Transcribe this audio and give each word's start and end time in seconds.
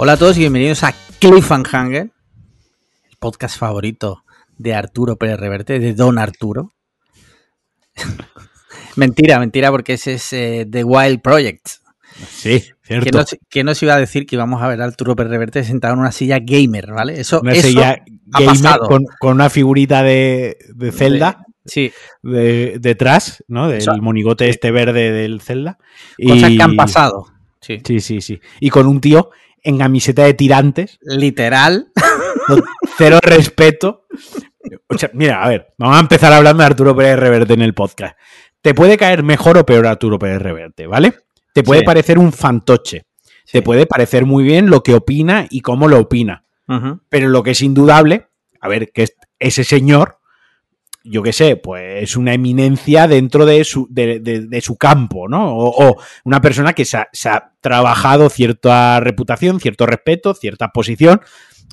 Hola 0.00 0.12
a 0.12 0.16
todos 0.16 0.36
y 0.36 0.40
bienvenidos 0.40 0.84
a 0.84 0.94
Cliffhanger, 1.18 2.12
el 3.10 3.16
podcast 3.18 3.58
favorito 3.58 4.22
de 4.56 4.72
Arturo 4.72 5.16
Pérez 5.16 5.40
Reverte, 5.40 5.80
de 5.80 5.92
Don 5.92 6.18
Arturo. 6.18 6.72
mentira, 8.96 9.40
mentira, 9.40 9.72
porque 9.72 9.94
ese 9.94 10.14
es 10.14 10.32
eh, 10.32 10.66
The 10.70 10.84
Wild 10.84 11.20
Project. 11.20 11.66
Sí, 12.30 12.64
cierto. 12.82 13.24
¿Quién 13.50 13.66
nos, 13.66 13.82
iba 13.82 13.94
a 13.94 13.98
decir 13.98 14.24
que 14.24 14.36
íbamos 14.36 14.62
a 14.62 14.68
ver 14.68 14.80
a 14.80 14.84
Arturo 14.84 15.16
Pérez 15.16 15.32
Reverte 15.32 15.64
sentado 15.64 15.94
en 15.94 16.00
una 16.00 16.12
silla 16.12 16.38
gamer, 16.40 16.92
¿vale? 16.92 17.20
Eso, 17.20 17.40
una 17.40 17.52
eso 17.52 17.66
silla 17.66 17.90
ha 18.32 18.38
gamer 18.38 18.62
pasado. 18.62 18.86
con, 18.86 19.04
con 19.18 19.34
una 19.34 19.50
figurita 19.50 20.04
de, 20.04 20.58
de 20.74 20.92
Zelda 20.92 21.44
Sí, 21.68 21.92
de- 22.22 22.78
detrás, 22.80 23.44
¿no? 23.48 23.68
Del 23.68 23.84
monigote 24.02 24.48
este 24.48 24.70
verde 24.70 25.12
del 25.12 25.40
Zelda. 25.40 25.78
cosas 26.26 26.50
Y- 26.50 26.56
que 26.56 26.62
han 26.62 26.76
pasado. 26.76 27.26
Sí. 27.60 27.78
Sí, 27.84 28.00
sí, 28.00 28.20
sí. 28.20 28.40
Y 28.60 28.70
con 28.70 28.86
un 28.86 29.00
tío 29.00 29.30
en 29.62 29.78
camiseta 29.78 30.24
de 30.24 30.34
tirantes, 30.34 30.98
Literal. 31.02 31.88
cero 32.96 33.18
respeto. 33.22 34.06
O 34.88 34.96
sea, 34.98 35.10
mira, 35.14 35.42
a 35.42 35.48
ver, 35.48 35.74
vamos 35.78 35.96
a 35.96 36.00
empezar 36.00 36.32
hablando 36.32 36.62
de 36.62 36.66
Arturo 36.66 36.94
Pérez 36.96 37.18
Reverte 37.18 37.54
en 37.54 37.62
el 37.62 37.74
podcast. 37.74 38.16
Te 38.60 38.74
puede 38.74 38.96
caer 38.96 39.22
mejor 39.22 39.56
o 39.58 39.64
peor 39.66 39.86
Arturo 39.86 40.18
Pérez 40.18 40.42
Reverte, 40.42 40.86
¿vale? 40.86 41.14
Te 41.54 41.62
puede 41.62 41.80
Sí. 41.80 41.86
parecer 41.86 42.18
un 42.18 42.32
fantoche. 42.32 43.04
Te 43.50 43.62
puede 43.62 43.86
parecer 43.86 44.26
muy 44.26 44.44
bien 44.44 44.68
lo 44.68 44.82
que 44.82 44.94
opina 44.94 45.46
y 45.48 45.60
cómo 45.60 45.88
lo 45.88 45.98
opina. 46.00 46.44
Pero 47.08 47.28
lo 47.28 47.42
que 47.42 47.52
es 47.52 47.62
indudable, 47.62 48.28
a 48.60 48.68
ver, 48.68 48.90
que 48.92 49.04
es- 49.04 49.16
ese 49.38 49.64
señor, 49.64 50.18
yo 51.10 51.22
qué 51.22 51.32
sé, 51.32 51.56
pues 51.56 52.02
es 52.02 52.16
una 52.16 52.34
eminencia 52.34 53.08
dentro 53.08 53.46
de 53.46 53.64
su, 53.64 53.86
de, 53.90 54.20
de- 54.20 54.60
su 54.60 54.76
campo, 54.76 55.28
¿no? 55.28 55.56
O, 55.56 55.96
una 56.24 56.40
persona 56.40 56.72
que 56.72 56.84
se 56.84 56.98
ha, 56.98 57.52
trabajado 57.60 58.28
cierta 58.30 59.00
reputación, 59.00 59.60
cierto 59.60 59.86
respeto, 59.86 60.34
cierta 60.34 60.68
posición, 60.68 61.20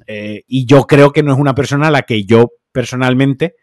eh, 0.07 0.43
y 0.47 0.65
yo 0.65 0.83
creo 0.87 1.11
que 1.11 1.23
no 1.23 1.33
es 1.33 1.39
una 1.39 1.55
persona 1.55 1.87
a 1.87 1.91
la 1.91 2.01
que 2.03 2.25
yo 2.25 2.51
personalmente 2.71 3.55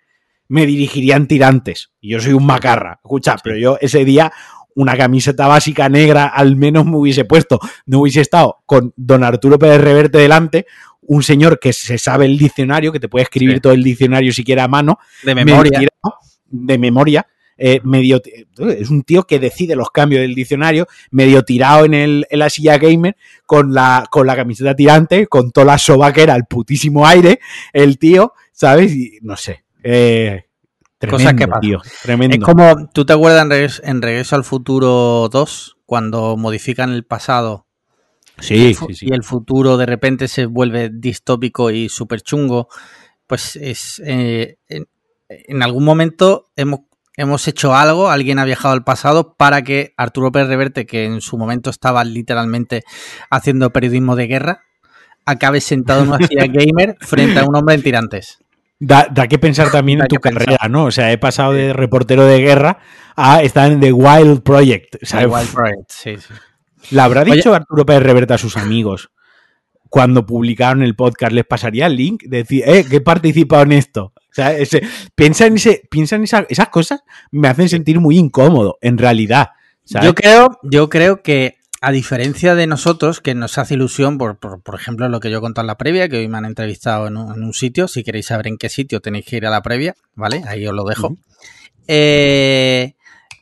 me 0.48 0.66
dirigiría 0.66 1.16
en 1.16 1.26
tirantes. 1.26 1.92
Yo 2.00 2.20
soy 2.20 2.32
un 2.32 2.46
macarra, 2.46 3.00
escucha, 3.02 3.36
pero 3.42 3.56
yo 3.56 3.76
ese 3.80 4.04
día 4.04 4.32
una 4.74 4.96
camiseta 4.96 5.46
básica 5.46 5.88
negra 5.88 6.26
al 6.26 6.56
menos 6.56 6.86
me 6.86 6.96
hubiese 6.96 7.24
puesto. 7.24 7.58
No 7.86 8.00
hubiese 8.00 8.20
estado 8.20 8.62
con 8.66 8.92
don 8.96 9.24
Arturo 9.24 9.58
Pérez 9.58 9.80
Reverte 9.80 10.18
delante, 10.18 10.66
un 11.02 11.22
señor 11.22 11.58
que 11.58 11.72
se 11.72 11.98
sabe 11.98 12.26
el 12.26 12.38
diccionario, 12.38 12.92
que 12.92 13.00
te 13.00 13.08
puede 13.08 13.24
escribir 13.24 13.56
Sí. 13.56 13.60
todo 13.60 13.72
el 13.72 13.82
diccionario 13.82 14.32
siquiera 14.32 14.64
a 14.64 14.68
mano, 14.68 14.98
De 15.24 15.34
memoria. 15.34 15.80
de 16.48 16.78
memoria. 16.78 17.26
eh, 17.58 17.80
medio 17.84 18.20
es 18.70 18.90
un 18.90 19.02
tío 19.04 19.22
que 19.24 19.38
decide 19.38 19.76
los 19.76 19.90
cambios 19.90 20.22
del 20.22 20.34
diccionario, 20.34 20.86
medio 21.10 21.44
tirado 21.44 21.84
en, 21.84 21.94
el, 21.94 22.26
en 22.30 22.38
la 22.40 22.50
silla 22.50 22.76
gamer, 22.78 23.16
con 23.46 23.72
la, 23.72 24.04
con 24.10 24.26
la 24.26 24.34
camiseta 24.34 24.74
tirante, 24.74 25.26
con 25.28 25.52
toda 25.52 25.66
la 25.66 25.78
sobaquera, 25.78 26.34
el 26.34 26.44
putísimo 26.46 27.06
aire, 27.06 27.38
el 27.72 27.98
tío, 27.98 28.32
¿sabes? 28.52 28.92
Y 28.96 29.18
no 29.22 29.36
sé. 29.36 29.64
Eh, 29.84 30.44
tremendo, 30.98 31.18
Cosas 31.24 31.34
que 31.38 31.46
pasan. 31.46 31.60
tío. 31.60 31.80
Tremendo. 32.02 32.36
Es 32.36 32.42
como, 32.42 32.88
¿tú 32.92 33.04
te 33.04 33.12
acuerdas 33.12 33.42
en 33.42 33.50
Regreso, 33.50 33.82
en 33.84 34.02
Regreso 34.02 34.34
al 34.36 34.44
Futuro 34.44 35.28
2? 35.30 35.76
Cuando 35.86 36.36
modifican 36.36 36.90
el 36.92 37.04
pasado 37.04 37.66
sí, 38.42 38.74
fu- 38.74 38.86
sí, 38.88 38.94
sí. 38.94 39.06
y 39.08 39.14
el 39.14 39.22
futuro 39.22 39.76
de 39.76 39.86
repente 39.86 40.28
se 40.28 40.46
vuelve 40.46 40.90
distópico 40.92 41.70
y 41.70 41.88
súper 41.88 42.20
chungo, 42.22 42.68
pues 43.26 43.56
es 43.56 44.00
eh, 44.04 44.56
en, 44.68 44.86
en 45.28 45.62
algún 45.62 45.84
momento 45.84 46.50
hemos, 46.56 46.80
hemos 47.16 47.46
hecho 47.48 47.74
algo, 47.74 48.10
alguien 48.10 48.38
ha 48.38 48.44
viajado 48.44 48.74
al 48.74 48.84
pasado 48.84 49.34
para 49.34 49.62
que 49.62 49.94
Arturo 49.96 50.30
Pérez 50.32 50.48
Reverte, 50.48 50.86
que 50.86 51.04
en 51.04 51.20
su 51.20 51.38
momento 51.38 51.70
estaba 51.70 52.04
literalmente 52.04 52.82
haciendo 53.30 53.72
periodismo 53.72 54.16
de 54.16 54.26
guerra, 54.26 54.60
acabe 55.24 55.60
sentado 55.60 56.02
en 56.02 56.08
una 56.08 56.26
silla 56.26 56.46
gamer 56.52 56.96
frente 57.00 57.38
a 57.40 57.44
un 57.44 57.54
hombre 57.56 57.74
en 57.76 57.82
tirantes. 57.82 58.38
Da, 58.84 59.06
da 59.08 59.28
que 59.28 59.38
pensar 59.38 59.70
también 59.70 60.00
Da 60.00 60.06
en 60.06 60.08
tu 60.08 60.16
pensar. 60.16 60.44
carrera, 60.44 60.68
¿no? 60.68 60.86
O 60.86 60.90
sea, 60.90 61.12
he 61.12 61.18
pasado 61.18 61.52
de 61.52 61.72
reportero 61.72 62.24
de 62.26 62.40
guerra 62.40 62.80
a 63.14 63.40
estar 63.42 63.70
en 63.70 63.78
The 63.78 63.92
Wild 63.92 64.42
Project. 64.42 64.96
O 65.00 65.06
sea, 65.06 65.28
Wild 65.28 65.52
Project, 65.52 65.90
sí, 65.90 66.16
sí. 66.16 66.34
¿Le 66.90 67.00
habrá 67.00 67.22
Oye- 67.22 67.36
dicho 67.36 67.54
Arturo 67.54 67.86
Pérez 67.86 68.02
Reverte 68.02 68.34
a 68.34 68.38
sus 68.38 68.56
amigos 68.56 69.10
cuando 69.88 70.24
publicaron 70.26 70.82
el 70.82 70.94
podcast? 70.96 71.32
¿Les 71.32 71.44
pasaría 71.44 71.86
el 71.86 71.96
link? 71.96 72.22
De 72.24 72.38
decir, 72.38 72.62
eh, 72.66 72.84
que 72.84 72.96
he 72.96 73.00
participado 73.00 73.62
en 73.62 73.72
esto. 73.72 74.12
O 74.16 74.34
sea, 74.34 74.56
ese- 74.56 74.82
piensa 75.14 75.46
en, 75.46 75.56
ese, 75.56 75.82
piensa 75.90 76.16
en 76.16 76.24
esa- 76.24 76.46
esas 76.48 76.68
cosas, 76.68 77.00
me 77.30 77.48
hacen 77.48 77.68
sentir 77.68 78.00
muy 78.00 78.18
incómodo, 78.18 78.78
en 78.80 78.98
realidad. 78.98 79.50
¿sabes? 79.84 80.06
Yo 80.06 80.14
creo, 80.14 80.58
yo 80.62 80.88
creo 80.88 81.22
que 81.22 81.56
a 81.84 81.90
diferencia 81.90 82.54
de 82.54 82.66
nosotros, 82.68 83.20
que 83.20 83.34
nos 83.34 83.58
hace 83.58 83.74
ilusión, 83.74 84.16
por, 84.16 84.38
por, 84.38 84.62
por 84.62 84.76
ejemplo, 84.76 85.08
lo 85.08 85.18
que 85.18 85.30
yo 85.32 85.38
he 85.38 85.40
contado 85.40 85.64
en 85.64 85.66
la 85.66 85.76
previa, 85.76 86.08
que 86.08 86.18
hoy 86.18 86.28
me 86.28 86.38
han 86.38 86.44
entrevistado 86.44 87.08
en 87.08 87.16
un, 87.16 87.34
en 87.34 87.42
un 87.42 87.52
sitio, 87.52 87.88
si 87.88 88.04
queréis 88.04 88.26
saber 88.26 88.46
en 88.46 88.56
qué 88.56 88.68
sitio 88.68 89.00
tenéis 89.00 89.26
que 89.26 89.36
ir 89.38 89.46
a 89.46 89.50
la 89.50 89.62
previa, 89.62 89.94
¿vale? 90.14 90.42
Ahí 90.46 90.64
os 90.66 90.72
lo 90.74 90.84
dejo. 90.84 91.16
Eh, 91.88 92.94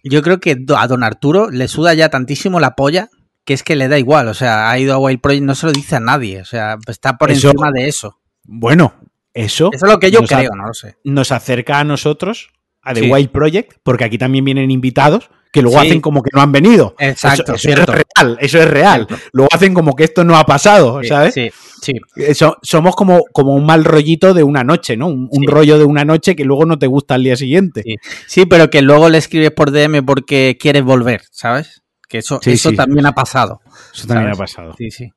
yo 0.02 0.22
creo 0.22 0.40
que 0.40 0.56
a 0.76 0.86
don 0.88 1.02
Arturo 1.04 1.50
le 1.50 1.68
suda 1.68 1.92
ya 1.94 2.08
tantísimo 2.08 2.58
la 2.60 2.74
polla 2.74 3.10
que 3.50 3.54
es 3.54 3.64
que 3.64 3.74
le 3.74 3.88
da 3.88 3.98
igual, 3.98 4.28
o 4.28 4.34
sea, 4.34 4.70
ha 4.70 4.78
ido 4.78 4.94
a 4.94 4.98
Wild 4.98 5.20
Project, 5.20 5.42
no 5.42 5.56
se 5.56 5.66
lo 5.66 5.72
dice 5.72 5.96
a 5.96 6.00
nadie, 6.00 6.40
o 6.40 6.44
sea, 6.44 6.76
está 6.86 7.18
por 7.18 7.32
Eso- 7.32 7.48
encima 7.48 7.72
de 7.72 7.88
eso. 7.88 8.20
Bueno, 8.44 8.94
eso 9.34 9.70
Eso 9.72 9.86
es 9.86 9.90
lo 9.92 9.98
que 9.98 10.12
yo 10.12 10.20
creo, 10.22 10.50
no 10.56 10.68
lo 10.68 10.72
sé. 10.72 10.94
nos 11.02 11.32
acerca 11.32 11.80
a 11.80 11.84
nosotros, 11.84 12.50
a 12.80 12.94
The 12.94 13.00
Sí. 13.00 13.10
Wild 13.10 13.30
Project, 13.30 13.72
porque 13.82 14.04
aquí 14.04 14.18
también 14.18 14.44
vienen 14.44 14.70
invitados 14.70 15.30
que 15.52 15.62
luego 15.62 15.80
Sí. 15.80 15.88
hacen 15.88 16.00
como 16.00 16.22
que 16.22 16.30
no 16.32 16.40
han 16.42 16.52
venido. 16.52 16.94
Exacto, 17.00 17.54
eso, 17.54 17.70
es 17.70 17.84
real, 17.86 18.38
eso 18.40 18.58
es 18.60 18.70
real. 18.70 19.06
Cierto. 19.08 19.24
Luego 19.32 19.48
hacen 19.52 19.74
como 19.74 19.96
que 19.96 20.04
esto 20.04 20.22
no 20.22 20.36
ha 20.36 20.44
pasado, 20.46 21.02
Sí, 21.02 21.08
¿sabes? 21.08 21.34
Sí, 21.34 21.50
sí. 21.82 21.92
Eso- 22.14 22.56
somos 22.62 22.94
como, 22.94 23.24
como 23.32 23.52
un 23.56 23.66
mal 23.66 23.84
rollito 23.84 24.32
de 24.32 24.44
una 24.44 24.62
noche, 24.62 24.96
¿no? 24.96 25.08
Un, 25.08 25.28
un 25.28 25.46
rollo 25.48 25.76
de 25.76 25.84
una 25.84 26.04
noche 26.04 26.36
que 26.36 26.44
luego 26.44 26.66
no 26.66 26.78
te 26.78 26.86
gusta 26.86 27.16
al 27.16 27.24
día 27.24 27.34
siguiente. 27.34 27.82
Sí. 27.84 27.96
Sí, 28.28 28.46
pero 28.46 28.70
que 28.70 28.80
luego 28.80 29.08
le 29.08 29.18
escribes 29.18 29.50
por 29.50 29.72
DM 29.72 30.04
porque 30.04 30.56
quieres 30.60 30.84
volver, 30.84 31.22
¿sabes? 31.32 31.82
Que 32.10 32.18
eso, 32.18 32.40
Sí, 32.42 32.50
eso 32.50 32.70
sí. 32.70 32.76
también 32.76 33.06
ha 33.06 33.12
pasado. 33.12 33.60
Eso 33.94 34.08
también 34.08 34.34
¿sabes? 34.34 34.38
ha 34.52 34.56
pasado. 34.56 34.74
Sí, 34.76 34.90
sí. 34.90 35.12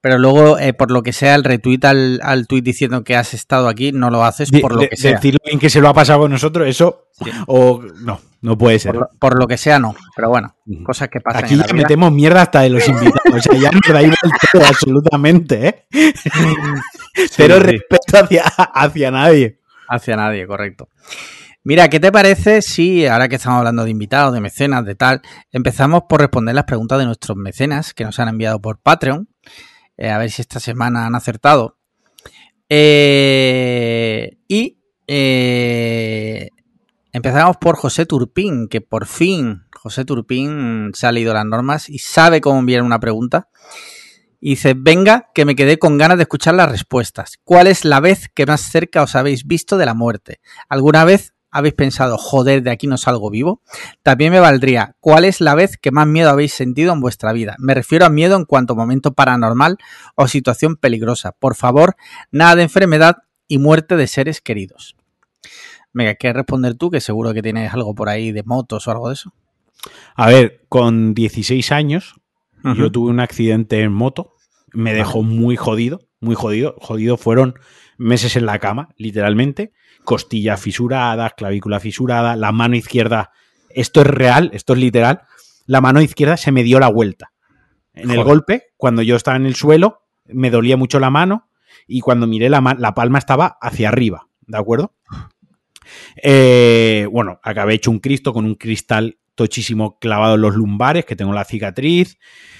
Pero 0.00 0.16
luego, 0.16 0.58
eh, 0.60 0.72
por 0.74 0.92
lo 0.92 1.02
que 1.02 1.12
sea, 1.12 1.34
el 1.34 1.42
retweet 1.42 1.80
al, 1.84 2.20
al 2.22 2.46
tweet 2.46 2.62
diciendo 2.62 3.02
que 3.02 3.16
has 3.16 3.34
estado 3.34 3.66
aquí, 3.68 3.90
no 3.90 4.10
lo 4.10 4.24
haces 4.24 4.52
De- 4.52 4.60
por 4.60 4.76
lo 4.76 4.82
de- 4.82 4.88
que 4.90 4.96
sea. 4.96 5.16
Decirlo 5.16 5.40
en 5.44 5.58
que 5.58 5.68
se 5.68 5.80
lo 5.80 5.88
ha 5.88 5.94
pasado 5.94 6.20
con 6.20 6.30
nosotros, 6.30 6.68
eso. 6.68 7.08
Sí. 7.22 7.30
O 7.48 7.82
no, 8.02 8.20
no 8.42 8.56
puede 8.56 8.78
ser. 8.78 8.92
Por 8.92 9.00
lo, 9.00 9.08
por 9.18 9.38
lo 9.40 9.48
que 9.48 9.56
sea, 9.56 9.80
no. 9.80 9.96
Pero 10.14 10.28
bueno, 10.28 10.54
cosas 10.84 11.08
que 11.08 11.20
pasan 11.20 11.44
Aquí 11.44 11.54
en 11.54 11.60
ya 11.60 11.66
vida. 11.66 11.74
metemos 11.82 12.12
mierda 12.12 12.42
hasta 12.42 12.60
de 12.60 12.70
los 12.70 12.86
invitados. 12.86 13.34
O 13.34 13.40
sea, 13.42 13.58
ya 13.60 13.70
nos 13.72 13.80
da 13.92 14.02
igual 14.02 14.16
todo, 14.52 14.62
absolutamente, 14.68 15.66
¿eh? 15.90 16.12
Cero 17.30 17.56
sí. 17.56 17.60
respeto 17.62 18.18
hacia, 18.22 18.42
hacia 18.44 19.10
nadie. 19.10 19.58
Hacia 19.88 20.14
nadie, 20.16 20.46
correcto. 20.46 20.88
Mira, 21.68 21.88
¿qué 21.88 21.98
te 21.98 22.12
parece 22.12 22.62
si, 22.62 23.08
ahora 23.08 23.26
que 23.26 23.34
estamos 23.34 23.58
hablando 23.58 23.82
de 23.82 23.90
invitados, 23.90 24.32
de 24.32 24.40
mecenas, 24.40 24.84
de 24.84 24.94
tal, 24.94 25.20
empezamos 25.50 26.04
por 26.08 26.20
responder 26.20 26.54
las 26.54 26.62
preguntas 26.62 26.96
de 26.96 27.06
nuestros 27.06 27.36
mecenas 27.36 27.92
que 27.92 28.04
nos 28.04 28.20
han 28.20 28.28
enviado 28.28 28.60
por 28.60 28.78
Patreon? 28.78 29.28
Eh, 29.96 30.08
a 30.08 30.18
ver 30.18 30.30
si 30.30 30.42
esta 30.42 30.60
semana 30.60 31.06
han 31.06 31.16
acertado. 31.16 31.76
Eh, 32.68 34.38
y 34.46 34.78
eh, 35.08 36.50
empezamos 37.10 37.56
por 37.56 37.74
José 37.74 38.06
Turpín, 38.06 38.68
que 38.68 38.80
por 38.80 39.04
fin 39.06 39.64
José 39.72 40.04
Turpín 40.04 40.92
se 40.94 41.08
ha 41.08 41.10
leído 41.10 41.34
las 41.34 41.46
normas 41.46 41.88
y 41.88 41.98
sabe 41.98 42.40
cómo 42.40 42.60
enviar 42.60 42.82
una 42.82 43.00
pregunta. 43.00 43.48
Y 44.38 44.50
dice, 44.50 44.74
venga, 44.76 45.30
que 45.34 45.44
me 45.44 45.56
quedé 45.56 45.80
con 45.80 45.98
ganas 45.98 46.18
de 46.18 46.22
escuchar 46.22 46.54
las 46.54 46.70
respuestas. 46.70 47.40
¿Cuál 47.42 47.66
es 47.66 47.84
la 47.84 47.98
vez 47.98 48.28
que 48.32 48.46
más 48.46 48.60
cerca 48.60 49.02
os 49.02 49.16
habéis 49.16 49.48
visto 49.48 49.76
de 49.76 49.86
la 49.86 49.94
muerte? 49.94 50.38
¿Alguna 50.68 51.04
vez 51.04 51.32
habéis 51.56 51.74
pensado, 51.74 52.18
joder, 52.18 52.62
de 52.62 52.70
aquí 52.70 52.86
no 52.86 52.98
salgo 52.98 53.30
vivo? 53.30 53.62
También 54.02 54.30
me 54.30 54.40
valdría, 54.40 54.94
¿cuál 55.00 55.24
es 55.24 55.40
la 55.40 55.54
vez 55.54 55.78
que 55.78 55.90
más 55.90 56.06
miedo 56.06 56.28
habéis 56.28 56.52
sentido 56.52 56.92
en 56.92 57.00
vuestra 57.00 57.32
vida? 57.32 57.56
Me 57.58 57.72
refiero 57.72 58.04
a 58.04 58.10
miedo 58.10 58.36
en 58.36 58.44
cuanto 58.44 58.74
a 58.74 58.76
momento 58.76 59.14
paranormal 59.14 59.78
o 60.16 60.28
situación 60.28 60.76
peligrosa. 60.76 61.32
Por 61.32 61.54
favor, 61.54 61.96
nada 62.30 62.56
de 62.56 62.64
enfermedad 62.64 63.16
y 63.48 63.56
muerte 63.56 63.96
de 63.96 64.06
seres 64.06 64.42
queridos. 64.42 64.96
Venga, 65.94 66.14
¿quieres 66.14 66.36
responder 66.36 66.74
tú? 66.74 66.90
Que 66.90 67.00
seguro 67.00 67.32
que 67.32 67.40
tienes 67.40 67.72
algo 67.72 67.94
por 67.94 68.10
ahí 68.10 68.32
de 68.32 68.42
motos 68.42 68.86
o 68.86 68.90
algo 68.90 69.08
de 69.08 69.14
eso. 69.14 69.32
A 70.14 70.28
ver, 70.28 70.66
con 70.68 71.14
16 71.14 71.72
años, 71.72 72.16
yo 72.76 72.92
tuve 72.92 73.10
un 73.10 73.20
accidente 73.20 73.80
en 73.80 73.92
moto. 73.92 74.34
Me 74.72 74.92
dejó 74.92 75.22
muy 75.22 75.56
jodido, 75.56 76.00
muy 76.20 76.34
jodido. 76.34 76.74
Jodido 76.80 77.16
fueron 77.16 77.54
meses 77.96 78.36
en 78.36 78.44
la 78.44 78.58
cama, 78.58 78.90
literalmente. 78.98 79.72
Costilla 80.06 80.56
fisurada, 80.56 81.28
clavícula 81.30 81.80
fisurada, 81.80 82.34
la 82.36 82.52
mano 82.52 82.76
izquierda. 82.76 83.32
Esto 83.68 84.00
es 84.00 84.06
real, 84.06 84.50
esto 84.54 84.72
es 84.72 84.78
literal. 84.78 85.20
La 85.66 85.82
mano 85.82 86.00
izquierda 86.00 86.38
se 86.38 86.52
me 86.52 86.62
dio 86.62 86.80
la 86.80 86.88
vuelta. 86.88 87.32
En 87.92 88.10
el 88.10 88.24
golpe, 88.24 88.68
cuando 88.76 89.02
yo 89.02 89.16
estaba 89.16 89.36
en 89.36 89.46
el 89.46 89.54
suelo, 89.54 90.02
me 90.26 90.50
dolía 90.50 90.76
mucho 90.76 90.98
la 91.00 91.10
mano 91.10 91.50
y 91.86 92.00
cuando 92.00 92.26
miré 92.26 92.48
la, 92.48 92.76
la 92.78 92.94
palma 92.94 93.18
estaba 93.18 93.58
hacia 93.60 93.88
arriba, 93.88 94.28
¿de 94.46 94.58
acuerdo? 94.58 94.94
Eh, 96.22 97.06
bueno, 97.10 97.40
acabé 97.42 97.74
hecho 97.74 97.90
un 97.90 97.98
Cristo 97.98 98.32
con 98.32 98.44
un 98.44 98.54
cristal 98.54 99.18
tochísimo 99.34 99.98
clavado 99.98 100.34
en 100.34 100.40
los 100.40 100.54
lumbares, 100.54 101.04
que 101.04 101.16
tengo 101.16 101.32
la 101.32 101.44
cicatriz. 101.44 102.18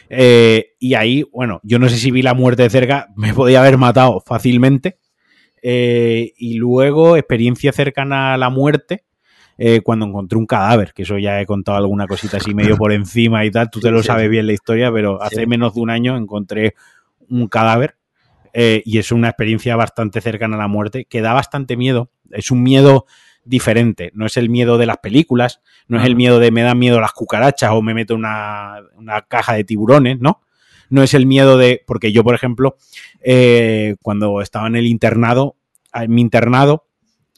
Eh, 0.08 0.75
y 0.78 0.94
ahí, 0.94 1.25
bueno, 1.32 1.60
yo 1.62 1.78
no 1.78 1.88
sé 1.88 1.96
si 1.96 2.10
vi 2.10 2.22
la 2.22 2.34
muerte 2.34 2.62
de 2.62 2.70
cerca, 2.70 3.08
me 3.16 3.34
podía 3.34 3.60
haber 3.60 3.78
matado 3.78 4.22
fácilmente. 4.25 4.98
Eh, 5.68 6.32
y 6.36 6.58
luego, 6.58 7.16
experiencia 7.16 7.72
cercana 7.72 8.34
a 8.34 8.36
la 8.36 8.50
muerte, 8.50 9.02
eh, 9.58 9.80
cuando 9.80 10.06
encontré 10.06 10.38
un 10.38 10.46
cadáver, 10.46 10.92
que 10.92 11.02
eso 11.02 11.18
ya 11.18 11.40
he 11.40 11.46
contado 11.46 11.78
alguna 11.78 12.06
cosita 12.06 12.36
así 12.36 12.54
medio 12.54 12.76
por 12.76 12.92
encima 12.92 13.44
y 13.44 13.50
tal, 13.50 13.68
tú 13.68 13.80
te 13.80 13.90
lo 13.90 14.00
sabes 14.04 14.30
bien 14.30 14.46
la 14.46 14.52
historia, 14.52 14.92
pero 14.92 15.20
hace 15.20 15.44
menos 15.44 15.74
de 15.74 15.80
un 15.80 15.90
año 15.90 16.16
encontré 16.16 16.74
un 17.28 17.48
cadáver 17.48 17.96
y 18.54 18.98
es 18.98 19.10
una 19.12 19.28
experiencia 19.28 19.74
bastante 19.76 20.20
cercana 20.20 20.54
a 20.54 20.60
la 20.60 20.68
muerte, 20.68 21.04
que 21.04 21.20
da 21.20 21.32
bastante 21.32 21.76
miedo, 21.76 22.10
es 22.30 22.52
un 22.52 22.62
miedo 22.62 23.06
diferente. 23.44 24.12
No 24.14 24.26
es 24.26 24.36
el 24.36 24.48
miedo 24.48 24.78
de 24.78 24.86
las 24.86 24.98
películas, 24.98 25.60
no 25.88 25.98
es 25.98 26.06
el 26.06 26.14
miedo 26.14 26.38
de 26.38 26.52
me 26.52 26.62
dan 26.62 26.78
miedo 26.78 27.00
las 27.00 27.12
cucarachas 27.12 27.72
o 27.72 27.82
me 27.82 27.92
meto 27.92 28.14
una, 28.14 28.76
una 28.96 29.22
caja 29.22 29.54
de 29.54 29.64
tiburones, 29.64 30.20
¿no? 30.20 30.42
No 30.90 31.02
es 31.02 31.14
el 31.14 31.26
miedo 31.26 31.56
de. 31.58 31.82
Porque 31.86 32.12
yo, 32.12 32.22
por 32.22 32.34
ejemplo, 32.34 32.76
eh, 33.22 33.96
cuando 34.02 34.40
estaba 34.40 34.66
en 34.66 34.76
el 34.76 34.86
internado, 34.86 35.56
mi 36.08 36.20
internado 36.20 36.87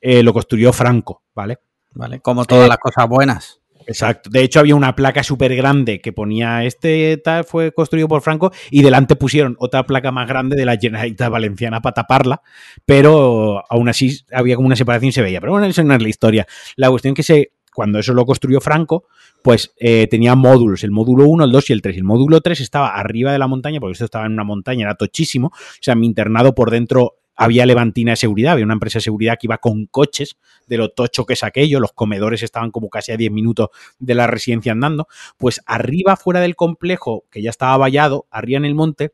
eh, 0.01 0.23
lo 0.23 0.33
construyó 0.33 0.73
Franco, 0.73 1.23
¿vale? 1.35 1.59
Vale, 1.95 2.21
como 2.21 2.45
todas 2.45 2.67
eh, 2.67 2.69
las 2.69 2.79
cosas 2.79 3.09
buenas. 3.09 3.61
Exacto. 3.87 4.29
De 4.29 4.43
hecho, 4.43 4.61
había 4.61 4.77
una 4.77 4.95
placa 4.95 5.23
súper 5.23 5.57
grande 5.57 6.01
que 6.01 6.13
ponía 6.13 6.63
este 6.65 7.17
tal 7.17 7.45
fue 7.45 7.73
construido 7.73 8.07
por 8.07 8.21
Franco 8.21 8.53
y 8.71 8.83
delante 8.83 9.17
pusieron 9.17 9.57
otra 9.59 9.87
placa 9.87 10.13
más 10.13 10.29
grande 10.29 10.57
de 10.57 10.67
la 10.67 10.77
Generalitat 10.77 11.31
Valenciana 11.31 11.81
para 11.81 11.95
taparla, 11.95 12.43
pero 12.85 13.65
aún 13.71 13.89
así 13.89 14.21
había 14.31 14.57
como 14.57 14.67
una 14.67 14.77
separación 14.77 15.09
y 15.09 15.13
se 15.13 15.23
veía. 15.23 15.41
Pero 15.41 15.53
bueno, 15.53 15.67
eso 15.67 15.83
no 15.85 15.95
es 15.95 16.03
la 16.03 16.09
historia. 16.09 16.47
La 16.77 16.91
cuestión 16.91 17.13
es 17.13 17.17
que 17.17 17.23
se, 17.23 17.53
cuando 17.73 17.99
eso 17.99 18.13
lo 18.13 18.27
construyó 18.27 18.61
Franco, 18.61 19.07
pues 19.43 19.73
eh, 19.79 20.07
tenía 20.11 20.35
módulos, 20.35 20.85
el 20.85 20.91
módulo 20.91 21.25
1, 21.25 21.45
el 21.45 21.53
2 21.53 21.71
y 21.71 21.73
el 21.73 21.81
3. 21.81 21.97
El 21.97 22.05
módulo 22.05 22.43
3 22.43 22.61
estaba 22.61 22.89
arriba 22.89 23.33
de 23.33 23.39
la 23.39 23.47
montaña, 23.47 23.81
porque 23.81 23.93
esto 23.93 24.05
estaba 24.05 24.27
en 24.27 24.33
una 24.33 24.45
montaña, 24.45 24.85
era 24.85 24.97
tochísimo. 24.97 25.49
O 25.49 25.81
sea, 25.81 25.95
mi 25.95 26.07
internado 26.07 26.55
por 26.55 26.71
dentro 26.71 27.18
había 27.39 27.65
Levantina 27.65 28.13
de 28.13 28.17
seguridad, 28.17 28.53
había 28.53 28.65
una 28.65 28.75
empresa 28.75 28.99
de 28.99 29.05
seguridad 29.05 29.39
que 29.41 29.47
iba 29.47 29.59
con 29.59 29.87
coches 29.87 30.37
de 30.67 30.77
lo 30.77 30.91
tocho 30.91 31.25
que 31.25 31.35
es 31.35 31.45
aquello, 31.45 31.79
los 31.79 31.93
comedores 31.93 32.43
estaban 32.43 32.73
como 32.73 32.91
casi 32.91 33.13
a 33.13 33.17
10 33.17 33.31
minutos 33.31 33.69
de 34.01 34.15
la 34.15 34.27
residencia 34.27 34.73
andando, 34.73 35.07
pues 35.39 35.63
arriba 35.65 36.17
fuera 36.17 36.41
del 36.41 36.57
complejo, 36.57 37.25
que 37.31 37.41
ya 37.41 37.51
estaba 37.51 37.77
vallado, 37.77 38.27
arriba 38.33 38.59
en 38.59 38.65
el 38.65 38.75
monte, 38.75 39.13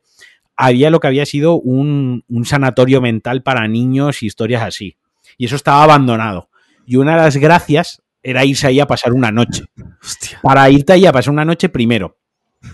había 0.57 0.89
lo 0.89 0.99
que 0.99 1.07
había 1.07 1.25
sido 1.27 1.59
un, 1.59 2.23
sanatorio 2.45 2.99
mental 2.99 3.43
para 3.43 3.67
niños 3.67 4.23
y 4.23 4.25
historias 4.25 4.63
así. 4.63 4.97
Y 5.37 5.45
eso 5.45 5.55
estaba 5.55 5.83
abandonado. 5.83 6.49
Y 6.87 6.95
una 6.95 7.15
de 7.15 7.21
las 7.21 7.37
gracias 7.37 8.01
era 8.23 8.43
irse 8.43 8.65
ahí 8.65 8.79
a 8.79 8.87
pasar 8.87 9.13
una 9.13 9.31
noche. 9.31 9.65
Para 10.41 10.67
irte 10.71 10.93
ahí 10.93 11.05
a 11.05 11.11
pasar 11.11 11.31
una 11.31 11.45
noche 11.45 11.69
primero 11.69 12.17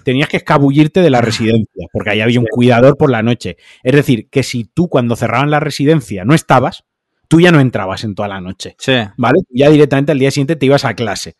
tenías 0.04 0.30
que 0.30 0.38
escabullirte 0.38 1.02
de 1.02 1.10
la 1.10 1.22
residencia, 1.22 1.88
porque 1.92 2.12
ahí 2.12 2.22
había 2.22 2.40
un 2.40 2.46
cuidador 2.46 2.98
por 2.98 3.10
la 3.10 3.24
noche. 3.24 3.58
Es 3.84 3.94
decir, 3.94 4.30
que 4.30 4.44
si 4.44 4.66
tú 4.66 4.90
cuando 4.90 5.16
cerraban 5.16 5.52
la 5.52 5.60
residencia 5.60 6.26
no 6.26 6.34
estabas, 6.34 6.86
tú 7.28 7.40
ya 7.40 7.52
no 7.52 7.60
entrabas 7.60 8.04
en 8.04 8.16
toda 8.16 8.28
la 8.28 8.42
noche. 8.42 8.76
Sí. 8.78 8.94
¿Vale? 9.18 9.40
Ya 9.50 9.70
directamente 9.70 10.12
al 10.12 10.20
día 10.20 10.32
siguiente 10.32 10.56
te 10.56 10.66
ibas 10.66 10.86
a 10.86 10.94
clase. 10.96 11.36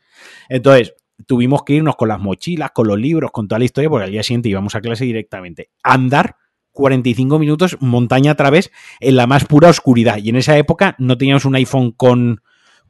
Entonces, 0.48 0.94
tuvimos 1.26 1.64
que 1.64 1.74
irnos 1.74 1.96
con 1.96 2.08
las 2.08 2.20
mochilas, 2.20 2.72
con 2.72 2.88
los 2.88 2.98
libros, 3.00 3.32
con 3.32 3.48
toda 3.48 3.60
la 3.60 3.66
historia, 3.66 3.90
porque 3.90 4.06
al 4.06 4.12
día 4.12 4.24
siguiente 4.24 4.50
íbamos 4.50 4.76
a 4.76 4.82
clase 4.82 5.06
directamente. 5.06 5.70
Andar 5.84 6.38
45 6.72 7.40
minutos 7.40 7.78
montaña 7.82 8.32
a 8.32 8.36
través 8.36 8.72
en 9.00 9.16
la 9.16 9.28
más 9.28 9.46
pura 9.46 9.70
oscuridad. 9.70 10.18
Y 10.18 10.30
en 10.30 10.38
esa 10.38 10.58
época 10.58 10.96
no 10.98 11.18
teníamos 11.18 11.46
un 11.46 11.56
iPhone 11.56 11.92
con, 11.92 12.42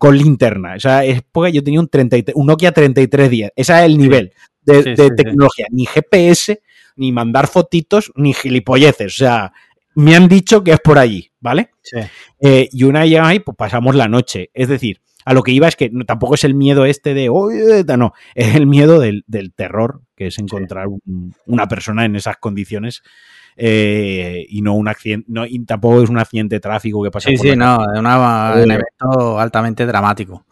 con 0.01 0.17
linterna. 0.17 0.77
Esa 0.77 1.05
época 1.05 1.49
yo 1.49 1.63
tenía 1.63 1.79
un, 1.79 1.87
33, 1.87 2.35
un 2.35 2.47
Nokia 2.47 2.71
3310. 2.71 3.51
Ese 3.55 3.71
es 3.71 3.79
el 3.81 3.99
nivel 3.99 4.33
de, 4.63 4.95
tecnología, 5.15 5.67
ni 5.69 5.85
GPS, 5.85 6.59
ni 6.95 7.11
mandar 7.11 7.45
fotitos, 7.45 8.11
ni 8.15 8.33
gilipolleces. 8.33 9.13
O 9.13 9.17
sea, 9.17 9.53
me 9.93 10.15
han 10.15 10.27
dicho 10.27 10.63
que 10.63 10.71
es 10.71 10.79
por 10.79 10.97
allí, 10.97 11.29
¿vale? 11.39 11.69
Eh, 12.39 12.67
y 12.71 12.83
una 12.83 13.01
vez 13.01 13.19
ahí, 13.19 13.41
pues 13.41 13.55
pasamos 13.55 13.93
la 13.93 14.07
noche. 14.07 14.49
Es 14.55 14.69
decir, 14.69 15.01
a 15.23 15.35
lo 15.35 15.43
que 15.43 15.51
iba 15.51 15.67
es 15.67 15.75
que 15.75 15.91
tampoco 16.07 16.33
es 16.33 16.45
el 16.45 16.55
miedo 16.55 16.85
este 16.85 17.13
de, 17.13 17.27
no, 17.95 18.13
es 18.33 18.55
el 18.55 18.65
miedo 18.65 18.99
del, 18.99 19.23
terror, 19.55 20.01
que 20.15 20.25
es 20.25 20.39
encontrar 20.39 20.87
una 21.45 21.67
persona 21.67 22.05
en 22.05 22.15
esas 22.15 22.37
condiciones 22.37 23.03
eh, 23.57 24.45
y 24.49 24.61
no 24.61 24.73
un 24.73 24.87
accidente, 24.87 25.25
no, 25.29 25.45
y 25.45 25.59
tampoco 25.65 26.01
es 26.01 26.09
un 26.09 26.17
accidente 26.17 26.55
de 26.55 26.59
tráfico 26.59 27.03
que 27.03 27.11
pasa 27.11 27.29
sí, 27.29 27.37
sí, 27.37 27.55
no, 27.55 27.79
es 27.93 27.99
un 27.99 28.71
evento 28.71 29.39
altamente 29.39 29.85
dramático. 29.85 30.45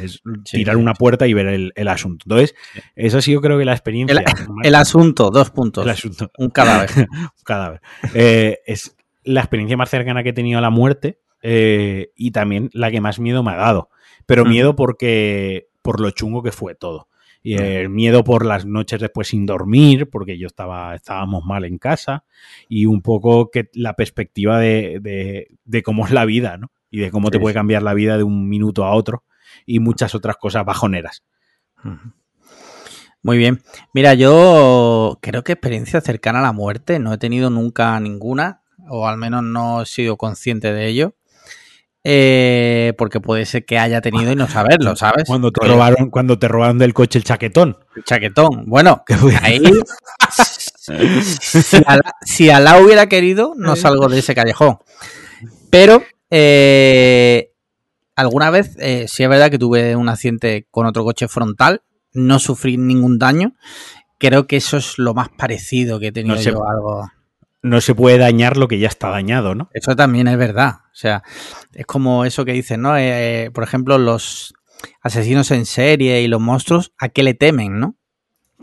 Es 0.00 0.22
tirar 0.50 0.76
una 0.76 0.94
puerta 0.94 1.26
y 1.26 1.34
ver 1.34 1.72
el, 1.74 1.88
asunto. 1.88 2.24
Entonces, 2.26 2.54
eso 2.96 3.18
ha 3.18 3.22
sido 3.22 3.40
creo 3.40 3.58
que 3.58 3.64
la 3.64 3.72
experiencia. 3.72 4.22
El, 4.62 4.74
asunto, 4.74 5.30
dos 5.30 5.50
puntos. 5.50 5.84
El 5.84 5.90
asunto. 5.90 6.30
Un 6.38 6.50
cadáver. 6.50 6.90
un 7.08 7.44
cadáver. 7.44 7.80
Eh, 8.14 8.58
es 8.66 8.96
la 9.24 9.40
experiencia 9.40 9.76
más 9.76 9.90
cercana 9.90 10.22
que 10.22 10.30
he 10.30 10.34
tenido 10.34 10.58
a 10.58 10.62
la 10.62 10.70
muerte 10.70 11.20
eh, 11.42 12.12
y 12.16 12.30
también 12.30 12.70
la 12.72 12.90
que 12.90 13.00
más 13.00 13.18
miedo 13.18 13.42
me 13.42 13.52
ha 13.52 13.56
dado. 13.56 13.90
Pero 14.26 14.44
miedo 14.44 14.74
porque 14.74 15.68
por 15.82 16.00
lo 16.00 16.10
chungo 16.10 16.42
que 16.42 16.50
fue 16.50 16.74
todo 16.74 17.08
y 17.44 17.56
el 17.56 17.90
miedo 17.90 18.24
por 18.24 18.46
las 18.46 18.64
noches 18.64 18.98
después 18.98 19.28
sin 19.28 19.44
dormir, 19.44 20.08
porque 20.08 20.38
yo 20.38 20.46
estaba, 20.46 20.94
estábamos 20.94 21.44
mal 21.44 21.66
en 21.66 21.76
casa, 21.76 22.24
y 22.70 22.86
un 22.86 23.02
poco 23.02 23.50
que 23.50 23.68
la 23.74 23.94
perspectiva 23.96 24.58
de, 24.58 25.46
de, 25.62 25.82
cómo 25.82 26.06
es 26.06 26.10
la 26.10 26.24
vida, 26.24 26.56
¿no? 26.56 26.72
Y 26.90 27.00
de 27.00 27.10
cómo 27.10 27.30
te 27.30 27.38
puede 27.38 27.54
cambiar 27.54 27.82
la 27.82 27.92
vida 27.92 28.16
de 28.16 28.22
un 28.22 28.48
minuto 28.48 28.86
a 28.86 28.94
otro, 28.94 29.24
y 29.66 29.78
muchas 29.78 30.14
otras 30.14 30.38
cosas 30.38 30.64
bajoneras. 30.64 31.22
Muy 33.22 33.36
bien. 33.36 33.62
Mira, 33.92 34.14
yo 34.14 35.18
creo 35.20 35.44
que 35.44 35.52
experiencia 35.52 36.00
cercana 36.00 36.38
a 36.38 36.42
la 36.42 36.52
muerte 36.52 36.98
no 36.98 37.12
he 37.12 37.18
tenido 37.18 37.50
nunca 37.50 38.00
ninguna, 38.00 38.62
o 38.88 39.06
al 39.06 39.18
menos 39.18 39.42
no 39.42 39.82
he 39.82 39.86
sido 39.86 40.16
consciente 40.16 40.72
de 40.72 40.86
ello. 40.86 41.14
Eh, 42.06 42.92
porque 42.98 43.18
puede 43.18 43.46
ser 43.46 43.64
que 43.64 43.78
haya 43.78 44.02
tenido 44.02 44.30
y 44.30 44.36
no 44.36 44.46
saberlo, 44.46 44.94
¿sabes? 44.96 45.24
Cuando 45.26 45.50
te 45.50 45.66
robaron, 45.66 46.10
cuando 46.10 46.38
te 46.38 46.48
robaron 46.48 46.78
del 46.78 46.92
coche 46.92 47.18
el 47.18 47.24
chaquetón. 47.24 47.78
El 47.96 48.04
chaquetón. 48.04 48.64
Bueno, 48.66 49.02
ahí 49.42 49.62
si, 52.26 52.50
Alá, 52.50 52.78
hubiera 52.78 53.08
querido, 53.08 53.54
no 53.56 53.74
salgo 53.74 54.08
de 54.08 54.18
ese 54.18 54.34
callejón. 54.34 54.78
Pero 55.70 56.02
eh, 56.30 57.52
alguna 58.14 58.50
vez 58.50 58.76
eh, 58.78 59.06
sí 59.08 59.22
es 59.22 59.28
verdad 59.30 59.50
que 59.50 59.58
tuve 59.58 59.96
un 59.96 60.10
accidente 60.10 60.66
con 60.70 60.84
otro 60.86 61.04
coche 61.04 61.26
frontal, 61.26 61.82
no 62.12 62.38
sufrí 62.38 62.76
ningún 62.76 63.18
daño. 63.18 63.54
Creo 64.18 64.46
que 64.46 64.56
eso 64.56 64.76
es 64.76 64.98
lo 64.98 65.14
más 65.14 65.30
parecido 65.30 65.98
que 65.98 66.08
he 66.08 66.12
tenido 66.12 66.36
yo 66.36 66.68
algo 66.68 67.08
no 67.64 67.80
se 67.80 67.94
puede 67.94 68.18
dañar 68.18 68.58
lo 68.58 68.68
que 68.68 68.78
ya 68.78 68.88
está 68.88 69.08
dañado, 69.08 69.54
¿no? 69.54 69.70
Eso 69.72 69.96
también 69.96 70.28
es 70.28 70.36
verdad. 70.36 70.80
O 70.92 70.94
sea, 70.94 71.22
es 71.72 71.86
como 71.86 72.26
eso 72.26 72.44
que 72.44 72.52
dicen, 72.52 72.82
¿no? 72.82 72.98
Eh, 72.98 73.50
por 73.54 73.64
ejemplo, 73.64 73.96
los 73.96 74.52
asesinos 75.00 75.50
en 75.50 75.64
serie 75.64 76.20
y 76.20 76.28
los 76.28 76.42
monstruos, 76.42 76.92
¿a 76.98 77.08
qué 77.08 77.22
le 77.22 77.32
temen, 77.32 77.80
no? 77.80 77.96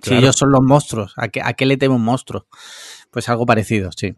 Si 0.04 0.14
ellos 0.14 0.36
son 0.36 0.52
los 0.52 0.62
monstruos, 0.62 1.14
¿a 1.18 1.30
qué, 1.30 1.42
¿a 1.44 1.54
qué 1.54 1.66
le 1.66 1.78
teme 1.78 1.96
un 1.96 2.04
monstruo? 2.04 2.46
Pues 3.10 3.28
algo 3.28 3.48
parecido, 3.48 3.90
sí. 3.96 4.14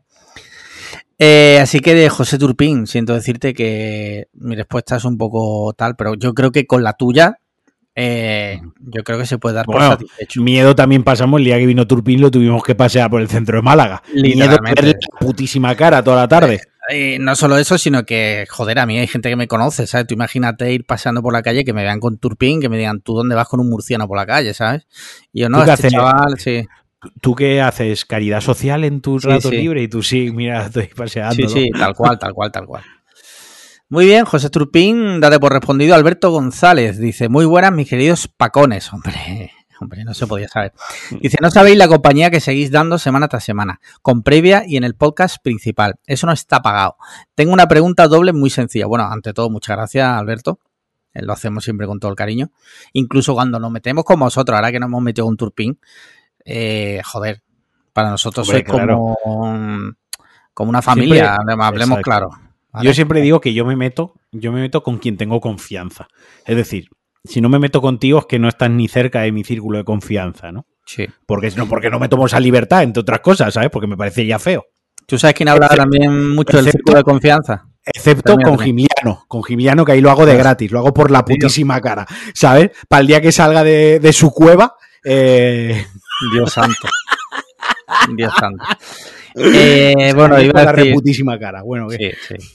Eh, 1.18 1.60
así 1.62 1.80
que 1.80 1.96
de 1.96 2.10
José 2.10 2.38
Turpín, 2.38 2.86
siento 2.86 3.13
decirte 3.13 3.54
que 3.54 4.28
mi 4.34 4.56
respuesta 4.56 4.98
es 4.98 5.06
un 5.06 5.18
poco 5.18 5.74
tal, 5.78 5.96
pero 5.96 6.16
yo 6.16 6.34
creo 6.34 6.52
que 6.52 6.68
con 6.68 6.84
la 6.84 6.94
tuya 6.94 7.40
eh, 7.95 8.62
yo 8.79 9.03
creo 9.03 9.19
que 9.19 9.25
se 9.25 9.38
puede 9.38 9.55
dar 9.55 9.65
por 9.65 9.79
satisfecho. 9.81 10.41
Miedo 10.41 10.75
también 10.75 11.03
pasamos 11.03 11.39
el 11.39 11.45
día 11.45 11.57
que 11.57 11.65
vino 11.65 11.88
Turpin, 11.88 12.21
lo 12.21 12.31
tuvimos 12.31 12.63
que 12.63 12.75
pasear 12.75 13.09
por 13.09 13.21
el 13.21 13.27
centro 13.27 13.57
de 13.57 13.62
Málaga. 13.62 14.01
Miedo 14.13 14.57
la 14.62 14.93
putísima 15.19 15.75
cara 15.75 16.03
toda 16.03 16.17
la 16.17 16.27
tarde. 16.27 16.62
Eh, 16.89 17.17
no 17.19 17.35
solo 17.35 17.57
eso, 17.57 17.77
sino 17.77 18.03
que, 18.03 18.45
joder, 18.50 18.79
a 18.79 18.85
mí 18.85 18.97
hay 18.97 19.07
gente 19.07 19.29
que 19.29 19.35
me 19.35 19.47
conoce, 19.47 19.88
¿sabes? 19.88 20.07
Tú 20.07 20.15
imagínate 20.15 20.73
ir 20.73 20.85
paseando 20.85 21.21
por 21.21 21.31
la 21.31 21.41
calle, 21.41 21.63
que 21.63 21.71
me 21.71 21.83
vean 21.83 22.00
con 22.00 22.17
Turpin, 22.17 22.59
que 22.59 22.67
me 22.67 22.77
digan, 22.77 23.00
¿tú 23.01 23.13
dónde 23.13 23.35
vas 23.35 23.47
con 23.47 23.62
un 23.62 23.69
murciano 23.69 24.07
por 24.07 24.17
la 24.17 24.25
calle, 24.25 24.53
¿sabes? 24.53 24.85
Y 25.31 25.41
yo 25.41 25.50
no, 25.50 25.63
este 25.63 25.89
chaval, 25.89 26.38
sí. 26.39 26.67
¿Tú 27.21 27.35
qué 27.35 27.62
haces? 27.62 28.05
¿Caridad 28.05 28.41
social 28.41 28.83
en 28.83 29.01
tus 29.01 29.23
ratos 29.23 29.51
libres? 29.51 29.83
Y 29.83 29.88
tú 29.88 30.03
sí, 30.03 30.31
mira, 30.31 30.65
estoy 30.65 30.88
paseando. 30.88 31.35
Sí, 31.35 31.47
sí, 31.47 31.69
tal 31.77 31.93
cual, 31.93 32.17
tal 32.17 32.33
cual, 32.33 32.51
tal 32.51 32.65
cual. 32.65 32.83
Muy 33.93 34.07
bien, 34.07 34.25
José 34.25 34.50
Turpín, 34.50 35.19
date 35.19 35.39
por 35.39 35.53
respondido. 35.53 35.93
Alberto 35.93 36.31
González 36.31 36.97
dice: 36.97 37.29
Muy 37.29 37.45
buenas, 37.45 37.71
mis 37.71 37.88
queridos 37.88 38.27
pacones. 38.27 38.91
Hombre, 38.91 39.51
hombre, 39.79 40.03
no 40.03 40.15
se 40.15 40.25
podía 40.25 40.47
saber. 40.47 40.73
Dice: 41.21 41.38
No 41.39 41.51
sabéis 41.51 41.77
la 41.77 41.88
compañía 41.88 42.31
que 42.31 42.39
seguís 42.39 42.71
dando 42.71 42.97
semana 42.97 43.27
tras 43.27 43.43
semana, 43.43 43.79
con 44.01 44.23
previa 44.23 44.63
y 44.65 44.77
en 44.77 44.83
el 44.83 44.95
podcast 44.95 45.38
principal. 45.43 46.00
Eso 46.07 46.25
no 46.25 46.33
está 46.33 46.63
pagado. 46.63 46.97
Tengo 47.35 47.53
una 47.53 47.67
pregunta 47.67 48.07
doble 48.07 48.33
muy 48.33 48.50
sencilla. 48.50 48.88
Bueno, 48.88 49.05
ante 49.05 49.31
todo, 49.31 49.51
muchas 49.51 49.77
gracias, 49.77 50.07
Alberto. 50.07 50.57
Lo 51.13 51.31
hacemos 51.31 51.63
siempre 51.63 51.85
con 51.85 52.00
todo 52.00 52.09
el 52.09 52.17
cariño. 52.17 52.50
Incluso 52.93 53.35
cuando 53.35 53.59
nos 53.59 53.69
metemos 53.69 54.05
con 54.05 54.19
vosotros, 54.19 54.55
ahora 54.55 54.71
que 54.71 54.79
nos 54.79 54.88
hemos 54.88 55.03
metido 55.03 55.27
un 55.27 55.38
Turpín, 55.38 55.79
eh, 56.45 57.00
joder, 57.05 57.43
para 57.93 58.09
nosotros 58.09 58.50
es 58.50 58.63
como, 58.63 59.15
como 60.51 60.69
una 60.71 60.81
familia, 60.81 61.38
hablemos 61.59 62.00
claro. 62.00 62.31
Yo 62.82 62.94
siempre 62.94 63.22
digo 63.22 63.39
que 63.39 63.53
yo 63.53 63.65
me 63.65 63.75
meto, 63.75 64.13
yo 64.32 64.51
me 64.51 64.62
meto 64.62 64.82
con 64.82 64.98
quien 64.98 65.15
tengo 65.18 65.39
confianza. 65.39 66.08
Es 66.46 66.56
decir, 66.56 66.88
si 67.24 67.39
no 67.42 67.50
me 67.50 67.60
meto 67.60 67.82
contigo 67.82 68.20
es 68.20 68.25
que 68.25 68.39
no 68.39 68.48
estás 68.50 68.70
ni 68.72 68.88
cerca 68.88 69.22
de 69.22 69.32
mi 69.32 69.44
círculo 69.44 69.77
de 69.77 69.84
confianza, 69.84 70.51
¿no? 70.51 70.65
Sí. 70.86 71.06
Porque 71.25 71.51
no, 71.51 71.68
porque 71.68 71.89
no 71.89 72.00
me 72.00 72.10
tomo 72.10 72.25
esa 72.25 72.39
libertad, 72.39 72.84
entre 72.84 73.01
otras 73.01 73.20
cosas, 73.20 73.53
¿sabes? 73.53 73.70
Porque 73.70 73.88
me 73.88 73.96
parece 73.96 74.25
ya 74.25 74.39
feo. 74.39 74.65
¿Tú 75.06 75.18
sabes 75.20 75.36
quién 75.36 75.50
habla 75.50 75.68
Excepto- 75.68 75.75
también 75.77 76.30
mucho 76.34 76.58
del 76.58 76.72
círculo 76.72 76.98
de 76.98 77.03
confianza? 77.03 77.65
Excepto 77.86 78.32
También, 78.32 78.50
con 78.50 78.58
también. 78.58 78.88
Gimiano. 79.03 79.25
Con 79.27 79.44
Gimiano, 79.44 79.84
que 79.86 79.92
ahí 79.92 80.01
lo 80.01 80.10
hago 80.10 80.25
de 80.25 80.32
Claro. 80.34 80.44
gratis, 80.46 80.72
lo 80.72 80.80
hago 80.80 80.94
por 80.94 81.12
la 81.12 81.25
putísima 81.25 81.80
cara, 81.82 82.08
¿sabes? 82.34 82.72
Para 82.88 83.01
el 83.01 83.08
día 83.08 83.22
que 83.22 83.32
salga 83.34 83.63
de, 83.63 84.00
de 84.00 84.13
su 84.13 84.32
cueva, 84.32 84.75
eh, 85.03 85.86
Dios 86.34 86.51
santo. 86.53 86.88
Dios 88.15 88.34
santo. 88.39 88.63
Eh, 89.36 90.13
bueno, 90.15 90.39
iba 90.42 90.62
a 90.62 90.65
la 90.65 90.72
decir... 90.72 90.88
reputísima 90.92 91.38
cara. 91.39 91.62
Bueno, 91.63 91.88
¿qué? 91.89 92.15
Sí, 92.27 92.38
sí. 92.39 92.48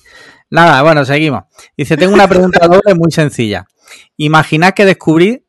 Nada, 0.50 0.82
bueno, 0.82 1.04
seguimos. 1.04 1.44
Dice, 1.76 1.96
tengo 1.96 2.14
una 2.14 2.28
pregunta 2.28 2.66
doble 2.68 2.94
muy 2.94 3.10
sencilla. 3.10 3.66
Imaginad 4.16 4.72
que 4.74 4.84
descubrí... 4.84 5.44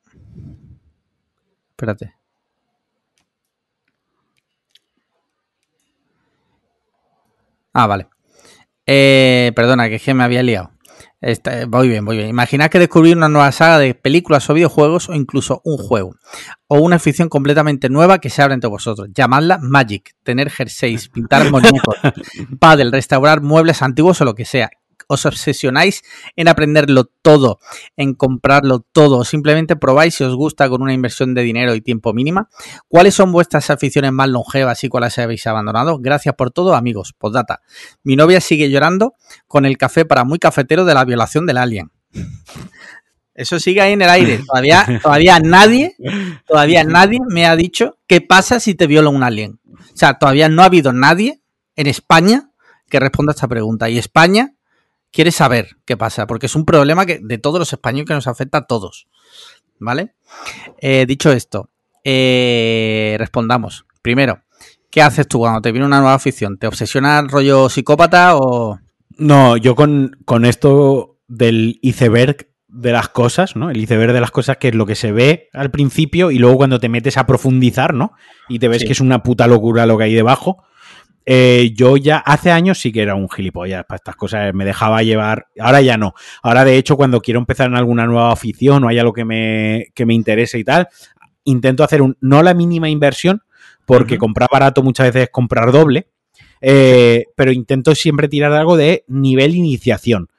Espérate. 1.72 2.16
Ah, 7.74 7.88
vale. 7.88 8.08
Eh, 8.86 9.52
perdona, 9.56 9.88
que 9.90 9.96
es 9.96 10.04
que 10.04 10.14
me 10.14 10.24
había 10.24 10.44
liado. 10.44 10.72
Está- 11.22 11.66
voy 11.68 11.90
bien, 11.90 12.06
voy 12.06 12.18
bien. 12.18 12.30
Imaginad 12.30 12.70
que 12.70 12.80
descubrí 12.80 13.12
una 13.12 13.30
nueva 13.30 13.52
saga 13.52 13.78
de 13.78 13.94
películas 13.94 14.50
o 14.50 14.54
videojuegos 14.54 15.10
o 15.10 15.14
incluso 15.14 15.62
un 15.66 15.78
juego. 15.78 16.16
O 16.68 16.80
una 16.80 16.98
ficción 16.98 17.30
completamente 17.30 17.90
nueva 17.90 18.20
que 18.20 18.30
se 18.30 18.42
abre 18.42 18.54
entre 18.54 18.70
vosotros. 18.70 19.10
Llamadla 19.14 19.60
Magic. 19.62 20.16
Tener 20.24 20.50
jerseys, 20.50 21.10
pintar 21.10 21.50
muñecos, 21.52 21.96
paddle, 22.60 22.92
restaurar 22.92 23.42
muebles 23.42 23.82
antiguos 23.82 24.22
o 24.22 24.26
lo 24.26 24.34
que 24.34 24.46
sea. 24.46 24.70
Os 25.12 25.26
obsesionáis 25.26 26.04
en 26.36 26.48
aprenderlo 26.48 27.06
todo, 27.06 27.60
en 27.98 28.14
comprarlo 28.14 28.86
todo, 28.92 29.18
o 29.18 29.26
simplemente 29.26 29.76
probáis 29.76 30.14
si 30.14 30.24
os 30.24 30.36
gusta 30.36 30.70
con 30.70 30.84
una 30.84 30.94
inversión 30.94 31.34
de 31.34 31.42
dinero 31.42 31.74
y 31.74 31.82
tiempo 31.82 32.14
mínima. 32.14 32.48
¿Cuáles 32.88 33.16
son 33.16 33.32
vuestras 33.32 33.72
aficiones 33.72 34.12
más 34.12 34.30
longevas 34.30 34.84
y 34.84 34.88
cuáles 34.88 35.18
habéis 35.18 35.48
abandonado? 35.48 35.98
Gracias 35.98 36.36
por 36.36 36.52
todo, 36.52 36.76
amigos. 36.76 37.16
Postdata. 37.18 37.62
Mi 38.04 38.16
novia 38.16 38.40
sigue 38.40 38.70
llorando 38.70 39.16
con 39.48 39.66
el 39.66 39.80
café 39.80 40.06
para 40.06 40.24
muy 40.26 40.38
cafetero 40.38 40.86
de 40.86 40.94
la 40.94 41.06
violación 41.06 41.48
del 41.48 41.58
alien. 41.58 41.92
Eso 43.34 43.60
sigue 43.60 43.82
ahí 43.82 43.94
en 43.94 44.04
el 44.04 44.10
aire. 44.10 44.44
Todavía, 44.46 45.00
todavía 45.02 45.40
nadie, 45.40 45.96
todavía 46.46 46.84
nadie 46.84 47.18
me 47.30 47.48
ha 47.48 47.56
dicho 47.56 47.98
qué 48.06 48.22
pasa 48.22 48.60
si 48.60 48.76
te 48.76 48.86
viola 48.86 49.10
un 49.10 49.24
alien. 49.24 49.60
O 49.74 49.98
sea, 49.98 50.20
todavía 50.20 50.50
no 50.50 50.62
ha 50.62 50.66
habido 50.66 50.94
nadie 50.94 51.42
en 51.76 51.88
España 51.88 52.52
que 52.90 53.00
responda 53.00 53.32
a 53.32 53.36
esta 53.36 53.48
pregunta. 53.48 53.90
Y 53.90 53.98
España 53.98 54.54
quiere 55.12 55.32
saber 55.32 55.78
qué 55.86 55.98
pasa, 55.98 56.28
porque 56.28 56.46
es 56.46 56.56
un 56.56 56.66
problema 56.66 57.06
que, 57.06 57.20
de 57.22 57.38
todos 57.38 57.60
los 57.60 57.72
españoles 57.74 58.08
que 58.08 58.14
nos 58.14 58.28
afecta 58.28 58.60
a 58.60 58.66
todos. 58.68 59.08
¿Vale? 59.80 60.14
Eh, 60.82 61.06
dicho 61.08 61.32
esto, 61.32 61.70
eh, 62.04 63.16
respondamos. 63.18 63.86
Primero, 64.02 64.42
¿qué 64.90 65.02
haces 65.02 65.28
tú 65.28 65.40
cuando 65.40 65.62
te 65.62 65.72
viene 65.72 65.86
una 65.88 66.00
nueva 66.00 66.16
afición? 66.16 66.58
¿Te 66.58 66.68
obsesiona 66.68 67.20
el 67.20 67.30
rollo 67.30 67.70
psicópata 67.70 68.36
o...? 68.36 68.80
No, 69.18 69.58
yo 69.58 69.76
con, 69.76 70.18
con 70.26 70.46
esto 70.46 71.18
del 71.28 71.80
iceberg 71.82 72.48
de 72.68 72.92
las 72.92 73.10
cosas, 73.10 73.56
¿no? 73.56 73.70
El 73.70 73.78
iceberg 73.78 74.14
de 74.14 74.22
las 74.22 74.32
cosas 74.32 74.58
que 74.58 74.70
es 74.70 74.76
lo 74.76 74.86
que 74.86 74.96
se 74.96 75.12
ve 75.12 75.50
al 75.54 75.72
principio 75.72 76.30
y 76.32 76.38
luego 76.38 76.58
cuando 76.58 76.80
te 76.80 76.88
metes 76.88 77.18
a 77.18 77.26
profundizar, 77.26 77.94
¿no? 77.94 78.14
Y 78.48 78.60
te 78.60 78.68
ves 78.68 78.82
Sí. 78.82 78.86
que 78.88 78.94
es 78.94 79.02
una 79.02 79.24
puta 79.24 79.48
locura 79.48 79.86
lo 79.86 79.98
que 79.98 80.06
hay 80.06 80.14
debajo. 80.14 80.64
Eh, 81.32 81.74
yo 81.76 81.96
ya 81.96 82.18
hace 82.18 82.50
años 82.50 82.80
sí 82.80 82.92
que 82.92 83.04
era 83.04 83.14
un 83.14 83.30
gilipollas 83.30 83.86
para 83.86 83.98
estas 83.98 84.16
cosas, 84.16 84.52
me 84.52 84.66
dejaba 84.66 85.04
llevar, 85.04 85.46
ahora 85.60 85.80
ya 85.80 85.96
no. 85.96 86.16
Ahora 86.42 86.66
de 86.66 86.76
hecho 86.76 86.98
cuando 86.98 87.22
quiero 87.22 87.40
empezar 87.40 87.68
en 87.68 87.76
alguna 87.76 88.08
nueva 88.08 88.32
afición 88.32 88.84
o 88.84 88.88
hay 88.88 88.98
algo 88.98 89.14
que 89.14 89.26
me, 89.26 89.86
que 89.94 90.08
me 90.08 90.16
interese 90.16 90.58
y 90.58 90.64
tal, 90.64 90.88
intento 91.44 91.84
hacer 91.84 92.02
un, 92.02 92.18
no 92.20 92.42
la 92.42 92.56
mínima 92.56 92.90
inversión, 92.90 93.44
porque 93.86 94.18
comprar 94.18 94.50
barato 94.52 94.82
muchas 94.82 95.06
veces 95.06 95.24
es 95.26 95.30
comprar 95.30 95.72
doble, 95.72 96.08
eh, 96.62 97.26
pero 97.36 97.52
intento 97.52 97.94
siempre 97.94 98.28
tirar 98.28 98.52
algo 98.54 98.76
de 98.76 99.04
nivel 99.08 99.54
iniciación. 99.54 100.30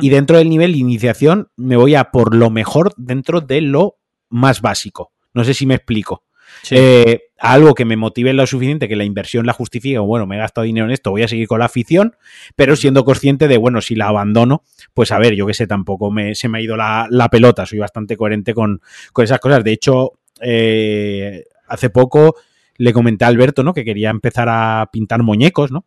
Y 0.00 0.08
dentro 0.08 0.38
del 0.38 0.48
nivel 0.48 0.74
iniciación 0.74 1.48
me 1.56 1.76
voy 1.76 1.96
a 1.96 2.04
por 2.04 2.34
lo 2.34 2.48
mejor 2.48 2.94
dentro 2.96 3.42
de 3.42 3.60
lo 3.60 3.96
más 4.30 4.62
básico. 4.62 5.12
No 5.34 5.44
sé 5.44 5.52
si 5.52 5.66
me 5.66 5.74
explico. 5.74 6.24
Sí. 6.62 6.74
Eh, 6.78 7.22
algo 7.38 7.74
que 7.74 7.84
me 7.84 7.96
motive 7.96 8.32
lo 8.32 8.46
suficiente, 8.46 8.86
que 8.86 8.96
la 8.96 9.04
inversión 9.04 9.46
la 9.46 9.54
justifique, 9.54 9.98
o 9.98 10.04
bueno, 10.04 10.26
me 10.26 10.36
he 10.36 10.38
gastado 10.38 10.64
dinero 10.64 10.86
en 10.86 10.92
esto, 10.92 11.10
voy 11.10 11.22
a 11.22 11.28
seguir 11.28 11.48
con 11.48 11.60
la 11.60 11.64
afición, 11.64 12.16
pero 12.54 12.76
siendo 12.76 13.04
consciente 13.04 13.48
de, 13.48 13.56
bueno, 13.56 13.80
si 13.80 13.94
la 13.94 14.08
abandono, 14.08 14.62
pues 14.92 15.10
a 15.10 15.18
ver, 15.18 15.34
yo 15.34 15.46
qué 15.46 15.54
sé, 15.54 15.66
tampoco 15.66 16.10
me, 16.10 16.34
se 16.34 16.48
me 16.48 16.58
ha 16.58 16.60
ido 16.60 16.76
la, 16.76 17.06
la 17.10 17.28
pelota, 17.30 17.64
soy 17.64 17.78
bastante 17.78 18.16
coherente 18.16 18.52
con, 18.52 18.82
con 19.12 19.24
esas 19.24 19.40
cosas. 19.40 19.64
De 19.64 19.72
hecho, 19.72 20.12
eh, 20.42 21.44
hace 21.66 21.88
poco 21.88 22.36
le 22.76 22.92
comenté 22.92 23.24
a 23.24 23.28
Alberto, 23.28 23.62
¿no? 23.62 23.72
Que 23.72 23.84
quería 23.84 24.10
empezar 24.10 24.48
a 24.50 24.88
pintar 24.92 25.22
muñecos, 25.22 25.70
¿no? 25.70 25.86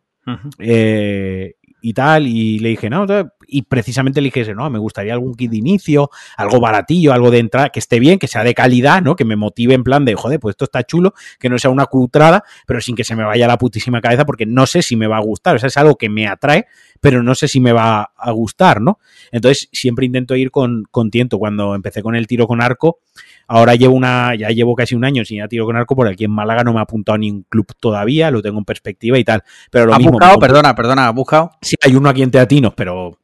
Eh, 0.58 1.54
y 1.82 1.92
tal, 1.92 2.26
y 2.26 2.58
le 2.60 2.70
dije, 2.70 2.88
no, 2.88 3.06
y 3.54 3.62
precisamente 3.62 4.20
eso, 4.34 4.52
no, 4.52 4.68
me 4.68 4.80
gustaría 4.80 5.12
algún 5.12 5.36
kit 5.36 5.48
de 5.48 5.58
inicio, 5.58 6.10
algo 6.36 6.58
baratillo, 6.58 7.12
algo 7.12 7.30
de 7.30 7.38
entrada, 7.38 7.68
que 7.68 7.78
esté 7.78 8.00
bien, 8.00 8.18
que 8.18 8.26
sea 8.26 8.42
de 8.42 8.52
calidad, 8.52 9.00
¿no? 9.00 9.14
Que 9.14 9.24
me 9.24 9.36
motive 9.36 9.74
en 9.74 9.84
plan 9.84 10.04
de, 10.04 10.16
joder, 10.16 10.40
pues 10.40 10.54
esto 10.54 10.64
está 10.64 10.82
chulo, 10.82 11.14
que 11.38 11.48
no 11.48 11.56
sea 11.56 11.70
una 11.70 11.86
cutrada, 11.86 12.42
pero 12.66 12.80
sin 12.80 12.96
que 12.96 13.04
se 13.04 13.14
me 13.14 13.22
vaya 13.22 13.46
la 13.46 13.56
putísima 13.56 14.00
cabeza, 14.00 14.26
porque 14.26 14.44
no 14.44 14.66
sé 14.66 14.82
si 14.82 14.96
me 14.96 15.06
va 15.06 15.18
a 15.18 15.20
gustar, 15.20 15.54
o 15.54 15.58
sea, 15.60 15.68
es 15.68 15.76
algo 15.76 15.94
que 15.94 16.08
me 16.08 16.26
atrae, 16.26 16.66
pero 17.00 17.22
no 17.22 17.36
sé 17.36 17.46
si 17.46 17.60
me 17.60 17.72
va 17.72 18.10
a 18.16 18.30
gustar, 18.32 18.80
¿no? 18.80 18.98
Entonces, 19.30 19.68
siempre 19.70 20.04
intento 20.04 20.34
ir 20.34 20.50
con, 20.50 20.82
con 20.90 21.12
tiento. 21.12 21.38
Cuando 21.38 21.76
empecé 21.76 22.02
con 22.02 22.16
el 22.16 22.26
tiro 22.26 22.48
con 22.48 22.60
arco, 22.60 22.98
ahora 23.46 23.76
llevo 23.76 23.94
una, 23.94 24.34
ya 24.34 24.48
llevo 24.48 24.74
casi 24.74 24.96
un 24.96 25.04
año 25.04 25.24
sin 25.24 25.36
ir 25.36 25.42
a 25.44 25.48
tiro 25.48 25.64
con 25.64 25.76
arco, 25.76 25.94
por 25.94 26.08
aquí 26.08 26.24
en 26.24 26.32
Málaga 26.32 26.64
no 26.64 26.72
me 26.72 26.80
ha 26.80 26.82
apuntado 26.82 27.14
a 27.14 27.18
ningún 27.18 27.44
club 27.48 27.66
todavía, 27.78 28.32
lo 28.32 28.42
tengo 28.42 28.58
en 28.58 28.64
perspectiva 28.64 29.16
y 29.16 29.22
tal, 29.22 29.44
pero 29.70 29.86
lo 29.86 29.92
¿Has 29.92 29.98
mismo. 29.98 30.12
buscado? 30.12 30.38
Perdona, 30.38 30.74
perdona, 30.74 31.08
¿has 31.08 31.14
buscado? 31.14 31.52
Sí, 31.60 31.76
hay 31.84 31.94
uno 31.94 32.08
aquí 32.08 32.22
en 32.22 32.32
Teatinos, 32.32 32.74
pero 32.74 33.18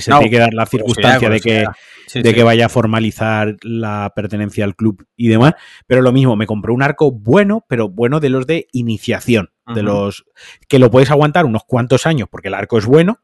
se 0.00 0.10
No, 0.10 0.18
tiene 0.18 0.30
que 0.30 0.38
dar 0.38 0.54
la 0.54 0.66
circunstancia 0.66 1.28
de 1.28 1.40
que, 1.40 1.64
Sí, 2.06 2.22
de 2.22 2.30
sí. 2.30 2.34
que 2.34 2.42
vaya 2.42 2.66
a 2.66 2.68
formalizar 2.68 3.56
la 3.62 4.12
pertenencia 4.14 4.64
al 4.64 4.76
club 4.76 5.06
y 5.16 5.28
demás. 5.28 5.54
Pero 5.86 6.02
lo 6.02 6.12
mismo, 6.12 6.36
me 6.36 6.46
compré 6.46 6.72
un 6.72 6.82
arco 6.82 7.10
bueno, 7.10 7.64
pero 7.68 7.88
bueno 7.88 8.20
de 8.20 8.28
los 8.28 8.46
de 8.46 8.68
iniciación, 8.72 9.50
de 9.74 9.82
los 9.82 10.24
que 10.68 10.78
lo 10.78 10.90
puedes 10.90 11.10
aguantar 11.10 11.46
unos 11.46 11.64
cuantos 11.64 12.06
años 12.06 12.28
porque 12.30 12.48
el 12.48 12.54
arco 12.54 12.76
es 12.78 12.84
bueno. 12.86 13.20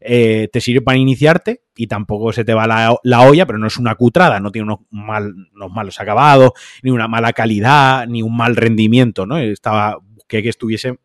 eh, 0.00 0.48
te 0.52 0.60
sirve 0.60 0.80
para 0.82 0.96
iniciarte 0.98 1.62
y 1.74 1.86
tampoco 1.88 2.32
se 2.32 2.44
te 2.44 2.54
va 2.54 2.66
la, 2.68 2.94
la 3.02 3.20
olla, 3.22 3.46
pero 3.46 3.58
no 3.58 3.66
es 3.66 3.78
una 3.78 3.94
cutrada, 3.96 4.38
no 4.38 4.52
tiene 4.52 4.64
unos, 4.66 4.80
mal, 4.90 5.34
unos 5.54 5.72
malos 5.72 5.98
acabados, 6.00 6.52
ni 6.82 6.90
una 6.92 7.08
mala 7.08 7.32
calidad, 7.32 8.06
ni 8.06 8.22
un 8.22 8.36
mal 8.36 8.54
rendimiento, 8.54 9.26
¿no? 9.26 9.38
Estaba, 9.38 9.98
que, 10.28 10.42
que 10.42 10.50
estuviese, 10.50 10.98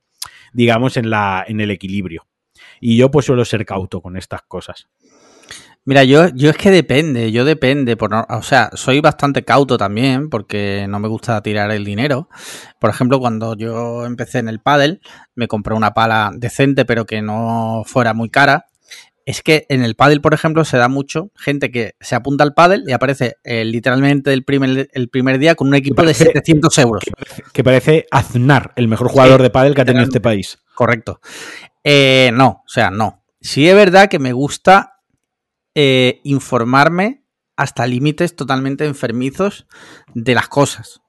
digamos, 0.53 0.97
en, 0.97 1.09
la, 1.09 1.43
en 1.47 1.59
el 1.61 1.71
equilibrio. 1.71 2.27
Y 2.79 2.97
yo 2.97 3.09
pues 3.09 3.25
suelo 3.25 3.45
ser 3.45 3.65
cauto 3.65 4.01
con 4.01 4.15
estas 4.17 4.41
cosas. 4.43 4.89
Mira, 5.85 6.05
yo, 6.05 6.29
yo 6.33 6.49
es 6.49 6.55
que 6.57 6.71
depende, 6.71 7.31
yo 7.33 7.43
depende, 7.43 7.97
por 7.97 8.09
no- 8.09 8.25
o 8.29 8.41
sea, 8.41 8.69
soy 8.73 9.01
bastante 9.01 9.43
cauto 9.43 9.77
también 9.77 10.29
porque 10.29 10.85
no 10.87 10.99
me 10.99 11.09
gusta 11.09 11.41
tirar 11.43 11.71
el 11.71 11.83
dinero. 11.83 12.29
Por 12.79 12.89
ejemplo, 12.89 13.19
cuando 13.19 13.55
yo 13.57 14.05
empecé 14.05 14.39
en 14.39 14.47
el 14.47 14.59
pádel, 14.61 15.01
me 15.35 15.47
compré 15.49 15.73
una 15.75 15.93
pala 15.93 16.31
decente 16.35 16.85
pero 16.85 17.05
que 17.05 17.21
no 17.21 17.83
fuera 17.85 18.13
muy 18.13 18.29
cara. 18.29 18.67
Es 19.25 19.41
que 19.41 19.65
en 19.69 19.83
el 19.83 19.95
pádel, 19.95 20.19
por 20.21 20.33
ejemplo, 20.33 20.63
se 20.65 20.77
da 20.77 20.87
mucho 20.89 21.31
gente 21.35 21.69
que 21.71 21.95
se 21.99 22.15
apunta 22.15 22.43
al 22.45 22.53
pádel 22.53 22.83
y 22.87 22.91
aparece 22.93 23.35
eh, 23.43 23.63
literalmente 23.65 24.31
el 24.33 24.43
primer, 24.45 24.89
el 24.93 25.09
primer 25.09 25.37
día 25.37 25.55
con 25.55 25.67
un 25.69 25.75
equipo 25.75 26.01
de 26.01 26.07
parece- 26.13 26.25
700 26.25 26.77
euros. 26.77 27.03
Que 27.53 27.63
parece 27.63 28.05
Aznar, 28.11 28.71
el 28.77 28.87
mejor 28.87 29.09
jugador 29.09 29.41
de 29.41 29.49
pádel 29.49 29.75
que 29.75 29.81
ha 29.81 29.85
tenido 29.85 30.03
este 30.05 30.19
país. 30.21 30.59
Correcto. 30.75 31.19
Eh, 31.83 32.31
no, 32.33 32.47
o 32.65 32.69
sea, 32.69 32.89
no. 32.89 33.21
Sí 33.41 33.67
es 33.67 33.75
verdad 33.75 34.07
que 34.09 34.19
me 34.19 34.31
gusta 34.33 34.92
eh, 35.75 36.21
informarme 36.23 37.23
hasta 37.55 37.87
límites 37.87 38.35
totalmente 38.35 38.85
enfermizos 38.85 39.67
de 40.13 40.35
las 40.35 40.47
cosas. 40.47 41.01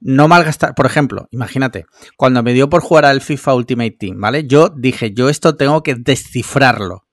No 0.00 0.28
malgastar, 0.28 0.74
por 0.74 0.86
ejemplo, 0.86 1.26
imagínate, 1.30 1.86
cuando 2.16 2.42
me 2.42 2.52
dio 2.52 2.68
por 2.68 2.82
jugar 2.82 3.06
al 3.06 3.22
FIFA 3.22 3.54
Ultimate 3.54 3.96
Team, 3.98 4.20
¿vale? 4.20 4.46
Yo 4.46 4.68
dije, 4.68 5.12
yo 5.12 5.28
esto 5.28 5.56
tengo 5.56 5.82
que 5.82 5.94
descifrarlo. 5.94 7.06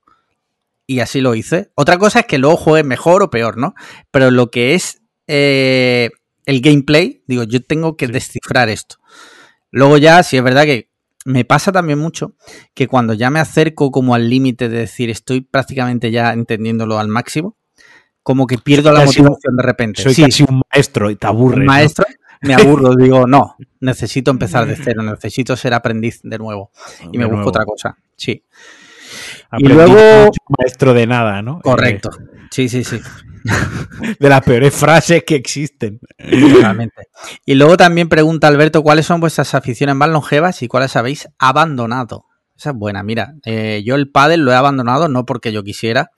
Y 0.85 0.99
así 0.99 1.21
lo 1.21 1.33
hice. 1.33 1.71
Otra 1.75 1.97
cosa 1.97 2.21
es 2.21 2.25
que 2.25 2.37
luego 2.37 2.57
juegue 2.57 2.83
mejor 2.83 3.23
o 3.23 3.29
peor, 3.29 3.57
¿no? 3.57 3.73
Pero 4.11 4.31
lo 4.31 4.51
que 4.51 4.75
es 4.75 5.01
eh, 5.27 6.09
el 6.45 6.61
gameplay, 6.61 7.23
digo, 7.25 7.43
yo 7.43 7.63
tengo 7.63 7.95
que 7.95 8.07
descifrar 8.07 8.69
esto. 8.69 8.97
Luego 9.71 9.97
ya, 9.97 10.21
si 10.23 10.37
es 10.37 10.43
verdad 10.43 10.65
que 10.65 10.92
me 11.25 11.45
pasa 11.45 11.71
también 11.71 11.99
mucho 11.99 12.33
que 12.73 12.87
cuando 12.87 13.13
ya 13.13 13.29
me 13.29 13.39
acerco 13.39 13.91
como 13.91 14.15
al 14.15 14.29
límite 14.29 14.69
de 14.69 14.79
decir 14.79 15.09
estoy 15.09 15.41
prácticamente 15.41 16.11
ya 16.11 16.33
entendiéndolo 16.33 16.99
al 16.99 17.07
máximo, 17.07 17.55
como 18.23 18.47
que 18.47 18.57
pierdo 18.57 18.91
la 18.91 19.01
Casi 19.05 19.19
un- 19.21 19.27
motivación 19.27 19.57
de 19.57 19.63
repente. 19.63 20.01
Soy 20.03 20.13
Sí, 20.13 20.23
casi 20.23 20.43
un 20.43 20.61
maestro 20.73 21.09
y 21.09 21.15
te 21.15 21.27
aburre. 21.27 21.65
maestro, 21.65 22.05
me 22.41 22.53
aburro, 22.55 22.95
digo, 22.95 23.27
no, 23.27 23.55
necesito 23.79 24.31
empezar 24.31 24.65
de 24.65 24.75
cero, 24.75 25.03
necesito 25.03 25.55
ser 25.55 25.73
aprendiz 25.73 26.21
de 26.23 26.37
nuevo 26.37 26.71
y 27.11 27.17
me 27.17 27.25
busco 27.25 27.49
otra 27.49 27.65
cosa. 27.65 27.97
Sí. 28.15 28.43
y 29.57 29.67
luego... 29.67 30.31
Maestro 30.59 30.93
de 30.93 31.05
nada, 31.07 31.41
¿no? 31.41 31.59
Correcto. 31.61 32.09
Sí, 32.51 32.69
sí, 32.69 32.83
sí. 32.83 32.99
de 34.19 34.29
las 34.29 34.41
peores 34.41 34.73
frases 34.73 35.23
que 35.23 35.35
existen. 35.35 35.99
Realmente. 36.17 37.07
Y 37.45 37.55
luego 37.55 37.77
también 37.77 38.09
pregunta 38.09 38.47
Alberto, 38.47 38.83
¿cuáles 38.83 39.05
son 39.05 39.19
vuestras 39.19 39.53
aficiones 39.55 39.95
más 39.95 40.09
longevas 40.09 40.61
y 40.61 40.67
cuáles 40.67 40.95
habéis 40.95 41.27
abandonado? 41.37 42.25
Esa 42.55 42.71
es 42.71 42.75
buena. 42.75 43.03
Mira, 43.03 43.35
eh, 43.45 43.81
yo 43.85 43.95
el 43.95 44.09
pádel 44.09 44.41
lo 44.41 44.51
he 44.51 44.55
abandonado 44.55 45.07
no 45.07 45.25
porque 45.25 45.51
yo 45.51 45.63
quisiera. 45.63 46.11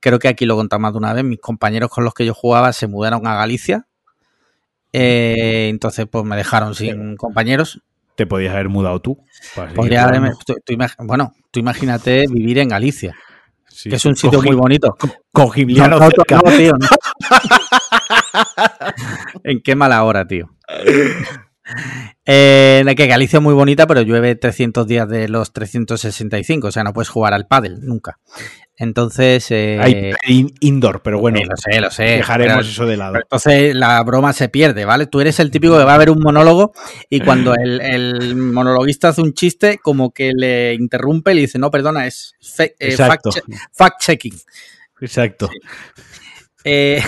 Creo 0.00 0.18
que 0.18 0.28
aquí 0.28 0.44
lo 0.44 0.56
contamos 0.56 0.82
más 0.82 0.92
de 0.92 0.98
una 0.98 1.12
vez. 1.12 1.24
Mis 1.24 1.40
compañeros 1.40 1.90
con 1.90 2.04
los 2.04 2.14
que 2.14 2.26
yo 2.26 2.34
jugaba 2.34 2.72
se 2.72 2.86
mudaron 2.86 3.26
a 3.26 3.36
Galicia. 3.36 3.86
Eh, 4.92 5.68
entonces, 5.70 6.06
pues 6.10 6.24
me 6.24 6.36
dejaron 6.36 6.74
sin 6.74 7.16
compañeros. 7.16 7.80
Te 8.16 8.26
podías 8.26 8.54
haber 8.54 8.68
mudado 8.68 9.00
tú. 9.00 9.24
Podría 9.74 10.06
bueno, 10.98 11.32
tú 11.50 11.60
imagínate 11.60 12.26
vivir 12.28 12.58
en 12.58 12.68
Galicia 12.68 13.14
que 13.82 13.96
es 13.96 14.04
un 14.04 14.16
sitio 14.16 14.42
muy 14.42 14.54
bonito. 14.54 14.96
Con 15.32 15.50
Gibliano 15.50 15.98
en 19.44 19.62
qué 19.62 19.74
mala 19.74 20.04
hora, 20.04 20.26
tío. 20.26 20.50
Eh, 22.26 22.84
que 22.96 23.06
Galicia 23.06 23.38
es 23.38 23.42
muy 23.42 23.54
bonita, 23.54 23.86
pero 23.86 24.02
llueve 24.02 24.34
300 24.34 24.86
días 24.86 25.08
de 25.08 25.28
los 25.28 25.52
365, 25.52 26.68
o 26.68 26.70
sea, 26.70 26.84
no 26.84 26.92
puedes 26.92 27.08
jugar 27.08 27.34
al 27.34 27.46
pádel 27.46 27.80
nunca. 27.82 28.18
Entonces. 28.76 29.50
Eh, 29.50 29.78
Hay 30.26 30.52
indoor, 30.60 31.02
pero 31.02 31.20
bueno. 31.20 31.40
lo 31.48 31.56
sé, 31.56 31.80
lo 31.80 31.90
sé. 31.90 32.02
Dejaremos 32.04 32.68
eso 32.68 32.86
de 32.86 32.96
lado. 32.96 33.16
Entonces 33.16 33.74
la 33.74 34.02
broma 34.02 34.32
se 34.32 34.48
pierde, 34.48 34.84
¿vale? 34.84 35.06
Tú 35.06 35.20
eres 35.20 35.38
el 35.40 35.50
típico 35.50 35.78
que 35.78 35.84
va 35.84 35.94
a 35.94 35.98
ver 35.98 36.10
un 36.10 36.20
monólogo 36.20 36.72
y 37.08 37.20
cuando 37.20 37.54
el, 37.54 38.34
monologuista 38.36 39.08
hace 39.08 39.22
un 39.22 39.34
chiste, 39.34 39.78
como 39.78 40.12
que 40.12 40.32
le 40.34 40.74
interrumpe 40.74 41.32
y 41.32 41.34
le 41.36 41.40
dice, 41.42 41.58
no, 41.58 41.70
perdona, 41.70 42.06
es 42.06 42.34
eh, 42.58 42.96
fact-checking. 42.96 44.40
Exacto. 45.00 45.50
Eh, 46.64 47.02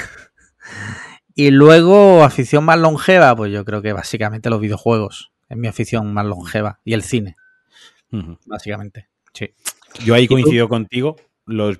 y 1.34 1.50
luego, 1.50 2.22
afición 2.24 2.64
más 2.64 2.78
longeva, 2.78 3.34
pues 3.34 3.52
yo 3.52 3.64
creo 3.64 3.82
que 3.82 3.92
básicamente 3.92 4.50
los 4.50 4.60
videojuegos. 4.60 5.32
Es 5.48 5.56
mi 5.56 5.68
afición 5.68 6.12
más 6.12 6.26
longeva. 6.26 6.80
Y 6.84 6.92
el 6.94 7.02
cine. 7.02 7.36
Básicamente. 8.46 9.08
Sí. 9.32 9.52
Yo 10.04 10.14
ahí 10.14 10.26
coincido 10.26 10.68
contigo 10.68 11.16
los, 11.46 11.78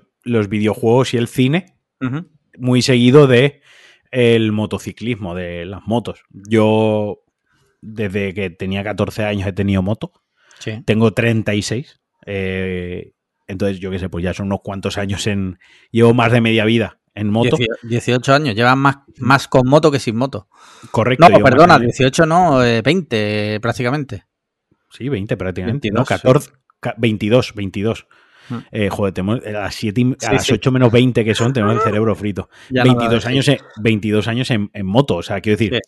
videojuegos 0.49 1.13
y 1.13 1.17
el 1.17 1.27
cine 1.27 1.77
muy 2.57 2.81
seguido 2.81 3.27
de 3.27 3.61
el 4.11 4.51
motociclismo, 4.51 5.35
de 5.35 5.65
las 5.65 5.85
motos. 5.85 6.23
Yo, 6.31 7.23
desde 7.81 8.33
que 8.33 8.49
tenía 8.49 8.83
14 8.83 9.25
años 9.25 9.47
he 9.47 9.53
tenido 9.53 9.81
moto. 9.81 10.13
Tengo 10.85 11.13
36. 11.13 11.99
Eh, 12.25 13.13
entonces, 13.47 13.79
yo 13.79 13.91
qué 13.91 13.99
sé, 13.99 14.09
pues 14.09 14.23
ya 14.23 14.33
son 14.33 14.47
unos 14.47 14.61
cuantos 14.63 14.97
años 14.97 15.27
en... 15.27 15.59
Llevo 15.91 16.13
más 16.13 16.31
de 16.31 16.41
media 16.41 16.65
vida 16.65 16.99
en 17.15 17.29
moto. 17.29 17.57
18 17.83 18.33
años, 18.33 18.55
llevan 18.55 18.79
más, 18.79 18.97
más 19.17 19.47
con 19.47 19.67
moto 19.67 19.91
que 19.91 19.99
sin 19.99 20.15
moto. 20.15 20.47
Correcto. 20.91 21.27
No, 21.29 21.39
perdona, 21.39 21.79
18 21.79 22.25
no, 22.25 22.57
20 22.57 23.55
eh, 23.55 23.59
prácticamente. 23.59 24.25
Sí, 24.91 25.09
20 25.09 25.37
prácticamente. 25.37 25.89
no, 25.91 26.05
14, 26.05 26.51
22, 26.97 27.53
22. 27.55 28.07
Eh, 28.71 28.89
joder, 28.89 29.13
tenemos 29.13 29.45
a 29.45 29.51
las, 29.51 29.75
7, 29.75 30.15
a 30.27 30.33
las 30.33 30.51
8 30.51 30.71
menos 30.71 30.91
20 30.91 31.23
que 31.25 31.35
son, 31.35 31.53
tenemos 31.53 31.75
el 31.75 31.81
cerebro 31.83 32.15
frito. 32.15 32.49
22, 32.69 33.25
años 33.25 33.47
en, 33.47 33.57
22 33.81 34.27
años 34.27 34.51
en, 34.51 34.69
moto, 34.83 35.17
o 35.17 35.23
sea, 35.23 35.41
quiero 35.41 35.57
decir, 35.57 35.79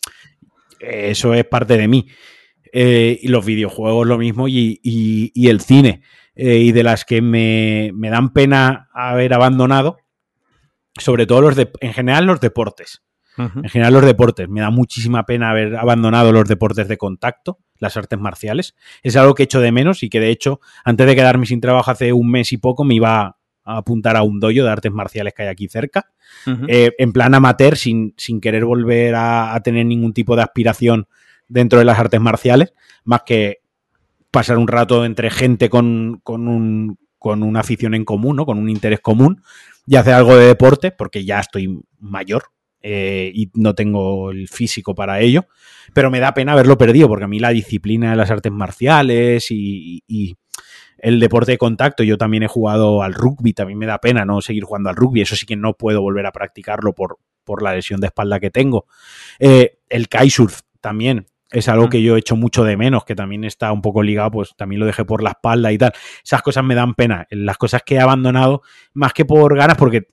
eso 0.80 1.34
es 1.34 1.44
parte 1.44 1.76
de 1.76 1.88
mí. 1.88 2.08
Eh, 2.72 3.18
y 3.20 3.28
los 3.28 3.44
videojuegos 3.44 4.06
lo 4.06 4.18
mismo 4.18 4.46
y, 4.48 5.32
el 5.34 5.60
cine. 5.60 6.02
Eh, 6.34 6.58
y 6.58 6.72
de 6.72 6.82
las 6.82 7.04
que 7.04 7.20
me, 7.20 7.90
me, 7.94 8.08
dan 8.08 8.32
pena 8.32 8.88
haber 8.94 9.34
abandonado, 9.34 9.98
sobre 10.98 11.26
todo 11.26 11.40
los 11.40 11.56
de, 11.56 11.70
en 11.80 11.92
general 11.92 12.26
los 12.26 12.40
deportes. 12.40 13.02
En 13.36 13.70
general 13.70 13.94
los 13.94 14.04
deportes. 14.04 14.48
Me 14.50 14.60
da 14.60 14.70
muchísima 14.70 15.24
pena 15.24 15.50
haber 15.50 15.76
abandonado 15.76 16.30
los 16.30 16.46
deportes 16.46 16.88
de 16.88 16.98
contacto, 16.98 17.58
las 17.80 17.96
artes 17.96 18.18
marciales. 18.18 18.76
Es 19.02 19.16
algo 19.16 19.34
que 19.34 19.42
echo 19.42 19.60
de 19.60 19.72
menos 19.72 20.04
y 20.04 20.08
que 20.08 20.20
de 20.20 20.30
hecho, 20.30 20.60
antes 20.84 21.06
de 21.06 21.16
quedarme 21.16 21.46
sin 21.46 21.60
trabajo 21.60 21.90
hace 21.90 22.12
un 22.12 22.30
mes 22.30 22.52
y 22.52 22.58
poco, 22.58 22.84
me 22.84 22.94
iba 22.94 23.36
a 23.64 23.76
apuntar 23.76 24.16
a 24.16 24.22
un 24.22 24.38
dojo 24.38 24.62
de 24.62 24.70
artes 24.70 24.92
marciales 24.92 25.34
que 25.34 25.42
hay 25.42 25.48
aquí 25.48 25.68
cerca. 25.68 26.12
Eh, 26.68 26.92
en 26.98 27.12
plan 27.12 27.34
amateur, 27.34 27.76
sin, 27.76 28.14
sin 28.16 28.40
querer 28.40 28.64
volver 28.64 29.14
a, 29.16 29.60
tener 29.64 29.86
ningún 29.86 30.12
tipo 30.12 30.36
de 30.36 30.42
aspiración 30.42 31.08
dentro 31.48 31.78
de 31.78 31.84
las 31.84 31.98
artes 31.98 32.20
marciales, 32.20 32.72
más 33.04 33.22
que 33.26 33.58
pasar 34.30 34.58
un 34.58 34.68
rato 34.68 35.04
entre 35.04 35.30
gente 35.30 35.68
con, 35.68 36.20
con, 36.22 36.46
un, 36.46 36.98
con 37.18 37.42
una 37.42 37.60
afición 37.60 37.94
en 37.94 38.04
común, 38.04 38.36
¿no? 38.36 38.46
con 38.46 38.58
un 38.58 38.68
interés 38.68 39.00
común, 39.00 39.42
y 39.86 39.96
hacer 39.96 40.14
algo 40.14 40.36
de 40.36 40.46
deporte, 40.46 40.92
porque 40.92 41.24
ya 41.24 41.40
estoy 41.40 41.80
mayor, 41.98 42.44
eh, 42.82 43.30
y 43.34 43.50
no 43.54 43.74
tengo 43.74 44.30
el 44.30 44.48
físico 44.48 44.94
para 44.94 45.20
ello, 45.20 45.46
pero 45.92 46.10
me 46.10 46.20
da 46.20 46.34
pena 46.34 46.52
haberlo 46.52 46.78
perdido 46.78 47.08
porque 47.08 47.24
a 47.24 47.28
mí 47.28 47.38
la 47.38 47.50
disciplina 47.50 48.10
de 48.10 48.16
las 48.16 48.30
artes 48.30 48.52
marciales 48.52 49.50
y, 49.50 50.36
el 51.02 51.18
deporte 51.18 51.52
de 51.52 51.58
contacto, 51.58 52.02
yo 52.02 52.18
también 52.18 52.42
he 52.42 52.46
jugado 52.46 53.02
al 53.02 53.14
rugby, 53.14 53.54
también 53.54 53.78
me 53.78 53.86
da 53.86 53.98
pena 53.98 54.26
no 54.26 54.42
seguir 54.42 54.64
jugando 54.64 54.90
al 54.90 54.96
rugby, 54.96 55.22
eso 55.22 55.34
sí 55.34 55.46
que 55.46 55.56
no 55.56 55.72
puedo 55.72 56.02
volver 56.02 56.26
a 56.26 56.32
practicarlo 56.32 56.92
por, 56.92 57.16
por 57.42 57.62
la 57.62 57.74
lesión 57.74 58.00
de 58.00 58.08
espalda 58.08 58.38
que 58.38 58.50
tengo. 58.50 58.84
Eh, 59.38 59.78
el 59.88 60.08
kitesurf 60.08 60.60
también, 60.82 61.26
es 61.50 61.68
algo 61.68 61.88
que 61.88 62.00
yo 62.00 62.16
he 62.16 62.20
hecho 62.20 62.36
mucho 62.36 62.64
de 62.64 62.76
menos, 62.76 63.04
que 63.04 63.16
también 63.16 63.44
está 63.44 63.72
un 63.72 63.82
poco 63.82 64.02
ligado, 64.02 64.30
pues 64.30 64.54
también 64.56 64.80
lo 64.80 64.86
dejé 64.86 65.04
por 65.04 65.22
la 65.22 65.30
espalda 65.30 65.72
y 65.72 65.78
tal. 65.78 65.92
Esas 66.24 66.42
cosas 66.42 66.62
me 66.62 66.76
dan 66.76 66.94
pena. 66.94 67.26
Las 67.30 67.58
cosas 67.58 67.82
que 67.84 67.96
he 67.96 68.00
abandonado, 68.00 68.62
más 68.94 69.12
que 69.12 69.24
por 69.24 69.56
ganas, 69.56 69.76
porque 69.76 70.06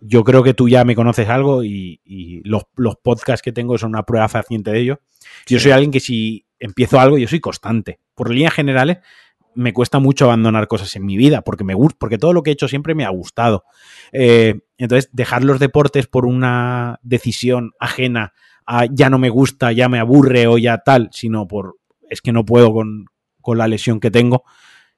yo 0.00 0.24
creo 0.24 0.42
que 0.42 0.54
tú 0.54 0.68
ya 0.68 0.84
me 0.84 0.94
conoces 0.94 1.28
algo 1.28 1.64
y, 1.64 2.42
los, 2.44 2.64
podcasts 3.02 3.42
que 3.42 3.52
tengo 3.52 3.78
son 3.78 3.90
una 3.90 4.04
prueba 4.04 4.28
fehaciente 4.28 4.70
de 4.70 4.80
ello. 4.80 5.00
Yo 5.46 5.58
soy 5.58 5.72
alguien 5.72 5.90
que 5.90 6.00
si 6.00 6.46
empiezo 6.58 7.00
algo, 7.00 7.18
yo 7.18 7.28
soy 7.28 7.40
constante. 7.40 8.00
Por 8.14 8.30
líneas 8.30 8.54
generales, 8.54 8.98
me 9.54 9.72
cuesta 9.72 9.98
mucho 9.98 10.26
abandonar 10.26 10.68
cosas 10.68 10.94
en 10.96 11.04
mi 11.04 11.16
vida, 11.16 11.42
porque 11.42 11.64
me 11.64 11.74
gusta, 11.74 11.96
porque 11.98 12.18
todo 12.18 12.32
lo 12.32 12.42
que 12.42 12.50
he 12.50 12.52
hecho 12.52 12.68
siempre 12.68 12.94
me 12.94 13.04
ha 13.04 13.10
gustado. 13.10 13.64
Eh, 14.12 14.60
entonces, 14.78 15.10
dejar 15.12 15.44
los 15.44 15.58
deportes 15.58 16.06
por 16.06 16.26
una 16.26 16.98
decisión 17.02 17.72
ajena 17.78 18.32
a 18.66 18.86
ya 18.86 19.10
no 19.10 19.18
me 19.18 19.30
gusta, 19.30 19.72
ya 19.72 19.88
me 19.88 19.98
aburre 19.98 20.46
o 20.46 20.56
ya 20.56 20.78
tal, 20.78 21.10
sino 21.12 21.48
por 21.48 21.76
es 22.08 22.20
que 22.20 22.32
no 22.32 22.44
puedo 22.44 22.72
con, 22.72 23.06
la 23.46 23.66
lesión 23.66 23.98
que 23.98 24.12
tengo, 24.12 24.44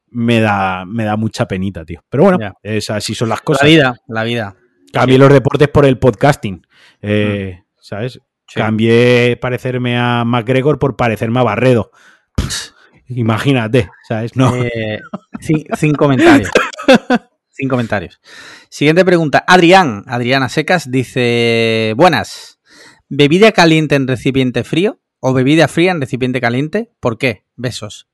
me 0.09 0.41
da, 0.41 0.85
me 0.85 1.05
da 1.05 1.17
mucha 1.17 1.47
penita, 1.47 1.85
tío. 1.85 2.05
Pero 2.11 2.25
bueno, 2.25 2.55
es, 2.63 2.91
así 2.91 3.15
son 3.15 3.31
las 3.31 3.41
cosas. 3.41 3.63
La 3.63 3.69
vida, 3.69 3.97
la 4.09 4.25
vida. 4.25 4.57
Cambié 4.93 5.19
los 5.19 5.33
deportes 5.33 5.69
por 5.69 5.87
el 5.87 5.99
podcasting. 5.99 6.67
Eh, 7.01 7.59
mm. 7.59 7.65
¿Sabes? 7.81 8.21
Cambié 8.55 9.39
parecerme 9.41 9.99
a 9.99 10.25
McGregor 10.25 10.79
por 10.79 10.97
parecerme 10.97 11.41
a 11.41 11.45
Barredo. 11.45 11.91
imagínate, 13.09 13.89
¿sabes? 14.07 14.37
No. 14.37 14.55
Eh, 14.55 15.01
sin, 15.41 15.95
comentarios. 15.95 16.51
sin 17.49 17.69
comentarios. 17.69 18.21
Siguiente 18.69 19.05
pregunta. 19.05 19.45
Adrián, 19.47 20.05
Adriana 20.07 20.49
Secas, 20.49 20.91
dice: 20.91 21.95
Buenas. 21.97 22.61
¿Bebida 23.09 23.53
caliente 23.53 23.95
en 23.95 24.09
recipiente 24.09 24.65
frío 24.65 25.01
o 25.21 25.33
bebida 25.33 25.69
fría 25.69 25.93
en 25.93 26.01
recipiente 26.01 26.41
caliente? 26.41 26.91
¿Por 27.01 27.19
qué? 27.19 27.45
Besos. 27.57 28.09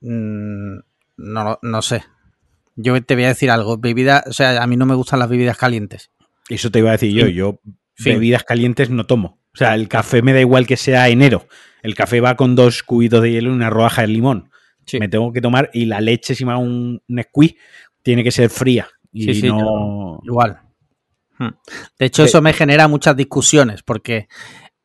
Mm, 0.00 0.78
no, 1.16 1.58
no 1.62 1.82
sé. 1.82 2.04
Yo 2.76 3.00
te 3.02 3.14
voy 3.14 3.24
a 3.24 3.28
decir 3.28 3.50
algo. 3.50 3.78
Bebida, 3.78 4.24
o 4.26 4.32
sea, 4.32 4.62
a 4.62 4.66
mí 4.66 4.76
no 4.76 4.86
me 4.86 4.94
gustan 4.94 5.18
las 5.18 5.28
bebidas 5.28 5.56
calientes. 5.56 6.10
Eso 6.48 6.70
te 6.70 6.80
iba 6.80 6.90
a 6.90 6.92
decir 6.92 7.12
yo. 7.12 7.28
Yo 7.28 7.60
bebidas 7.98 8.44
calientes 8.44 8.90
no 8.90 9.06
tomo. 9.06 9.38
O 9.54 9.56
sea, 9.56 9.74
el 9.74 9.88
café 9.88 10.22
me 10.22 10.32
da 10.32 10.40
igual 10.40 10.66
que 10.66 10.76
sea 10.76 11.08
enero. 11.08 11.46
El 11.82 11.94
café 11.94 12.20
va 12.20 12.34
con 12.34 12.56
dos 12.56 12.82
cubitos 12.82 13.22
de 13.22 13.30
hielo 13.30 13.50
y 13.50 13.54
una 13.54 13.70
rodaja 13.70 14.02
de 14.02 14.08
limón. 14.08 14.50
Me 14.98 15.08
tengo 15.08 15.32
que 15.32 15.40
tomar 15.40 15.70
y 15.72 15.86
la 15.86 16.00
leche, 16.00 16.34
si 16.34 16.44
me 16.44 16.52
hago 16.52 16.60
un, 16.60 17.00
squeeze, 17.22 17.56
tiene 18.02 18.24
que 18.24 18.30
ser 18.30 18.50
fría. 18.50 18.88
Y 19.12 19.42
no... 19.42 20.20
igual. 20.24 20.60
Hmm. 21.38 21.50
De 21.98 22.06
hecho, 22.06 22.24
eso 22.24 22.42
me 22.42 22.52
genera 22.52 22.88
muchas 22.88 23.16
discusiones, 23.16 23.82
porque, 23.82 24.28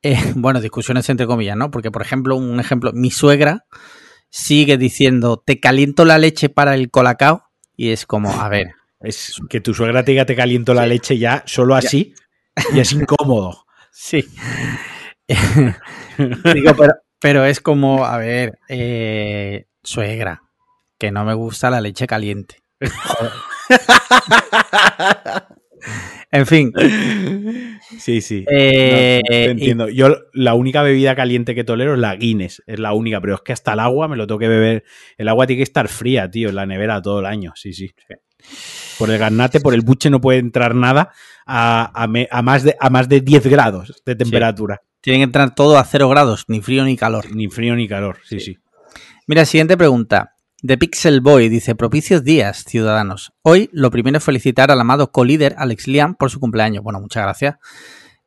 eh, 0.01 0.17
bueno, 0.35 0.61
discusiones 0.61 1.09
entre 1.09 1.25
comillas, 1.25 1.57
¿no? 1.57 1.71
Porque, 1.71 1.91
por 1.91 2.01
ejemplo, 2.01 2.35
un 2.35 2.59
ejemplo, 2.59 2.91
mi 2.93 3.11
suegra 3.11 3.65
sigue 4.29 4.77
diciendo, 4.77 5.41
te 5.43 5.59
caliento 5.59 6.05
la 6.05 6.17
leche 6.17 6.49
para 6.49 6.75
el 6.75 6.91
colacao 6.91 7.48
y 7.79 7.91
es 7.91 8.05
como, 8.05 8.29
a 8.29 8.49
ver. 8.49 8.73
Es 9.01 9.39
que 9.49 9.61
tu 9.61 9.73
suegra 9.73 10.03
te 10.03 10.11
diga 10.11 10.25
te 10.25 10.35
caliento 10.35 10.73
la 10.73 10.85
leche 10.85 11.17
ya 11.17 11.41
solo 11.45 11.73
así 11.73 12.13
y 12.73 12.79
es 12.81 12.91
incómodo. 12.91 13.65
Sí. 13.91 14.23
Digo, 16.53 16.75
pero, 17.19 17.43
es 17.43 17.59
como, 17.59 18.05
a 18.05 18.17
ver, 18.17 18.59
eh, 18.69 19.65
suegra, 19.83 20.43
que 20.97 21.11
no 21.11 21.25
me 21.25 21.33
gusta 21.33 21.69
la 21.69 21.81
leche 21.81 22.07
caliente. 22.07 22.61
En 26.31 26.45
fin. 26.45 26.71
Sí, 27.97 28.21
sí. 28.21 28.45
Eh, 28.49 29.19
No, 29.23 29.27
te 29.29 29.45
entiendo. 29.45 29.89
Yo 29.89 30.15
la 30.33 30.53
única 30.53 30.83
bebida 30.83 31.15
caliente 31.15 31.55
que 31.55 31.63
tolero 31.63 31.93
es 31.95 31.99
la 31.99 32.15
Guinness. 32.15 32.61
Es 32.67 32.79
la 32.79 32.93
única, 32.93 33.19
pero 33.19 33.35
es 33.35 33.41
que 33.41 33.51
hasta 33.51 33.73
el 33.73 33.79
agua 33.79 34.07
me 34.07 34.15
lo 34.15 34.27
tengo 34.27 34.37
que 34.39 34.47
beber. 34.47 34.83
El 35.17 35.27
agua 35.27 35.47
tiene 35.47 35.59
que 35.59 35.63
estar 35.63 35.87
fría, 35.87 36.29
tío, 36.29 36.49
en 36.49 36.55
la 36.55 36.65
nevera 36.67 37.01
todo 37.01 37.19
el 37.19 37.25
año. 37.25 37.51
Sí, 37.55 37.73
sí. 37.73 37.89
Por 38.99 39.09
el 39.09 39.17
garnate, 39.17 39.59
por 39.59 39.73
el 39.73 39.81
buche 39.81 40.09
no 40.09 40.21
puede 40.21 40.37
entrar 40.39 40.75
nada 40.75 41.11
a, 41.47 41.91
a 42.03 42.07
me- 42.07 42.27
a 42.31 42.41
más, 42.43 42.63
de, 42.63 42.75
a 42.79 42.89
más 42.91 43.09
de 43.09 43.21
10 43.21 43.47
grados 43.47 44.01
de 44.05 44.15
temperatura. 44.15 44.81
Tienen 45.01 45.21
que 45.21 45.25
entrar 45.25 45.55
todo 45.55 45.77
a 45.77 45.83
cero 45.83 46.09
grados, 46.09 46.45
ni 46.47 46.61
frío 46.61 46.83
ni 46.85 46.95
calor. 46.95 47.33
Ni 47.35 47.47
frío 47.47 47.75
ni 47.75 47.87
calor. 47.87 48.17
Sí, 48.23 48.39
sí. 48.39 48.57
Mira, 49.25 49.45
siguiente 49.45 49.77
pregunta. 49.77 50.35
The 50.61 50.77
Pixel 50.77 51.21
Boy 51.21 51.47
dice, 51.47 51.73
propicios 51.73 52.23
días, 52.25 52.65
ciudadanos. 52.65 53.31
Hoy 53.43 53.69
lo 53.71 53.91
primero 53.91 54.17
es 54.17 54.23
felicitar 54.23 54.71
al 54.71 54.81
amado 54.81 55.09
co-líder 55.09 55.55
Alex 55.57 55.87
Liam 55.87 56.15
por 56.15 56.29
su 56.29 56.41
cumpleaños. 56.41 56.83
Bueno, 56.83 56.99
muchas 56.99 57.23
gracias. 57.23 57.55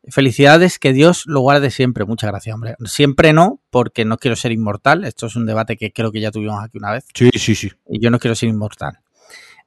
Felicidades, 0.09 0.79
que 0.79 0.95
Dios 0.95 1.25
lo 1.27 1.41
guarde 1.41 1.71
siempre. 1.71 2.07
Muchas 2.07 2.31
gracias, 2.31 2.55
hombre. 2.55 2.75
Siempre 2.87 3.35
no, 3.35 3.61
porque 3.69 4.07
no 4.07 4.17
quiero 4.17 4.35
ser 4.35 4.51
inmortal. 4.51 5.05
Esto 5.05 5.27
es 5.27 5.37
un 5.37 5.45
debate 5.45 5.77
que 5.77 5.93
creo 5.93 6.11
que 6.11 6.21
ya 6.21 6.31
tuvimos 6.31 6.65
aquí 6.65 6.79
una 6.79 6.93
vez. 6.93 7.05
Sí, 7.15 7.31
sí, 7.35 7.55
sí. 7.55 7.71
Y 7.87 8.03
yo 8.03 8.11
no 8.11 8.19
quiero 8.19 8.35
ser 8.35 8.49
inmortal. 8.49 9.01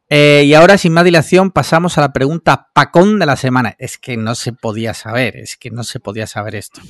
Eh, 0.10 0.44
y 0.46 0.54
ahora, 0.56 0.80
sin 0.80 0.92
más 0.92 1.06
dilación, 1.06 1.52
pasamos 1.52 2.00
a 2.00 2.02
la 2.02 2.14
pregunta 2.14 2.70
pacón 2.74 3.20
de 3.20 3.28
la 3.28 3.36
semana. 3.36 3.76
Es 3.78 4.00
que 4.00 4.18
no 4.18 4.34
se 4.34 4.54
podía 4.54 4.96
saber, 4.96 5.38
es 5.38 5.56
que 5.56 5.70
no 5.70 5.84
se 5.84 6.00
podía 6.00 6.26
saber 6.26 6.56
esto. 6.56 6.82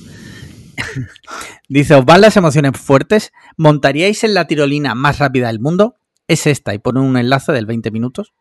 Dice, 1.68 1.94
¿os 1.94 2.04
van 2.04 2.20
las 2.20 2.36
emociones 2.36 2.72
fuertes? 2.78 3.32
¿Montaríais 3.56 4.24
en 4.24 4.34
la 4.34 4.46
tirolina 4.46 4.94
más 4.94 5.18
rápida 5.18 5.48
del 5.48 5.60
mundo? 5.60 5.96
Es 6.28 6.46
esta, 6.46 6.74
y 6.74 6.78
pone 6.78 7.00
un 7.00 7.16
enlace 7.16 7.52
del 7.52 7.66
20 7.66 7.90
minutos. 7.90 8.32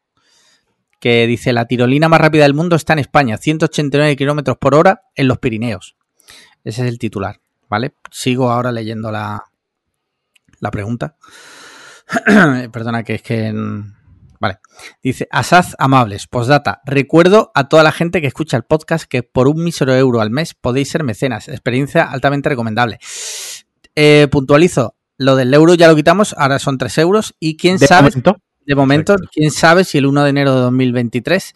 Que 1.00 1.28
dice, 1.28 1.54
la 1.54 1.66
tirolina 1.66 2.10
más 2.10 2.22
rápida 2.22 2.44
del 2.44 2.54
mundo 2.54 2.76
está 2.76 2.94
en 2.94 3.00
España, 3.00 3.38
189 3.38 4.16
kilómetros 4.16 4.58
por 4.58 4.76
hora 4.76 5.04
en 5.16 5.28
los 5.28 5.38
Pirineos. 5.40 5.96
Ese 6.64 6.84
es 6.84 6.90
el 6.90 6.98
titular, 6.98 7.40
¿vale? 7.70 7.94
Sigo 8.12 8.50
ahora 8.50 8.72
leyendo 8.72 9.12
la, 9.12 9.44
la 10.60 10.72
pregunta. 10.72 11.16
Perdona, 12.72 13.04
que 13.04 13.16
es 13.16 13.22
que... 13.22 13.54
Vale. 14.40 14.60
Dice, 15.02 15.28
Asaz 15.32 15.76
Amables, 15.80 16.28
postdata. 16.28 16.82
Recuerdo 16.86 17.52
a 17.56 17.70
toda 17.70 17.84
la 17.84 17.92
gente 17.92 18.22
que 18.22 18.28
escucha 18.28 18.58
el 18.58 18.64
podcast 18.64 19.06
que 19.06 19.24
por 19.24 19.48
un 19.48 19.64
mísero 19.64 19.94
euro 19.96 20.22
al 20.22 20.30
mes 20.30 20.54
podéis 20.54 20.90
ser 20.90 21.04
mecenas. 21.04 21.48
Experiencia 21.48 22.04
altamente 22.04 22.50
recomendable. 22.50 23.00
Eh, 23.96 24.28
puntualizo, 24.32 24.96
lo 25.18 25.36
del 25.36 25.54
euro 25.54 25.74
ya 25.76 25.88
lo 25.88 25.96
quitamos, 25.96 26.36
ahora 26.38 26.60
son 26.60 26.78
3 26.78 26.98
euros. 27.00 27.36
Y 27.40 27.58
quién 27.58 27.78
De 27.78 27.88
sabe, 27.88 28.10
momento, 28.10 28.38
de 28.66 28.76
momento, 28.76 29.14
Exacto. 29.14 29.32
quién 29.34 29.52
sabe 29.52 29.84
si 29.84 29.98
el 29.98 30.06
1 30.06 30.24
de 30.24 30.30
enero 30.30 30.56
de 30.56 30.62
2023 30.62 31.54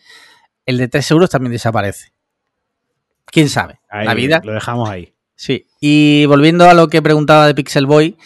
el 0.66 0.78
de 0.78 0.88
3 0.88 1.12
euros 1.12 1.30
también 1.32 1.52
desaparece. 1.52 2.14
¿Quién 3.26 3.50
sabe? 3.50 3.80
ahí, 3.90 4.06
la 4.06 4.14
vida. 4.14 4.42
Lo 4.44 4.54
dejamos 4.54 4.90
ahí. 4.90 5.14
Sí, 5.36 5.68
y 5.80 6.26
volviendo 6.26 6.70
a 6.70 6.74
lo 6.74 6.90
que 6.90 7.02
preguntaba 7.02 7.48
de 7.48 7.56
Pixel 7.56 7.86
Boy, 7.86 8.18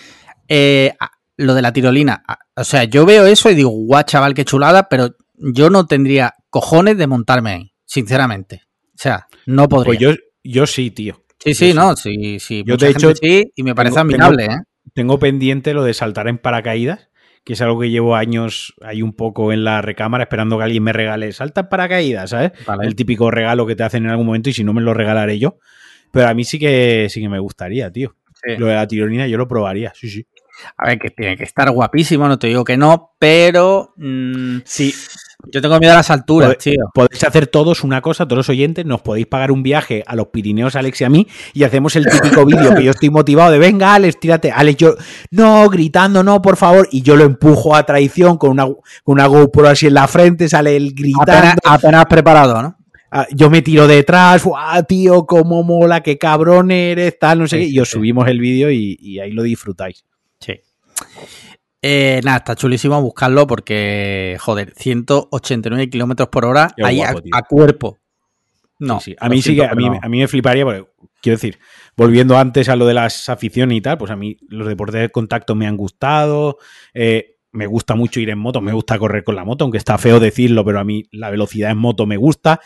eh, 0.47 0.93
lo 1.37 1.53
de 1.55 1.61
la 1.61 1.73
tirolina. 1.73 2.23
a- 2.27 2.39
O 2.55 2.63
sea, 2.63 2.83
yo 2.83 3.05
veo 3.05 3.25
eso 3.25 3.49
y 3.49 3.55
digo, 3.55 3.69
guau, 3.69 4.03
chaval, 4.03 4.33
qué 4.33 4.45
chulada, 4.45 4.87
pero 4.89 5.15
yo 5.35 5.69
no 5.69 5.85
tendría 5.87 6.33
cojones 6.49 6.97
de 6.97 7.07
montarme 7.07 7.49
ahí, 7.51 7.73
sinceramente. 7.85 8.61
O 8.89 8.97
sea, 8.97 9.27
no 9.45 9.67
podría. 9.67 9.87
Pues 9.87 9.99
yo, 9.99 10.11
yo 10.43 10.67
sí, 10.67 10.91
tío. 10.91 11.23
sí, 11.39 11.53
sí, 11.55 11.69
yo 11.69 11.75
no, 11.75 11.95
sí, 11.95 12.39
sí. 12.39 12.63
Yo, 12.65 12.73
mucha 12.75 12.85
de 12.85 12.91
gente 12.93 13.07
hecho, 13.09 13.15
sí, 13.21 13.51
y 13.55 13.63
me 13.63 13.73
parece 13.75 13.95
tengo- 13.95 14.01
admirable, 14.01 14.45
¿eh? 14.45 14.57
Tengo 14.93 15.17
pendiente 15.17 15.73
lo 15.73 15.83
de 15.83 15.93
saltar 15.95 16.27
en 16.27 16.37
paracaídas, 16.37 17.09
que 17.43 17.53
es 17.53 17.61
algo 17.61 17.79
que 17.79 17.89
llevo 17.89 18.15
años 18.15 18.73
ahí 18.81 19.01
un 19.01 19.13
poco 19.13 19.51
en 19.51 19.63
la 19.63 19.81
recámara 19.81 20.23
esperando 20.25 20.57
que 20.57 20.63
alguien 20.65 20.83
me 20.83 20.93
regale. 20.93 21.31
Salta 21.33 21.61
en 21.61 21.69
paracaídas, 21.69 22.29
¿sabes? 22.29 22.51
Vale. 22.67 22.85
El 22.87 22.95
típico 22.95 23.31
regalo 23.31 23.65
que 23.65 23.75
te 23.75 23.83
hacen 23.83 24.05
en 24.05 24.11
algún 24.11 24.27
momento 24.27 24.49
y 24.49 24.53
si 24.53 24.63
no 24.63 24.73
me 24.73 24.81
lo 24.81 24.93
regalaré 24.93 25.39
yo. 25.39 25.57
Pero 26.11 26.27
a 26.27 26.33
mí 26.35 26.43
sí 26.43 26.59
que 26.59 27.07
sí 27.09 27.19
que 27.21 27.29
me 27.29 27.39
gustaría, 27.39 27.91
tío. 27.91 28.15
Sí. 28.45 28.55
Lo 28.57 28.67
de 28.67 28.75
la 28.75 28.87
tirolina 28.87 29.25
yo 29.27 29.37
lo 29.37 29.47
probaría, 29.47 29.91
sí, 29.95 30.09
sí. 30.09 30.27
A 30.77 30.87
ver, 30.87 30.99
que 30.99 31.09
tiene 31.09 31.35
que 31.37 31.43
estar 31.43 31.69
guapísimo, 31.71 32.27
no 32.27 32.37
te 32.39 32.47
digo 32.47 32.63
que 32.63 32.77
no, 32.77 33.11
pero 33.19 33.93
mm, 33.97 34.57
Sí, 34.65 34.93
yo 35.51 35.61
tengo 35.61 35.77
miedo 35.79 35.93
a 35.93 35.97
las 35.97 36.09
alturas, 36.11 36.47
Joder. 36.47 36.57
tío. 36.59 36.85
podéis 36.93 37.23
hacer 37.23 37.47
todos 37.47 37.83
una 37.83 38.01
cosa, 38.01 38.25
todos 38.25 38.37
los 38.37 38.49
oyentes, 38.49 38.85
nos 38.85 39.01
podéis 39.01 39.25
pagar 39.27 39.51
un 39.51 39.61
viaje 39.63 40.03
a 40.07 40.15
los 40.15 40.27
Pirineos, 40.27 40.75
Alex 40.75 41.01
y 41.01 41.03
a 41.03 41.09
mí, 41.09 41.27
y 41.53 41.63
hacemos 41.63 41.95
el 41.95 42.05
típico 42.05 42.45
vídeo 42.45 42.73
que 42.75 42.83
yo 42.83 42.91
estoy 42.91 43.09
motivado 43.09 43.51
de 43.51 43.59
venga, 43.59 43.93
Alex, 43.95 44.19
tírate. 44.19 44.51
Alex, 44.51 44.77
yo, 44.77 44.95
no, 45.31 45.67
gritando, 45.69 46.23
no, 46.23 46.41
por 46.41 46.55
favor, 46.55 46.87
y 46.91 47.01
yo 47.01 47.15
lo 47.15 47.23
empujo 47.25 47.75
a 47.75 47.83
traición 47.85 48.37
con 48.37 48.51
una, 48.51 48.65
con 48.65 48.75
una 49.05 49.25
GoPro 49.25 49.67
así 49.67 49.87
en 49.87 49.95
la 49.95 50.07
frente, 50.07 50.47
sale 50.47 50.75
él 50.77 50.93
gritando. 50.95 51.31
Apenas, 51.31 51.55
apenas 51.65 52.05
preparado, 52.05 52.61
¿no? 52.61 52.77
Ah, 53.15 53.27
Yo 53.31 53.49
me 53.51 53.61
tiro 53.61 53.85
detrás, 53.87 54.43
¡guau, 54.43 54.83
tío, 54.85 55.25
cómo 55.27 55.61
mola, 55.61 56.01
qué 56.01 56.17
cabrón 56.17 56.71
eres, 56.71 57.19
tal, 57.19 57.39
no 57.39 57.47
sé 57.47 57.57
Sí, 57.57 57.63
qué, 57.65 57.69
y 57.69 57.79
os 57.79 57.89
sí. 57.89 57.93
subimos 57.93 58.27
el 58.27 58.39
vídeo 58.39 58.71
y, 58.71 58.97
y 58.99 59.19
ahí 59.19 59.31
lo 59.31 59.43
disfrutáis. 59.43 60.03
Eh, 61.81 62.21
nada, 62.23 62.37
está 62.37 62.55
chulísimo 62.55 63.01
buscarlo 63.01 63.45
porque, 63.45 64.37
joder, 64.39 64.73
189 64.77 65.89
kilómetros 65.89 66.29
por 66.29 66.45
hora 66.45 66.71
Qué 66.75 66.85
ahí 66.85 66.97
guapo, 66.97 67.19
a, 67.33 67.41
cuerpo. 67.41 67.97
No, 68.79 68.99
Sí, 68.99 69.11
sí. 69.11 69.17
A 69.19 69.27
mí 69.27 69.41
sí 69.41 69.55
que, 69.55 69.63
200, 69.67 69.71
a 69.71 69.75
mí, 69.75 69.89
pero- 69.89 70.05
a 70.05 70.09
mí 70.09 70.19
me 70.19 70.27
fliparía, 70.29 70.63
porque, 70.63 70.85
quiero 71.21 71.35
decir, 71.35 71.59
volviendo 71.97 72.37
antes 72.37 72.69
a 72.69 72.77
lo 72.77 72.85
de 72.85 72.93
las 72.93 73.27
aficiones 73.27 73.77
y 73.77 73.81
tal, 73.81 73.97
pues 73.97 74.11
a 74.11 74.15
mí 74.15 74.37
los 74.47 74.67
deportes 74.67 75.01
de 75.01 75.09
contacto 75.09 75.55
me 75.55 75.67
han 75.67 75.75
gustado, 75.75 76.57
eh, 76.93 77.33
me 77.53 77.67
gusta 77.67 77.95
mucho 77.95 78.19
ir 78.19 78.29
en 78.29 78.39
moto, 78.39 78.61
me 78.61 78.73
gusta 78.73 78.97
correr 78.97 79.23
con 79.23 79.35
la 79.35 79.45
moto, 79.45 79.63
aunque 79.63 79.77
está 79.77 79.97
feo 79.97 80.19
decirlo, 80.19 80.65
pero 80.65 80.79
a 80.79 80.83
mí 80.83 81.03
la 81.11 81.29
velocidad 81.29 81.69
en 81.69 81.77
moto 81.77 82.05
me 82.07 82.17
gusta. 82.17 82.59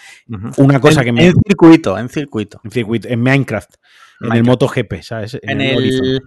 Una 0.57 0.79
cosa 0.79 1.01
en, 1.01 1.05
que 1.05 1.11
me... 1.11 1.25
en 1.25 1.33
circuito, 1.45 1.97
en 1.97 2.07
circuito. 2.07 2.61
En 2.63 2.71
circuito, 2.71 3.07
en 3.09 3.21
Minecraft, 3.21 3.75
en 4.21 4.33
el. 4.33 4.43
MotoGP, 4.43 5.01
¿sabes? 5.01 5.37
En 5.41 5.61
el, 5.61 6.21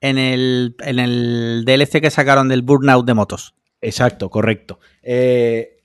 en, 0.00 0.18
el, 0.18 0.74
en 0.80 0.98
el 0.98 1.64
DLC 1.64 2.00
que 2.00 2.10
sacaron 2.10 2.48
del 2.48 2.62
Burnout 2.62 3.06
de 3.06 3.14
motos. 3.14 3.54
Exacto, 3.80 4.30
correcto. 4.30 4.80
Eh, 5.02 5.82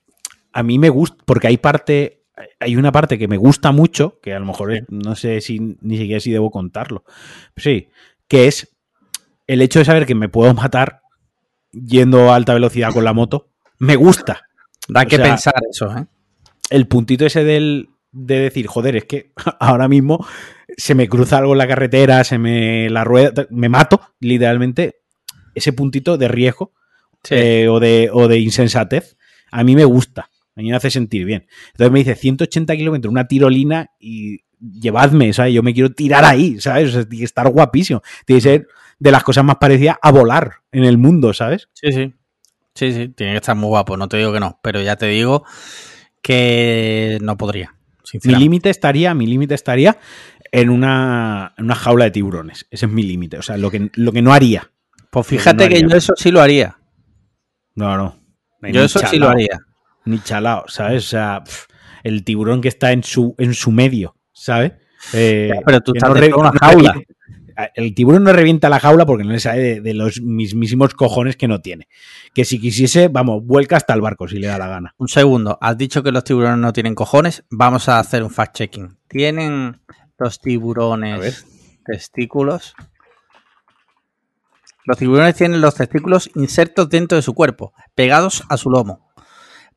a 0.54 0.64
mí 0.64 0.80
me 0.80 0.90
gusta, 0.90 1.24
porque 1.26 1.48
hay 1.48 1.58
parte, 1.58 2.24
hay 2.60 2.76
una 2.76 2.92
parte 2.92 3.18
que 3.18 3.28
me 3.28 3.38
gusta 3.38 3.72
mucho, 3.72 4.20
que 4.22 4.34
a 4.34 4.40
lo 4.40 4.46
mejor 4.46 4.74
es- 4.74 4.84
no 4.90 5.16
sé 5.16 5.42
si 5.42 5.60
ni 5.82 5.98
siquiera 5.98 6.20
si 6.20 6.32
debo 6.32 6.50
contarlo. 6.52 7.04
Sí, 7.58 7.90
que 8.28 8.48
es 8.48 8.76
el 9.48 9.62
hecho 9.62 9.80
de 9.80 9.86
saber 9.86 10.06
que 10.06 10.16
me 10.16 10.30
puedo 10.30 10.54
matar 10.54 11.02
yendo 11.72 12.32
a 12.32 12.36
alta 12.36 12.54
velocidad 12.54 12.92
con 12.94 13.04
la 13.04 13.14
moto. 13.14 13.50
Me 13.80 13.96
gusta. 13.96 14.42
Da 14.88 15.04
O 15.04 15.06
que 15.08 15.16
sea, 15.18 15.26
pensar 15.26 15.54
eso, 15.70 15.96
¿eh? 15.98 16.06
El 16.70 16.88
puntito 16.88 17.26
ese 17.26 17.44
del, 17.44 17.90
de 18.12 18.40
decir, 18.40 18.68
joder, 18.68 18.96
es 18.96 19.06
que 19.06 19.32
ahora 19.60 19.88
mismo 19.88 20.26
se 20.78 20.96
me 20.96 21.08
cruza 21.10 21.38
algo 21.38 21.54
en 21.54 21.58
la 21.60 21.68
carretera, 21.68 22.24
se 22.24 22.38
me 22.38 22.90
la 22.90 23.04
rueda, 23.04 23.46
me 23.50 23.70
mato, 23.70 24.02
literalmente. 24.20 25.02
Ese 25.54 25.74
puntito 25.74 26.18
de 26.18 26.28
riesgo 26.30 26.74
Sí. 27.24 27.36
eh, 27.38 27.68
o, 27.70 27.80
de, 27.80 28.10
o 28.12 28.28
de 28.28 28.40
insensatez, 28.40 29.16
a 29.52 29.64
mí 29.64 29.76
me 29.76 29.86
gusta. 29.86 30.30
A 30.56 30.62
mí 30.62 30.70
me 30.70 30.76
hace 30.76 30.90
sentir 30.90 31.24
bien. 31.26 31.46
Entonces 31.72 31.92
me 31.92 32.00
dice 32.00 32.16
180 32.16 32.76
kilómetros, 32.76 33.12
una 33.12 33.28
tirolina 33.28 33.92
y 34.00 34.40
llevadme, 34.60 35.32
¿sabes? 35.34 35.54
Yo 35.54 35.62
me 35.64 35.74
quiero 35.74 35.92
tirar 35.92 36.26
ahí, 36.26 36.60
¿sabes? 36.60 36.90
O 36.90 36.92
sea, 36.94 37.04
tiene 37.06 37.20
que 37.20 37.26
estar 37.26 37.48
guapísimo. 37.50 38.02
Tiene 38.26 38.38
que 38.42 38.50
ser 38.50 38.68
de 39.00 39.12
las 39.12 39.24
cosas 39.24 39.44
más 39.44 39.58
parecidas 39.58 39.98
a 40.02 40.12
volar 40.12 40.52
en 40.72 40.84
el 40.84 40.98
mundo, 40.98 41.34
¿sabes? 41.34 41.70
Sí, 41.74 41.92
sí. 41.92 42.14
Sí, 42.74 42.94
sí, 42.94 43.10
tiene 43.10 43.34
que 43.34 43.38
estar 43.38 43.56
muy 43.56 43.68
guapo, 43.68 43.98
no 43.98 44.08
te 44.08 44.18
digo 44.18 44.32
que 44.34 44.40
no, 44.40 44.60
pero 44.64 44.82
ya 44.82 44.96
te 44.96 45.08
digo 45.08 45.44
que 46.22 47.18
no 47.22 47.38
podría, 47.38 47.76
Mi 48.24 48.36
límite 48.36 48.70
estaría, 48.70 49.14
mi 49.14 49.28
límite 49.28 49.56
estaría 49.56 49.98
en 50.52 50.70
una, 50.70 51.54
en 51.58 51.66
una 51.66 51.76
jaula 51.76 52.06
de 52.06 52.12
tiburones. 52.12 52.68
Ese 52.70 52.86
es 52.86 52.92
mi 52.92 53.04
límite. 53.04 53.38
O 53.38 53.42
sea, 53.42 53.58
lo 53.58 53.72
que, 53.72 53.90
lo 53.96 54.12
que 54.12 54.22
no 54.22 54.34
haría. 54.34 54.72
Pues 55.10 55.28
fíjate 55.28 55.66
no 55.66 55.70
que 55.70 55.82
yo 55.82 55.96
eso 55.96 56.14
sí 56.16 56.32
lo 56.32 56.42
haría. 56.42 56.78
No, 57.76 57.98
no. 57.98 58.18
Ni 58.62 58.74
Yo 58.74 58.84
eso 58.84 59.00
sí 59.00 59.18
lo 59.18 59.30
haría. 59.30 59.60
Ni 60.06 60.20
chalao, 60.20 60.66
¿sabes? 60.68 61.06
O 61.06 61.08
sea, 61.08 61.44
el 62.04 62.24
tiburón 62.24 62.62
que 62.62 62.68
está 62.68 62.92
en 62.92 63.04
su, 63.04 63.36
en 63.38 63.54
su 63.54 63.72
medio, 63.72 64.16
¿sabes? 64.32 64.74
Eh, 65.14 65.52
pero 65.66 65.82
tú 65.82 65.94
estás 65.96 66.10
no 66.10 66.16
dentro 66.16 66.38
de 66.38 66.50
una 66.50 66.60
jaula. 66.60 66.96
El 67.76 67.94
tiburón 67.96 68.24
no 68.24 68.34
revienta 68.34 68.70
la 68.70 68.80
jaula 68.80 69.06
porque 69.06 69.24
no 69.24 69.32
le 69.32 69.40
sale 69.40 69.60
de, 69.62 69.82
de 69.82 69.94
los 69.94 70.22
mismísimos 70.22 70.94
cojones 70.94 71.36
que 71.38 71.48
no 71.48 71.62
tiene. 71.62 71.88
Que 72.34 72.46
si 72.46 72.60
quisiese, 72.60 73.08
vamos, 73.08 73.44
vuelca 73.46 73.78
hasta 73.78 73.94
el 73.94 74.02
barco 74.02 74.28
si 74.28 74.38
le 74.40 74.48
da 74.48 74.58
la 74.58 74.68
gana. 74.68 74.94
Un 74.98 75.08
segundo, 75.08 75.58
has 75.62 75.78
dicho 75.78 76.04
que 76.04 76.12
los 76.12 76.24
tiburones 76.24 76.58
no 76.60 76.74
tienen 76.74 76.96
cojones. 76.96 77.44
Vamos 77.50 77.90
a 77.90 78.00
hacer 78.00 78.24
un 78.24 78.30
fact-checking. 78.30 78.98
¿Tienen 79.08 79.82
los 80.18 80.40
tiburones 80.40 81.46
testículos? 81.86 82.74
Los 84.86 84.98
tiburones 84.98 85.36
tienen 85.36 85.62
los 85.62 85.76
testículos 85.76 86.30
insertos 86.36 86.90
dentro 86.90 87.16
de 87.16 87.22
su 87.22 87.34
cuerpo, 87.34 87.74
pegados 87.96 88.44
a 88.50 88.58
su 88.58 88.70
lomo. 88.70 89.12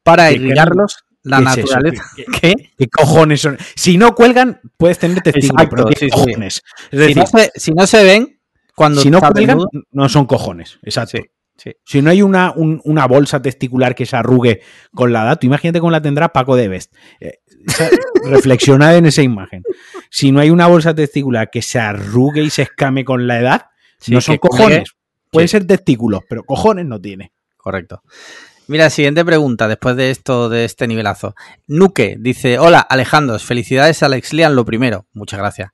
Para 0.03 0.29
¿Qué- 0.29 0.37
qué- 0.37 0.43
irrigarlos, 0.43 1.05
la 1.25 1.39
qué 1.39 1.43
es 1.43 1.57
naturaleza. 1.57 2.05
¿Qué- 2.17 2.25
¿Qué? 2.41 2.55
¿Qué 2.79 2.89
cojones 2.89 3.41
son? 3.41 3.59
Si 3.75 3.99
no 3.99 4.15
cuelgan, 4.15 4.61
puedes 4.77 4.99
tener 4.99 5.21
testículos, 5.23 5.65
Exacto, 5.65 5.85
pero 5.89 5.99
sí, 5.99 6.09
cojones. 6.11 6.63
Es 6.91 6.91
Si 6.91 6.97
decir, 6.97 7.17
no, 7.19 7.27
se, 7.27 7.53
si 7.57 7.73
no 7.73 7.87
se 7.87 8.05
ven, 8.05 8.41
cuando 8.77 9.01
si 9.01 9.11
no 9.11 9.21
cuelgan, 9.21 9.59
no 9.91 10.09
son 10.09 10.27
cojones. 10.27 10.79
Exacto. 10.83 11.19
Sí. 11.57 11.71
Si 11.85 12.03
no 12.03 12.11
hay 12.11 12.21
una, 12.21 12.53
un- 12.55 12.81
una 12.85 13.07
bolsa 13.07 13.41
testicular 13.41 13.95
que 13.95 14.07
se 14.07 14.17
arrugue 14.17 14.61
con 14.93 15.13
la 15.13 15.23
edad, 15.23 15.39
tú 15.39 15.47
imagínate 15.47 15.79
cómo 15.81 15.93
la 15.93 16.03
tendrá 16.03 16.31
Paco 16.31 16.57
de 16.57 16.67
Best. 16.69 16.93
Eh, 17.21 17.39
reflexionad 18.25 18.97
en 18.97 19.07
esa 19.07 19.23
imagen. 19.23 19.63
Si 20.11 20.33
no 20.33 20.41
hay 20.41 20.51
una 20.51 20.67
bolsa 20.67 20.95
testicular 20.95 21.51
que 21.51 21.63
se 21.63 21.79
arrugue 21.79 22.43
y 22.43 22.51
se 22.51 22.63
escame 22.63 23.05
con 23.05 23.27
la 23.27 23.39
edad, 23.39 23.67
no 24.09 24.21
son 24.21 24.39
cojones. 24.39 24.91
Pueden 25.31 25.49
ser 25.49 25.67
testículos, 25.67 26.23
pero 26.29 26.45
cojones 26.45 26.87
no 26.87 27.01
tiene. 27.01 27.33
Correcto. 27.57 28.03
Mira, 28.67 28.89
siguiente 28.89 29.23
pregunta 29.27 29.69
después 29.69 29.95
de 29.95 30.11
esto, 30.11 30.49
de 30.49 30.65
este 30.65 30.89
nivelazo. 30.89 31.35
Nuke 31.67 32.17
dice: 32.19 32.59
Hola, 32.59 32.81
Alejandro, 32.81 33.39
felicidades 33.39 34.03
a 34.03 34.07
Alex 34.07 34.33
Lian, 34.33 34.57
lo 34.57 34.65
primero. 34.65 35.05
Muchas 35.13 35.39
gracias. 35.39 35.73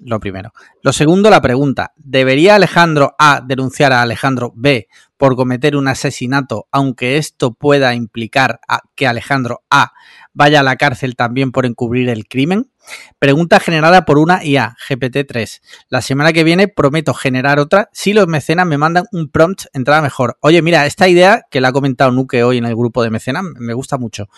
Lo 0.00 0.18
primero. 0.18 0.52
Lo 0.82 0.92
segundo, 0.92 1.30
la 1.30 1.40
pregunta. 1.40 1.92
¿Debería 1.94 2.56
Alejandro 2.56 3.14
A 3.16 3.40
denunciar 3.46 3.92
a 3.92 4.02
Alejandro 4.02 4.52
B 4.56 4.88
por 5.16 5.36
cometer 5.36 5.76
un 5.76 5.86
asesinato, 5.86 6.66
aunque 6.72 7.16
esto 7.16 7.54
pueda 7.54 7.94
implicar 7.94 8.58
a 8.66 8.80
que 8.96 9.06
Alejandro 9.06 9.62
A 9.70 9.92
vaya 10.32 10.60
a 10.60 10.64
la 10.64 10.74
cárcel 10.74 11.14
también 11.14 11.52
por 11.52 11.64
encubrir 11.64 12.08
el 12.08 12.26
crimen? 12.26 12.71
Pregunta 13.18 13.60
generada 13.60 14.04
por 14.04 14.18
una 14.18 14.44
IA, 14.44 14.76
GPT-3. 14.88 15.60
La 15.88 16.02
semana 16.02 16.32
que 16.32 16.44
viene 16.44 16.68
prometo 16.68 17.14
generar 17.14 17.58
otra 17.58 17.88
si 17.92 18.12
los 18.12 18.26
mecenas 18.26 18.66
me 18.66 18.78
mandan 18.78 19.04
un 19.12 19.30
prompt 19.30 19.66
entrada 19.72 20.02
mejor. 20.02 20.36
Oye, 20.40 20.62
mira, 20.62 20.86
esta 20.86 21.08
idea 21.08 21.44
que 21.50 21.60
la 21.60 21.68
ha 21.68 21.72
comentado 21.72 22.10
Nuke 22.10 22.42
hoy 22.42 22.58
en 22.58 22.64
el 22.64 22.74
grupo 22.74 23.02
de 23.02 23.10
mecenas 23.10 23.44
me 23.58 23.74
gusta 23.74 23.98
mucho. 23.98 24.28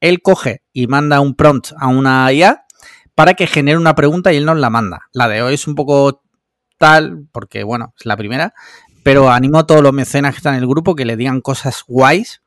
Él 0.00 0.22
coge 0.22 0.62
y 0.72 0.86
manda 0.86 1.20
un 1.20 1.34
prompt 1.34 1.72
a 1.78 1.88
una 1.88 2.32
IA 2.32 2.64
para 3.14 3.34
que 3.34 3.48
genere 3.48 3.76
una 3.76 3.94
pregunta 3.94 4.32
y 4.32 4.36
él 4.36 4.44
nos 4.44 4.58
la 4.58 4.70
manda. 4.70 5.08
La 5.12 5.28
de 5.28 5.42
hoy 5.42 5.54
es 5.54 5.66
un 5.66 5.74
poco 5.74 6.22
tal, 6.78 7.26
porque 7.32 7.64
bueno, 7.64 7.92
es 7.98 8.06
la 8.06 8.16
primera, 8.16 8.54
pero 9.02 9.30
animo 9.30 9.58
a 9.58 9.66
todos 9.66 9.82
los 9.82 9.92
mecenas 9.92 10.34
que 10.34 10.36
están 10.38 10.54
en 10.54 10.60
el 10.60 10.68
grupo 10.68 10.94
que 10.94 11.04
le 11.04 11.16
digan 11.16 11.40
cosas 11.40 11.82
guays 11.88 12.42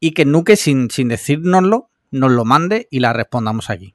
y 0.00 0.12
que 0.12 0.24
Nuke, 0.24 0.56
sin, 0.56 0.90
sin 0.90 1.08
decírnoslo, 1.08 1.90
nos 2.10 2.32
lo 2.32 2.44
mande 2.44 2.88
y 2.90 3.00
la 3.00 3.12
respondamos 3.12 3.70
aquí. 3.70 3.93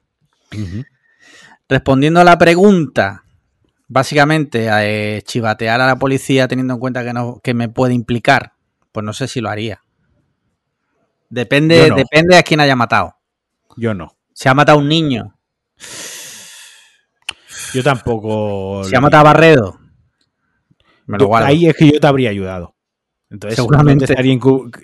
Respondiendo 1.68 2.20
a 2.20 2.24
la 2.24 2.38
pregunta, 2.38 3.24
básicamente 3.88 4.70
a 4.70 4.86
eh, 4.86 5.22
chivatear 5.22 5.80
a 5.80 5.86
la 5.86 5.96
policía 5.96 6.48
teniendo 6.48 6.74
en 6.74 6.80
cuenta 6.80 7.04
que, 7.04 7.12
no, 7.12 7.40
que 7.42 7.54
me 7.54 7.68
puede 7.68 7.94
implicar, 7.94 8.52
pues 8.92 9.04
no 9.04 9.12
sé 9.12 9.28
si 9.28 9.40
lo 9.40 9.50
haría. 9.50 9.82
Depende, 11.28 11.90
depende 11.94 12.36
a 12.36 12.42
quién 12.42 12.60
haya 12.60 12.74
matado. 12.74 13.14
Yo 13.76 13.94
no. 13.94 14.16
Se 14.32 14.48
ha 14.48 14.54
matado 14.54 14.78
un 14.78 14.88
niño. 14.88 15.36
Yo 17.72 17.82
tampoco. 17.82 18.82
Se 18.84 18.96
ha 18.96 19.00
matado 19.00 19.20
a 19.20 19.32
Barredo. 19.32 19.78
Me 21.06 21.18
lo 21.18 21.34
Ahí 21.36 21.66
es 21.66 21.76
que 21.76 21.92
yo 21.92 22.00
te 22.00 22.06
habría 22.06 22.30
ayudado. 22.30 22.74
Entonces, 23.30 23.56
seguramente 23.56 24.04
estaría 24.06 24.36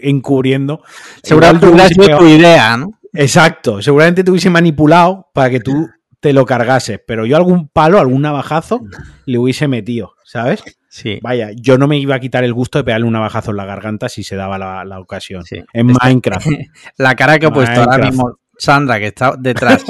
encubriendo. 0.02 0.82
Seguramente 1.22 1.66
hubiera 1.66 1.88
sido 1.88 2.18
tu 2.18 2.26
idea, 2.26 2.76
¿no? 2.76 2.98
Exacto. 3.16 3.82
Seguramente 3.82 4.24
te 4.24 4.30
hubiese 4.30 4.50
manipulado 4.50 5.30
para 5.34 5.50
que 5.50 5.60
tú 5.60 5.88
te 6.20 6.32
lo 6.32 6.46
cargases. 6.46 7.00
Pero 7.06 7.26
yo 7.26 7.36
algún 7.36 7.68
palo, 7.68 7.98
algún 7.98 8.22
navajazo 8.22 8.80
le 9.26 9.38
hubiese 9.38 9.68
metido, 9.68 10.14
¿sabes? 10.24 10.62
Sí. 10.88 11.18
Vaya, 11.22 11.50
yo 11.54 11.78
no 11.78 11.88
me 11.88 11.98
iba 11.98 12.14
a 12.14 12.20
quitar 12.20 12.44
el 12.44 12.54
gusto 12.54 12.78
de 12.78 12.84
pegarle 12.84 13.06
un 13.06 13.12
navajazo 13.12 13.50
en 13.50 13.58
la 13.58 13.66
garganta 13.66 14.08
si 14.08 14.24
se 14.24 14.36
daba 14.36 14.58
la, 14.58 15.00
ocasión. 15.00 15.44
En 15.72 15.86
Minecraft. 15.86 16.46
La 16.96 17.14
cara 17.14 17.38
que 17.38 17.46
he 17.46 17.50
puesto 17.50 17.82
ahora 17.82 17.98
mismo 17.98 18.38
Sandra, 18.58 18.98
que 18.98 19.08
está 19.08 19.34
detrás, 19.38 19.84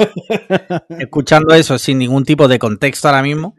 escuchando 0.99 1.53
eso 1.55 1.77
sin 1.77 1.99
ningún 1.99 2.25
tipo 2.25 2.47
de 2.47 2.59
contexto 2.59 3.07
ahora 3.07 3.23
mismo. 3.23 3.55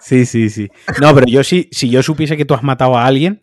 Sí, 0.00 0.26
sí, 0.26 0.50
sí. 0.50 0.68
No, 1.00 1.14
pero 1.14 1.26
yo 1.26 1.44
sí, 1.44 1.68
si 1.72 1.90
yo 1.90 2.02
supiese 2.02 2.36
que 2.36 2.44
tú 2.44 2.54
has 2.54 2.62
matado 2.62 2.96
a 2.96 3.06
alguien, 3.06 3.42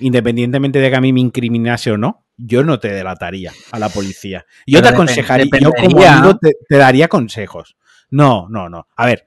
independientemente 0.00 0.78
de 0.78 0.90
que 0.90 0.96
a 0.96 1.00
mí 1.00 1.12
me 1.12 1.20
incriminase 1.20 1.90
o 1.92 1.96
no, 1.96 2.24
yo 2.36 2.64
no 2.64 2.80
te 2.80 2.92
delataría 2.92 3.52
a 3.70 3.78
la 3.78 3.88
policía. 3.88 4.44
Yo 4.66 4.82
te 4.82 4.88
aconsejaría, 4.88 5.46
yo 5.60 5.70
como 5.72 6.02
amigo 6.02 6.38
te, 6.38 6.76
daría 6.76 7.08
consejos. 7.08 7.76
No, 8.10 8.48
no, 8.48 8.68
no. 8.68 8.88
A 8.96 9.06
ver, 9.06 9.26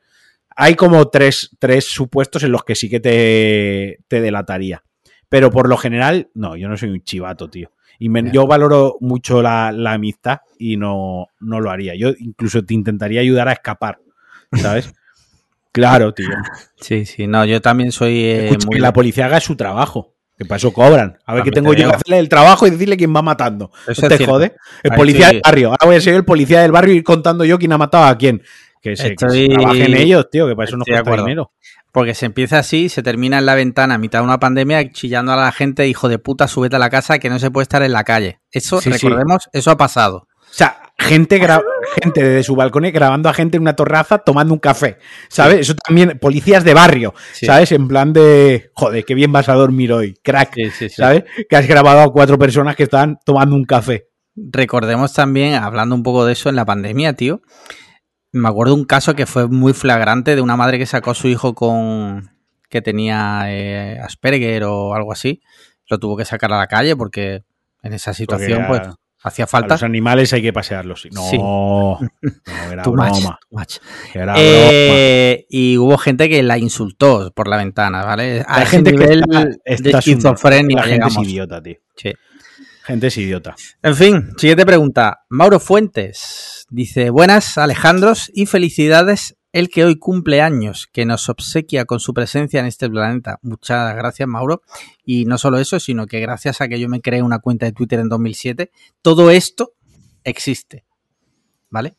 hay 0.56 0.75
como 0.75 1.08
tres, 1.10 1.51
tres 1.60 1.86
supuestos 1.86 2.43
en 2.43 2.51
los 2.51 2.63
que 2.63 2.75
sí 2.75 2.89
que 2.89 2.99
te, 2.99 3.99
te 4.08 4.21
delataría. 4.21 4.84
Pero 5.30 5.51
por 5.51 5.67
lo 5.67 5.77
general, 5.77 6.30
no, 6.34 6.56
yo 6.56 6.69
no 6.69 6.77
soy 6.77 6.89
un 6.89 7.03
chivato, 7.03 7.49
tío. 7.49 7.71
Y 7.99 8.10
yo 8.32 8.45
valoro 8.45 8.97
mucho 8.99 9.41
la, 9.41 9.69
amistad 9.69 10.39
y 10.60 10.77
no, 10.77 11.27
no, 11.39 11.60
lo 11.60 11.71
haría. 11.71 11.95
Yo 11.95 12.10
incluso 12.19 12.63
te 12.63 12.73
intentaría 12.73 13.21
ayudar 13.21 13.47
a 13.47 13.53
escapar, 13.53 13.99
¿sabes? 14.53 14.93
claro, 15.71 16.13
tío. 16.13 16.30
Sí, 16.80 17.06
sí, 17.06 17.25
no, 17.25 17.43
yo 17.45 17.60
también 17.60 17.91
soy... 17.91 18.23
Eh, 18.23 18.58
que 18.71 18.80
la 18.80 18.93
policía 18.93 19.25
haga 19.25 19.39
su 19.39 19.56
trabajo. 19.56 20.13
Que 20.38 20.45
para 20.45 20.58
eso 20.58 20.71
cobran. 20.71 21.17
A 21.26 21.34
ver 21.34 21.43
qué 21.43 21.52
tengo 21.52 21.73
yo 21.73 21.89
que 21.89 21.95
hacerle 21.95 22.19
el 22.19 22.30
trabajo 22.30 22.67
y 22.67 22.69
decirle 22.69 22.95
quién 22.95 23.15
va 23.15 23.23
matando. 23.23 23.71
Eso 23.88 24.08
te 24.08 24.23
jode? 24.23 24.56
El 24.84 24.91
policía 24.91 25.30
del 25.30 25.41
barrio. 25.43 25.69
Ahora 25.69 25.86
voy 25.86 25.95
a 25.95 26.02
ser 26.02 26.13
el 26.13 26.26
policía 26.26 26.62
del 26.62 26.71
barrio 26.71 26.93
y 26.93 27.02
contando 27.02 27.43
yo 27.43 27.58
quién 27.58 27.71
ha 27.73 27.78
matado 27.78 28.06
a 28.06 28.17
quién. 28.17 28.43
Que 28.82 28.95
se, 28.95 29.15
trabajen 29.15 29.95
ellos, 29.95 30.30
tío, 30.30 30.47
que 30.47 30.56
para 30.56 30.67
eso 30.67 30.78
nos 30.78 30.86
cuesta 30.86 31.15
dinero. 31.17 31.52
Porque 31.91 32.13
se 32.13 32.28
empieza 32.28 32.60
así, 32.60 32.89
se 32.89 33.02
termina 33.02 33.39
en 33.39 33.47
la 33.47 33.56
ventana 33.56 33.95
a 33.95 33.97
mitad 33.97 34.19
de 34.19 34.26
una 34.26 34.39
pandemia 34.39 34.91
chillando 34.91 35.32
a 35.32 35.36
la 35.36 35.52
gente, 35.52 35.88
hijo 35.88 36.08
de 36.10 36.19
puta, 36.19 36.47
súbete 36.47 36.76
a 36.76 36.80
la 36.80 36.91
casa 36.91 37.17
que 37.17 37.30
no 37.30 37.39
se 37.39 37.50
puede 37.50 37.63
estar 37.63 37.82
en 37.82 37.91
la 37.91 38.04
calle. 38.04 38.39
Eso, 38.52 38.80
recordemos, 38.82 39.50
eso 39.52 39.71
ha 39.71 39.78
pasado. 39.78 40.28
O 40.39 40.54
sea, 40.54 40.87
gente, 40.97 41.39
gente 42.01 42.23
desde 42.23 42.43
su 42.43 42.55
balcón 42.55 42.83
grabando 42.91 43.29
a 43.29 43.33
gente 43.33 43.57
en 43.57 43.62
una 43.62 43.75
torraza 43.75 44.19
tomando 44.19 44.53
un 44.53 44.60
café, 44.60 44.97
¿sabes? 45.29 45.62
Eso 45.62 45.75
también, 45.75 46.17
policías 46.19 46.63
de 46.63 46.73
barrio, 46.73 47.13
¿sabes? 47.33 47.71
En 47.71 47.88
plan 47.88 48.13
de, 48.13 48.71
joder, 48.73 49.05
qué 49.05 49.13
bien 49.13 49.31
vas 49.31 49.49
a 49.49 49.53
dormir 49.53 49.93
hoy, 49.93 50.15
crack, 50.23 50.55
¿sabes? 50.89 51.23
Que 51.49 51.55
has 51.55 51.67
grabado 51.67 52.01
a 52.01 52.12
cuatro 52.12 52.38
personas 52.38 52.75
que 52.75 52.83
están 52.83 53.19
tomando 53.23 53.55
un 53.55 53.65
café. 53.65 54.07
Recordemos 54.36 55.13
también, 55.13 55.55
hablando 55.55 55.95
un 55.95 56.03
poco 56.03 56.25
de 56.25 56.33
eso 56.33 56.49
en 56.49 56.55
la 56.55 56.65
pandemia, 56.65 57.13
tío, 57.13 57.41
me 58.31 58.49
acuerdo 58.49 58.75
un 58.75 58.86
caso 58.86 59.15
que 59.15 59.25
fue 59.25 59.47
muy 59.47 59.73
flagrante 59.73 60.36
de 60.36 60.41
una 60.41 60.57
madre 60.57 60.77
que 60.77 60.86
sacó 60.86 61.12
a 61.12 61.15
su 61.15 61.27
hijo 61.27 61.53
con 61.53 62.31
que 62.69 62.81
tenía 62.81 63.45
eh, 63.47 63.99
Asperger 63.99 64.65
o 64.65 64.93
algo 64.93 65.12
así. 65.12 65.41
Lo 65.89 65.99
tuvo 65.99 66.17
que 66.17 66.25
sacar 66.25 66.51
a 66.51 66.57
la 66.57 66.67
calle 66.67 66.95
porque 66.95 67.43
en 67.81 67.93
esa 67.93 68.13
situación 68.13 68.65
pues 68.67 68.81
hacía 69.23 69.47
falta. 69.47 69.75
los 69.75 69.84
animales 69.84 70.34
hay 70.34 70.41
que 70.41 70.53
pasearlos. 70.53 71.08
No, 71.12 71.99
era 72.71 72.84
broma. 72.84 73.39
Eh, 74.36 75.45
y 75.49 75.77
hubo 75.77 75.97
gente 75.97 76.30
que 76.30 76.43
la 76.43 76.58
insultó 76.58 77.32
por 77.34 77.47
la 77.47 77.58
ventana, 77.58 78.03
¿vale? 78.03 78.43
A 78.47 78.65
gente 78.65 78.93
que 78.95 79.03
está, 79.03 79.45
de 79.84 79.89
esquizofrenia. 79.91 80.77
La 80.77 80.84
gente 80.84 81.08
es 81.08 81.17
idiota, 81.17 81.62
tío. 81.62 81.75
Sí. 81.95 82.13
Gente 82.84 83.08
es 83.08 83.17
idiota. 83.17 83.56
En 83.84 83.95
fin, 83.95 84.30
siguiente 84.38 84.65
pregunta. 84.65 85.25
Mauro 85.30 85.60
Fuentes 85.60 86.65
dice: 86.69 87.10
Buenas, 87.10 87.58
Alejandros, 87.58 88.32
y 88.34 88.45
felicidades 88.45 89.37
el 89.58 89.70
que 89.70 89.84
hoy 89.84 89.98
cumple 89.98 90.39
años, 90.39 90.88
que 90.91 91.04
nos 91.04 91.30
obsequia 91.30 91.86
con 91.86 92.00
su 92.00 92.13
presencia 92.13 92.60
en 92.60 92.67
este 92.67 92.88
planeta. 92.88 93.39
Muchas 93.41 93.96
gracias, 93.96 94.28
Mauro. 94.28 94.62
Y 95.04 95.26
no 95.26 95.39
solo 95.39 95.58
eso, 95.58 95.80
sino 95.80 96.06
que 96.06 96.20
gracias 96.20 96.62
a 96.62 96.67
que 96.67 96.80
yo 96.80 96.88
me 96.88 97.02
creé 97.02 97.24
una 97.24 97.39
cuenta 97.39 97.65
de 97.65 97.72
Twitter 97.72 98.00
en 98.00 98.08
2007, 98.08 98.70
todo 99.02 99.32
esto 99.32 99.74
existe. 100.24 100.86
¿Vale? 101.72 101.98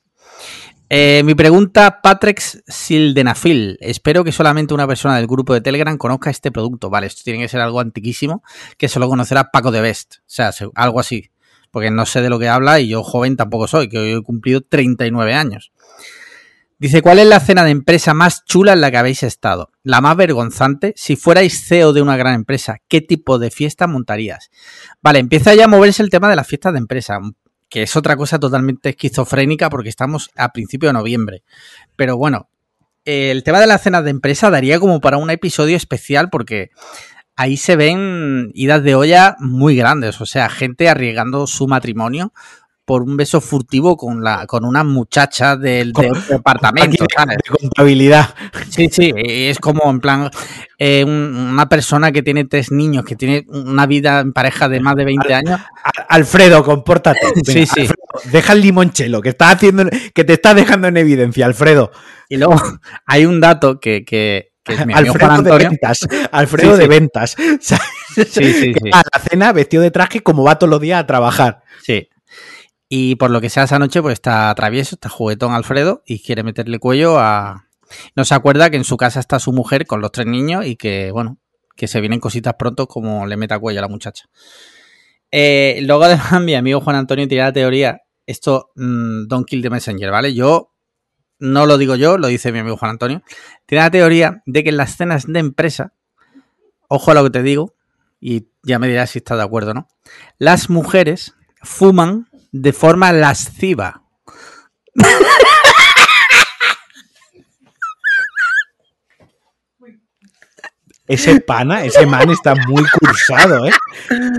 Eh, 0.89 1.23
mi 1.25 1.35
pregunta, 1.35 2.01
Patrick 2.01 2.39
Sildenafil. 2.39 3.77
Espero 3.81 4.23
que 4.23 4.31
solamente 4.31 4.73
una 4.73 4.87
persona 4.87 5.17
del 5.17 5.27
grupo 5.27 5.53
de 5.53 5.61
Telegram 5.61 5.99
conozca 5.99 6.31
este 6.31 6.53
producto. 6.53 6.91
Vale, 6.91 7.09
esto 7.09 7.23
tiene 7.25 7.41
que 7.41 7.49
ser 7.49 7.61
algo 7.61 7.81
antiquísimo, 7.81 8.45
que 8.77 8.89
solo 8.89 9.09
conocerá 9.09 9.51
Paco 9.51 9.73
de 9.73 9.81
Best. 9.81 10.19
O 10.19 10.23
sea, 10.27 10.53
algo 10.77 11.01
así. 11.01 11.33
Porque 11.73 11.91
no 11.91 12.07
sé 12.07 12.23
de 12.23 12.31
lo 12.31 12.39
que 12.39 12.49
habla 12.49 12.79
y 12.79 12.89
yo 12.89 13.03
joven 13.03 13.37
tampoco 13.37 13.67
soy, 13.67 13.89
que 13.89 13.99
hoy 13.99 14.13
he 14.13 14.23
cumplido 14.23 14.61
39 14.61 15.35
años. 15.35 15.73
Dice, 16.81 17.03
¿cuál 17.03 17.19
es 17.19 17.27
la 17.27 17.41
cena 17.41 17.65
de 17.65 17.73
empresa 17.73 18.15
más 18.15 18.45
chula 18.45 18.73
en 18.73 18.81
la 18.81 18.93
que 18.93 18.99
habéis 18.99 19.25
estado? 19.25 19.73
La 19.83 20.01
más 20.01 20.17
vergonzante. 20.17 20.95
Si 20.97 21.17
fuerais 21.17 21.67
CEO 21.67 21.93
de 21.93 22.03
una 22.03 22.17
gran 22.17 22.35
empresa, 22.35 22.79
¿qué 22.87 23.01
tipo 23.01 23.41
de 23.41 23.51
fiesta 23.51 23.89
montarías? 23.89 24.51
Vale, 25.03 25.19
empieza 25.19 25.55
ya 25.57 25.65
a 25.65 25.69
moverse 25.69 26.05
el 26.05 26.11
tema 26.11 26.31
de 26.31 26.37
las 26.37 26.47
fiestas 26.47 26.73
de 26.75 26.79
empresa 26.79 27.19
que 27.69 27.83
es 27.83 27.97
otra 27.97 28.17
cosa 28.17 28.39
totalmente 28.39 28.91
esquizofrénica 28.91 29.69
porque 29.71 29.89
estamos 29.89 30.31
a 30.37 30.53
principio 30.53 30.89
de 30.89 30.93
noviembre. 30.93 31.43
Pero 31.97 32.17
bueno, 32.17 32.49
el 33.05 33.43
tema 33.43 33.61
de 33.61 33.67
la 33.67 33.79
cena 33.79 34.01
de 34.01 34.11
empresa 34.11 34.49
daría 34.49 34.79
como 34.79 35.01
para 35.01 35.17
un 35.17 35.31
episodio 35.31 35.77
especial 35.77 36.31
porque 36.31 36.71
ahí 37.35 37.57
se 37.57 37.75
ven 37.75 38.51
idas 38.55 38.85
de 38.85 38.95
olla 38.95 39.37
muy 39.41 39.77
grandes, 39.77 40.21
o 40.21 40.27
sea, 40.27 40.49
gente 40.49 40.89
arriesgando 40.89 41.47
su 41.47 41.67
matrimonio 41.67 42.33
por 42.89 43.03
un 43.03 43.19
beso 43.19 43.43
furtivo 43.43 43.99
con 43.99 44.25
la 44.25 44.47
con 44.47 44.65
una 44.65 44.83
muchacha 44.83 45.59
del, 45.59 45.93
departamento. 46.31 47.05
De, 47.05 47.37
contabilidad. 47.61 48.35
Sí, 48.71 48.89
sí, 48.91 49.13
es 49.15 49.59
como 49.59 49.91
en 49.91 50.01
plan 50.01 50.31
eh, 50.79 51.05
una 51.05 51.69
persona 51.69 52.11
que 52.13 52.23
tiene 52.23 52.47
tres 52.47 52.73
niños, 52.73 53.05
que 53.05 53.15
tiene 53.15 53.45
una 53.49 53.85
vida 53.85 54.21
en 54.21 54.33
pareja 54.33 54.71
de 54.71 54.81
más 54.81 54.97
de 54.97 55.05
20 55.05 55.35
años. 55.35 55.61
Alfredo, 56.09 56.65
compórtate. 56.65 57.21
sí, 57.45 57.67
sí. 57.67 57.87
deja 58.33 58.55
el 58.55 58.63
limonchelo, 58.63 59.21
que 59.21 59.29
está 59.29 59.51
haciendo, 59.51 59.85
que 60.15 60.25
te 60.25 60.33
está 60.33 60.55
dejando 60.55 60.89
en 60.89 60.97
evidencia, 60.97 61.45
Alfredo. 61.45 61.91
Y 62.31 62.39
luego 62.39 62.57
hay 63.05 63.27
un 63.27 63.39
dato 63.39 63.81
que, 63.81 64.03
que, 64.07 64.53
Alfredo 64.95 65.43
de 65.43 65.59
ventas. 65.59 66.09
Alfredo 66.33 66.77
de 66.79 66.89
ventas. 66.89 67.37
sí, 67.61 68.25
sí, 68.25 68.73
A 68.93 69.03
la 69.13 69.21
cena 69.29 69.53
vestido 69.53 69.83
de 69.83 69.91
traje 69.91 70.23
como 70.23 70.43
va 70.43 70.59
todos 70.59 70.71
los 70.71 70.81
días 70.81 71.01
a 71.01 71.07
trabajar. 71.07 71.61
Sí. 71.83 72.09
Y 72.89 73.17
por 73.17 73.31
lo 73.31 73.41
que 73.41 73.51
sea 73.51 73.65
esa 73.65 73.79
noche, 73.79 74.01
pues 74.01 74.15
está 74.15 74.55
travieso, 74.55 74.95
está 74.97 75.09
juguetón 75.09 75.53
Alfredo 75.53 76.03
y 76.07 76.21
quiere 76.23 76.43
meterle 76.43 76.79
cuello 76.79 77.19
a... 77.19 77.67
No 78.17 78.25
se 78.25 78.35
acuerda 78.35 78.71
que 78.71 78.77
en 78.77 78.85
su 78.85 78.97
casa 78.97 79.21
está 79.21 79.39
su 79.39 79.53
mujer 79.53 79.87
con 79.87 80.01
los 80.01 80.13
tres 80.13 80.27
niños 80.27 80.67
y 80.67 80.77
que, 80.77 81.11
bueno, 81.11 81.39
que 81.77 81.89
se 81.89 82.01
vienen 82.01 82.21
cositas 82.21 82.55
pronto 82.59 82.87
como 82.87 83.27
le 83.27 83.37
meta 83.37 83.59
cuello 83.59 83.81
a 83.81 83.83
la 83.83 83.89
muchacha. 83.89 84.29
Eh, 85.31 85.81
luego 85.83 86.05
además 86.05 86.41
mi 86.43 86.55
amigo 86.55 86.81
Juan 86.81 86.97
Antonio 86.97 87.29
tiene 87.29 87.45
la 87.45 87.53
teoría, 87.53 88.03
esto, 88.27 88.73
mm, 88.77 89.27
Don't 89.27 89.47
Kill 89.47 89.63
the 89.63 89.71
Messenger, 89.71 90.11
¿vale? 90.11 90.35
Yo 90.35 90.75
no 91.39 91.67
lo 91.67 91.79
digo 91.79 91.95
yo, 91.95 92.19
lo 92.19 92.27
dice 92.27 92.53
mi 92.53 92.59
amigo 92.59 92.77
Juan 92.77 92.93
Antonio, 92.93 93.23
tiene 93.67 93.85
la 93.85 93.91
teoría 93.91 94.43
de 94.47 94.65
que 94.65 94.71
en 94.71 94.77
las 94.77 94.97
cenas 94.97 95.27
de 95.27 95.39
empresa, 95.39 95.95
ojo 96.89 97.11
a 97.11 97.15
lo 97.15 97.25
que 97.25 97.31
te 97.31 97.43
digo, 97.43 97.75
y 98.21 98.49
ya 98.63 98.79
me 98.79 98.89
dirás 98.89 99.11
si 99.11 99.19
estás 99.19 99.39
de 99.39 99.45
acuerdo, 99.45 99.75
¿no? 99.75 99.87
Las 100.39 100.71
mujeres 100.71 101.35
fuman 101.63 102.28
de 102.53 102.73
forma 102.73 103.13
lasciva. 103.13 104.03
Ese 111.07 111.41
pana, 111.41 111.85
ese 111.85 112.05
man 112.05 112.29
está 112.31 112.55
muy 112.55 112.85
cursado, 113.01 113.67
¿eh? 113.67 113.73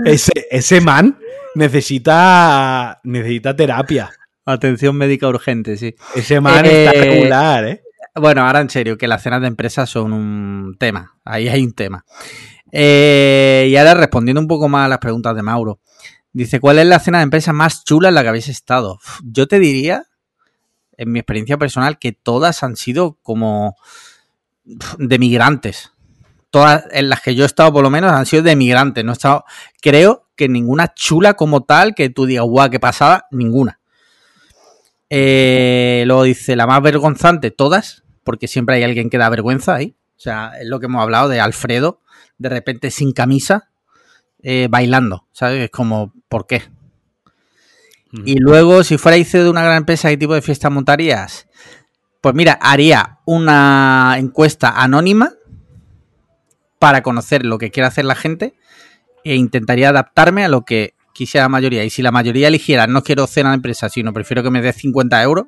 Ese, 0.04 0.30
ese 0.50 0.80
man 0.80 1.18
necesita, 1.56 3.00
necesita 3.02 3.56
terapia. 3.56 4.10
Atención 4.44 4.96
médica 4.96 5.26
urgente, 5.26 5.76
sí. 5.76 5.96
Ese 6.14 6.40
man 6.40 6.64
está 6.64 6.92
Eh, 6.92 7.00
regular, 7.00 7.64
¿eh? 7.64 7.82
Bueno, 8.14 8.46
ahora 8.46 8.60
en 8.60 8.70
serio, 8.70 8.96
que 8.96 9.08
las 9.08 9.22
cenas 9.22 9.40
de 9.40 9.48
empresa 9.48 9.84
son 9.86 10.12
un 10.12 10.76
tema. 10.78 11.16
Ahí 11.24 11.48
hay 11.48 11.64
un 11.64 11.72
tema. 11.72 12.04
Eh, 12.70 13.66
y 13.68 13.76
ahora 13.76 13.94
respondiendo 13.94 14.40
un 14.40 14.46
poco 14.48 14.68
más 14.68 14.86
a 14.86 14.88
las 14.88 14.98
preguntas 14.98 15.34
de 15.34 15.42
Mauro. 15.42 15.80
Dice, 16.32 16.60
¿cuál 16.60 16.78
es 16.78 16.86
la 16.86 17.00
cena 17.00 17.18
de 17.18 17.24
empresa 17.24 17.52
más 17.52 17.84
chula 17.84 18.08
en 18.08 18.14
la 18.14 18.22
que 18.22 18.28
habéis 18.28 18.48
estado? 18.48 19.00
Yo 19.24 19.48
te 19.48 19.58
diría, 19.58 20.04
en 20.96 21.10
mi 21.10 21.18
experiencia 21.18 21.58
personal, 21.58 21.98
que 21.98 22.12
todas 22.12 22.62
han 22.62 22.76
sido 22.76 23.18
como 23.22 23.76
de 24.64 25.18
migrantes. 25.18 25.92
Todas 26.50 26.84
en 26.92 27.08
las 27.08 27.20
que 27.20 27.34
yo 27.34 27.44
he 27.44 27.46
estado, 27.46 27.72
por 27.72 27.82
lo 27.82 27.90
menos, 27.90 28.12
han 28.12 28.26
sido 28.26 28.42
de 28.42 28.54
migrantes. 28.54 29.04
No 29.04 29.12
he 29.12 29.14
estado, 29.14 29.44
creo 29.80 30.28
que 30.36 30.48
ninguna 30.48 30.94
chula 30.94 31.34
como 31.34 31.64
tal 31.64 31.94
que 31.94 32.10
tú 32.10 32.26
digas, 32.26 32.44
guau, 32.44 32.70
qué 32.70 32.78
pasada, 32.78 33.26
ninguna. 33.30 33.80
Eh, 35.08 36.04
luego 36.06 36.22
dice, 36.22 36.54
la 36.54 36.68
más 36.68 36.80
vergonzante, 36.82 37.50
todas, 37.50 38.04
porque 38.22 38.46
siempre 38.46 38.76
hay 38.76 38.84
alguien 38.84 39.10
que 39.10 39.18
da 39.18 39.28
vergüenza 39.28 39.74
ahí. 39.74 39.96
O 40.16 40.20
sea, 40.20 40.52
es 40.60 40.68
lo 40.68 40.78
que 40.78 40.86
hemos 40.86 41.02
hablado 41.02 41.28
de 41.28 41.40
Alfredo, 41.40 42.00
de 42.38 42.48
repente 42.48 42.90
sin 42.90 43.12
camisa, 43.12 43.70
eh, 44.42 44.68
bailando, 44.70 45.26
¿sabes? 45.32 45.64
Es 45.64 45.70
como, 45.70 46.12
¿por 46.30 46.46
qué? 46.46 46.62
Y 48.24 48.38
luego, 48.38 48.82
si 48.82 48.96
fuera 48.96 49.18
ICE 49.18 49.44
de 49.44 49.50
una 49.50 49.62
gran 49.62 49.76
empresa, 49.76 50.08
¿qué 50.08 50.16
tipo 50.16 50.34
de 50.34 50.42
fiesta 50.42 50.70
montarías? 50.70 51.46
Pues 52.20 52.34
mira, 52.34 52.58
haría 52.60 53.18
una 53.24 54.16
encuesta 54.18 54.70
anónima 54.70 55.32
para 56.78 57.02
conocer 57.02 57.44
lo 57.44 57.58
que 57.58 57.70
quiere 57.70 57.86
hacer 57.86 58.04
la 58.04 58.14
gente 58.14 58.54
e 59.22 59.36
intentaría 59.36 59.90
adaptarme 59.90 60.44
a 60.44 60.48
lo 60.48 60.64
que 60.64 60.94
quisiera 61.12 61.44
la 61.44 61.50
mayoría. 61.50 61.84
Y 61.84 61.90
si 61.90 62.02
la 62.02 62.10
mayoría 62.10 62.48
eligiera, 62.48 62.86
no 62.86 63.02
quiero 63.02 63.26
cena 63.26 63.50
de 63.50 63.56
empresa, 63.56 63.88
sino 63.88 64.12
prefiero 64.12 64.42
que 64.42 64.50
me 64.50 64.62
dé 64.62 64.72
50 64.72 65.22
euros, 65.22 65.46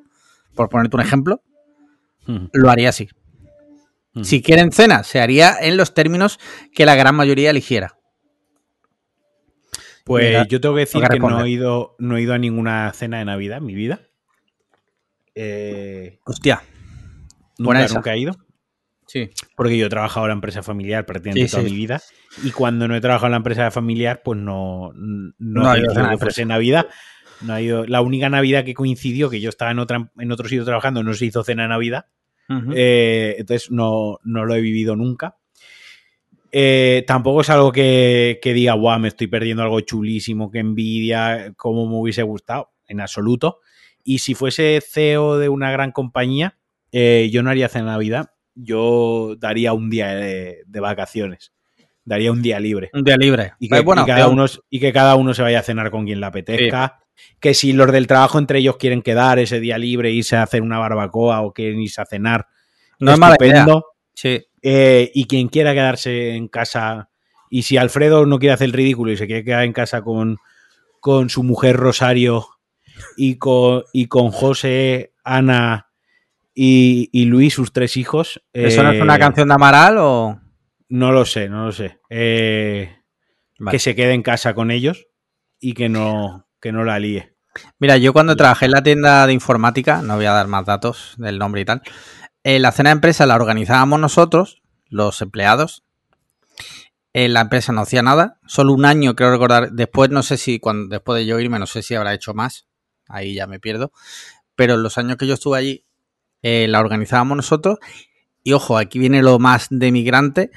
por 0.55 0.69
ponerte 0.69 0.95
un 0.95 1.01
ejemplo, 1.01 1.41
lo 2.53 2.69
haría 2.69 2.89
así. 2.89 3.09
Si 4.21 4.41
quieren 4.41 4.71
cena, 4.71 5.03
se 5.03 5.19
haría 5.19 5.57
en 5.59 5.75
los 5.75 5.93
términos 5.93 6.39
que 6.73 6.85
la 6.85 6.95
gran 6.95 7.15
mayoría 7.15 7.49
eligiera. 7.49 7.97
Pues 10.03 10.27
Mira, 10.27 10.47
yo 10.47 10.59
tengo 10.59 10.75
que 10.75 10.81
decir 10.81 11.01
que 11.09 11.19
no 11.19 11.43
he, 11.45 11.49
ido, 11.49 11.95
no 11.97 12.17
he 12.17 12.21
ido 12.21 12.33
a 12.33 12.37
ninguna 12.37 12.91
cena 12.93 13.19
de 13.19 13.25
Navidad 13.25 13.59
en 13.59 13.65
mi 13.65 13.73
vida. 13.73 14.01
Eh, 15.33 16.19
Hostia. 16.25 16.61
nunca, 17.57 17.87
nunca 17.87 18.13
he 18.13 18.19
ido. 18.19 18.35
Sí. 19.07 19.29
Porque 19.55 19.77
yo 19.77 19.85
he 19.85 19.89
trabajado 19.89 20.25
en 20.25 20.29
la 20.29 20.33
empresa 20.35 20.63
familiar 20.63 21.05
prácticamente 21.05 21.47
Sí, 21.47 21.51
toda 21.51 21.63
sí. 21.63 21.71
mi 21.71 21.77
vida. 21.77 22.01
Y 22.43 22.51
cuando 22.51 22.87
no 22.87 22.95
he 22.95 23.01
trabajado 23.01 23.27
en 23.27 23.31
la 23.31 23.37
empresa 23.37 23.71
familiar, 23.71 24.21
pues 24.23 24.39
no, 24.39 24.91
no, 24.93 25.73
he 25.73 25.79
ido 25.79 25.91
a 25.93 26.17
fuese 26.17 26.45
Navidad. 26.45 26.87
No 27.41 27.53
ha 27.53 27.61
ido, 27.61 27.85
la 27.85 28.01
única 28.01 28.29
Navidad 28.29 28.63
que 28.65 28.73
coincidió, 28.73 29.29
que 29.29 29.39
yo 29.39 29.49
estaba 29.49 29.71
en, 29.71 29.79
otra, 29.79 30.11
en 30.17 30.31
otro 30.31 30.47
sitio 30.47 30.65
trabajando, 30.65 31.03
no 31.03 31.13
se 31.13 31.25
hizo 31.25 31.43
cena 31.43 31.63
de 31.63 31.69
Navidad. 31.69 32.07
Eh, 32.75 33.35
entonces 33.39 33.71
no, 33.71 34.19
no 34.23 34.45
lo 34.45 34.55
he 34.55 34.61
vivido 34.61 34.95
nunca. 34.95 35.37
Eh, 36.55 37.03
tampoco 37.07 37.41
es 37.41 37.49
algo 37.49 37.71
que, 37.71 38.39
que 38.39 38.53
diga, 38.53 38.73
guau, 38.73 38.99
me 38.99 39.07
estoy 39.07 39.25
perdiendo 39.25 39.63
algo 39.63 39.79
chulísimo, 39.79 40.51
que 40.51 40.59
envidia, 40.59 41.51
cómo 41.57 41.87
me 41.87 41.95
hubiese 41.95 42.21
gustado, 42.21 42.71
en 42.87 43.01
absoluto. 43.01 43.59
Y 44.03 44.19
si 44.19 44.35
fuese 44.35 44.79
CEO 44.87 45.39
de 45.39 45.49
una 45.49 45.71
gran 45.71 45.91
compañía, 45.91 46.59
eh, 46.91 47.29
yo 47.31 47.41
no 47.41 47.49
haría 47.49 47.69
cena 47.69 47.85
de 47.85 47.91
Navidad, 47.91 48.31
yo 48.53 49.35
daría 49.39 49.73
un 49.73 49.89
día 49.89 50.09
de, 50.13 50.61
de 50.67 50.79
vacaciones, 50.79 51.53
daría 52.05 52.31
un 52.31 52.43
día 52.43 52.59
libre. 52.59 52.91
Un 52.93 53.03
día 53.03 53.17
libre. 53.17 53.53
Y 53.57 53.67
que, 53.67 53.79
y 53.79 54.05
cada 54.05 54.27
uno, 54.27 54.45
y 54.69 54.79
que 54.79 54.93
cada 54.93 55.15
uno 55.15 55.33
se 55.33 55.41
vaya 55.41 55.57
a 55.59 55.63
cenar 55.63 55.89
con 55.89 56.05
quien 56.05 56.19
le 56.19 56.27
apetezca. 56.27 56.99
Que 57.39 57.55
si 57.55 57.73
los 57.73 57.91
del 57.91 58.05
trabajo 58.05 58.37
entre 58.37 58.59
ellos 58.59 58.77
quieren 58.77 59.01
quedar 59.01 59.39
ese 59.39 59.59
día 59.59 59.79
libre, 59.79 60.11
irse 60.11 60.35
a 60.35 60.43
hacer 60.43 60.61
una 60.61 60.77
barbacoa 60.77 61.41
o 61.41 61.51
quieren 61.51 61.81
irse 61.81 61.99
a 62.01 62.05
cenar, 62.05 62.47
No 62.99 63.11
es 63.11 63.17
mala 63.17 63.37
idea. 63.39 63.59
estupendo. 63.61 63.85
Sí. 64.13 64.45
Eh, 64.65 65.11
y 65.13 65.25
quien 65.25 65.49
quiera 65.49 65.73
quedarse 65.73 66.35
en 66.35 66.47
casa, 66.47 67.09
y 67.49 67.63
si 67.63 67.75
Alfredo 67.75 68.25
no 68.25 68.39
quiere 68.39 68.53
hacer 68.53 68.65
el 68.65 68.73
ridículo 68.73 69.11
y 69.11 69.17
se 69.17 69.27
quiere 69.27 69.43
quedar 69.43 69.65
en 69.65 69.73
casa 69.73 70.01
con, 70.01 70.37
con 71.01 71.29
su 71.29 71.43
mujer 71.43 71.75
Rosario 71.75 72.47
y 73.17 73.35
con, 73.35 73.83
y 73.91 74.07
con 74.07 74.31
José, 74.31 75.13
Ana 75.23 75.89
y, 76.55 77.09
y 77.11 77.25
Luis, 77.25 77.53
sus 77.53 77.73
tres 77.73 77.97
hijos. 77.97 78.41
¿Eso 78.53 78.83
no 78.83 78.91
es 78.91 78.99
eh, 78.99 79.01
una 79.01 79.19
canción 79.19 79.49
de 79.49 79.53
Amaral 79.53 79.97
o...? 79.99 80.39
No 80.87 81.11
lo 81.11 81.25
sé, 81.25 81.49
no 81.49 81.65
lo 81.65 81.71
sé. 81.73 81.99
Eh, 82.09 82.95
Vale. 83.59 83.75
Que 83.75 83.79
se 83.79 83.95
quede 83.95 84.13
en 84.13 84.23
casa 84.23 84.53
con 84.53 84.71
ellos 84.71 85.07
y 85.59 85.73
que 85.73 85.89
no, 85.89 86.47
que 86.61 86.71
no 86.71 86.85
la 86.85 86.99
líe. 86.99 87.35
Mira, 87.79 87.97
yo 87.97 88.13
cuando 88.13 88.35
trabajé 88.35 88.65
en 88.65 88.71
la 88.71 88.83
tienda 88.83 89.27
de 89.27 89.33
informática, 89.33 90.01
no 90.01 90.15
voy 90.15 90.25
a 90.25 90.31
dar 90.31 90.47
más 90.47 90.65
datos 90.65 91.13
del 91.17 91.37
nombre 91.37 91.61
y 91.61 91.65
tal, 91.65 91.81
eh, 92.43 92.59
la 92.59 92.71
cena 92.71 92.89
de 92.89 92.93
empresa 92.95 93.25
la 93.25 93.35
organizábamos 93.35 93.99
nosotros, 93.99 94.61
los 94.89 95.21
empleados. 95.21 95.83
Eh, 97.13 97.29
la 97.29 97.41
empresa 97.41 97.71
no 97.71 97.81
hacía 97.81 98.01
nada, 98.01 98.39
solo 98.47 98.73
un 98.73 98.85
año 98.85 99.15
creo 99.15 99.31
recordar. 99.31 99.71
Después 99.71 100.09
no 100.09 100.23
sé 100.23 100.37
si, 100.37 100.59
cuando, 100.59 100.87
después 100.89 101.19
de 101.19 101.25
yo 101.27 101.39
irme, 101.39 101.59
no 101.59 101.67
sé 101.67 101.83
si 101.83 101.95
habrá 101.95 102.13
hecho 102.13 102.33
más. 102.33 102.67
Ahí 103.07 103.35
ya 103.35 103.47
me 103.47 103.59
pierdo. 103.59 103.91
Pero 104.55 104.77
los 104.77 104.97
años 104.97 105.17
que 105.17 105.27
yo 105.27 105.35
estuve 105.35 105.57
allí, 105.57 105.85
eh, 106.41 106.67
la 106.67 106.79
organizábamos 106.79 107.37
nosotros. 107.37 107.77
Y 108.43 108.53
ojo, 108.53 108.77
aquí 108.77 108.99
viene 108.99 109.21
lo 109.21 109.39
más 109.39 109.67
de 109.69 109.91
migrante. 109.91 110.51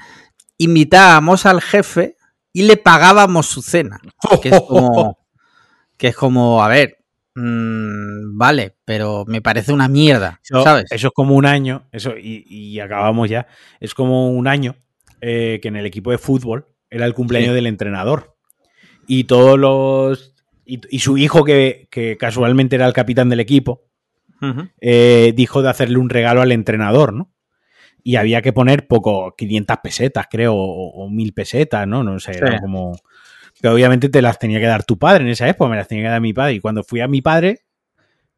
Invitábamos 0.57 1.45
al 1.45 1.61
jefe 1.61 2.17
y 2.51 2.63
le 2.63 2.77
pagábamos 2.77 3.45
su 3.45 3.61
cena. 3.61 3.99
Que 4.41 4.49
es 4.49 4.61
como. 4.61 5.19
Que 5.95 6.09
es 6.09 6.15
como, 6.15 6.63
a 6.63 6.67
ver. 6.67 6.96
Mm, 7.41 8.37
vale, 8.37 8.75
pero 8.85 9.23
me 9.27 9.41
parece 9.41 9.71
una 9.73 9.87
mierda. 9.87 10.39
Eso, 10.43 10.63
¿Sabes? 10.63 10.85
eso 10.91 11.07
es 11.07 11.13
como 11.13 11.35
un 11.35 11.45
año, 11.45 11.87
eso, 11.91 12.17
y, 12.17 12.45
y 12.47 12.79
acabamos 12.79 13.29
ya. 13.29 13.47
Es 13.79 13.93
como 13.93 14.29
un 14.29 14.47
año 14.47 14.75
eh, 15.21 15.59
que 15.61 15.67
en 15.67 15.75
el 15.75 15.85
equipo 15.85 16.11
de 16.11 16.17
fútbol 16.17 16.67
era 16.89 17.05
el 17.05 17.13
cumpleaños 17.13 17.49
Sí. 17.49 17.55
del 17.55 17.67
entrenador. 17.67 18.35
Y 19.07 19.23
todos 19.25 19.57
los. 19.57 20.33
Y, 20.65 20.81
y 20.89 20.99
su 20.99 21.17
hijo, 21.17 21.43
que, 21.45 21.87
que 21.89 22.17
casualmente 22.17 22.75
era 22.75 22.85
el 22.87 22.93
capitán 22.93 23.29
del 23.29 23.39
equipo, 23.39 23.85
eh, 24.81 25.33
dijo 25.35 25.61
de 25.61 25.69
hacerle 25.69 25.97
un 25.97 26.09
regalo 26.09 26.41
al 26.41 26.51
entrenador, 26.51 27.13
¿no? 27.13 27.31
Y 28.03 28.17
había 28.17 28.41
que 28.41 28.53
poner 28.53 28.87
poco, 28.87 29.33
500 29.37 29.77
pesetas, 29.81 30.27
creo, 30.29 30.53
o, 30.55 31.09
1000 31.09 31.33
pesetas, 31.33 31.87
¿no? 31.87 32.03
No 32.03 32.19
sé, 32.19 32.37
era 32.37 32.59
como. 32.59 32.97
Pero 33.61 33.73
obviamente 33.73 34.09
te 34.09 34.21
las 34.21 34.37
tenía 34.39 34.59
que 34.59 34.65
dar 34.67 34.83
tu 34.83 34.97
padre 34.97 35.23
en 35.23 35.29
esa 35.29 35.47
época, 35.47 35.69
me 35.69 35.77
las 35.77 35.87
tenía 35.87 36.05
que 36.05 36.09
dar 36.09 36.21
mi 36.21 36.33
padre. 36.33 36.53
Y 36.53 36.59
cuando 36.59 36.83
fui 36.83 37.01
a 37.01 37.07
mi 37.07 37.21
padre, 37.21 37.65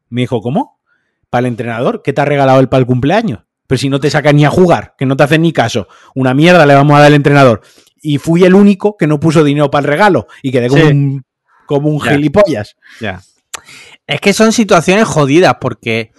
me 0.08 0.22
dijo, 0.22 0.40
¿cómo? 0.40 0.80
¿Para 1.28 1.40
el 1.40 1.46
entrenador? 1.46 2.02
¿Qué 2.02 2.12
te 2.12 2.20
ha 2.20 2.24
regalado 2.24 2.60
él 2.60 2.68
para 2.68 2.80
el 2.80 2.86
cumpleaños? 2.86 3.40
Pero 3.66 3.78
si 3.78 3.88
no 3.88 4.00
te 4.00 4.10
saca 4.10 4.32
ni 4.32 4.44
a 4.44 4.50
jugar, 4.50 4.94
que 4.98 5.06
no 5.06 5.16
te 5.16 5.22
hacen 5.22 5.42
ni 5.42 5.52
caso. 5.52 5.86
Una 6.14 6.34
mierda 6.34 6.66
le 6.66 6.74
vamos 6.74 6.94
a 6.96 7.00
dar 7.00 7.06
al 7.08 7.14
entrenador. 7.14 7.60
Y 8.02 8.18
fui 8.18 8.42
el 8.44 8.54
único 8.54 8.96
que 8.96 9.06
no 9.06 9.20
puso 9.20 9.44
dinero 9.44 9.70
para 9.70 9.82
el 9.82 9.88
regalo. 9.88 10.26
Y 10.42 10.50
quedé 10.50 10.68
como 10.68 10.82
Sí. 10.84 10.90
un, 10.90 11.24
como 11.66 11.88
un 11.90 12.02
Ya. 12.02 12.12
gilipollas. 12.12 12.76
Ya. 13.00 13.20
Es 14.06 14.20
que 14.20 14.32
son 14.32 14.52
situaciones 14.52 15.04
jodidas 15.04 15.56
porque 15.60 16.10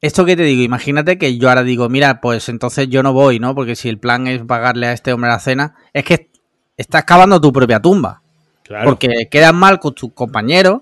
esto 0.00 0.24
que 0.24 0.34
te 0.36 0.42
digo, 0.42 0.62
imagínate 0.62 1.18
que 1.18 1.38
yo 1.38 1.48
ahora 1.48 1.62
digo, 1.62 1.88
mira, 1.88 2.20
pues 2.20 2.48
entonces 2.48 2.88
yo 2.88 3.02
no 3.04 3.12
voy, 3.12 3.38
¿no? 3.38 3.54
Porque 3.54 3.76
si 3.76 3.88
el 3.88 3.98
plan 4.00 4.26
es 4.26 4.42
pagarle 4.42 4.86
a 4.86 4.92
este 4.92 5.12
hombre 5.12 5.30
la 5.30 5.38
cena, 5.38 5.74
es 5.92 6.04
que 6.04 6.30
estás 6.78 7.04
cavando 7.04 7.38
tu 7.40 7.52
propia 7.52 7.80
tumba. 7.80 8.22
Claro. 8.62 8.88
Porque 8.88 9.28
quedas 9.30 9.52
mal 9.52 9.78
con 9.78 9.94
tus 9.94 10.12
compañeros 10.14 10.80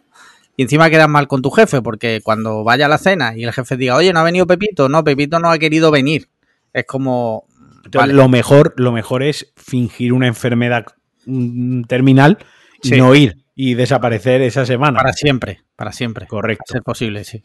y 0.57 0.63
encima 0.63 0.89
quedas 0.91 1.09
mal 1.09 1.27
con 1.27 1.43
tu 1.43 1.51
jefe, 1.51 1.83
porque 1.83 2.21
cuando 2.23 2.63
vaya 2.65 2.87
a 2.87 2.89
la 2.89 2.99
cena 2.99 3.37
y 3.37 3.43
el 3.45 3.53
jefe 3.53 3.77
diga, 3.77 3.97
oye, 3.97 4.13
no 4.13 4.21
ha 4.21 4.25
venido 4.25 4.47
Pepito, 4.47 4.89
no, 4.89 5.03
Pepito 5.03 5.39
no 5.41 5.51
ha 5.51 5.59
querido 5.59 5.91
venir. 5.91 6.29
Es 6.73 6.85
como... 6.87 7.45
Entonces, 7.85 8.01
vale, 8.01 8.15
lo, 8.15 8.29
mejor, 8.29 8.75
lo 8.77 8.91
mejor 8.93 9.23
es 9.23 9.53
fingir 9.57 10.13
una 10.13 10.27
enfermedad 10.27 10.87
mm, 11.27 11.83
terminal 11.85 12.39
y 12.83 12.89
Sí. 12.89 12.97
no 12.97 13.15
ir. 13.15 13.45
y 13.55 13.75
desaparecer 13.75 14.43
esa 14.43 14.67
semana. 14.67 14.99
Para 14.99 15.13
siempre, 15.13 15.63
para 15.77 15.93
siempre. 15.93 16.27
Correcto. 16.27 16.65
A 16.69 16.73
ser 16.73 16.83
posible, 16.83 17.25
sí. 17.25 17.43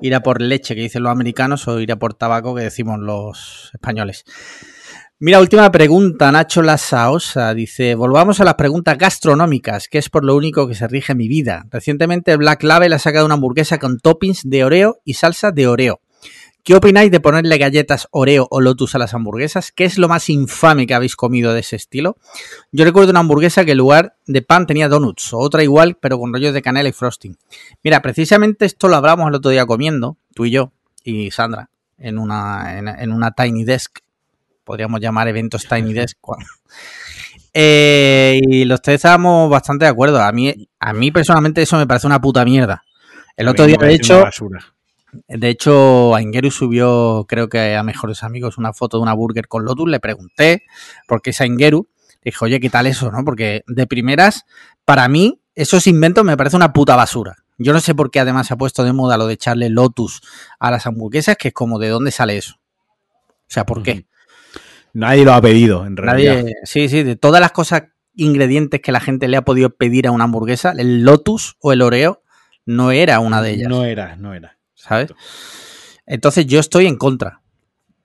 Ir 0.00 0.14
a 0.14 0.20
por 0.20 0.40
leche, 0.40 0.74
que 0.74 0.80
dicen 0.82 1.02
los 1.02 1.12
americanos, 1.12 1.66
o 1.68 1.80
ir 1.80 1.92
a 1.92 1.96
por 1.96 2.14
tabaco, 2.14 2.54
que 2.54 2.62
decimos 2.62 2.98
los 3.00 3.70
españoles. 3.74 4.24
Mira, 5.20 5.38
última 5.38 5.70
pregunta, 5.70 6.32
Nacho 6.32 6.60
Lasaosa 6.60 7.54
dice, 7.54 7.94
volvamos 7.94 8.40
a 8.40 8.44
las 8.44 8.54
preguntas 8.54 8.98
gastronómicas, 8.98 9.86
que 9.86 9.98
es 9.98 10.10
por 10.10 10.24
lo 10.24 10.34
único 10.34 10.66
que 10.66 10.74
se 10.74 10.88
rige 10.88 11.14
mi 11.14 11.28
vida. 11.28 11.66
Recientemente 11.70 12.36
Black 12.36 12.64
Label 12.64 12.92
ha 12.92 12.98
sacado 12.98 13.24
una 13.24 13.34
hamburguesa 13.34 13.78
con 13.78 14.00
toppings 14.00 14.42
de 14.44 14.64
Oreo 14.64 14.98
y 15.04 15.14
salsa 15.14 15.52
de 15.52 15.68
Oreo. 15.68 16.00
¿Qué 16.64 16.74
opináis 16.74 17.12
de 17.12 17.20
ponerle 17.20 17.58
galletas 17.58 18.08
Oreo 18.10 18.48
o 18.50 18.60
Lotus 18.60 18.96
a 18.96 18.98
las 18.98 19.14
hamburguesas? 19.14 19.70
¿Qué 19.70 19.84
es 19.84 19.98
lo 19.98 20.08
más 20.08 20.28
infame 20.30 20.84
que 20.84 20.94
habéis 20.94 21.14
comido 21.14 21.54
de 21.54 21.60
ese 21.60 21.76
estilo? 21.76 22.16
Yo 22.72 22.84
recuerdo 22.84 23.10
una 23.10 23.20
hamburguesa 23.20 23.64
que 23.64 23.72
en 23.72 23.78
lugar 23.78 24.16
de 24.26 24.42
pan 24.42 24.66
tenía 24.66 24.88
donuts, 24.88 25.32
otra 25.32 25.62
igual, 25.62 25.96
pero 26.00 26.18
con 26.18 26.32
rollos 26.32 26.54
de 26.54 26.60
canela 26.60 26.88
y 26.88 26.92
frosting. 26.92 27.38
Mira, 27.84 28.02
precisamente 28.02 28.66
esto 28.66 28.88
lo 28.88 28.96
hablamos 28.96 29.28
el 29.28 29.36
otro 29.36 29.52
día 29.52 29.64
comiendo, 29.64 30.16
tú 30.34 30.44
y 30.44 30.50
yo, 30.50 30.72
y 31.04 31.30
Sandra, 31.30 31.70
en 31.98 32.18
una, 32.18 32.78
en 32.78 33.12
una 33.12 33.30
Tiny 33.30 33.64
Desk 33.64 34.03
podríamos 34.64 35.00
llamar 35.00 35.28
eventos 35.28 35.66
Tiny 35.68 35.92
Desk. 35.92 36.18
Eh, 37.56 38.40
y 38.48 38.64
los 38.64 38.82
tres 38.82 38.96
estábamos 38.96 39.48
bastante 39.48 39.84
de 39.84 39.90
acuerdo. 39.92 40.20
A 40.20 40.32
mí, 40.32 40.68
a 40.80 40.92
mí 40.92 41.12
personalmente 41.12 41.62
eso 41.62 41.76
me 41.76 41.86
parece 41.86 42.08
una 42.08 42.20
puta 42.20 42.44
mierda. 42.44 42.82
El 43.36 43.46
otro 43.46 43.64
día, 43.64 43.76
de 43.76 43.94
hecho, 43.94 44.24
de 45.28 45.48
hecho, 45.48 46.14
Aingeru 46.14 46.50
subió, 46.50 47.26
creo 47.28 47.48
que 47.48 47.76
a 47.76 47.82
Mejores 47.82 48.22
Amigos, 48.22 48.58
una 48.58 48.72
foto 48.72 48.96
de 48.98 49.04
una 49.04 49.14
burger 49.14 49.46
con 49.46 49.64
Lotus. 49.64 49.88
Le 49.88 50.00
pregunté 50.00 50.64
por 51.06 51.22
qué 51.22 51.30
es 51.30 51.40
Aingeru. 51.40 51.88
Dije, 52.24 52.38
oye, 52.40 52.60
¿qué 52.60 52.70
tal 52.70 52.86
eso? 52.86 53.10
no 53.10 53.24
Porque 53.24 53.62
de 53.66 53.86
primeras, 53.86 54.44
para 54.84 55.06
mí, 55.08 55.40
esos 55.54 55.86
inventos 55.86 56.24
me 56.24 56.36
parece 56.36 56.56
una 56.56 56.72
puta 56.72 56.96
basura. 56.96 57.36
Yo 57.58 57.72
no 57.72 57.80
sé 57.80 57.94
por 57.94 58.10
qué 58.10 58.20
además 58.20 58.48
se 58.48 58.54
ha 58.54 58.56
puesto 58.56 58.82
de 58.82 58.92
moda 58.92 59.16
lo 59.16 59.26
de 59.26 59.34
echarle 59.34 59.68
Lotus 59.68 60.22
a 60.58 60.70
las 60.70 60.86
hamburguesas, 60.86 61.36
que 61.36 61.48
es 61.48 61.54
como 61.54 61.78
de 61.78 61.88
dónde 61.88 62.10
sale 62.10 62.36
eso. 62.36 62.56
O 63.28 63.52
sea, 63.54 63.64
¿por 63.64 63.82
qué? 63.82 64.06
Nadie 64.94 65.24
lo 65.24 65.34
ha 65.34 65.42
pedido, 65.42 65.86
en 65.86 65.96
realidad. 65.96 66.36
Nadie, 66.36 66.54
sí, 66.64 66.88
sí, 66.88 67.02
de 67.02 67.16
todas 67.16 67.40
las 67.40 67.52
cosas, 67.52 67.82
ingredientes 68.14 68.80
que 68.80 68.92
la 68.92 69.00
gente 69.00 69.28
le 69.28 69.36
ha 69.36 69.42
podido 69.42 69.70
pedir 69.70 70.06
a 70.06 70.12
una 70.12 70.24
hamburguesa, 70.24 70.72
el 70.78 71.02
Lotus 71.02 71.56
o 71.60 71.72
el 71.72 71.82
Oreo 71.82 72.22
no 72.64 72.92
era 72.92 73.18
una 73.18 73.42
de 73.42 73.50
ellas. 73.50 73.68
No 73.68 73.84
era, 73.84 74.16
no 74.16 74.34
era. 74.34 74.56
¿Sabes? 74.74 75.12
Entonces 76.06 76.46
yo 76.46 76.60
estoy 76.60 76.86
en 76.86 76.96
contra. 76.96 77.40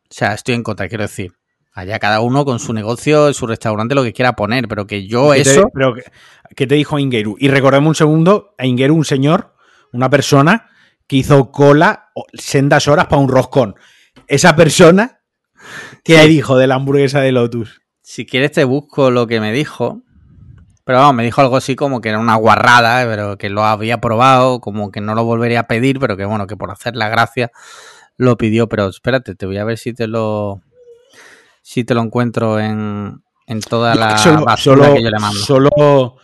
O 0.04 0.14
sea, 0.14 0.34
estoy 0.34 0.56
en 0.56 0.64
contra, 0.64 0.88
quiero 0.88 1.04
decir. 1.04 1.34
Allá 1.72 2.00
cada 2.00 2.22
uno 2.22 2.44
con 2.44 2.60
su 2.60 2.74
negocio, 2.74 3.32
su 3.34 3.46
restaurante, 3.46 3.96
lo 3.96 4.04
que 4.04 4.12
quiera 4.12 4.36
poner, 4.36 4.68
pero 4.68 4.88
que 4.88 5.08
yo 5.08 5.34
eso... 5.34 5.70
pero, 5.74 5.94
¿qué 6.56 6.68
te 6.68 6.76
dijo 6.76 6.98
Ingeru? 6.98 7.38
Y 7.40 7.48
recordemos 7.48 7.90
un 7.90 7.96
segundo, 7.96 8.56
a 8.58 8.66
Ingeru, 8.66 8.96
un 8.96 9.06
señor, 9.06 9.54
una 9.94 10.10
persona 10.10 10.70
que 11.08 11.18
hizo 11.18 11.52
cola 11.52 12.10
sendas 12.34 12.88
horas 12.88 13.06
para 13.06 13.22
un 13.22 13.30
roscón. 13.30 13.76
Esa 14.28 14.56
persona 14.56 15.19
¿Qué 16.04 16.22
dijo 16.28 16.58
de 16.58 16.68
la 16.68 16.76
hamburguesa 16.76 17.22
de 17.22 17.32
Lotus? 17.32 17.82
Si 18.02 18.26
quieres 18.26 18.52
te 18.52 18.64
busco 18.64 19.12
lo 19.12 19.28
que 19.28 19.40
me 19.40 19.52
dijo. 19.52 20.02
Pero 20.84 21.00
vamos, 21.00 21.16
me 21.16 21.24
dijo 21.24 21.42
algo 21.42 21.58
así 21.58 21.76
como 21.76 22.02
que 22.02 22.10
era 22.10 22.18
una 22.18 22.36
guarrada, 22.36 23.06
pero 23.06 23.38
que 23.38 23.50
lo 23.50 23.64
había 23.64 24.02
probado, 24.02 24.60
como 24.60 24.92
que 24.92 25.02
no 25.02 25.14
lo 25.14 25.24
volvería 25.24 25.62
a 25.62 25.68
pedir, 25.68 26.00
pero 26.00 26.18
que 26.18 26.26
bueno, 26.26 26.48
que 26.48 26.58
por 26.58 26.72
hacer 26.72 26.96
la 26.96 27.10
gracia 27.10 27.52
lo 28.18 28.38
pidió. 28.38 28.68
Pero 28.68 28.88
espérate, 28.88 29.36
te 29.36 29.46
voy 29.46 29.58
a 29.58 29.64
ver 29.66 29.78
si 29.78 29.94
te 29.94 30.08
lo 30.08 30.62
si 31.62 31.84
te 31.84 31.94
lo 31.94 32.02
encuentro 32.02 32.60
en, 32.60 33.22
en 33.46 33.62
toda 33.62 33.94
la 33.94 34.18
solo, 34.18 34.96
que 34.96 35.04
yo 35.04 35.10
le 35.12 35.20
mando. 35.20 35.40
Solo, 35.40 36.18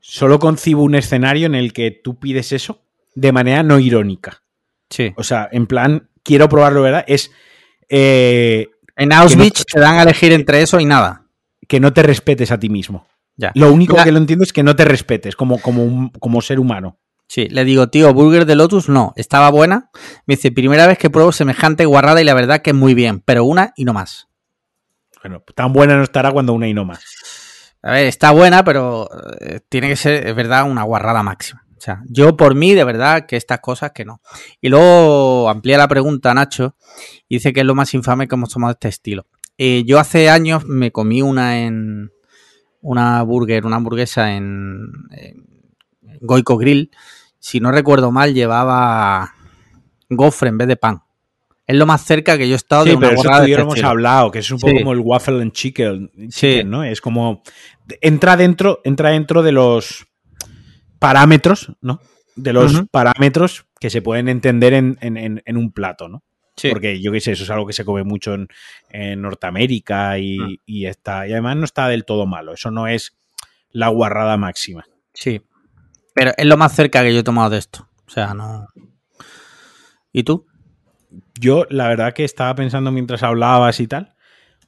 solo 0.00 0.38
concibo 0.40 0.82
un 0.82 0.96
escenario 0.96 1.46
en 1.46 1.54
el 1.54 1.72
que 1.72 1.92
tú 1.92 2.18
pides 2.18 2.50
eso 2.50 2.82
de 3.14 3.30
manera 3.30 3.62
no 3.62 3.78
irónica. 3.78 4.42
Sí. 4.88 5.12
O 5.16 5.22
sea, 5.22 5.48
en 5.52 5.68
plan, 5.68 6.10
quiero 6.24 6.48
probarlo, 6.48 6.82
¿verdad? 6.82 7.04
Es 7.06 7.30
eh, 7.88 8.70
en 9.00 9.12
Auschwitz 9.12 9.64
te 9.64 9.80
dan 9.80 9.96
a 9.96 10.02
elegir 10.02 10.32
entre 10.32 10.62
eso 10.62 10.78
y 10.78 10.84
nada. 10.84 11.26
Que 11.66 11.80
no 11.80 11.92
te 11.92 12.02
respetes 12.02 12.52
a 12.52 12.58
ti 12.58 12.68
mismo. 12.68 13.06
Ya. 13.36 13.52
Lo 13.54 13.72
único 13.72 13.96
que 14.02 14.12
lo 14.12 14.18
entiendo 14.18 14.44
es 14.44 14.52
que 14.52 14.62
no 14.62 14.76
te 14.76 14.84
respetes 14.84 15.34
como, 15.34 15.60
como, 15.60 16.12
como 16.20 16.42
ser 16.42 16.60
humano. 16.60 16.98
Sí, 17.26 17.48
le 17.48 17.64
digo, 17.64 17.88
tío, 17.88 18.12
burger 18.12 18.44
de 18.44 18.56
Lotus 18.56 18.88
no, 18.88 19.12
estaba 19.16 19.50
buena. 19.50 19.90
Me 20.26 20.34
dice, 20.34 20.50
primera 20.50 20.86
vez 20.86 20.98
que 20.98 21.10
pruebo 21.10 21.32
semejante 21.32 21.86
guarrada 21.86 22.20
y 22.20 22.24
la 22.24 22.34
verdad 22.34 22.60
que 22.60 22.70
es 22.70 22.76
muy 22.76 22.92
bien, 22.92 23.20
pero 23.20 23.44
una 23.44 23.72
y 23.76 23.84
no 23.84 23.92
más. 23.92 24.28
Bueno, 25.22 25.42
tan 25.54 25.72
buena 25.72 25.96
no 25.96 26.02
estará 26.02 26.32
cuando 26.32 26.52
una 26.52 26.66
y 26.68 26.74
no 26.74 26.84
más. 26.84 27.04
A 27.82 27.92
ver, 27.92 28.06
está 28.06 28.32
buena, 28.32 28.64
pero 28.64 29.08
eh, 29.40 29.60
tiene 29.68 29.88
que 29.88 29.96
ser, 29.96 30.26
es 30.26 30.34
verdad, 30.34 30.68
una 30.68 30.82
guarrada 30.82 31.22
máxima. 31.22 31.64
O 31.80 31.82
sea, 31.82 32.02
yo 32.06 32.36
por 32.36 32.54
mí, 32.54 32.74
de 32.74 32.84
verdad, 32.84 33.24
que 33.24 33.36
estas 33.36 33.60
cosas 33.60 33.92
que 33.92 34.04
no. 34.04 34.20
Y 34.60 34.68
luego 34.68 35.48
amplía 35.48 35.78
la 35.78 35.88
pregunta 35.88 36.34
Nacho 36.34 36.76
y 37.26 37.36
dice 37.36 37.54
que 37.54 37.60
es 37.60 37.66
lo 37.66 37.74
más 37.74 37.94
infame 37.94 38.28
que 38.28 38.34
hemos 38.34 38.50
tomado 38.50 38.72
este 38.72 38.88
estilo. 38.88 39.24
Eh, 39.56 39.82
yo 39.86 39.98
hace 39.98 40.28
años 40.28 40.66
me 40.66 40.92
comí 40.92 41.22
una 41.22 41.60
en 41.60 42.12
una 42.82 43.22
burger, 43.22 43.64
una 43.64 43.76
hamburguesa 43.76 44.36
en, 44.36 44.92
Goico 46.20 46.58
Grill. 46.58 46.90
Si 47.38 47.60
no 47.60 47.72
recuerdo 47.72 48.12
mal, 48.12 48.34
llevaba 48.34 49.32
gofre 50.10 50.50
en 50.50 50.58
vez 50.58 50.68
de 50.68 50.76
pan. 50.76 51.02
Es 51.66 51.76
lo 51.76 51.86
más 51.86 52.04
cerca 52.04 52.36
que 52.36 52.46
yo 52.46 52.52
he 52.52 52.56
estado 52.56 52.84
de 52.84 52.94
una 52.94 53.08
pero 53.08 53.20
eso 53.22 53.42
este 53.42 53.52
hemos 53.54 53.82
hablado, 53.82 54.30
que 54.30 54.40
es 54.40 54.50
un 54.50 54.60
poco 54.60 54.74
como 54.74 54.92
el 54.92 54.98
waffle 54.98 55.40
and 55.40 55.52
chicken, 55.52 56.10
sí. 56.28 56.62
¿no? 56.62 56.84
Es 56.84 57.00
como 57.00 57.42
entra 58.02 58.36
dentro, 58.36 58.82
entra 58.84 59.10
dentro 59.10 59.42
de 59.42 59.52
los 59.52 60.09
parámetros, 61.00 61.72
¿no? 61.80 62.00
De 62.36 62.52
los 62.52 62.84
parámetros 62.92 63.66
que 63.80 63.90
se 63.90 64.02
pueden 64.02 64.28
entender 64.28 64.72
en, 64.72 65.56
un 65.56 65.72
plato, 65.72 66.08
¿no? 66.08 66.22
Sí. 66.56 66.68
Porque 66.70 67.00
yo 67.00 67.10
qué 67.10 67.20
sé, 67.20 67.32
eso 67.32 67.44
es 67.44 67.50
algo 67.50 67.66
que 67.66 67.72
se 67.72 67.84
come 67.84 68.04
mucho 68.04 68.34
en, 68.34 69.22
Norteamérica 69.22 70.12
mm. 70.16 70.58
y, 70.66 70.86
está, 70.86 71.26
y 71.26 71.32
además 71.32 71.56
no 71.56 71.64
está 71.64 71.88
del 71.88 72.04
todo 72.04 72.26
malo. 72.26 72.52
Eso 72.52 72.70
no 72.70 72.86
es 72.86 73.16
la 73.72 73.88
guarrada 73.88 74.36
máxima. 74.36 74.84
Sí. 75.14 75.42
Pero 76.14 76.32
es 76.36 76.44
lo 76.44 76.56
más 76.56 76.74
cerca 76.74 77.02
que 77.02 77.12
yo 77.12 77.20
he 77.20 77.24
tomado 77.24 77.50
de 77.50 77.58
esto. 77.58 77.88
O 78.06 78.10
sea, 78.10 78.34
no. 78.34 78.68
¿Y 80.12 80.22
tú? 80.24 80.46
Yo, 81.38 81.66
la 81.70 81.88
verdad 81.88 82.12
que 82.12 82.24
estaba 82.24 82.54
pensando 82.54 82.92
mientras 82.92 83.22
hablabas 83.22 83.80
y 83.80 83.86
tal. 83.86 84.14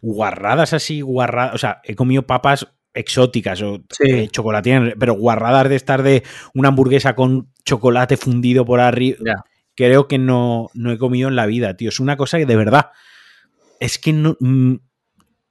Guarradas 0.01 0.73
así, 0.73 1.03
guarradas. 1.03 1.55
O 1.55 1.59
sea, 1.59 1.81
he 1.85 1.95
comido 1.95 2.27
papas 2.27 2.69
exóticas 2.95 3.63
o 3.63 3.81
sí. 3.91 4.29
chocolate, 4.29 4.95
pero 4.99 5.15
guarradas 5.15 5.69
de 5.69 5.77
estar 5.77 6.03
de 6.03 6.23
una 6.55 6.69
hamburguesa 6.69 7.15
con 7.15 7.51
chocolate 7.65 8.17
fundido 8.17 8.65
por 8.65 8.81
arriba. 8.81 9.45
Creo 9.75 10.07
que 10.07 10.19
no, 10.19 10.69
no 10.75 10.93
he 10.93 10.99
comido 10.99 11.29
en 11.29 11.37
la 11.37 11.47
vida, 11.47 11.77
tío. 11.77 11.89
Es 11.89 12.01
una 12.01 12.17
cosa 12.17 12.39
que 12.39 12.47
de 12.47 12.57
verdad 12.57 12.91
es 13.81 13.99
que 13.99 14.13
no 14.13 14.37
mm, 14.39 14.75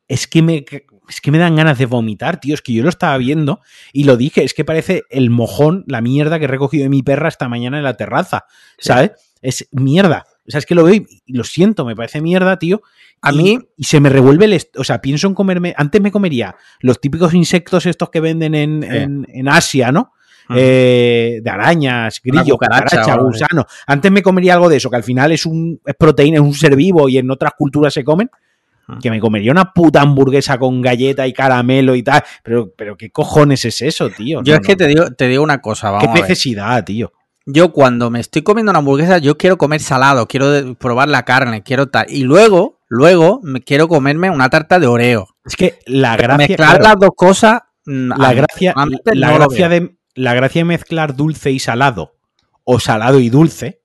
es 0.08 0.28
que 0.28 0.42
me 0.42 0.66
es 1.10 1.20
que 1.20 1.32
me 1.32 1.38
dan 1.38 1.56
ganas 1.56 1.78
de 1.78 1.86
vomitar, 1.86 2.40
tío. 2.40 2.54
Es 2.54 2.62
que 2.62 2.74
yo 2.74 2.84
lo 2.84 2.90
estaba 2.90 3.18
viendo 3.18 3.62
y 3.92 4.06
lo 4.06 4.16
dije, 4.16 4.44
es 4.44 4.54
que 4.54 4.64
parece 4.64 5.04
el 5.10 5.30
mojón, 5.30 5.84
la 5.88 6.02
mierda 6.02 6.40
que 6.40 6.46
he 6.46 6.48
recogido 6.48 6.84
de 6.84 6.90
mi 6.90 7.04
perra 7.04 7.28
esta 7.28 7.50
mañana 7.50 7.78
en 7.78 7.84
la 7.84 7.98
terraza, 7.98 8.46
¿sabes? 8.78 9.12
Es 9.42 9.68
mierda. 9.72 10.26
O 10.52 10.54
sea, 10.54 10.60
es 10.60 10.66
que 10.66 10.76
lo 10.76 10.84
veo 10.84 10.96
y 10.96 11.34
lo 11.34 11.46
siento, 11.46 11.86
me 11.86 11.96
parece 11.96 12.20
mierda, 12.20 12.60
tío. 12.60 12.82
A 13.22 13.32
mí. 13.32 13.58
Y 13.78 13.86
se 13.86 14.02
me 14.02 14.10
revuelve 14.10 14.44
el. 14.44 14.62
O 14.76 14.84
sea, 14.84 15.00
pienso 15.00 15.28
en 15.28 15.34
comerme. 15.34 15.74
Antes 15.78 16.02
me 16.02 16.12
comería 16.12 16.58
los 16.82 17.00
típicos 17.00 17.34
insectos 17.34 17.86
estos 17.86 18.10
que 18.10 18.20
venden 18.20 18.54
en, 18.54 19.48
Asia, 19.48 19.94
¿no? 19.94 20.12
Eh, 20.54 21.40
de 21.42 21.50
arañas, 21.50 22.20
grillo, 22.22 22.58
cucaracha, 22.58 23.16
gusano. 23.16 23.66
Antes 23.88 24.12
me 24.12 24.22
comería 24.22 24.56
algo 24.56 24.68
de 24.68 24.76
eso, 24.76 24.90
que 24.90 24.98
al 24.98 25.04
final 25.04 25.32
es 25.32 25.46
un 25.46 25.80
es 25.86 25.96
proteína, 25.96 26.36
es 26.36 26.42
un 26.42 26.54
ser 26.54 26.76
vivo 26.76 27.08
y 27.08 27.18
en 27.18 27.32
otras 27.32 27.54
culturas 27.58 27.94
se 27.94 28.04
comen. 28.04 28.30
Que 29.02 29.10
me 29.10 29.22
comería 29.22 29.54
una 29.54 29.72
puta 29.72 30.02
hamburguesa 30.02 30.58
con 30.58 30.82
galleta 30.82 31.26
y 31.26 31.32
caramelo 31.32 31.96
y 31.96 32.04
tal. 32.04 32.22
Pero, 32.44 32.74
pero 32.76 32.98
¿qué 32.98 33.10
cojones 33.10 33.64
es 33.64 33.82
eso, 33.82 34.10
tío? 34.10 34.42
Yo 34.44 34.56
es 34.56 34.60
que 34.60 34.76
te 34.76 34.86
digo, 34.86 35.12
te 35.12 35.30
digo 35.30 35.42
una 35.42 35.62
cosa, 35.62 35.92
vamos. 35.92 36.14
¿Qué 36.14 36.22
necesidad, 36.22 36.84
tío? 36.84 37.14
Yo 37.46 37.72
cuando 37.72 38.10
me 38.10 38.20
estoy 38.20 38.44
comiendo 38.44 38.72
una 38.72 38.80
hamburguesa, 38.80 39.18
yo 39.18 39.38
quiero 39.38 39.58
comer 39.58 39.82
salado, 39.82 40.28
quiero 40.28 40.76
probar 40.76 41.10
la 41.10 41.24
carne, 41.24 41.64
quiero 41.64 41.88
tal. 41.88 42.06
Y 42.10 42.24
luego, 42.24 42.80
luego 42.88 43.40
me 43.44 43.62
quiero 43.62 43.88
comerme 43.88 44.30
una 44.30 44.50
tarta 44.50 44.80
de 44.80 44.88
Oreo. 44.88 45.28
Es 45.46 45.56
que 45.56 45.80
la 45.86 46.16
gracia. 46.18 46.48
Mezclar 46.48 46.82
las 46.82 46.96
dos 47.00 47.12
cosas. 47.16 47.62
Mm, 47.86 48.12
la 48.16 48.34
gracia, 48.34 48.76
la, 49.14 49.32
gracia 49.34 49.70
de, 49.70 49.98
la 50.14 50.36
gracia 50.36 50.60
de 50.60 50.66
mezclar 50.66 51.16
dulce 51.16 51.52
y 51.52 51.60
salado, 51.60 52.16
o 52.64 52.80
salado 52.80 53.20
y 53.20 53.30
dulce, 53.30 53.82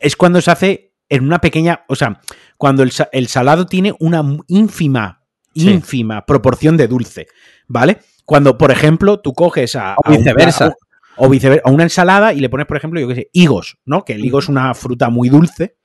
es 0.00 0.16
cuando 0.16 0.40
se 0.40 0.50
hace 0.50 0.94
en 1.10 1.24
una 1.24 1.40
pequeña. 1.40 1.84
O 1.88 1.96
sea, 1.96 2.20
cuando 2.56 2.82
el, 2.82 3.28
salado 3.28 3.66
tiene 3.66 3.94
una 4.00 4.24
ínfima, 4.48 5.26
ínfima 5.52 6.24
proporción 6.24 6.78
de 6.78 6.88
dulce. 6.88 7.26
¿Vale? 7.68 7.98
Cuando, 8.24 8.56
por 8.56 8.70
ejemplo, 8.70 9.20
tú 9.20 9.34
coges 9.34 9.76
a. 9.76 9.96
O 10.02 10.10
viceversa 10.10 10.74
o 11.20 11.28
viceversa, 11.28 11.70
una 11.70 11.84
ensalada 11.84 12.32
y 12.32 12.40
le 12.40 12.48
pones, 12.48 12.66
por 12.66 12.76
ejemplo, 12.76 13.00
yo 13.00 13.08
qué 13.08 13.14
sé, 13.14 13.30
higos, 13.32 13.78
¿no? 13.84 14.04
Que 14.04 14.14
el 14.14 14.24
higo 14.24 14.38
es 14.38 14.48
una 14.48 14.74
fruta 14.74 15.10
muy 15.10 15.28
dulce. 15.28 15.76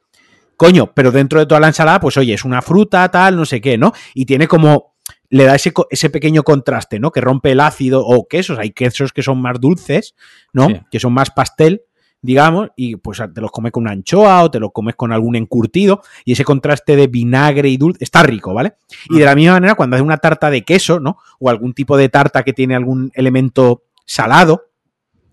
Coño, 0.57 0.93
pero 0.93 1.11
dentro 1.11 1.39
de 1.39 1.45
toda 1.45 1.59
la 1.59 1.67
ensalada, 1.67 1.99
pues 1.99 2.15
oye, 2.17 2.33
es 2.33 2.45
una 2.45 2.61
fruta, 2.61 3.09
tal, 3.11 3.35
no 3.35 3.45
sé 3.45 3.59
qué, 3.59 3.77
¿no? 3.77 3.91
Y 4.13 4.25
tiene 4.25 4.47
como 4.47 4.95
le 5.29 5.43
da 5.43 5.55
ese, 5.55 5.73
ese 5.89 6.09
pequeño 6.09 6.43
contraste, 6.43 6.99
¿no? 6.99 7.11
Que 7.11 7.19
rompe 7.19 7.51
el 7.51 7.59
ácido 7.59 8.05
o 8.05 8.27
quesos. 8.27 8.57
Hay 8.57 8.71
quesos 8.71 9.11
que 9.11 9.21
son 9.21 9.41
más 9.41 9.59
dulces, 9.59 10.15
¿no? 10.53 10.67
Sí. 10.67 10.81
Que 10.89 10.99
son 10.99 11.13
más 11.13 11.31
pastel, 11.31 11.81
digamos, 12.21 12.69
y 12.75 12.95
pues 12.95 13.21
te 13.33 13.41
los 13.41 13.51
comes 13.51 13.71
con 13.71 13.83
una 13.83 13.91
anchoa 13.91 14.43
o 14.43 14.51
te 14.51 14.59
los 14.59 14.71
comes 14.71 14.95
con 14.95 15.11
algún 15.11 15.35
encurtido 15.35 16.01
y 16.23 16.33
ese 16.33 16.43
contraste 16.43 16.95
de 16.95 17.07
vinagre 17.07 17.69
y 17.69 17.77
dulce 17.77 18.03
está 18.03 18.23
rico, 18.23 18.53
¿vale? 18.53 18.75
Y 19.09 19.19
de 19.19 19.25
la 19.25 19.35
misma 19.35 19.53
manera, 19.53 19.75
cuando 19.75 19.95
haces 19.95 20.05
una 20.05 20.17
tarta 20.17 20.49
de 20.49 20.63
queso, 20.63 20.99
¿no? 20.99 21.17
O 21.39 21.49
algún 21.49 21.73
tipo 21.73 21.97
de 21.97 22.09
tarta 22.09 22.43
que 22.43 22.53
tiene 22.53 22.75
algún 22.75 23.11
elemento 23.13 23.83
salado, 24.05 24.69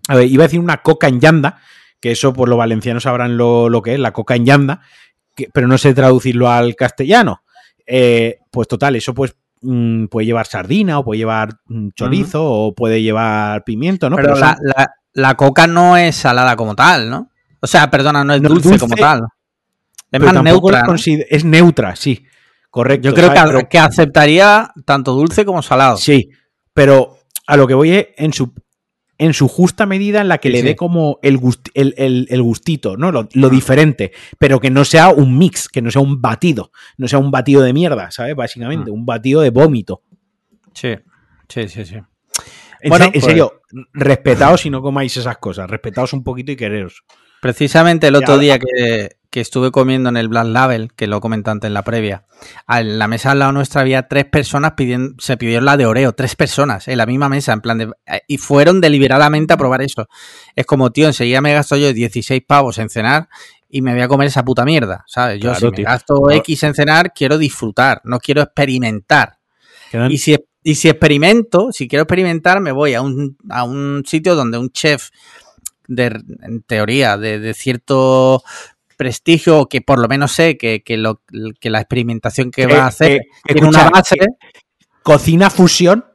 a 0.07 0.15
ver, 0.15 0.27
iba 0.27 0.43
a 0.43 0.47
decir 0.47 0.59
una 0.59 0.77
coca 0.81 1.07
en 1.07 1.19
llanda, 1.19 1.59
que 1.99 2.11
eso 2.11 2.33
pues 2.33 2.49
los 2.49 2.57
valencianos 2.57 3.03
sabrán 3.03 3.37
lo, 3.37 3.69
lo 3.69 3.81
que 3.81 3.93
es, 3.93 3.99
la 3.99 4.11
coca 4.11 4.35
en 4.35 4.45
llanda, 4.45 4.81
que- 5.35 5.49
pero 5.53 5.67
no 5.67 5.77
sé 5.77 5.93
traducirlo 5.93 6.49
al 6.49 6.75
castellano. 6.75 7.43
Eh, 7.85 8.39
pues 8.51 8.67
total, 8.67 8.95
eso 8.95 9.13
pues 9.13 9.35
mm, 9.61 10.05
puede 10.05 10.25
llevar 10.25 10.45
sardina 10.45 10.99
o 10.99 11.05
puede 11.05 11.19
llevar 11.19 11.49
mm, 11.67 11.89
chorizo 11.95 12.43
o 12.45 12.73
puede 12.75 13.01
llevar 13.01 13.63
pimiento, 13.63 14.09
¿no? 14.09 14.15
Pero 14.17 14.35
la, 14.35 14.57
la- 14.61 14.91
la 15.13 15.35
coca 15.35 15.67
no 15.67 15.95
es 15.95 16.15
salada 16.15 16.55
como 16.55 16.75
tal, 16.75 17.09
¿no? 17.09 17.29
O 17.61 17.67
sea, 17.67 17.89
perdona, 17.89 18.23
no 18.23 18.33
es 18.33 18.41
No, 18.41 18.49
dulce, 18.49 18.69
dulce, 18.69 18.79
como 18.79 18.95
tal. 18.95 19.21
Es 20.11 20.19
más 20.21 20.33
neutra. 20.43 20.83
Es 21.29 21.45
neutra, 21.45 21.95
sí. 21.95 22.25
Correcto. 22.69 23.09
Yo 23.09 23.13
creo 23.13 23.31
que, 23.31 23.67
que 23.69 23.79
aceptaría 23.79 24.71
tanto 24.85 25.13
dulce 25.13 25.45
como 25.45 25.61
salado. 25.61 25.97
Sí, 25.97 26.29
pero 26.73 27.17
a 27.47 27.55
lo 27.55 27.67
que 27.67 27.73
voy 27.75 27.91
es 27.91 28.07
en 28.17 28.33
su, 28.33 28.53
en 29.23 29.33
su 29.33 29.47
justa 29.47 29.85
medida 29.85 30.21
en 30.21 30.27
la 30.27 30.37
que 30.37 30.49
Sí, 30.49 30.53
le 30.53 30.59
sí. 30.61 30.65
dé 30.67 30.75
como 30.75 31.19
el, 31.21 31.39
gust- 31.39 31.71
el, 31.73 31.93
el- 31.97 32.27
el 32.29 32.41
gustito, 32.41 32.97
¿no? 32.97 33.11
Lo, 33.11 33.27
lo 33.33 33.49
diferente, 33.49 34.11
pero 34.37 34.59
que 34.59 34.69
no 34.69 34.83
sea 34.85 35.09
un 35.09 35.37
mix, 35.37 35.69
que 35.69 35.81
no 35.81 35.89
sea 35.91 36.01
un 36.01 36.21
batido, 36.21 36.71
no 36.97 37.07
sea 37.07 37.19
un 37.19 37.31
batido 37.31 37.61
de 37.61 37.73
mierda, 37.73 38.11
¿sabes? 38.11 38.35
Básicamente, 38.35 38.91
Mm. 38.91 38.93
un 38.93 39.05
batido 39.05 39.41
de 39.41 39.49
vómito. 39.49 40.01
Sí, 40.73 40.95
sí, 41.47 41.69
sí, 41.69 41.85
sí. 41.85 41.95
En, 41.95 42.89
Bueno, 42.89 43.05
se- 43.05 43.07
en 43.09 43.11
pues- 43.13 43.23
serio, 43.25 43.61
respetaos 43.93 44.65
y 44.65 44.69
no 44.69 44.81
comáis 44.81 45.15
esas 45.15 45.37
cosas, 45.37 45.69
respetaos 45.69 46.11
un 46.13 46.23
poquito 46.23 46.51
y 46.51 46.55
quereros. 46.55 47.03
Precisamente 47.41 48.07
el 48.07 48.15
otro 48.15 48.37
día 48.37 48.59
que, 48.59 49.09
que 49.33 49.41
estuve 49.41 49.71
comiendo 49.71 50.09
en 50.09 50.17
el 50.17 50.27
Black 50.27 50.45
Label, 50.45 50.93
que 50.95 51.07
lo 51.07 51.19
comenté 51.19 51.49
antes 51.49 51.67
en 51.67 51.73
la 51.73 51.81
previa, 51.81 52.23
en 52.69 52.99
la 52.99 53.07
mesa 53.07 53.31
al 53.31 53.39
lado 53.39 53.51
nuestra 53.51 53.81
había 53.81 54.07
tres 54.07 54.25
personas 54.25 54.73
pidiendo, 54.77 55.15
se 55.17 55.37
pidieron 55.37 55.65
la 55.65 55.75
de 55.75 55.87
Oreo, 55.87 56.13
tres 56.13 56.35
personas 56.35 56.87
en 56.87 56.99
la 56.99 57.07
misma 57.07 57.29
mesa, 57.29 57.51
en 57.51 57.61
plan 57.61 57.79
de, 57.79 57.89
eh, 58.05 58.21
y 58.27 58.37
fueron 58.37 58.79
deliberadamente 58.79 59.51
a 59.51 59.57
probar 59.57 59.81
eso. 59.81 60.07
Es 60.55 60.67
como, 60.67 60.91
tío, 60.91 61.07
enseguida 61.07 61.41
me 61.41 61.51
gasto 61.51 61.75
yo 61.77 61.91
16 61.91 62.43
pavos 62.47 62.77
en 62.77 62.89
cenar 62.89 63.27
y 63.67 63.81
me 63.81 63.93
voy 63.93 64.03
a 64.03 64.07
comer 64.07 64.27
esa 64.27 64.45
puta 64.45 64.65
mierda, 64.65 65.03
¿sabes? 65.07 65.37
Yo 65.39 65.49
Claro, 65.49 65.59
si 65.59 65.65
me 65.65 65.71
tío. 65.77 65.85
gasto 65.85 66.29
X 66.29 66.61
en 66.61 66.75
cenar, 66.75 67.11
quiero 67.11 67.39
disfrutar, 67.39 68.01
no 68.03 68.19
quiero 68.19 68.43
experimentar. 68.43 69.39
Quedan- 69.91 70.11
Y 70.11 70.19
si, 70.19 70.37
y 70.61 70.75
si 70.75 70.89
experimento, 70.89 71.71
si 71.71 71.87
quiero 71.87 72.03
experimentar, 72.03 72.59
me 72.61 72.71
voy 72.71 72.93
a 72.93 73.01
un, 73.01 73.35
a 73.49 73.63
un 73.63 74.03
sitio 74.05 74.35
donde 74.35 74.59
un 74.59 74.69
chef, 74.69 75.09
de, 75.87 76.05
en 76.43 76.61
teoría, 76.61 77.17
de, 77.17 77.39
de 77.39 77.53
cierto 77.53 78.41
prestigio, 78.95 79.67
que 79.67 79.81
por 79.81 79.99
lo 79.99 80.07
menos 80.07 80.31
sé 80.31 80.57
que, 80.57 80.83
que, 80.83 80.97
lo, 80.97 81.21
que 81.59 81.69
la 81.69 81.79
experimentación 81.79 82.51
que 82.51 82.65
va 82.65 82.83
a 82.83 82.87
hacer 82.87 83.11
eh, 83.11 83.21
tiene 83.45 83.61
escucha, 83.61 83.81
una 83.81 83.89
base. 83.89 84.15
eh, 84.15 84.27
cocina 85.03 85.49
fusión. 85.49 86.05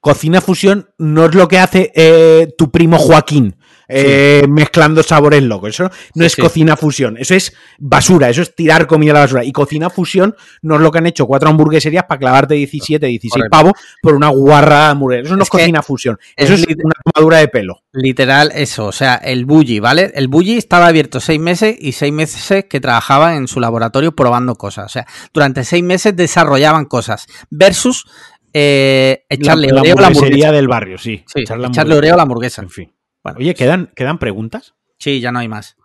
Cocina 0.00 0.40
fusión 0.40 0.90
no 0.98 1.26
es 1.26 1.34
lo 1.34 1.48
que 1.48 1.58
hace 1.58 1.92
eh, 1.94 2.48
tu 2.56 2.70
primo 2.70 2.98
Joaquín. 2.98 3.56
Eh, 3.88 4.46
mezclando 4.48 5.02
sabores 5.02 5.42
locos. 5.42 5.70
Eso 5.70 5.90
no 6.14 6.24
es 6.24 6.32
sí. 6.32 6.42
cocina 6.42 6.76
fusión. 6.76 7.16
Eso 7.18 7.34
es 7.34 7.54
basura. 7.78 8.28
Eso 8.28 8.42
es 8.42 8.54
tirar 8.54 8.86
comida 8.86 9.12
a 9.12 9.14
la 9.14 9.20
basura. 9.20 9.44
Y 9.44 9.52
cocina 9.52 9.90
fusión 9.90 10.34
no 10.62 10.76
es 10.76 10.80
lo 10.80 10.92
que 10.92 10.98
han 10.98 11.06
hecho 11.06 11.26
cuatro 11.26 11.48
hamburgueserías 11.48 12.04
para 12.04 12.18
clavarte 12.18 12.54
17, 12.54 13.06
16 13.06 13.32
Correcto. 13.32 13.50
pavos 13.50 13.72
por 14.02 14.14
una 14.14 14.28
guarra 14.28 14.84
de 14.84 14.90
hamburguesa. 14.90 15.26
Eso 15.26 15.36
no 15.36 15.42
es, 15.42 15.48
cocina 15.48 15.82
fusión. 15.82 16.18
es 16.36 16.50
Eso 16.50 16.54
es 16.54 16.76
una 16.84 16.94
tomadura 17.04 17.38
de 17.38 17.48
pelo. 17.48 17.82
Literal, 17.92 18.52
eso, 18.54 18.86
o 18.86 18.92
sea, 18.92 19.16
el 19.16 19.44
bully, 19.44 19.80
¿vale? 19.80 20.12
El 20.14 20.28
bully 20.28 20.56
estaba 20.56 20.86
abierto 20.86 21.20
seis 21.20 21.40
meses 21.40 21.76
y 21.78 21.92
seis 21.92 22.12
meses 22.12 22.66
que 22.68 22.80
trabajaban 22.80 23.34
en 23.36 23.48
su 23.48 23.60
laboratorio 23.60 24.14
probando 24.14 24.54
cosas. 24.54 24.86
O 24.86 24.88
sea, 24.88 25.06
durante 25.32 25.64
seis 25.64 25.82
meses 25.82 26.14
desarrollaban 26.14 26.84
cosas. 26.84 27.26
Versus 27.50 28.04
eh, 28.52 29.24
echarle 29.28 29.68
la, 29.68 29.74
la 29.74 29.80
oreo 29.80 29.98
a 29.98 30.00
la 30.00 30.06
hamburguesa. 30.08 30.52
del 30.52 30.68
barrio, 30.68 30.98
sí. 30.98 31.24
Sí, 31.26 31.42
Echarle 31.42 31.96
oreo 31.96 32.14
a 32.14 32.16
la 32.16 32.22
hamburguesa. 32.22 32.62
En 32.62 32.70
fin. 32.70 32.92
Bueno, 33.32 33.38
Oye, 33.40 33.54
¿quedan, 33.54 33.90
¿quedan 33.94 34.18
preguntas? 34.18 34.74
sí, 34.98 35.20
ya 35.20 35.32
no 35.32 35.38
hay 35.38 35.48
más. 35.48 35.76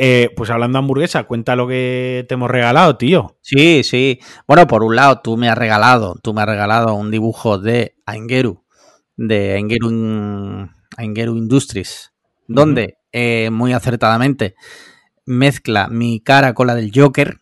Eh, 0.00 0.30
pues 0.36 0.48
hablando 0.50 0.78
de 0.78 0.84
hamburguesa, 0.84 1.24
cuenta 1.24 1.56
lo 1.56 1.66
que 1.66 2.24
te 2.28 2.34
hemos 2.34 2.50
regalado, 2.50 2.96
tío. 2.96 3.36
Sí, 3.42 3.82
sí. 3.82 4.20
Bueno, 4.46 4.66
por 4.68 4.84
un 4.84 4.94
lado, 4.94 5.20
tú 5.22 5.36
me 5.36 5.48
has 5.48 5.58
regalado, 5.58 6.16
tú 6.22 6.32
me 6.34 6.42
has 6.42 6.48
regalado 6.48 6.94
un 6.94 7.10
dibujo 7.10 7.58
de 7.58 7.96
Aingeru, 8.06 8.62
de 9.16 9.54
Aingeru, 9.54 9.90
In- 9.90 10.70
Aingeru 10.96 11.36
Industries, 11.36 12.12
donde 12.46 12.98
eh, 13.10 13.50
muy 13.50 13.72
acertadamente 13.72 14.54
mezcla 15.26 15.88
mi 15.88 16.20
cara 16.20 16.54
con 16.54 16.68
la 16.68 16.76
del 16.76 16.92
Joker, 16.94 17.38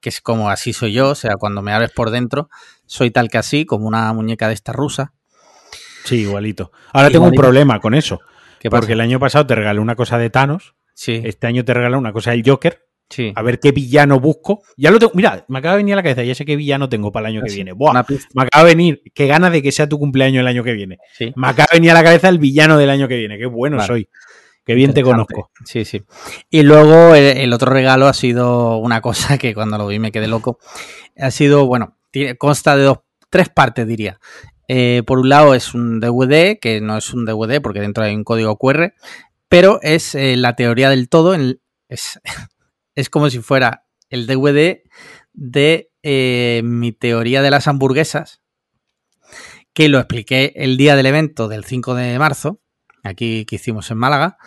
que 0.00 0.08
es 0.08 0.20
como 0.20 0.50
así 0.50 0.72
soy 0.72 0.92
yo, 0.92 1.10
o 1.10 1.14
sea, 1.14 1.36
cuando 1.38 1.62
me 1.62 1.72
abres 1.72 1.92
por 1.92 2.10
dentro, 2.10 2.48
soy 2.86 3.12
tal 3.12 3.28
que 3.28 3.38
así, 3.38 3.64
como 3.64 3.86
una 3.86 4.12
muñeca 4.12 4.48
de 4.48 4.54
esta 4.54 4.72
rusa. 4.72 5.12
Sí, 6.04 6.16
igualito. 6.16 6.72
Ahora 6.92 7.10
tengo 7.10 7.26
un 7.26 7.34
problema 7.34 7.78
con 7.80 7.94
eso. 7.94 8.18
¿Qué 8.62 8.70
pasa? 8.70 8.80
Porque 8.80 8.92
el 8.94 9.00
año 9.00 9.18
pasado 9.18 9.46
te 9.46 9.54
regalé 9.54 9.80
una 9.80 9.96
cosa 9.96 10.16
de 10.18 10.30
Thanos. 10.30 10.74
Sí, 10.94 11.20
Este 11.24 11.46
año 11.46 11.64
te 11.64 11.74
regalé 11.74 11.96
una 11.96 12.12
cosa 12.12 12.30
del 12.30 12.42
Joker. 12.46 12.86
sí. 13.10 13.32
A 13.34 13.42
ver 13.42 13.58
qué 13.60 13.72
villano 13.72 14.20
busco. 14.20 14.62
Ya 14.76 14.90
lo 14.90 14.98
tengo. 14.98 15.12
Mira, 15.14 15.44
me 15.48 15.58
acaba 15.58 15.74
de 15.74 15.78
venir 15.78 15.94
a 15.94 15.96
la 15.96 16.02
cabeza. 16.02 16.22
Ya 16.22 16.34
sé 16.34 16.44
qué 16.44 16.56
villano 16.56 16.88
tengo 16.88 17.10
para 17.12 17.28
el 17.28 17.34
año 17.34 17.42
que 17.42 17.50
Sí, 17.50 17.56
viene. 17.56 17.72
Buah, 17.72 18.04
me 18.34 18.42
acaba 18.44 18.64
de 18.64 18.70
venir. 18.74 19.02
Qué 19.14 19.26
ganas 19.26 19.52
de 19.52 19.62
que 19.62 19.72
sea 19.72 19.88
tu 19.88 19.98
cumpleaños 19.98 20.40
el 20.40 20.46
año 20.46 20.62
que 20.64 20.72
viene. 20.72 20.98
sí. 21.18 21.32
Me 21.36 21.48
acaba 21.48 21.66
de 21.72 21.76
venir 21.78 21.90
a 21.90 21.94
la 21.94 22.04
cabeza 22.04 22.28
el 22.28 22.38
villano 22.38 22.78
del 22.78 22.88
año 22.90 23.08
que 23.08 23.16
viene. 23.16 23.36
Qué 23.38 23.46
bueno 23.46 23.76
Vale. 23.78 23.86
soy. 23.86 24.08
Qué 24.64 24.74
bien 24.74 24.94
te 24.94 25.02
conozco. 25.02 25.50
Sí, 25.64 25.84
sí. 25.84 26.02
Y 26.48 26.62
luego 26.62 27.14
el, 27.16 27.36
el 27.38 27.52
otro 27.52 27.72
regalo 27.72 28.06
ha 28.06 28.14
sido 28.14 28.76
una 28.76 29.00
cosa 29.00 29.36
que 29.38 29.54
cuando 29.54 29.76
lo 29.76 29.88
vi 29.88 29.98
me 29.98 30.12
quedé 30.12 30.28
loco. 30.28 30.58
Ha 31.18 31.30
sido, 31.32 31.66
bueno, 31.66 31.96
tiene- 32.12 32.36
consta 32.36 32.76
de 32.76 32.84
dos, 32.84 32.98
tres 33.28 33.48
partes 33.48 33.86
diría. 33.88 34.20
Eh, 34.74 35.02
por 35.02 35.18
un 35.18 35.28
lado 35.28 35.54
es 35.54 35.74
un 35.74 36.00
DVD, 36.00 36.58
que 36.58 36.80
no 36.80 36.96
es 36.96 37.12
un 37.12 37.26
DVD 37.26 37.60
porque 37.60 37.82
dentro 37.82 38.04
hay 38.04 38.14
un 38.14 38.24
código 38.24 38.56
QR, 38.56 38.94
pero 39.46 39.78
es 39.82 40.14
eh, 40.14 40.34
la 40.38 40.56
teoría 40.56 40.88
del 40.88 41.10
todo. 41.10 41.34
es, 41.34 42.20
es 42.94 43.10
como 43.10 43.28
si 43.28 43.40
fuera 43.40 43.84
el 44.08 44.26
DVD 44.26 44.80
de 45.34 45.90
eh, 46.02 46.62
mi 46.64 46.92
teoría 46.92 47.42
de 47.42 47.50
las 47.50 47.68
hamburguesas, 47.68 48.40
que 49.74 49.90
lo 49.90 49.98
expliqué 49.98 50.54
el 50.56 50.78
día 50.78 50.96
del 50.96 51.04
evento 51.04 51.48
del 51.48 51.64
5 51.64 51.94
de 51.94 52.18
marzo, 52.18 52.62
aquí 53.02 53.44
que 53.44 53.56
hicimos 53.56 53.90
en 53.90 53.98
Málaga. 53.98 54.38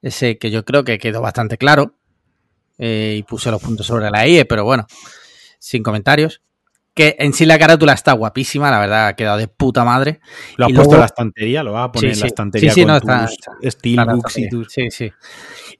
Ese 0.00 0.38
que 0.38 0.50
yo 0.50 0.64
creo 0.64 0.84
que 0.84 0.98
quedó 0.98 1.20
bastante 1.20 1.58
claro. 1.58 1.98
y 2.78 3.22
puse 3.24 3.50
los 3.50 3.60
puntos 3.60 3.86
sobre 3.86 4.10
la 4.10 4.26
IE, 4.26 4.46
pero 4.46 4.64
bueno, 4.64 4.86
sin 5.58 5.82
comentarios. 5.82 6.40
Que 6.92 7.14
en 7.20 7.32
sí 7.32 7.46
la 7.46 7.58
carátula 7.58 7.92
está 7.92 8.12
guapísima, 8.12 8.70
la 8.70 8.78
verdad, 8.80 9.06
ha 9.08 9.16
quedado 9.16 9.38
de 9.38 9.46
puta 9.48 9.84
madre. 9.84 10.20
Lo 10.56 10.66
has 10.66 10.70
Y 10.72 10.74
puesto 10.74 10.90
luego- 10.90 10.94
en 10.94 11.00
la 11.00 11.06
estantería. 11.06 11.62
Lo 11.62 11.72
vas 11.72 11.88
a 11.88 11.92
poner 11.92 12.10
Sí, 12.10 12.14
en 12.18 12.20
la 12.20 12.26
estantería 12.26 12.70
Sí, 12.70 12.74
sí, 12.74 12.80
con 12.82 12.88
no, 12.88 12.96
está- 12.96 13.26
tus 13.26 13.32
está- 13.62 13.70
steelbooks 13.78 14.38
y 14.38 14.48
tus... 14.48 14.72
Sí, 14.72 14.90
sí. 14.90 15.12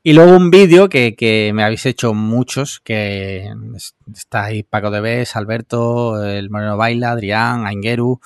Y 0.02 0.12
luego 0.12 0.36
un 0.36 0.50
vídeo 0.50 0.88
que, 0.88 1.14
que 1.16 1.50
me 1.52 1.64
habéis 1.64 1.84
hecho 1.86 2.14
muchos, 2.14 2.80
que 2.80 3.52
es- 3.76 3.96
está 4.14 4.44
ahí 4.44 4.62
Paco 4.62 4.90
de 4.90 5.00
Bes, 5.00 5.34
Alberto, 5.36 6.24
el 6.24 6.48
Moreno 6.48 6.76
Baila, 6.76 7.10
Adrián, 7.10 7.66
Aingeru, 7.66 8.20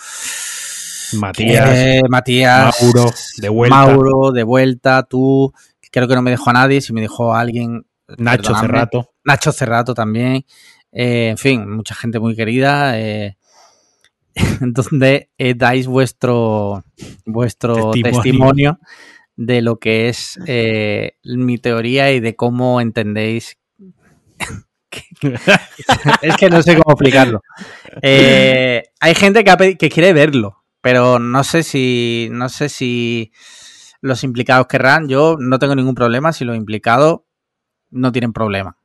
Matías. 1.15 1.69
eh, 1.73 2.03
Matías, 2.09 2.83
Mauro, 2.83 3.11
de 3.39 3.49
vuelta. 3.49 3.77
Mauro, 3.77 4.31
de 4.33 4.43
vuelta, 4.43 5.03
tú, 5.05 5.53
creo 5.91 6.07
que 6.09 6.15
no 6.15 6.23
me 6.23 6.31
dejó 6.33 6.51
a 6.51 6.55
nadie, 6.55 6.81
si 6.81 6.93
me 6.93 7.01
dejó 7.01 7.35
a 7.35 7.41
alguien. 7.41 7.87
Nacho. 8.19 8.55
Cerrato. 8.55 9.11
Nacho 9.25 9.51
Cerrato 9.53 9.95
también. 9.95 10.45
Eh, 10.95 11.29
en 11.31 11.39
fin, 11.39 11.69
mucha 11.69 11.95
gente 11.95 12.19
muy 12.21 12.37
querida. 12.37 12.99
eh, 12.99 13.37
donde 14.61 15.31
eh, 15.39 15.55
dais 15.55 15.87
vuestro, 15.87 16.83
vuestro 17.25 17.93
Testimonio. 17.93 18.13
testimonio. 18.23 18.79
de 19.37 19.63
lo 19.63 19.79
que 19.79 20.09
es 20.09 20.39
eh, 20.47 21.17
mi 21.25 21.59
teoría 21.59 22.13
y 22.13 22.21
de 22.21 22.37
cómo 22.37 22.81
entendéis. 22.81 23.59
es 26.23 26.37
que 26.37 26.51
no 26.51 26.63
sé 26.63 26.77
cómo 26.77 26.93
explicarlo. 26.95 27.43
Hay 28.03 29.15
gente 29.17 29.43
que, 29.43 29.77
que 29.77 29.89
quiere 29.89 30.13
verlo, 30.13 30.65
pero 30.81 31.19
no 31.19 31.43
sé 31.43 31.65
si 31.65 32.29
no 32.31 32.49
sé 32.49 32.69
si 32.69 33.33
los 34.01 34.23
implicados 34.23 34.69
querrán. 34.69 35.09
Yo 35.09 35.37
no 35.39 35.59
tengo 35.59 35.75
ningún 35.75 35.95
problema 35.97 36.33
si 36.33 36.45
los 36.45 36.57
implicados 36.57 37.21
no 37.91 38.13
tienen 38.13 38.33
problema. 38.33 38.77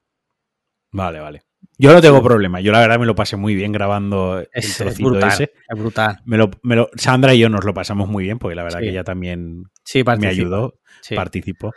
Vale, 0.92 1.20
vale. 1.20 1.49
Yo 1.78 1.94
no 1.94 2.02
tengo 2.02 2.22
problema. 2.22 2.60
Yo 2.60 2.72
la 2.74 2.80
verdad 2.80 3.00
me 3.00 3.06
lo 3.06 3.16
pasé 3.16 3.38
muy 3.38 3.56
bien 3.56 3.72
grabando 3.72 4.40
el 4.40 4.50
Es, 4.54 4.66
es 4.72 4.78
trocito 4.78 5.10
brutal. 5.10 5.30
ese. 5.32 5.44
Es 5.68 5.80
brutal. 5.80 6.20
Me 6.26 6.38
lo, 6.38 6.52
me 6.62 6.76
lo- 6.76 6.90
Sandra 6.96 7.34
y 7.34 7.40
yo 7.40 7.50
nos 7.50 7.64
lo 7.64 7.74
pasamos 7.74 8.10
muy 8.10 8.24
bien, 8.26 8.38
porque 8.38 8.56
la 8.56 8.64
verdad 8.64 8.80
Sí. 8.80 8.86
que 8.86 8.92
ella 8.92 9.04
también 9.06 9.64
Sí, 9.92 10.04
me 10.20 10.28
ayudó, 10.28 10.76
Sí. 11.02 11.16
participó. 11.16 11.72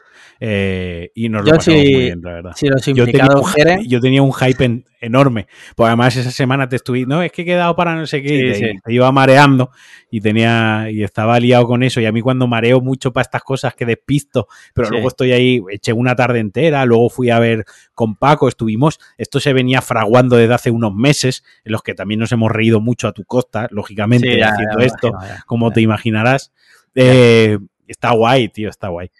eh, 0.44 1.10
y 1.14 1.28
nos 1.28 1.44
lo 1.44 1.52
pasamos 1.52 1.80
sí- 1.80 1.92
muy 1.92 2.02
bien, 2.04 2.20
la 2.22 2.32
verdad. 2.32 2.52
Si 2.56 2.66
los 2.66 2.84
Yo 2.84 3.04
tenía, 3.06 3.26
un, 3.34 3.42
quieren, 3.52 3.78
hy- 3.80 3.86
yo 3.88 4.00
tenía 4.00 4.22
un 4.22 4.32
hype 4.32 4.64
en- 4.64 4.84
enorme. 5.00 5.46
Pues 5.76 5.86
además 5.86 6.16
esa 6.16 6.30
semana 6.32 6.68
te 6.68 6.76
estuve, 6.76 7.06
no, 7.06 7.22
es 7.22 7.30
que 7.30 7.42
he 7.42 7.44
quedado 7.44 7.76
para 7.76 7.94
no 7.94 8.04
sé 8.06 8.20
qué, 8.22 8.34
y 8.34 8.80
te, 8.82 8.92
iba 8.92 9.10
mareando 9.12 9.70
y 10.10 10.20
tenía 10.20 10.88
y 10.90 11.04
estaba 11.04 11.38
liado 11.38 11.66
con 11.66 11.82
eso. 11.84 12.00
Y 12.00 12.06
a 12.06 12.12
mí 12.12 12.20
cuando 12.20 12.46
mareo 12.48 12.80
mucho 12.80 13.12
para 13.12 13.22
estas 13.22 13.42
cosas 13.42 13.74
que 13.74 13.86
despisto, 13.86 14.48
pero 14.74 14.90
luego 14.90 15.08
estoy 15.08 15.30
ahí, 15.32 15.60
eché 15.70 15.92
una 15.92 16.14
tarde 16.16 16.40
entera, 16.40 16.84
luego 16.84 17.08
fui 17.08 17.30
a 17.30 17.38
ver 17.38 17.64
con 17.94 18.16
Paco, 18.16 18.48
estuvimos, 18.48 18.98
esto 19.18 19.38
se 19.40 19.52
venía 19.52 19.80
fraguando 19.80 20.36
desde 20.36 20.54
hace 20.54 20.70
unos 20.72 20.92
meses, 20.94 21.44
en 21.64 21.70
los 21.72 21.82
que 21.82 21.94
también 21.94 22.18
nos 22.20 22.32
hemos 22.32 22.50
reído 22.50 22.80
mucho 22.80 23.06
a 23.08 23.12
tu 23.12 23.24
costa, 23.24 23.68
lógicamente, 23.70 24.36
ya, 24.36 24.48
haciendo 24.50 24.80
esto, 24.80 25.12
ya. 25.22 25.44
como 25.46 25.70
te 25.70 25.80
imaginarás. 25.80 26.52
Eh, 26.94 27.58
está 27.86 28.10
guay, 28.12 28.48
tío, 28.48 28.68
está 28.70 28.88
guay. 28.88 29.10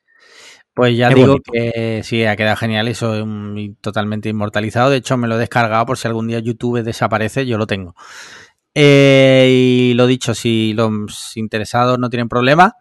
Pues 0.75 0.97
ya 0.97 1.09
Qué 1.11 1.15
digo 1.17 1.29
bonito. 1.29 1.53
que 1.53 2.01
sí, 2.03 2.25
ha 2.25 2.35
quedado 2.37 2.57
genial 2.57 2.89
y 2.89 2.95
soy 2.95 3.21
un- 3.21 3.77
totalmente 3.81 4.29
inmortalizado. 4.31 4.91
De 4.91 4.97
hecho, 4.99 5.17
me 5.19 5.29
lo 5.29 5.37
he 5.37 5.39
descargado 5.39 5.85
por 5.87 5.99
si 5.99 6.09
algún 6.09 6.29
día 6.29 6.39
YouTube 6.39 6.83
desaparece, 6.83 7.45
yo 7.47 7.59
lo 7.59 7.67
tengo. 7.67 7.95
Eh, 8.75 9.49
y 9.51 9.95
lo 9.95 10.07
dicho, 10.07 10.35
si 10.35 10.73
los 10.75 11.37
interesados 11.37 11.99
no 11.99 12.09
tienen 12.11 12.29
problema, 12.29 12.77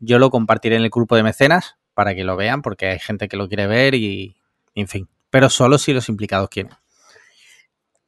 yo 0.00 0.18
lo 0.18 0.30
compartiré 0.30 0.76
en 0.76 0.82
el 0.82 0.90
grupo 0.90 1.14
de 1.16 1.22
mecenas 1.22 1.76
para 1.94 2.14
que 2.14 2.24
lo 2.24 2.36
vean, 2.36 2.62
porque 2.62 2.86
hay 2.88 2.98
gente 2.98 3.28
que 3.28 3.36
lo 3.36 3.48
quiere 3.48 3.66
ver 3.68 3.94
y, 3.94 4.36
en 4.74 4.88
fin. 4.88 5.08
Pero 5.30 5.48
solo 5.50 5.78
si 5.78 5.92
los 5.92 6.08
implicados 6.08 6.48
quieren. 6.48 6.72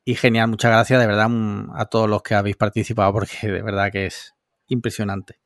Y 0.05 0.15
genial, 0.15 0.49
muchas 0.49 0.71
gracias 0.73 1.01
de 1.01 1.07
verdad 1.07 1.29
mm, 1.29 1.71
a 1.77 1.87
todos 1.87 2.09
los 2.09 2.23
que 2.23 2.35
habéis 2.35 2.57
participado, 2.57 3.13
porque 3.13 3.47
de 3.49 3.63
verdad 3.63 3.93
que 3.93 4.07
es 4.07 4.35
impresionante. 4.69 5.39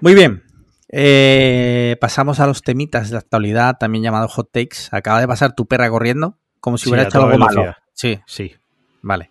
Muy 0.00 0.14
bien. 0.14 0.42
Eh, 0.88 1.96
pasamos 2.00 2.40
a 2.40 2.46
los 2.46 2.62
temitas 2.62 3.10
de 3.10 3.16
actualidad, 3.16 3.76
también 3.78 4.04
llamados 4.04 4.32
hot 4.32 4.50
takes. 4.52 4.76
Acaba 4.90 5.20
de 5.20 5.26
pasar 5.28 5.54
tu 5.54 5.66
perra 5.66 5.90
corriendo, 5.90 6.38
como 6.60 6.78
si 6.78 6.84
Sí, 6.84 6.90
hubiera 6.90 7.08
hecho 7.08 7.22
algo 7.24 7.38
malo. 7.38 7.74
Sí, 7.92 8.20
Sí. 8.26 8.54
vale. 9.02 9.30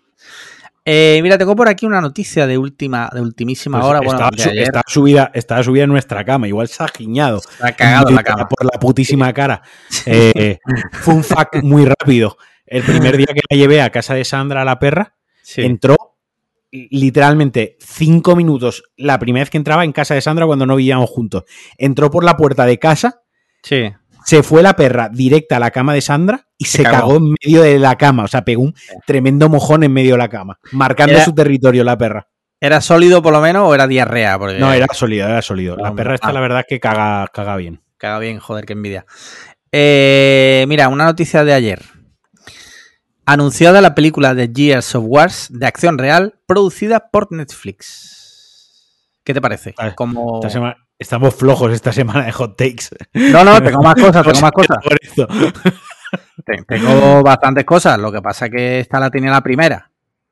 Eh, 0.86 1.20
mira, 1.24 1.38
tengo 1.38 1.56
por 1.56 1.70
aquí 1.70 1.86
una 1.86 2.02
noticia 2.02 2.46
de 2.46 2.58
última, 2.58 3.10
de 3.14 3.22
ultimísima 3.22 3.80
Pues 3.80 3.90
hora. 3.90 4.00
Bueno, 4.02 4.30
su- 4.36 4.50
estaba 4.50 4.84
subida, 4.86 5.32
estaba 5.34 5.64
subida 5.64 5.84
en 5.86 5.90
nuestra 5.92 6.26
cama, 6.26 6.48
igual 6.50 6.68
se 6.68 6.84
ha 6.84 6.88
giñado. 6.90 7.38
Está 7.38 7.72
cagado 7.74 8.10
en 8.10 8.16
la 8.16 8.24
cama. 8.24 8.50
Por 8.50 8.66
la 8.66 8.78
putísima 8.80 9.32
cara. 9.32 9.62
Eh, 10.06 10.58
fue 10.92 11.14
un 11.14 11.24
fact 11.24 11.64
muy 11.64 11.86
rápido. 11.86 12.38
El 12.66 12.84
primer 12.84 13.16
día 13.18 13.28
que 13.28 13.42
la 13.50 13.56
llevé 13.56 13.82
a 13.82 13.92
casa 13.92 14.14
de 14.14 14.26
Sandra, 14.26 14.66
la 14.66 14.80
perra, 14.80 15.16
Sí. 15.42 15.62
entró 15.62 16.13
literalmente 16.90 17.78
cinco 17.80 18.36
minutos 18.36 18.84
la 18.98 19.20
primera 19.20 19.44
vez 19.44 19.50
que 19.52 19.58
entraba 19.58 19.84
en 19.84 19.92
casa 19.92 20.16
de 20.16 20.22
Sandra 20.22 20.46
cuando 20.48 20.66
no 20.66 20.76
vivíamos 20.76 21.10
juntos. 21.10 21.44
Entró 21.78 22.10
por 22.10 22.24
la 22.24 22.36
puerta 22.36 22.66
de 22.66 22.80
casa, 22.80 23.22
Sí. 23.62 23.92
se 24.26 24.42
fue 24.44 24.64
la 24.64 24.76
perra 24.76 25.10
directa 25.10 25.58
a 25.58 25.60
la 25.60 25.70
cama 25.72 25.94
de 25.94 26.02
Sandra 26.02 26.48
y 26.58 26.66
se, 26.66 26.82
cagó. 26.84 26.98
cagó. 26.98 27.16
en 27.18 27.36
medio 27.44 27.62
de 27.62 27.78
la 27.80 27.96
cama. 27.98 28.24
O 28.24 28.28
sea, 28.28 28.44
pegó 28.44 28.64
un 28.64 28.74
tremendo 29.06 29.50
mojón 29.50 29.84
en 29.84 29.94
medio 29.94 30.14
de 30.14 30.18
la 30.18 30.30
cama, 30.30 30.58
marcando 30.72 31.14
Era- 31.16 31.26
su 31.26 31.34
territorio 31.34 31.84
la 31.84 31.98
perra. 31.98 32.28
¿Era 32.60 32.80
sólido 32.80 33.22
por 33.22 33.34
lo 33.34 33.42
menos 33.42 33.68
o 33.68 33.76
era 33.76 33.88
diarrea? 33.88 34.40
Porque 34.40 34.58
No, 34.58 34.72
era 34.72 34.88
sólido, 34.94 35.28
era 35.28 35.42
sólido. 35.42 35.76
La 35.76 35.94
perra 35.94 36.16
esta, 36.16 36.30
ah. 36.30 36.34
la 36.34 36.40
verdad, 36.40 36.60
es 36.62 36.66
que 36.68 36.80
caga, 36.80 37.28
caga 37.34 37.58
bien. 37.58 37.82
Caga 37.98 38.20
bien, 38.20 38.40
joder, 38.40 38.66
qué 38.66 38.72
envidia. 38.74 39.06
Eh, 39.72 40.66
mira, 40.68 40.88
una 40.88 41.06
noticia 41.06 41.44
de 41.44 41.54
ayer. 41.54 41.82
Anunciada 43.26 43.80
la 43.82 43.96
película 43.96 44.34
de 44.34 44.52
Gears 44.54 44.96
of 44.96 45.06
Wars 45.08 45.48
de 45.50 45.66
acción 45.66 45.98
real, 45.98 46.36
producida 46.46 47.10
por 47.12 47.32
Netflix. 47.32 49.20
¿Qué 49.24 49.34
te 49.34 49.40
parece? 49.42 49.74
Como... 49.96 50.36
Esta 50.40 50.50
semana- 50.50 50.78
estamos 51.00 51.34
flojos 51.34 51.72
esta 51.72 51.92
semana 51.94 52.26
de 52.26 52.32
hot 52.34 52.58
takes. 52.58 52.86
No, 53.14 53.44
no, 53.46 53.62
tengo 53.62 53.82
más 53.82 53.96
cosas, 53.96 54.26
tengo 54.26 54.40
más 54.42 54.52
cosas. 54.52 54.78
Por 54.84 54.98
esto. 55.02 55.28
Te- 56.46 56.64
Tengo 56.68 57.24
bastantes 57.24 57.64
cosas. 57.64 57.98
Lo 57.98 58.12
que 58.12 58.22
pasa 58.22 58.46
es 58.48 58.52
que 58.52 58.80
esta 58.82 59.00
la 59.00 59.10
tenía 59.10 59.32
la 59.32 59.42
primera. 59.42 59.90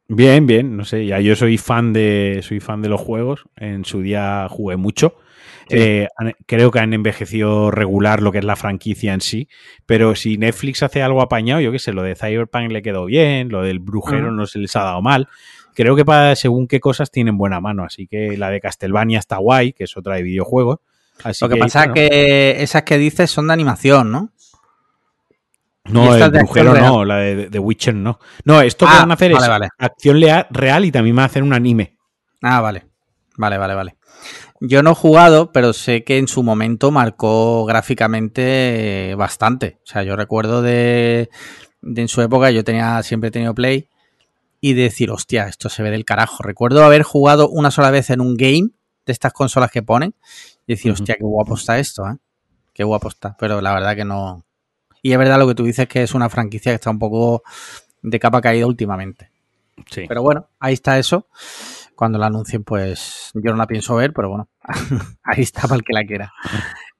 Bien, 0.07 0.45
bien, 0.45 0.75
no 0.75 0.83
sé, 0.83 1.05
ya 1.05 1.19
yo 1.21 1.37
soy 1.37 1.57
fan 1.57 1.93
de 1.93 2.41
soy 2.43 2.59
fan 2.59 2.81
de 2.81 2.89
los 2.89 2.99
juegos, 2.99 3.45
en 3.55 3.85
su 3.85 4.01
día 4.01 4.45
jugué 4.49 4.75
mucho. 4.75 5.15
Sí. 5.71 5.77
Eh, 5.79 6.07
creo 6.45 6.71
que 6.71 6.79
han 6.79 6.93
envejecido 6.93 7.71
regular 7.71 8.21
lo 8.21 8.31
que 8.31 8.39
es 8.39 8.43
la 8.45 8.55
franquicia 8.55 9.13
en 9.13 9.21
sí, 9.21 9.47
pero 9.85 10.15
si 10.15 10.37
Netflix 10.37 10.83
hace 10.83 11.01
algo 11.01 11.21
apañado, 11.21 11.61
yo 11.61 11.71
qué 11.71 11.79
sé, 11.79 11.93
lo 11.93 12.03
de 12.03 12.15
Cyberpunk 12.15 12.71
le 12.71 12.81
quedó 12.81 13.05
bien, 13.05 13.49
lo 13.49 13.61
del 13.63 13.79
brujero 13.79 14.31
no 14.31 14.45
se 14.47 14.59
les 14.59 14.75
ha 14.75 14.83
dado 14.83 15.01
mal. 15.01 15.27
Creo 15.73 15.95
que 15.95 16.03
para 16.03 16.35
según 16.35 16.67
qué 16.67 16.79
cosas 16.79 17.11
tienen 17.11 17.37
buena 17.37 17.61
mano, 17.61 17.83
así 17.83 18.05
que 18.07 18.37
la 18.37 18.49
de 18.49 18.59
Castlevania 18.59 19.19
está 19.19 19.37
guay, 19.37 19.73
que 19.73 19.85
es 19.85 19.95
otra 19.95 20.15
de 20.15 20.23
videojuegos. 20.23 20.79
Así 21.23 21.43
Lo 21.45 21.49
que 21.49 21.57
pasa 21.57 21.79
bueno, 21.87 21.93
es 21.95 22.09
que 22.09 22.61
esas 22.63 22.83
que 22.83 22.97
dices 22.97 23.31
son 23.31 23.47
de 23.47 23.53
animación, 23.53 24.11
¿no? 24.11 24.31
No, 25.85 26.15
el 26.15 26.29
brujero 26.29 26.73
no, 26.75 27.03
la 27.05 27.17
de 27.17 27.59
Witcher 27.59 27.95
no. 27.95 28.19
No, 28.45 28.61
esto 28.61 28.85
que 28.85 28.91
Ah, 28.93 28.99
van 28.99 29.11
a 29.11 29.13
hacer 29.15 29.31
vale, 29.33 29.45
es 29.45 29.49
vale. 29.49 29.69
acción 29.79 30.21
real 30.51 30.85
y 30.85 30.91
también 30.91 31.15
van 31.15 31.23
a 31.23 31.25
hacer 31.25 31.41
un 31.43 31.53
anime. 31.53 31.95
Ah, 32.41 32.61
vale. 32.61 32.85
Vale, 33.37 33.57
vale, 33.57 33.73
vale. 33.73 33.95
Yo 34.63 34.83
no 34.83 34.91
he 34.91 34.95
jugado, 34.95 35.51
pero 35.51 35.73
sé 35.73 36.03
que 36.03 36.19
en 36.19 36.27
su 36.27 36.43
momento 36.43 36.91
marcó 36.91 37.65
gráficamente 37.65 39.09
eh, 39.11 39.15
bastante. 39.15 39.79
O 39.83 39.87
sea, 39.87 40.03
yo 40.03 40.15
recuerdo 40.15 40.61
de, 40.61 41.31
de 41.81 42.01
en 42.01 42.07
su 42.07 42.21
época, 42.21 42.51
yo 42.51 42.63
tenía 42.63 43.01
siempre 43.01 43.29
he 43.29 43.31
tenido 43.31 43.55
Play 43.55 43.89
y 44.59 44.73
de 44.73 44.83
decir, 44.83 45.09
hostia, 45.09 45.47
esto 45.47 45.67
se 45.67 45.81
ve 45.81 45.89
del 45.89 46.05
carajo. 46.05 46.43
Recuerdo 46.43 46.83
haber 46.83 47.01
jugado 47.01 47.49
una 47.49 47.71
sola 47.71 47.89
vez 47.89 48.11
en 48.11 48.21
un 48.21 48.37
game 48.37 48.69
de 49.07 49.11
estas 49.11 49.33
consolas 49.33 49.71
que 49.71 49.81
ponen 49.81 50.13
y 50.67 50.73
decir, 50.73 50.91
Ujú. 50.91 51.01
hostia, 51.01 51.15
qué 51.15 51.23
guapo 51.23 51.55
está 51.55 51.79
esto, 51.79 52.07
¿eh? 52.07 52.17
Qué 52.71 52.83
guapo 52.83 53.09
está. 53.09 53.35
Pero 53.39 53.61
la 53.61 53.73
verdad 53.73 53.95
que 53.95 54.05
no. 54.05 54.45
Y 55.01 55.11
es 55.11 55.17
verdad 55.17 55.39
lo 55.39 55.47
que 55.47 55.55
tú 55.55 55.63
dices 55.63 55.87
que 55.87 56.03
es 56.03 56.13
una 56.13 56.29
franquicia 56.29 56.71
que 56.71 56.75
está 56.75 56.91
un 56.91 56.99
poco 56.99 57.41
de 58.03 58.19
capa 58.19 58.41
caída 58.41 58.67
últimamente. 58.67 59.31
Sí. 59.89 60.05
Pero 60.07 60.21
bueno, 60.21 60.47
ahí 60.59 60.75
está 60.75 60.99
eso. 60.99 61.27
Cuando 61.95 62.19
la 62.19 62.27
anuncien, 62.27 62.63
pues 62.63 63.31
yo 63.33 63.51
no 63.51 63.57
la 63.57 63.67
pienso 63.67 63.95
ver, 63.95 64.13
pero 64.13 64.29
bueno, 64.29 64.47
ahí 65.23 65.41
está 65.43 65.63
para 65.63 65.75
el 65.75 65.83
que 65.83 65.93
la 65.93 66.03
quiera. 66.05 66.31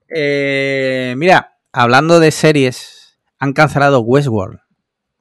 Eh, 0.09 1.14
mira, 1.18 1.57
hablando 1.72 2.20
de 2.20 2.32
series, 2.32 3.20
han 3.39 3.53
cancelado 3.53 4.01
Westworld 4.01 4.59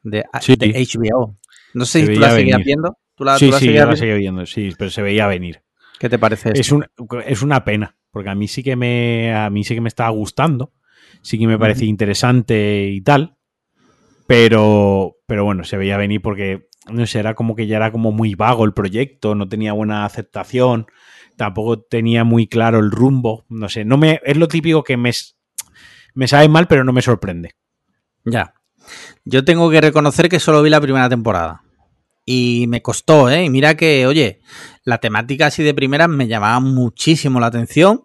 de, 0.02 0.24
Sí. 0.40 0.56
de 0.56 0.68
HBO. 0.72 1.36
No 1.74 1.84
sé 1.84 2.00
Se 2.00 2.06
si 2.06 2.14
tú 2.14 2.20
la 2.20 2.30
seguías 2.30 2.58
venir. 2.58 2.64
viendo. 2.66 2.98
¿Tú 3.14 3.24
la, 3.24 3.38
sí, 3.38 3.46
tú 3.46 3.52
la 3.52 3.58
sí, 3.58 3.64
seguías 3.66 3.74
yo 3.74 3.86
la 3.86 3.86
viendo? 3.86 3.96
seguía 3.96 4.14
viendo, 4.16 4.46
sí, 4.46 4.70
pero 4.78 4.90
se 4.90 5.02
veía 5.02 5.26
venir. 5.26 5.62
¿Qué 5.98 6.08
te 6.08 6.18
parece 6.18 6.50
Es, 6.54 6.72
un, 6.72 6.86
es 7.26 7.42
una 7.42 7.64
pena, 7.64 7.96
porque 8.10 8.30
a 8.30 8.34
mí 8.34 8.48
sí 8.48 8.62
que 8.62 8.74
me, 8.76 9.34
a 9.34 9.50
mí 9.50 9.62
sí 9.64 9.74
que 9.74 9.82
me 9.82 9.88
estaba 9.88 10.08
gustando, 10.10 10.72
sí 11.20 11.38
que 11.38 11.46
me 11.46 11.58
parecía 11.58 11.86
interesante 11.88 12.88
y 12.88 13.02
tal, 13.02 13.36
pero, 14.26 15.16
pero 15.26 15.44
bueno, 15.44 15.64
se 15.64 15.76
veía 15.76 15.96
venir 15.96 16.22
porque, 16.22 16.68
no 16.90 17.06
sé, 17.06 17.18
era 17.18 17.34
como 17.34 17.54
que 17.54 17.66
ya 17.66 17.76
era 17.76 17.92
como 17.92 18.12
muy 18.12 18.34
vago 18.34 18.64
el 18.64 18.72
proyecto, 18.72 19.34
no 19.34 19.48
tenía 19.48 19.72
buena 19.74 20.04
aceptación, 20.04 20.86
tampoco 21.40 21.80
tenía 21.80 22.22
muy 22.22 22.46
claro 22.46 22.80
el 22.80 22.90
rumbo, 22.90 23.46
no 23.48 23.70
sé, 23.70 23.82
no 23.86 23.96
me, 23.96 24.20
es 24.24 24.36
lo 24.36 24.46
típico 24.46 24.84
que 24.84 24.98
me, 24.98 25.10
me 26.12 26.28
sabe 26.28 26.50
mal, 26.50 26.68
pero 26.68 26.84
no 26.84 26.92
me 26.92 27.00
sorprende. 27.00 27.56
Ya. 28.26 28.52
Yo 29.24 29.42
tengo 29.42 29.70
que 29.70 29.80
reconocer 29.80 30.28
que 30.28 30.38
solo 30.38 30.62
vi 30.62 30.68
la 30.68 30.82
primera 30.82 31.08
temporada. 31.08 31.62
Y 32.26 32.66
me 32.68 32.82
costó, 32.82 33.30
¿eh? 33.30 33.46
Y 33.46 33.48
mira 33.48 33.74
que, 33.74 34.06
oye, 34.06 34.42
la 34.84 34.98
temática 34.98 35.46
así 35.46 35.62
de 35.62 35.72
primeras 35.72 36.10
me 36.10 36.28
llamaba 36.28 36.60
muchísimo 36.60 37.40
la 37.40 37.46
atención. 37.46 38.04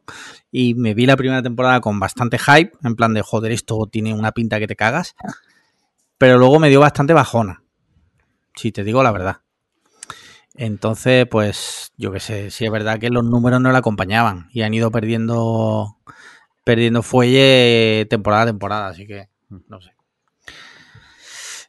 Y 0.49 0.73
me 0.75 0.93
vi 0.93 1.05
la 1.05 1.17
primera 1.17 1.43
temporada 1.43 1.81
con 1.81 1.99
bastante 1.99 2.39
hype. 2.39 2.71
En 2.85 2.95
plan 2.95 3.13
de, 3.13 3.21
joder, 3.21 3.51
esto 3.51 3.89
tiene 3.91 4.13
una 4.13 4.31
pinta 4.31 4.59
que 4.59 4.67
te 4.67 4.77
cagas. 4.77 5.13
Pero 6.17 6.37
luego 6.37 6.57
me 6.57 6.69
dio 6.69 6.79
bastante 6.79 7.11
bajona. 7.11 7.63
Si 8.55 8.71
te 8.71 8.85
digo 8.85 9.03
la 9.03 9.11
verdad. 9.11 9.41
Entonces, 10.57 11.27
pues, 11.29 11.91
yo 11.97 12.11
qué 12.11 12.19
sé, 12.19 12.49
si 12.49 12.65
es 12.65 12.71
verdad 12.71 12.99
que 12.99 13.09
los 13.09 13.25
números 13.25 13.59
no 13.59 13.71
la 13.71 13.79
acompañaban. 13.79 14.47
Y 14.51 14.61
han 14.61 14.73
ido 14.73 14.91
perdiendo. 14.91 15.97
Perdiendo 16.63 17.03
fuelle 17.03 18.07
temporada 18.09 18.43
a 18.43 18.47
temporada. 18.47 18.87
Así 18.87 19.05
que, 19.05 19.29
no 19.49 19.81
sé. 19.81 19.91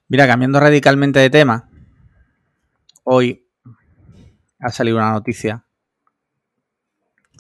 Mira, 0.09 0.27
cambiando 0.27 0.61
radicalmente 0.61 1.19
de 1.19 1.31
tema, 1.31 1.69
hoy 3.03 3.47
ha 4.61 4.71
salido 4.71 4.97
una 4.97 5.11
noticia. 5.11 5.67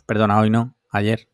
Perdona, 0.04 0.38
hoy 0.40 0.50
no, 0.50 0.74
ayer. 0.90 1.28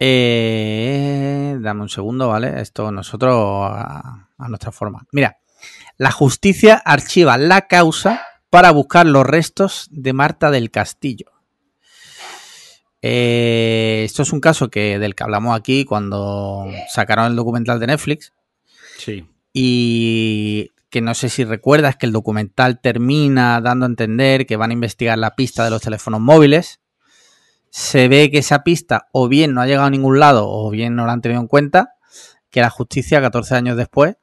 Eh, 0.00 1.56
dame 1.60 1.82
un 1.82 1.88
segundo, 1.88 2.28
¿vale? 2.28 2.60
Esto 2.60 2.90
nosotros 2.90 3.70
a 3.70 4.48
nuestra 4.48 4.72
forma. 4.72 5.06
Mira, 5.12 5.38
la 5.96 6.10
justicia 6.10 6.74
archiva 6.84 7.38
la 7.38 7.68
causa 7.68 8.20
para 8.50 8.70
buscar 8.72 9.06
los 9.06 9.24
restos 9.24 9.88
de 9.90 10.12
Marta 10.12 10.50
del 10.50 10.70
Castillo. 10.70 11.26
Eh, 13.02 14.02
esto 14.04 14.22
es 14.22 14.32
un 14.32 14.40
caso 14.40 14.68
que, 14.68 14.98
del 14.98 15.14
que 15.14 15.22
hablamos 15.22 15.58
aquí 15.58 15.84
cuando 15.84 16.66
sacaron 16.92 17.26
el 17.26 17.36
documental 17.36 17.80
de 17.80 17.86
Netflix 17.86 18.34
Sí. 18.98 19.26
y 19.54 20.70
que 20.90 21.00
no 21.00 21.14
sé 21.14 21.30
si 21.30 21.44
recuerdas 21.44 21.96
que 21.96 22.04
el 22.04 22.12
documental 22.12 22.78
termina 22.80 23.62
dando 23.62 23.86
a 23.86 23.88
entender 23.88 24.44
que 24.44 24.56
van 24.56 24.70
a 24.70 24.74
investigar 24.74 25.16
la 25.16 25.34
pista 25.34 25.64
de 25.64 25.70
los 25.70 25.80
teléfonos 25.80 26.20
móviles 26.20 26.80
se 27.70 28.08
ve 28.08 28.30
que 28.30 28.38
esa 28.38 28.64
pista 28.64 29.08
o 29.12 29.28
bien 29.28 29.54
no 29.54 29.62
ha 29.62 29.66
llegado 29.66 29.86
a 29.86 29.90
ningún 29.90 30.18
lado 30.18 30.48
o 30.48 30.70
bien 30.70 30.96
no 30.96 31.06
la 31.06 31.12
han 31.12 31.22
tenido 31.22 31.40
en 31.40 31.46
cuenta, 31.46 31.94
que 32.50 32.60
la 32.60 32.70
justicia 32.70 33.20
14 33.20 33.54
años 33.54 33.76
después, 33.76 34.16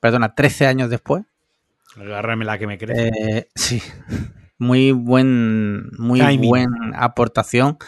perdona, 0.00 0.34
13 0.34 0.66
años 0.66 0.90
después. 0.90 1.24
Agárrame 1.96 2.44
la 2.44 2.58
que 2.58 2.66
me 2.66 2.78
crece. 2.78 3.08
Eh, 3.08 3.48
sí, 3.54 3.82
muy 4.58 4.92
buen, 4.92 5.90
muy 5.98 6.20
buena 6.38 6.92
aportación. 6.96 7.78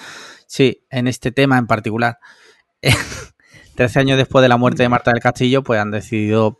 Sí, 0.46 0.86
en 0.90 1.08
este 1.08 1.32
tema 1.32 1.58
en 1.58 1.66
particular. 1.66 2.18
13 3.76 4.00
años 4.00 4.18
después 4.18 4.42
de 4.42 4.48
la 4.48 4.56
muerte 4.56 4.82
de 4.82 4.88
Marta 4.88 5.10
del 5.10 5.22
Castillo, 5.22 5.62
pues 5.62 5.80
han 5.80 5.90
decidido 5.90 6.58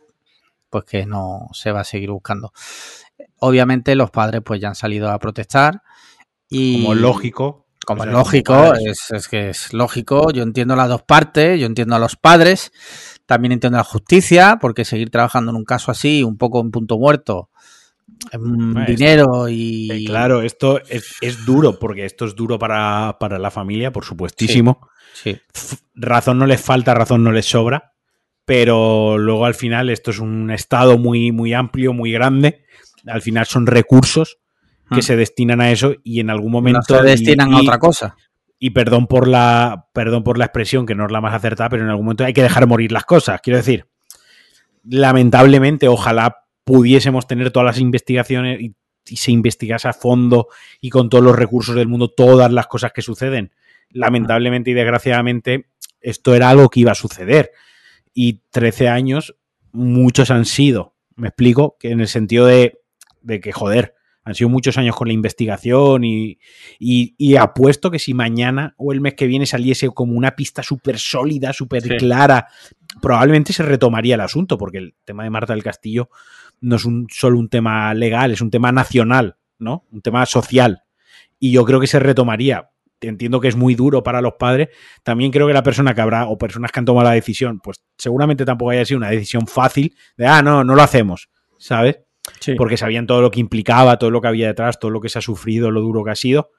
pues 0.69 0.83
que 0.83 1.05
no 1.05 1.47
se 1.53 1.71
va 1.71 1.81
a 1.81 1.85
seguir 1.85 2.11
buscando. 2.11 2.51
Obviamente 3.39 3.95
los 3.95 4.11
padres 4.11 4.41
pues 4.43 4.59
ya 4.59 4.69
han 4.69 4.75
salido 4.75 5.09
a 5.09 5.19
protestar 5.19 5.81
y... 6.49 6.81
Como 6.81 6.95
lógico. 6.95 7.65
Como 7.85 8.03
es 8.03 8.11
lógico, 8.11 8.73
es, 8.73 9.27
que 9.27 9.49
es 9.49 9.71
lógico. 9.71 10.31
Yo 10.31 10.41
entiendo 10.41 10.75
las 10.75 10.89
dos 10.89 11.03
partes, 11.03 11.59
yo 11.59 11.67
entiendo 11.67 11.95
a 11.95 11.99
los 11.99 12.15
padres, 12.15 12.71
también 13.25 13.53
entiendo 13.53 13.77
la 13.77 13.83
justicia, 13.83 14.57
porque 14.61 14.85
seguir 14.85 15.09
trabajando 15.09 15.51
en 15.51 15.57
un 15.57 15.65
caso 15.65 15.91
así, 15.91 16.23
un 16.23 16.37
poco 16.37 16.61
en 16.61 16.71
punto 16.71 16.97
muerto, 16.97 17.49
dinero 18.87 19.49
y... 19.49 19.91
Eh, 19.91 20.05
claro, 20.05 20.41
esto 20.41 20.79
es, 20.89 21.45
duro, 21.45 21.79
porque 21.79 22.05
esto 22.05 22.25
es 22.25 22.35
duro 22.35 22.59
para, 22.59 23.15
la 23.19 23.51
familia, 23.51 23.91
por 23.91 24.05
supuestísimo. 24.05 24.87
Sí, 25.13 25.37
Razón 25.95 26.37
no 26.37 26.45
les 26.45 26.61
falta, 26.61 26.93
razón 26.93 27.23
no 27.23 27.31
les 27.31 27.45
sobra, 27.45 27.93
pero 28.45 29.17
luego 29.17 29.45
al 29.45 29.55
final 29.55 29.89
esto 29.89 30.11
es 30.11 30.19
un 30.19 30.51
estado 30.51 30.97
muy, 30.97 31.31
muy 31.31 31.53
amplio, 31.53 31.93
muy 31.93 32.11
grande. 32.11 32.65
Al 33.07 33.21
final 33.21 33.45
son 33.45 33.65
recursos 33.65 34.37
que 34.89 34.97
hmm. 34.97 35.03
se 35.03 35.15
destinan 35.15 35.61
a 35.61 35.71
eso 35.71 35.95
y 36.03 36.19
en 36.19 36.29
algún 36.29 36.51
momento... 36.51 36.97
se 36.97 37.03
destinan 37.03 37.53
a 37.53 37.59
otra 37.59 37.79
cosa. 37.79 38.15
Y 38.57 38.69
perdón 38.71 39.07
por, 39.07 39.27
la, 39.27 39.89
perdón 39.93 40.23
por 40.23 40.37
la 40.37 40.45
expresión, 40.45 40.85
que 40.85 40.95
no 40.95 41.05
es 41.05 41.11
la 41.11 41.21
más 41.21 41.33
acertada, 41.33 41.69
pero 41.69 41.83
en 41.83 41.89
algún 41.89 42.05
momento 42.05 42.23
hay 42.23 42.33
que 42.33 42.43
dejar 42.43 42.67
morir 42.67 42.91
las 42.91 43.03
cosas. 43.03 43.41
Quiero 43.41 43.57
decir, 43.57 43.87
lamentablemente, 44.83 45.87
ojalá 45.87 46.45
pudiésemos 46.63 47.27
tener 47.27 47.51
todas 47.51 47.65
las 47.65 47.79
investigaciones 47.79 48.61
y, 48.61 48.75
se 49.07 49.31
investigase 49.31 49.87
a 49.87 49.93
fondo 49.93 50.47
y 50.81 50.89
con 50.89 51.09
todos 51.09 51.23
los 51.23 51.35
recursos 51.35 51.75
del 51.75 51.87
mundo 51.87 52.09
todas 52.09 52.51
las 52.51 52.65
cosas 52.65 52.91
que 52.91 53.03
suceden. 53.03 53.51
Lamentablemente 53.91 54.71
y 54.71 54.73
desgraciadamente, 54.73 55.67
esto 56.01 56.33
era 56.33 56.49
algo 56.49 56.69
que 56.69 56.79
iba 56.79 56.91
a 56.91 56.95
suceder. 56.95 57.51
Y 58.15 58.41
13 58.49 58.89
años, 58.89 59.35
muchos 59.71 60.31
han 60.31 60.45
sido. 60.45 60.95
Me 61.15 61.27
explico, 61.27 61.77
que 61.79 61.91
en 61.91 61.99
el 61.99 62.07
sentido 62.07 62.47
de, 62.47 62.81
de 63.21 63.39
que, 63.41 63.51
joder, 63.51 63.94
han 64.25 64.33
sido 64.33 64.49
muchos 64.49 64.77
años 64.79 64.95
con 64.95 65.07
la 65.07 65.13
investigación 65.13 66.03
y, 66.03 66.39
y, 66.79 67.35
apuesto 67.35 67.91
que 67.91 67.99
si 67.99 68.15
mañana 68.15 68.73
o 68.77 68.91
el 68.91 68.99
mes 68.99 69.13
que 69.13 69.27
viene 69.27 69.45
saliese 69.45 69.87
como 69.89 70.13
una 70.13 70.35
pista 70.35 70.63
súper 70.63 70.97
sólida, 70.97 71.53
súper 71.53 71.83
clara, 71.97 72.47
probablemente 73.03 73.53
se 73.53 73.61
retomaría 73.61 74.15
el 74.15 74.21
asunto, 74.21 74.57
porque 74.57 74.79
el 74.79 74.95
tema 75.05 75.23
de 75.23 75.29
Marta 75.29 75.53
del 75.53 75.63
Castillo 75.63 76.09
no 76.59 76.77
es 76.77 76.85
un, 76.85 77.05
solo 77.11 77.37
un 77.37 77.49
tema 77.49 77.93
legal, 77.93 78.31
es 78.31 78.41
un 78.41 78.49
tema 78.49 78.71
nacional, 78.71 79.37
¿no? 79.59 79.85
Un 79.91 80.01
tema 80.01 80.25
social. 80.25 80.81
Y 81.39 81.51
yo 81.51 81.63
creo 81.63 81.79
que 81.79 81.87
se 81.87 81.99
retomaría. 81.99 82.71
Entiendo 83.01 83.39
que 83.39 83.49
es 83.49 83.55
muy 83.55 83.75
duro 83.75 84.01
para 84.01 84.21
los 84.21 84.33
padres. 84.39 84.69
También 85.03 85.29
creo 85.29 85.45
que 85.45 85.53
la 85.53 85.61
persona 85.61 85.93
que 85.93 86.01
habrá, 86.01 86.25
o 86.25 86.39
personas 86.39 86.71
que 86.71 86.79
han 86.79 86.85
tomado 86.85 87.07
la 87.07 87.13
decisión, 87.13 87.59
pues 87.59 87.83
seguramente 87.95 88.43
tampoco 88.43 88.71
haya 88.71 88.85
sido 88.85 88.97
una 88.97 89.11
decisión 89.11 89.45
fácil 89.45 89.95
de, 90.17 90.25
ah, 90.25 90.41
no, 90.41 90.63
no 90.63 90.73
lo 90.73 90.81
hacemos, 90.81 91.29
¿sabes? 91.59 91.99
Porque 92.57 92.77
sabían 92.77 93.07
todo 93.07 93.21
lo 93.21 93.31
que 93.31 93.39
implicaba, 93.39 93.97
todo 93.97 94.11
lo 94.11 94.21
que 94.21 94.27
había 94.27 94.47
detrás, 94.47 94.79
todo 94.79 94.91
lo 94.91 95.01
que 95.01 95.09
se 95.09 95.19
ha 95.19 95.21
sufrido, 95.21 95.71
lo 95.71 95.81
duro 95.81 96.03
que 96.03 96.11
ha 96.11 96.15
sido. 96.15 96.51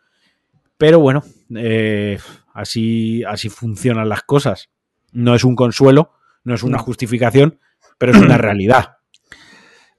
Pero 0.78 1.00
bueno, 1.00 1.22
eh, 1.54 2.18
así, 2.52 3.24
así 3.24 3.48
funcionan 3.48 4.08
las 4.08 4.22
cosas. 4.22 4.70
No 5.12 5.34
es 5.34 5.44
un 5.44 5.56
consuelo, 5.56 6.12
no 6.44 6.54
es 6.54 6.62
una 6.62 6.78
justificación, 6.78 7.60
pero 7.98 8.12
es 8.12 8.18
una 8.18 8.38
realidad. 8.38 8.98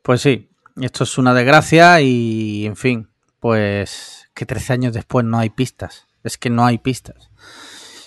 Pues 0.01 0.21
sí, 0.21 0.49
esto 0.79 1.03
es 1.03 1.17
una 1.17 1.33
desgracia 1.33 2.01
y, 2.01 2.65
en 2.65 2.75
fin, 2.75 3.09
pues 3.39 4.29
que 4.33 4.45
13 4.45 4.73
años 4.73 4.93
después 4.93 5.25
no 5.25 5.39
hay 5.39 5.49
pistas. 5.49 6.07
Es 6.23 6.37
que 6.37 6.49
no 6.49 6.65
hay 6.65 6.77
pistas. 6.77 7.31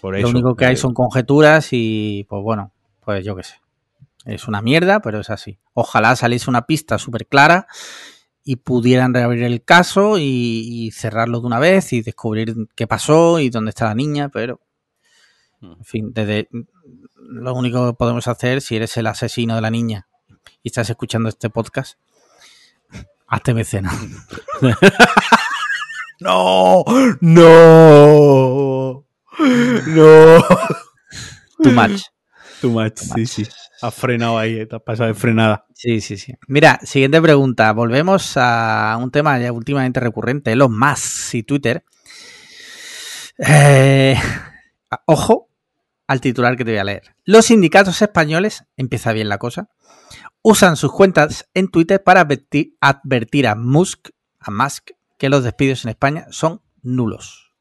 Lo 0.02 0.28
único 0.28 0.54
que 0.54 0.66
hay 0.66 0.76
son 0.76 0.94
conjeturas 0.94 1.68
y, 1.72 2.24
pues 2.28 2.42
bueno, 2.42 2.72
pues 3.04 3.24
yo 3.24 3.36
qué 3.36 3.42
sé. 3.42 3.59
Es 4.30 4.46
una 4.46 4.62
mierda, 4.62 5.00
pero 5.00 5.20
es 5.20 5.28
así. 5.28 5.58
Ojalá 5.74 6.14
saliese 6.14 6.48
una 6.48 6.66
pista 6.66 6.98
súper 6.98 7.26
clara 7.26 7.66
y 8.44 8.56
pudieran 8.56 9.12
reabrir 9.12 9.42
el 9.42 9.64
caso 9.64 10.18
y, 10.18 10.90
cerrarlo 10.94 11.40
de 11.40 11.46
una 11.46 11.58
vez 11.58 11.92
y 11.92 12.02
descubrir 12.02 12.54
qué 12.76 12.86
pasó 12.86 13.40
y 13.40 13.50
dónde 13.50 13.70
está 13.70 13.86
la 13.86 13.94
niña, 13.94 14.28
pero 14.28 14.60
en 15.60 15.84
fin, 15.84 16.12
desde 16.14 16.48
lo 17.16 17.54
único 17.54 17.86
que 17.86 17.96
podemos 17.96 18.28
hacer 18.28 18.60
si 18.60 18.76
eres 18.76 18.96
el 18.96 19.08
asesino 19.08 19.56
de 19.56 19.60
la 19.60 19.70
niña 19.70 20.06
y 20.62 20.68
estás 20.68 20.88
escuchando 20.88 21.28
este 21.28 21.50
podcast, 21.50 21.98
hazte 23.26 23.52
mecena. 23.52 23.92
no, 26.20 26.84
no, 27.20 29.04
no. 29.86 30.44
Too 31.62 31.72
much. 31.72 32.02
Too 32.60 32.70
much, 32.70 32.98
sí, 32.98 33.26
sí. 33.26 33.46
Has 33.82 33.94
frenado 33.94 34.38
ahí, 34.38 34.66
te 34.66 34.76
has 34.76 34.82
pasado 34.82 35.08
de 35.08 35.14
frenada. 35.14 35.66
Sí, 35.74 36.00
sí, 36.00 36.18
sí. 36.18 36.34
Mira, 36.48 36.78
siguiente 36.82 37.20
pregunta. 37.22 37.72
Volvemos 37.72 38.36
a 38.36 38.98
un 39.00 39.10
tema 39.10 39.38
ya 39.38 39.52
últimamente 39.52 40.00
recurrente, 40.00 40.54
los 40.56 40.70
más 40.70 41.34
y 41.34 41.42
Twitter. 41.42 41.84
Eh, 43.38 44.16
ojo 45.06 45.48
al 46.10 46.20
titular 46.20 46.56
que 46.56 46.64
te 46.64 46.72
voy 46.72 46.80
a 46.80 46.84
leer. 46.84 47.14
Los 47.24 47.46
sindicatos 47.46 48.02
españoles, 48.02 48.64
empieza 48.76 49.12
bien 49.12 49.28
la 49.28 49.38
cosa, 49.38 49.70
usan 50.42 50.76
sus 50.76 50.90
cuentas 50.90 51.48
en 51.54 51.68
Twitter 51.68 52.02
para 52.02 52.20
advertir, 52.20 53.46
a 53.46 53.54
Musk, 53.54 54.08
a 54.40 54.50
Musk 54.50 54.90
que 55.18 55.28
los 55.28 55.44
despidos 55.44 55.84
en 55.84 55.90
España 55.90 56.26
son 56.30 56.62
nulos. 56.82 57.52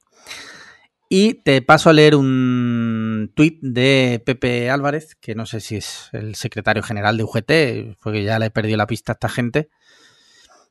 Y 1.10 1.36
te 1.36 1.62
paso 1.62 1.92
a 1.92 1.94
leer 1.94 2.16
un 2.16 2.79
tuit 3.28 3.60
de 3.62 4.24
Pepe 4.26 4.70
Álvarez, 4.70 5.16
que 5.16 5.36
no 5.36 5.46
sé 5.46 5.60
si 5.60 5.76
es 5.76 6.10
el 6.14 6.36
secretario 6.36 6.82
general 6.82 7.18
de 7.18 7.24
UGT, 7.24 7.98
porque 8.02 8.24
ya 8.24 8.40
le 8.40 8.46
he 8.46 8.52
perdido 8.52 8.78
la 8.78 8.88
pista 8.88 9.12
a 9.12 9.16
esta 9.16 9.28
gente. 9.28 9.70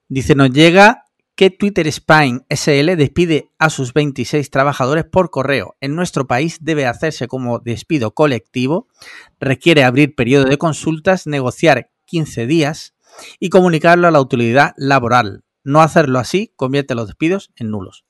Dice, 0.09 0.35
nos 0.35 0.51
llega 0.51 1.05
que 1.39 1.51
Twitter 1.51 1.87
Spain 1.87 2.45
SL 2.51 2.97
despide 2.97 3.53
a 3.59 3.71
sus 3.71 3.93
26 3.93 4.51
trabajadores 4.51 5.05
por 5.05 5.31
correo. 5.31 5.77
En 5.81 5.95
nuestro 5.95 6.27
país 6.27 6.59
debe 6.63 6.87
hacerse 6.87 7.29
como 7.29 7.61
despido 7.61 8.13
colectivo, 8.13 8.89
requiere 9.39 9.85
abrir 9.85 10.17
periodo 10.17 10.47
de 10.47 10.59
consultas, 10.59 11.29
negociar 11.29 11.91
15 12.07 12.47
días 12.47 12.95
y 13.39 13.51
comunicarlo 13.51 14.09
a 14.09 14.11
la 14.11 14.19
autoridad 14.19 14.73
laboral. 14.77 15.45
No 15.69 15.83
hacerlo 15.83 16.19
así 16.19 16.51
convierte 16.57 16.95
los 16.95 17.09
despidos 17.09 17.51
en 17.57 17.71
nulos. 17.71 18.07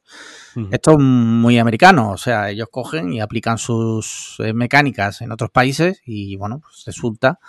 Esto 0.70 0.92
es 0.92 0.98
muy 1.00 1.58
americano, 1.58 2.12
o 2.12 2.16
sea, 2.16 2.50
ellos 2.50 2.68
cogen 2.70 3.12
y 3.12 3.20
aplican 3.20 3.58
sus 3.58 4.36
eh, 4.38 4.52
mecánicas 4.52 5.22
en 5.22 5.32
otros 5.32 5.50
países 5.50 6.00
y 6.06 6.36
bueno, 6.36 6.60
pues 6.60 6.84
resulta 6.86 7.40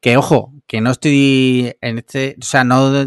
que 0.00 0.16
ojo, 0.16 0.54
que 0.68 0.80
no 0.80 0.92
estoy 0.92 1.76
en 1.80 1.98
este, 1.98 2.36
o 2.40 2.44
sea, 2.44 2.62
no, 2.62 3.04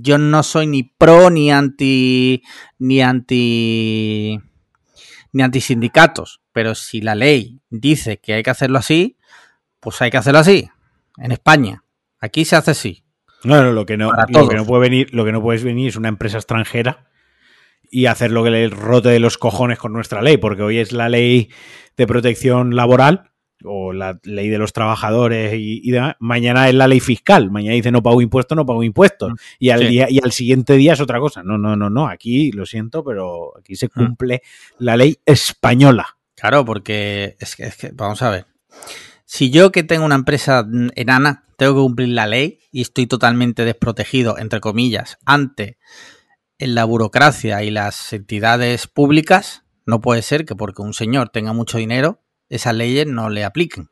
yo 0.00 0.16
no 0.16 0.42
soy 0.44 0.68
ni 0.68 0.84
pro 0.84 1.28
ni 1.28 1.50
anti, 1.50 2.42
ni 2.78 3.02
anti, 3.02 4.38
ni 5.32 5.42
anti 5.42 5.60
sindicatos, 5.60 6.40
pero 6.52 6.76
si 6.76 7.00
la 7.00 7.16
ley 7.16 7.60
dice 7.68 8.18
que 8.18 8.34
hay 8.34 8.44
que 8.44 8.50
hacerlo 8.50 8.78
así, 8.78 9.16
pues 9.80 10.00
hay 10.02 10.10
que 10.12 10.18
hacerlo 10.18 10.38
así, 10.38 10.70
en 11.18 11.32
España. 11.32 11.82
Aquí 12.20 12.44
se 12.44 12.54
hace 12.54 12.70
así. 12.70 13.04
No, 13.44 13.62
no, 13.62 13.72
lo 13.72 13.86
que 13.86 13.96
no, 13.96 14.12
lo 14.28 14.48
que 14.48 14.56
no 14.56 14.66
puede 14.66 14.82
venir, 14.82 15.14
lo 15.14 15.24
que 15.24 15.32
no 15.32 15.42
puedes 15.42 15.64
venir 15.64 15.88
es 15.88 15.96
una 15.96 16.08
empresa 16.08 16.38
extranjera 16.38 17.10
y 17.90 18.06
hacer 18.06 18.30
lo 18.30 18.44
que 18.44 18.50
le 18.50 18.68
rote 18.68 19.08
de 19.08 19.18
los 19.18 19.38
cojones 19.38 19.78
con 19.78 19.92
nuestra 19.92 20.22
ley, 20.22 20.36
porque 20.36 20.62
hoy 20.62 20.78
es 20.78 20.92
la 20.92 21.08
ley 21.08 21.50
de 21.96 22.06
protección 22.06 22.76
laboral 22.76 23.30
o 23.64 23.92
la 23.92 24.18
ley 24.22 24.48
de 24.48 24.58
los 24.58 24.72
trabajadores 24.72 25.52
y, 25.54 25.90
demás, 25.90 26.16
mañana 26.18 26.68
es 26.68 26.74
la 26.74 26.88
ley 26.88 27.00
fiscal. 27.00 27.50
Mañana 27.50 27.74
dice 27.74 27.90
no 27.90 28.02
pago 28.02 28.22
impuestos, 28.22 28.56
no 28.56 28.64
pago 28.64 28.82
impuestos. 28.82 29.32
Mm. 29.32 29.34
Y 29.58 29.70
al, 29.70 29.88
día, 29.88 30.06
y 30.08 30.18
al 30.22 30.32
siguiente 30.32 30.74
día 30.74 30.94
es 30.94 31.00
otra 31.00 31.18
cosa. 31.18 31.42
No, 31.42 31.58
no, 31.58 31.76
no, 31.76 31.90
no. 31.90 32.08
Aquí, 32.08 32.52
lo 32.52 32.64
siento, 32.64 33.04
pero 33.04 33.58
aquí 33.58 33.76
se 33.76 33.86
mm. 33.86 33.90
cumple 33.90 34.42
la 34.78 34.96
ley 34.96 35.18
española. 35.26 36.16
Claro, 36.36 36.64
porque 36.64 37.36
es 37.38 37.56
que, 37.56 37.64
es 37.64 37.76
que, 37.76 37.90
vamos 37.92 38.22
a 38.22 38.30
ver. 38.30 38.46
Si 39.32 39.50
yo 39.50 39.70
que 39.70 39.84
tengo 39.84 40.04
una 40.04 40.16
empresa 40.16 40.66
enana, 40.96 41.44
tengo 41.56 41.74
que 41.74 41.80
cumplir 41.82 42.08
la 42.08 42.26
ley 42.26 42.58
y 42.72 42.80
estoy 42.80 43.06
totalmente 43.06 43.64
desprotegido, 43.64 44.36
entre 44.38 44.58
comillas, 44.58 45.18
ante 45.24 45.78
la 46.58 46.84
burocracia 46.84 47.62
y 47.62 47.70
las 47.70 48.12
entidades 48.12 48.88
públicas, 48.88 49.62
no 49.86 50.00
puede 50.00 50.22
ser 50.22 50.44
que 50.44 50.56
porque 50.56 50.82
un 50.82 50.94
señor 50.94 51.28
tenga 51.28 51.52
mucho 51.52 51.78
dinero 51.78 52.20
esas 52.48 52.74
leyes 52.74 53.06
no 53.06 53.30
le 53.30 53.44
apliquen. 53.44 53.88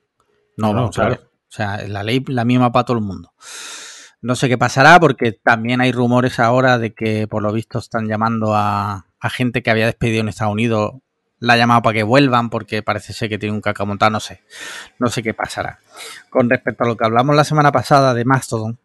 No, 0.57 0.75
no 0.75 0.91
claro. 0.91 1.21
O 1.23 1.53
sea, 1.53 1.87
la 1.87 2.03
ley 2.03 2.25
la 2.27 2.45
misma 2.45 2.73
para 2.73 2.87
todo 2.87 2.99
el 2.99 3.05
mundo. 3.05 3.33
No 4.21 4.35
sé 4.35 4.49
qué 4.49 4.59
pasará 4.59 4.99
porque 4.99 5.31
también 5.31 5.81
hay 5.81 5.93
rumores 5.93 6.41
ahora 6.41 6.79
de 6.79 6.95
que 6.95 7.29
por 7.29 7.45
lo 7.45 7.53
visto 7.53 7.79
están 7.79 8.09
llamando 8.09 8.57
a, 8.57 9.07
gente 9.31 9.63
que 9.63 9.71
había 9.71 9.87
despedido 9.87 10.23
en 10.23 10.31
Estados 10.31 10.53
Unidos 10.53 10.95
la 11.41 11.55
ha 11.55 11.57
llamado 11.57 11.83
para 11.83 11.95
que 11.95 12.03
vuelvan 12.03 12.51
porque 12.51 12.83
parece 12.83 13.13
ser 13.13 13.29
que 13.29 13.39
tiene 13.39 13.55
un 13.55 13.61
caca 13.61 13.85
montado, 13.85 14.11
no 14.11 14.21
sé. 14.21 14.43
No 14.99 15.09
sé 15.09 15.23
qué 15.23 15.35
pasará. 15.35 15.81
Con 16.31 16.51
respecto 16.51 16.85
a 16.85 16.87
lo 16.87 16.97
que 16.97 17.05
hablamos 17.05 17.37
la 17.37 17.45
semana 17.45 17.73
pasada 17.73 18.15
de 18.15 18.25
Mastodon, 18.25 18.79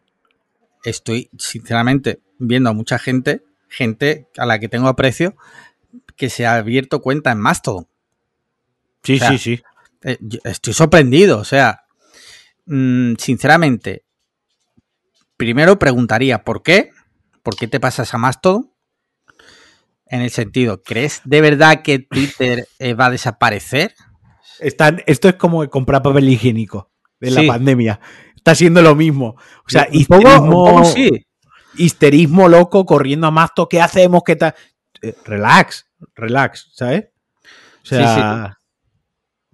estoy 0.83 1.29
sinceramente 1.37 2.19
viendo 2.37 2.69
a 2.69 2.73
mucha 2.73 2.99
gente, 2.99 3.43
gente 3.69 4.27
a 4.37 4.45
la 4.45 4.59
que 4.59 4.69
tengo 4.69 4.87
aprecio, 4.87 5.35
que 6.15 6.29
se 6.29 6.45
ha 6.45 6.55
abierto 6.55 7.01
cuenta 7.01 7.31
en 7.31 7.39
Mastodon. 7.39 7.87
Sí, 9.03 9.19
sí, 9.19 9.37
sí. 9.37 9.63
Eh, 10.03 10.17
estoy 10.43 10.73
sorprendido, 10.73 11.39
o 11.39 11.43
sea, 11.43 11.85
mmm, 12.65 13.13
sinceramente, 13.17 14.03
primero 15.37 15.79
preguntaría 15.79 16.43
por 16.43 16.61
qué, 16.61 16.91
por 17.41 17.55
qué 17.55 17.67
te 17.67 17.79
pasas 17.79 18.13
a 18.13 18.17
Mastodon, 18.17 18.72
en 20.05 20.21
el 20.21 20.29
sentido, 20.29 20.81
¿crees 20.83 21.21
de 21.23 21.41
verdad 21.41 21.81
que 21.81 21.99
Twitter 21.99 22.67
eh, 22.79 22.93
va 22.93 23.07
a 23.07 23.11
desaparecer? 23.11 23.95
Están, 24.59 25.01
esto 25.07 25.29
es 25.29 25.35
como 25.35 25.67
comprar 25.69 26.01
papel 26.01 26.29
higiénico 26.29 26.91
de 27.19 27.31
la 27.31 27.41
sí. 27.41 27.47
pandemia. 27.47 27.99
Está 28.35 28.55
siendo 28.55 28.81
lo 28.81 28.95
mismo. 28.95 29.35
O 29.65 29.69
sea, 29.69 29.85
poco, 29.85 29.97
histerismo, 29.97 30.85
sí. 30.85 31.25
histerismo 31.75 32.49
loco 32.49 32.85
corriendo 32.85 33.27
a 33.27 33.31
Mastodon. 33.31 33.69
¿Qué 33.69 33.81
hacemos? 33.81 34.21
¿Qué 34.25 34.35
tal? 34.35 34.53
Eh, 35.01 35.15
relax, 35.25 35.89
relax, 36.15 36.69
¿sabes? 36.73 37.05
O 37.83 37.85
sea, 37.85 38.49
Sí, 38.49 38.62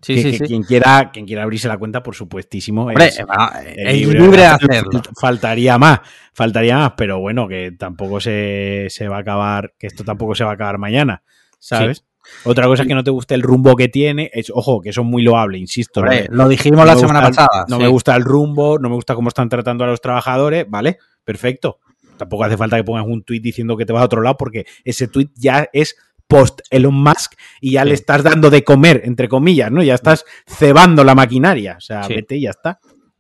que, 0.01 0.21
sí, 0.21 0.31
que 0.31 0.37
sí. 0.37 0.43
Quien, 0.45 0.63
quiera, 0.63 1.11
quien 1.11 1.25
quiera 1.25 1.43
abrirse 1.43 1.67
la 1.67 1.77
cuenta, 1.77 2.03
por 2.03 2.15
supuestísimo, 2.15 2.85
Hombre, 2.85 3.07
es, 3.07 4.07
libre, 4.07 4.37
de 4.37 4.45
hacerlo. 4.45 5.01
Faltaría 5.19 5.77
más, 5.77 5.99
faltaría 6.33 6.77
más, 6.77 6.93
pero 6.97 7.19
bueno, 7.19 7.47
que 7.47 7.71
tampoco 7.71 8.19
se, 8.19 8.87
se, 8.89 9.07
va 9.07 9.17
a 9.17 9.19
acabar, 9.19 9.73
que 9.77 9.87
esto 9.87 10.03
tampoco 10.03 10.35
se 10.35 10.43
va 10.43 10.51
a 10.51 10.53
acabar 10.53 10.77
mañana, 10.77 11.23
¿sabes? 11.59 11.97
Sí. 11.97 12.03
Otra 12.43 12.67
cosa 12.67 12.83
es 12.83 12.87
que 12.87 12.95
no 12.95 13.03
te 13.03 13.11
guste 13.11 13.35
el 13.35 13.41
rumbo 13.41 13.75
que 13.75 13.87
tiene, 13.87 14.29
es, 14.33 14.51
ojo, 14.53 14.81
que 14.81 14.89
eso 14.89 15.01
es 15.01 15.07
muy 15.07 15.23
loable, 15.23 15.57
insisto. 15.57 16.01
Hombre, 16.01 16.27
¿no? 16.29 16.43
lo 16.43 16.49
dijimos 16.49 16.79
no 16.79 16.85
la 16.85 16.95
semana 16.95 17.21
pasada. 17.21 17.65
No 17.67 17.77
sí. 17.77 17.83
me 17.83 17.87
gusta 17.87 18.15
el 18.15 18.23
rumbo, 18.23 18.77
no 18.79 18.89
me 18.89 18.95
gusta 18.95 19.15
cómo 19.15 19.29
están 19.29 19.49
tratando 19.49 19.83
a 19.83 19.87
los 19.87 20.01
trabajadores, 20.01 20.65
¿vale? 20.69 20.97
Perfecto. 21.23 21.79
Tampoco 22.17 22.43
hace 22.43 22.57
falta 22.57 22.75
que 22.75 22.83
pongas 22.83 23.05
un 23.07 23.23
tweet 23.23 23.39
diciendo 23.39 23.77
que 23.77 23.85
te 23.85 23.93
vas 23.93 24.01
a 24.01 24.05
otro 24.05 24.21
lado, 24.21 24.35
porque 24.37 24.65
ese 24.83 25.07
tweet 25.07 25.29
ya 25.35 25.69
es 25.71 25.95
post 26.29 26.61
Elon 26.69 26.93
Musk 26.93 27.33
y 27.59 27.71
ya 27.71 27.83
sí. 27.83 27.89
le 27.89 27.95
estás 27.95 28.23
dando 28.23 28.49
de 28.49 28.63
comer, 28.63 29.01
entre 29.03 29.27
comillas, 29.27 29.71
¿no? 29.71 29.83
Ya 29.83 29.95
estás 29.95 30.23
cebando 30.47 31.03
la 31.03 31.15
maquinaria. 31.15 31.75
O 31.77 31.81
sea, 31.81 32.03
sí. 32.03 32.13
vete 32.13 32.37
y 32.37 32.41
ya 32.41 32.51
está. 32.51 32.79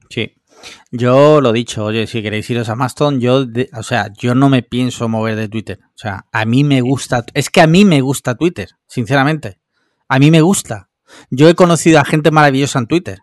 Sí. 0.09 0.35
Yo 0.91 1.41
lo 1.41 1.51
dicho, 1.51 1.85
oye, 1.85 2.05
si 2.05 2.21
queréis 2.21 2.49
iros 2.49 2.69
a 2.69 2.75
Maston, 2.75 3.19
yo, 3.19 3.45
de, 3.45 3.69
o 3.73 3.83
sea, 3.83 4.11
yo 4.17 4.35
no 4.35 4.49
me 4.49 4.61
pienso 4.61 5.09
mover 5.09 5.35
de 5.35 5.49
Twitter. 5.49 5.79
O 5.83 5.97
sea, 5.97 6.25
a 6.31 6.45
mí 6.45 6.63
me 6.63 6.81
gusta, 6.81 7.25
es 7.33 7.49
que 7.49 7.61
a 7.61 7.67
mí 7.67 7.85
me 7.85 8.01
gusta 8.01 8.35
Twitter, 8.35 8.69
sinceramente. 8.87 9.59
A 10.07 10.19
mí 10.19 10.31
me 10.31 10.41
gusta. 10.41 10.89
Yo 11.31 11.49
he 11.49 11.55
conocido 11.55 11.99
a 11.99 12.05
gente 12.05 12.29
maravillosa 12.29 12.79
en 12.79 12.87
Twitter. 12.87 13.19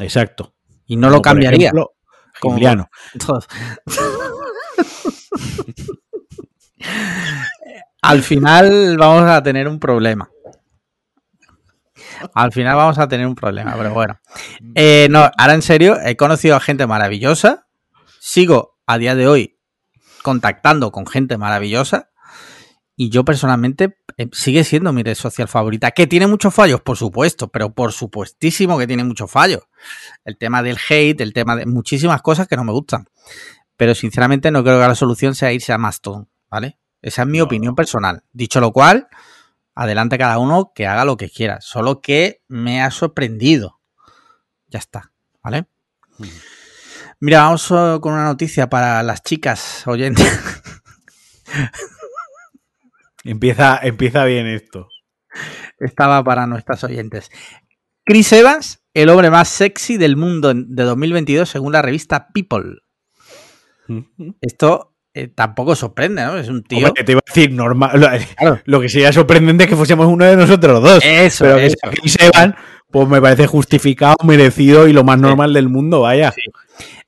Exacto. 0.00 0.54
Y 0.86 0.96
no 0.96 1.08
Como 1.08 1.16
lo 1.16 1.22
cambiaría. 1.22 1.68
Ejemplo, 1.68 1.92
Como 2.40 2.58
todos. 3.24 3.46
Al 8.04 8.22
final 8.22 8.98
vamos 8.98 9.30
a 9.30 9.42
tener 9.42 9.66
un 9.66 9.80
problema. 9.80 10.30
Al 12.34 12.52
final 12.52 12.76
vamos 12.76 12.98
a 12.98 13.08
tener 13.08 13.26
un 13.26 13.34
problema, 13.34 13.74
pero 13.78 13.94
bueno. 13.94 14.20
Eh, 14.74 15.08
no, 15.10 15.30
ahora 15.38 15.54
en 15.54 15.62
serio, 15.62 15.96
he 16.04 16.14
conocido 16.14 16.54
a 16.54 16.60
gente 16.60 16.86
maravillosa. 16.86 17.66
Sigo 18.20 18.78
a 18.86 18.98
día 18.98 19.14
de 19.14 19.26
hoy 19.26 19.58
contactando 20.22 20.92
con 20.92 21.06
gente 21.06 21.38
maravillosa. 21.38 22.10
Y 22.94 23.08
yo 23.08 23.24
personalmente 23.24 23.96
eh, 24.18 24.28
sigue 24.32 24.64
siendo 24.64 24.92
mi 24.92 25.02
red 25.02 25.14
social 25.14 25.48
favorita. 25.48 25.90
Que 25.92 26.06
tiene 26.06 26.26
muchos 26.26 26.52
fallos, 26.52 26.82
por 26.82 26.98
supuesto, 26.98 27.48
pero 27.48 27.72
por 27.72 27.92
supuestísimo 27.92 28.78
que 28.78 28.86
tiene 28.86 29.04
muchos 29.04 29.30
fallos. 29.30 29.62
El 30.26 30.36
tema 30.36 30.62
del 30.62 30.76
hate, 30.90 31.22
el 31.22 31.32
tema 31.32 31.56
de 31.56 31.64
muchísimas 31.64 32.20
cosas 32.20 32.48
que 32.48 32.56
no 32.56 32.64
me 32.64 32.72
gustan. 32.72 33.06
Pero 33.78 33.94
sinceramente 33.94 34.50
no 34.50 34.62
creo 34.62 34.78
que 34.78 34.88
la 34.88 34.94
solución 34.94 35.34
sea 35.34 35.52
irse 35.52 35.72
a 35.72 35.78
Mastodon, 35.78 36.28
¿vale? 36.50 36.78
Esa 37.04 37.22
es 37.22 37.28
mi 37.28 37.38
no. 37.38 37.44
opinión 37.44 37.74
personal. 37.74 38.22
Dicho 38.32 38.60
lo 38.60 38.72
cual, 38.72 39.08
adelante 39.74 40.16
cada 40.16 40.38
uno 40.38 40.72
que 40.74 40.86
haga 40.86 41.04
lo 41.04 41.18
que 41.18 41.28
quiera. 41.28 41.60
Solo 41.60 42.00
que 42.00 42.42
me 42.48 42.82
ha 42.82 42.90
sorprendido. 42.90 43.78
Ya 44.68 44.78
está, 44.78 45.12
¿vale? 45.42 45.66
Mm. 46.18 46.24
Mira, 47.20 47.42
vamos 47.42 47.70
uh, 47.70 48.00
con 48.00 48.14
una 48.14 48.24
noticia 48.24 48.70
para 48.70 49.02
las 49.02 49.22
chicas 49.22 49.86
oyentes. 49.86 50.24
empieza, 53.24 53.78
empieza 53.82 54.24
bien 54.24 54.46
esto. 54.46 54.88
Estaba 55.78 56.24
para 56.24 56.46
nuestras 56.46 56.84
oyentes. 56.84 57.30
Chris 58.04 58.32
Evans, 58.32 58.82
el 58.94 59.10
hombre 59.10 59.30
más 59.30 59.48
sexy 59.48 59.98
del 59.98 60.16
mundo 60.16 60.54
de 60.54 60.84
2022 60.84 61.50
según 61.50 61.72
la 61.72 61.82
revista 61.82 62.28
People. 62.28 62.78
Esto 64.40 64.93
eh, 65.16 65.28
tampoco 65.28 65.76
sorprende, 65.76 66.24
¿no? 66.24 66.36
Es 66.36 66.48
un 66.48 66.64
tío. 66.64 66.88
Hombre, 66.88 67.04
te 67.04 67.12
iba 67.12 67.20
a 67.20 67.32
decir, 67.32 67.52
normal. 67.52 68.00
Lo, 68.00 68.08
claro. 68.36 68.60
lo, 68.64 68.80
que 68.80 68.88
sería 68.88 69.12
sorprendente 69.12 69.64
es 69.64 69.70
que 69.70 69.76
fuésemos 69.76 70.08
uno 70.08 70.24
de 70.24 70.36
nosotros 70.36 70.82
dos. 70.82 71.04
Eso, 71.04 71.44
pero 71.44 71.58
eso. 71.58 71.76
que 72.02 72.08
se 72.08 72.30
van, 72.30 72.56
pues 72.90 73.08
me 73.08 73.20
parece 73.20 73.46
justificado, 73.46 74.16
merecido 74.24 74.88
y 74.88 74.92
lo 74.92 75.04
más 75.04 75.18
normal 75.18 75.50
sí. 75.50 75.54
del 75.54 75.68
mundo, 75.68 76.00
vaya. 76.00 76.32
Sí. 76.32 76.42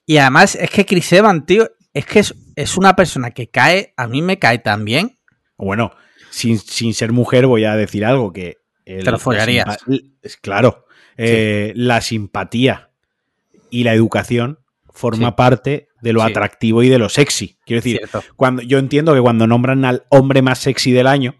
Y 0.06 0.18
además 0.18 0.54
es 0.54 0.70
que 0.70 0.86
Chris 0.86 1.12
Evans, 1.12 1.46
tío, 1.46 1.68
es 1.92 2.06
que 2.06 2.20
es, 2.20 2.32
es, 2.54 2.76
una 2.76 2.94
persona 2.94 3.32
que 3.32 3.48
cae, 3.48 3.92
a 3.96 4.06
mí 4.06 4.22
me 4.22 4.38
cae 4.38 4.60
tan 4.60 4.84
bien. 4.84 5.16
Bueno, 5.56 5.90
sin, 6.30 6.60
sin 6.60 6.94
ser 6.94 7.10
mujer 7.10 7.46
voy 7.46 7.64
a 7.64 7.74
decir 7.74 8.04
algo 8.04 8.32
que... 8.32 8.58
El, 8.84 9.02
Te 9.02 9.10
lo 9.10 9.18
follarías. 9.18 9.66
La, 9.86 9.98
claro, 10.40 10.86
eh, 11.16 11.72
sí. 11.74 11.80
la 11.80 12.00
simpatía 12.00 12.90
y 13.68 13.82
la 13.82 13.94
educación 13.94 14.60
forma 14.92 15.34
parte 15.34 15.88
de 16.06 16.12
lo 16.12 16.20
sí. 16.20 16.30
atractivo 16.30 16.84
y 16.84 16.88
de 16.88 16.98
lo 16.98 17.08
sexy. 17.08 17.58
Quiero 17.66 17.78
decir, 17.78 17.96
Cierto. 17.98 18.22
cuando 18.36 18.62
yo 18.62 18.78
entiendo 18.78 19.12
que 19.12 19.20
cuando 19.20 19.48
nombran 19.48 19.84
al 19.84 20.04
hombre 20.08 20.40
más 20.40 20.60
sexy 20.60 20.92
del 20.92 21.08
año, 21.08 21.34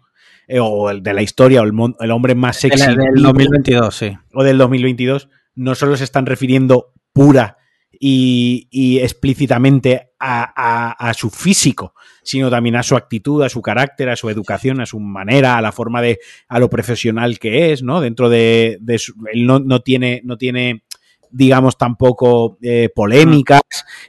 eh, 0.45 0.59
o 0.59 0.89
el 0.89 1.01
de 1.03 1.13
la 1.13 1.21
historia, 1.21 1.61
o 1.61 1.63
el, 1.63 1.71
el 2.01 2.11
hombre 2.11 2.35
más 2.35 2.57
sexy 2.57 2.85
del, 2.85 2.97
del 2.97 3.23
2022, 3.23 3.95
sí. 3.95 4.17
O 4.33 4.43
del 4.43 4.57
2022, 4.57 5.29
no 5.55 5.73
solo 5.73 5.95
se 5.95 6.03
están 6.03 6.25
refiriendo 6.25 6.91
pura 7.13 7.59
y, 7.97 8.67
y 8.69 8.99
explícitamente 8.99 10.11
a, 10.19 10.51
a, 10.53 11.09
a, 11.09 11.13
su 11.13 11.29
físico, 11.29 11.93
sino 12.21 12.49
también 12.49 12.75
a 12.75 12.83
su 12.83 12.97
actitud, 12.97 13.41
a 13.43 13.49
su 13.49 13.61
carácter, 13.61 14.09
a 14.09 14.17
su 14.17 14.29
educación, 14.29 14.81
a 14.81 14.85
su 14.85 14.99
manera, 14.99 15.57
a 15.57 15.61
la 15.61 15.71
forma 15.71 16.01
de, 16.01 16.19
a 16.49 16.59
lo 16.59 16.69
profesional 16.69 17.39
que 17.39 17.71
es, 17.71 17.83
¿no? 17.83 18.01
Dentro 18.01 18.27
de, 18.27 18.79
de 18.81 18.99
su, 18.99 19.13
él 19.31 19.45
no, 19.45 19.59
no 19.59 19.79
tiene, 19.79 20.21
no 20.25 20.37
tiene 20.37 20.83
digamos, 21.31 21.77
tampoco 21.77 22.57
eh, 22.61 22.89
polémicas. 22.93 23.61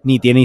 Ni 0.08 0.18
tiene 0.18 0.42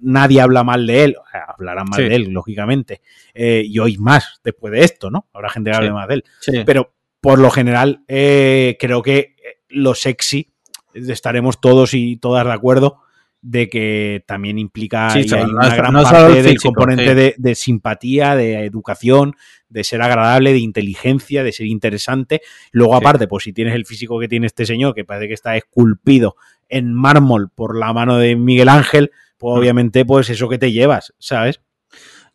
nadie 0.00 0.40
habla 0.40 0.64
mal 0.64 0.86
de 0.86 1.04
él, 1.04 1.16
hablarán 1.46 1.86
mal 1.90 2.00
sí. 2.00 2.08
de 2.08 2.14
él, 2.14 2.30
lógicamente, 2.30 3.02
eh, 3.34 3.62
y 3.66 3.78
hoy 3.78 3.98
más 3.98 4.40
después 4.42 4.72
de 4.72 4.84
esto, 4.84 5.10
¿no? 5.10 5.26
Habrá 5.34 5.50
gente 5.50 5.70
que 5.70 5.76
hable 5.76 5.88
sí. 5.88 5.92
más 5.92 6.08
de 6.08 6.14
él. 6.14 6.24
Sí. 6.40 6.62
Pero 6.64 6.94
por 7.20 7.38
lo 7.38 7.50
general, 7.50 8.02
eh, 8.08 8.78
creo 8.80 9.02
que 9.02 9.36
lo 9.68 9.94
sexy, 9.94 10.50
estaremos 10.94 11.60
todos 11.60 11.92
y 11.92 12.16
todas 12.16 12.46
de 12.46 12.52
acuerdo, 12.52 13.02
de 13.42 13.68
que 13.68 14.24
también 14.26 14.56
implica 14.58 15.10
sí, 15.10 15.26
y 15.28 15.34
hay 15.34 15.44
no 15.44 15.56
una 15.56 15.74
gran 15.74 15.92
no 15.92 16.02
parte 16.04 16.34
del 16.34 16.44
físico, 16.44 16.72
componente 16.72 17.08
sí. 17.08 17.14
de, 17.14 17.34
de, 17.36 17.54
simpatía, 17.56 18.36
de 18.36 18.64
educación, 18.64 19.34
de 19.68 19.82
ser 19.82 20.00
agradable, 20.00 20.52
de 20.52 20.60
inteligencia, 20.60 21.42
de 21.42 21.52
ser 21.52 21.66
interesante. 21.66 22.40
Luego, 22.70 22.94
aparte, 22.94 23.26
pues 23.26 23.44
si 23.44 23.52
tienes 23.52 23.74
el 23.74 23.84
físico 23.84 24.20
que 24.20 24.28
tiene 24.28 24.46
este 24.46 24.64
señor, 24.64 24.94
que 24.94 25.04
parece 25.04 25.28
que 25.28 25.34
está 25.34 25.56
esculpido 25.56 26.36
en 26.68 26.94
mármol 26.94 27.50
por 27.50 27.76
la 27.76 27.92
mano 27.92 28.16
de 28.16 28.36
Miguel 28.36 28.68
Ángel, 28.68 29.10
pues 29.38 29.58
obviamente, 29.58 30.04
pues 30.04 30.30
eso 30.30 30.48
que 30.48 30.58
te 30.58 30.70
llevas, 30.70 31.12
¿sabes? 31.18 31.60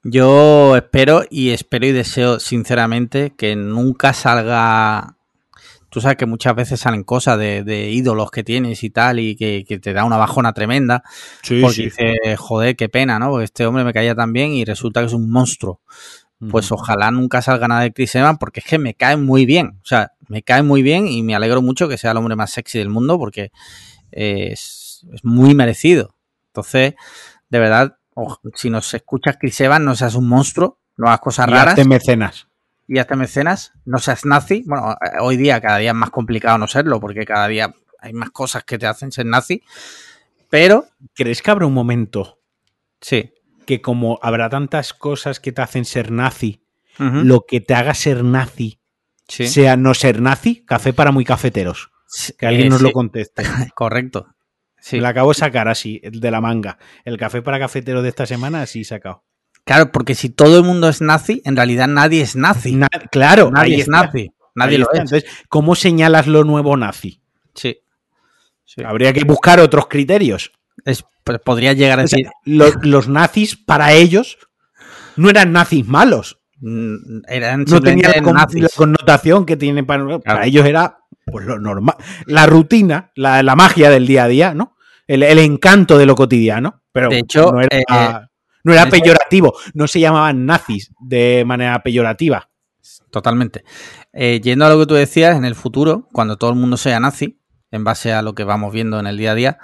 Yo 0.03 0.75
espero 0.75 1.23
y 1.29 1.49
espero 1.49 1.87
y 1.87 1.91
deseo 1.91 2.39
sinceramente 2.39 3.33
que 3.35 3.55
nunca 3.55 4.13
salga 4.13 5.16
tú 5.97 6.01
sabes 6.01 6.17
que 6.17 6.27
muchas 6.27 6.53
veces 6.53 6.79
salen 6.79 7.03
cosas 7.03 7.39
de, 7.39 7.63
de 7.63 7.89
ídolos 7.89 8.29
que 8.29 8.43
tienes 8.43 8.83
y 8.83 8.91
tal, 8.91 9.17
y 9.17 9.35
que, 9.35 9.65
que, 9.67 9.79
te 9.79 9.93
da 9.93 10.03
una 10.03 10.17
bajona 10.17 10.53
tremenda. 10.53 11.01
Sí, 11.41 11.59
porque 11.59 11.75
sí. 11.75 11.83
dices, 11.85 12.37
joder, 12.37 12.75
qué 12.75 12.87
pena, 12.87 13.17
¿no? 13.17 13.31
Porque 13.31 13.45
este 13.45 13.65
hombre 13.65 13.83
me 13.83 13.93
caía 13.93 14.13
tan 14.13 14.31
bien 14.31 14.51
y 14.51 14.63
resulta 14.63 14.99
que 14.99 15.07
es 15.07 15.13
un 15.13 15.31
monstruo. 15.31 15.81
Uh 16.39 16.45
-huh. 16.45 16.51
Pues 16.51 16.71
ojalá 16.71 17.09
nunca 17.09 17.41
salga 17.41 17.67
nada 17.67 17.81
de 17.81 17.93
Chris 17.93 18.13
Evans, 18.13 18.37
porque 18.39 18.59
es 18.59 18.67
que 18.67 18.77
me 18.77 18.93
cae 18.93 19.17
muy 19.17 19.47
bien. 19.47 19.79
O 19.81 19.87
sea, 19.87 20.11
me 20.27 20.43
cae 20.43 20.61
muy 20.61 20.83
bien 20.83 21.07
y 21.07 21.23
me 21.23 21.33
alegro 21.33 21.63
mucho 21.63 21.89
que 21.89 21.97
sea 21.97 22.11
el 22.11 22.17
hombre 22.17 22.35
más 22.35 22.51
sexy 22.51 22.77
del 22.77 22.89
mundo, 22.89 23.17
porque 23.17 23.51
es, 24.11 25.03
es 25.11 25.25
muy 25.25 25.55
merecido. 25.55 26.15
Entonces, 26.49 26.93
de 27.49 27.57
verdad, 27.59 27.97
si 28.53 28.69
nos 28.69 28.93
escuchas 28.93 29.37
Chris 29.39 29.59
Evans, 29.61 29.83
no 29.83 29.95
seas 29.95 30.13
un 30.13 30.29
monstruo, 30.29 30.77
no 30.95 31.07
hagas 31.07 31.21
cosas 31.21 31.47
y 31.47 31.49
raras. 31.49 31.69
Hazte 31.69 31.85
mecenas 31.85 32.46
y 32.87 32.99
hasta 32.99 33.15
mecenas, 33.15 33.73
no 33.85 33.97
seas 33.99 34.25
nazi. 34.25 34.63
Bueno, 34.65 34.95
hoy 35.21 35.37
día 35.37 35.59
cada 35.61 35.77
día 35.77 35.91
es 35.91 35.95
más 35.95 36.09
complicado 36.09 36.57
no 36.57 36.67
serlo, 36.67 36.99
porque 36.99 37.25
cada 37.25 37.47
día 37.47 37.73
hay 37.99 38.13
más 38.13 38.31
cosas 38.31 38.63
que 38.63 38.77
te 38.77 38.87
hacen 38.87 39.11
ser 39.11 39.25
nazi. 39.25 39.61
Pero. 40.49 40.85
¿Crees 41.13 41.41
que 41.41 41.51
habrá 41.51 41.65
un 41.65 41.73
momento? 41.73 42.39
Sí. 43.01 43.33
Que 43.65 43.81
como 43.81 44.17
habrá 44.21 44.49
tantas 44.49 44.93
cosas 44.93 45.39
que 45.39 45.51
te 45.51 45.61
hacen 45.61 45.83
ser 45.85 46.11
nazi, 46.11 46.63
uh 46.99 47.03
-huh. 47.03 47.23
lo 47.23 47.41
que 47.41 47.59
te 47.59 47.73
haga 47.73 47.93
ser 47.93 48.23
nazi 48.23 48.79
Sí. 49.27 49.47
sea 49.47 49.75
no 49.75 49.93
ser 49.93 50.21
nazi? 50.21 50.63
Café 50.65 50.93
para 50.93 51.11
muy 51.11 51.25
cafeteros. 51.25 51.91
Que 52.39 52.47
alguien 52.47 52.67
Eh, 52.67 52.69
nos 52.69 52.81
lo 52.81 52.93
conteste. 52.93 53.43
Correcto. 53.75 54.27
Sí. 54.79 54.95
Me 54.95 55.01
lo 55.01 55.09
acabo 55.09 55.31
de 55.31 55.35
sacar 55.39 55.67
así, 55.67 55.99
el 56.01 56.21
de 56.21 56.31
la 56.31 56.39
manga. 56.39 56.77
El 57.03 57.17
café 57.17 57.41
para 57.41 57.59
cafeteros 57.59 58.03
de 58.03 58.09
esta 58.09 58.25
semana, 58.25 58.61
así 58.61 58.85
sacado. 58.85 59.25
Claro, 59.67 59.91
porque 59.91 60.15
si 60.15 60.29
todo 60.29 60.57
el 60.57 60.63
mundo 60.63 60.87
es 60.89 61.01
nazi, 61.01 61.41
en 61.45 61.55
realidad 61.55 61.87
nadie 61.87 62.21
es 62.21 62.35
nazi. 62.35 62.75
Na- 62.75 62.87
claro, 63.11 63.51
nadie 63.51 63.81
es 63.81 63.87
nazi. 63.87 64.31
Nadie 64.55 64.75
ahí 64.75 64.77
lo 64.79 64.85
está. 64.85 65.03
es. 65.03 65.11
Entonces, 65.11 65.45
¿cómo 65.49 65.75
señalas 65.75 66.25
lo 66.25 66.43
nuevo 66.43 66.75
nazi? 66.77 67.21
Sí. 67.53 67.77
Sí. 68.65 68.81
Habría 68.83 69.13
que 69.13 69.23
buscar 69.25 69.59
otros 69.59 69.87
criterios. 69.87 70.51
Es- 70.85 71.03
pues 71.23 71.39
podría 71.39 71.73
llegar 71.73 71.99
a 71.99 72.03
O 72.05 72.07
sea, 72.07 72.17
decir. 72.17 72.31
lo- 72.45 72.71
los 72.81 73.07
nazis, 73.09 73.57
para 73.57 73.91
ellos, 73.93 74.37
no 75.17 75.29
eran 75.29 75.51
nazis 75.51 75.85
malos. 75.85 76.39
mm, 76.61 77.19
Eran 77.27 77.65
No 77.67 77.81
tenían 77.81 78.13
la, 78.15 78.21
con- 78.23 78.33
nazis. 78.35 78.63
la 78.63 78.69
connotación 78.75 79.45
que 79.45 79.57
tienen 79.57 79.85
para, 79.85 80.17
para 80.19 80.45
ellos 80.47 80.65
era 80.65 80.97
pues 81.25 81.45
lo 81.45 81.59
normal. 81.59 81.97
La 82.25 82.45
rutina, 82.47 83.11
la, 83.15 83.43
la 83.43 83.55
magia 83.57 83.89
del 83.89 84.07
día 84.07 84.23
a 84.23 84.27
día, 84.29 84.53
¿no? 84.55 84.75
El, 85.07 85.21
el 85.23 85.37
encanto 85.39 85.97
de 85.97 86.05
lo 86.05 86.15
cotidiano. 86.15 86.81
Pero 86.93 87.09
De 87.09 87.19
hecho, 87.19 87.51
no 87.51 87.61
era, 87.61 87.77
eh, 87.77 87.83
no 88.63 88.73
era 88.73 88.89
peyorativo. 88.89 89.53
No 89.73 89.87
se 89.87 89.99
llamaban 89.99 90.45
nazis 90.45 90.91
de 90.99 91.43
manera 91.45 91.81
peyorativa. 91.83 92.49
Totalmente. 93.11 93.63
Eh, 94.13 94.41
yendo 94.41 94.65
a 94.65 94.69
lo 94.69 94.79
que 94.79 94.85
tú 94.85 94.95
decías, 94.95 95.37
en 95.37 95.45
el 95.45 95.55
futuro, 95.55 96.07
cuando 96.11 96.37
todo 96.37 96.49
el 96.49 96.55
mundo 96.55 96.77
sea 96.77 96.99
nazi, 96.99 97.39
en 97.71 97.83
base 97.83 98.13
a 98.13 98.21
lo 98.21 98.33
que 98.33 98.43
vamos 98.43 98.73
viendo 98.73 98.99
en 98.99 99.07
el 99.07 99.17
día 99.17 99.31
a 99.31 99.35
día, 99.35 99.57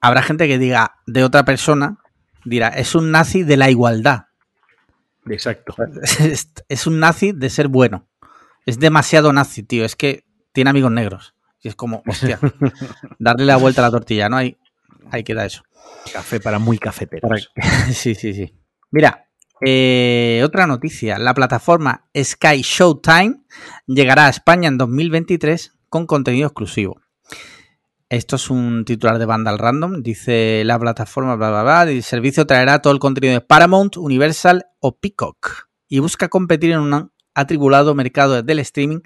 habrá 0.00 0.22
gente 0.22 0.46
que 0.48 0.58
diga 0.58 0.96
de 1.06 1.24
otra 1.24 1.44
persona, 1.44 1.98
dirá, 2.44 2.68
es 2.68 2.94
un 2.94 3.10
nazi 3.10 3.42
de 3.42 3.56
la 3.56 3.70
igualdad. 3.70 4.26
Exacto. 5.26 5.74
es, 6.02 6.52
es 6.68 6.86
un 6.86 7.00
nazi 7.00 7.32
de 7.32 7.50
ser 7.50 7.68
bueno. 7.68 8.08
Es 8.66 8.78
demasiado 8.78 9.32
nazi, 9.32 9.62
tío. 9.62 9.84
Es 9.84 9.96
que 9.96 10.24
tiene 10.52 10.70
amigos 10.70 10.92
negros. 10.92 11.34
Y 11.60 11.68
es 11.68 11.74
como, 11.74 12.02
hostia, 12.06 12.38
darle 13.18 13.44
la 13.44 13.56
vuelta 13.56 13.82
a 13.82 13.86
la 13.86 13.90
tortilla, 13.90 14.28
¿no? 14.28 14.36
Ahí, 14.36 14.58
ahí 15.10 15.24
queda 15.24 15.44
eso. 15.44 15.62
Café 16.12 16.40
para 16.40 16.58
muy 16.58 16.78
cafeteros. 16.78 17.50
Sí, 17.92 18.14
sí, 18.14 18.34
sí. 18.34 18.54
Mira, 18.90 19.28
eh, 19.60 20.42
otra 20.44 20.66
noticia. 20.66 21.18
La 21.18 21.34
plataforma 21.34 22.08
Sky 22.16 22.62
Showtime 22.62 23.42
llegará 23.86 24.26
a 24.26 24.30
España 24.30 24.68
en 24.68 24.78
2023 24.78 25.72
con 25.88 26.06
contenido 26.06 26.46
exclusivo. 26.46 27.00
Esto 28.10 28.36
es 28.36 28.48
un 28.48 28.84
titular 28.86 29.18
de 29.18 29.26
Vandal 29.26 29.58
Random. 29.58 30.02
Dice 30.02 30.62
la 30.64 30.78
plataforma, 30.78 31.36
bla, 31.36 31.50
bla, 31.50 31.62
bla. 31.62 31.82
El 31.82 32.02
servicio 32.02 32.46
traerá 32.46 32.80
todo 32.80 32.92
el 32.92 32.98
contenido 32.98 33.34
de 33.34 33.40
Paramount, 33.40 33.96
Universal 33.98 34.66
o 34.80 34.96
Peacock. 34.96 35.68
Y 35.88 35.98
busca 35.98 36.28
competir 36.28 36.72
en 36.72 36.80
un 36.80 37.12
atribulado 37.34 37.94
mercado 37.94 38.42
del 38.42 38.58
streaming 38.60 39.00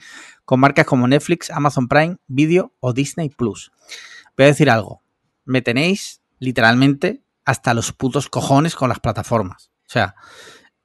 con 0.44 0.60
marcas 0.60 0.86
como 0.86 1.08
Netflix, 1.08 1.50
Amazon 1.50 1.88
Prime, 1.88 2.16
Video 2.28 2.74
o 2.80 2.92
Disney 2.92 3.28
Plus. 3.28 3.72
Voy 4.36 4.44
a 4.44 4.48
decir 4.48 4.70
algo. 4.70 5.02
Me 5.44 5.62
tenéis 5.62 6.21
literalmente 6.42 7.22
hasta 7.44 7.72
los 7.72 7.92
putos 7.92 8.28
cojones 8.28 8.74
con 8.74 8.88
las 8.88 9.00
plataformas. 9.00 9.70
O 9.82 9.92
sea, 9.92 10.14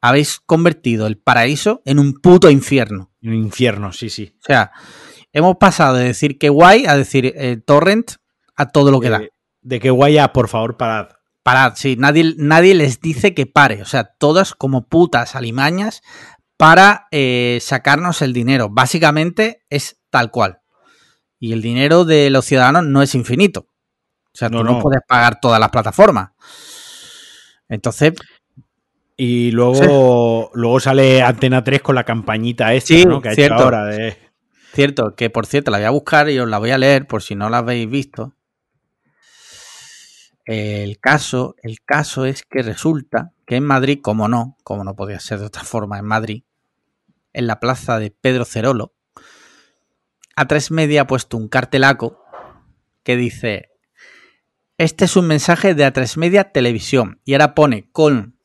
habéis 0.01 0.39
convertido 0.39 1.07
el 1.07 1.17
paraíso 1.17 1.81
en 1.85 1.99
un 1.99 2.13
puto 2.13 2.49
infierno. 2.49 3.11
Un 3.23 3.33
infierno, 3.33 3.91
sí, 3.91 4.09
sí. 4.09 4.35
O 4.39 4.45
sea, 4.45 4.71
hemos 5.33 5.57
pasado 5.57 5.95
de 5.95 6.05
decir 6.05 6.37
que 6.37 6.49
guay 6.49 6.85
a 6.85 6.95
decir 6.95 7.33
eh, 7.35 7.57
torrent 7.57 8.13
a 8.55 8.67
todo 8.69 8.91
lo 8.91 8.99
que 8.99 9.09
da. 9.09 9.17
Eh, 9.17 9.31
de 9.61 9.79
que 9.79 9.89
guaya, 9.89 10.31
por 10.31 10.47
favor, 10.47 10.77
parad. 10.77 11.09
Parad, 11.43 11.73
sí, 11.75 11.95
nadie, 11.97 12.35
nadie 12.37 12.75
les 12.75 13.01
dice 13.01 13.33
que 13.33 13.45
pare. 13.45 13.81
O 13.81 13.85
sea, 13.85 14.03
todas 14.03 14.53
como 14.53 14.87
putas 14.87 15.35
alimañas 15.35 16.01
para 16.57 17.07
eh, 17.11 17.59
sacarnos 17.61 18.21
el 18.21 18.33
dinero. 18.33 18.69
Básicamente 18.69 19.65
es 19.69 19.99
tal 20.09 20.29
cual. 20.29 20.59
Y 21.39 21.53
el 21.53 21.61
dinero 21.61 22.05
de 22.05 22.29
los 22.29 22.45
ciudadanos 22.45 22.85
no 22.85 23.01
es 23.01 23.15
infinito. 23.15 23.67
O 24.37 24.39
sea, 24.39 24.49
No, 24.49 24.59
tú 24.59 24.63
no, 24.65 24.71
no. 24.73 24.79
puedes 24.81 25.01
pagar 25.07 25.39
todas 25.39 25.59
las 25.59 25.69
plataformas. 25.69 26.29
Entonces, 27.69 28.13
Y 29.15 29.49
luego, 29.49 30.51
luego 30.53 30.79
sale 30.79 31.23
Antena 31.23 31.63
3 31.63 31.81
con 31.81 31.95
la 31.95 32.03
campañita 32.03 32.71
esta, 32.75 32.93
Sí, 32.93 33.03
¿no? 33.05 33.19
Que 33.19 33.29
ha 33.29 33.33
cierto. 33.33 33.55
hecho 33.55 33.63
ahora 33.63 33.85
de. 33.85 34.15
cierto, 34.75 35.15
que 35.15 35.31
por 35.31 35.47
cierto, 35.47 35.71
la 35.71 35.79
voy 35.79 35.85
a 35.87 35.89
buscar 35.89 36.29
y 36.29 36.37
os 36.37 36.47
la 36.47 36.59
voy 36.59 36.69
a 36.69 36.77
leer 36.77 37.07
por 37.07 37.23
si 37.23 37.33
no 37.33 37.49
la 37.49 37.57
habéis 37.57 37.89
visto. 37.89 38.35
El 40.45 40.99
caso, 40.99 41.55
el 41.63 41.81
caso 41.83 42.25
es 42.25 42.43
que 42.43 42.61
resulta 42.61 43.33
que 43.47 43.55
en 43.55 43.63
Madrid, 43.65 43.99
como 44.03 44.27
no, 44.27 44.55
como 44.63 44.83
no 44.83 44.95
podía 44.95 45.19
ser 45.19 45.39
de 45.39 45.47
otra 45.47 45.63
forma 45.63 45.97
en 45.97 46.05
Madrid, 46.05 46.43
en 47.33 47.47
la 47.47 47.59
plaza 47.59 47.97
de 47.97 48.11
Pedro 48.11 48.45
Cerolo, 48.45 48.93
A3 50.35 50.69
Media 50.71 51.01
ha 51.01 51.07
puesto 51.07 51.37
un 51.37 51.47
cartelaco 51.47 52.21
que 53.03 53.15
dice, 53.17 53.71
este 54.77 55.05
es 55.05 55.15
un 55.15 55.27
mensaje 55.27 55.73
de 55.73 55.85
A3 55.85 56.17
Media 56.17 56.51
Televisión 56.51 57.21
y 57.25 57.33
ahora 57.33 57.55
pone 57.55 57.89
con 57.91 58.37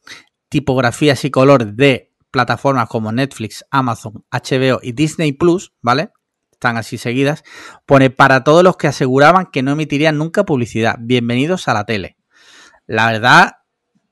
tipografías 0.48 1.24
y 1.24 1.30
color 1.30 1.74
de 1.74 2.12
plataformas 2.30 2.88
como 2.88 3.12
Netflix, 3.12 3.64
Amazon, 3.70 4.24
HBO 4.30 4.80
y 4.82 4.92
Disney 4.92 5.32
Plus, 5.32 5.72
¿vale? 5.80 6.10
Están 6.50 6.76
así 6.76 6.98
seguidas. 6.98 7.44
Pone 7.86 8.10
para 8.10 8.44
todos 8.44 8.62
los 8.62 8.76
que 8.76 8.86
aseguraban 8.86 9.46
que 9.46 9.62
no 9.62 9.72
emitirían 9.72 10.18
nunca 10.18 10.44
publicidad. 10.44 10.96
Bienvenidos 11.00 11.68
a 11.68 11.74
la 11.74 11.84
tele. 11.84 12.16
La 12.86 13.10
verdad, 13.10 13.56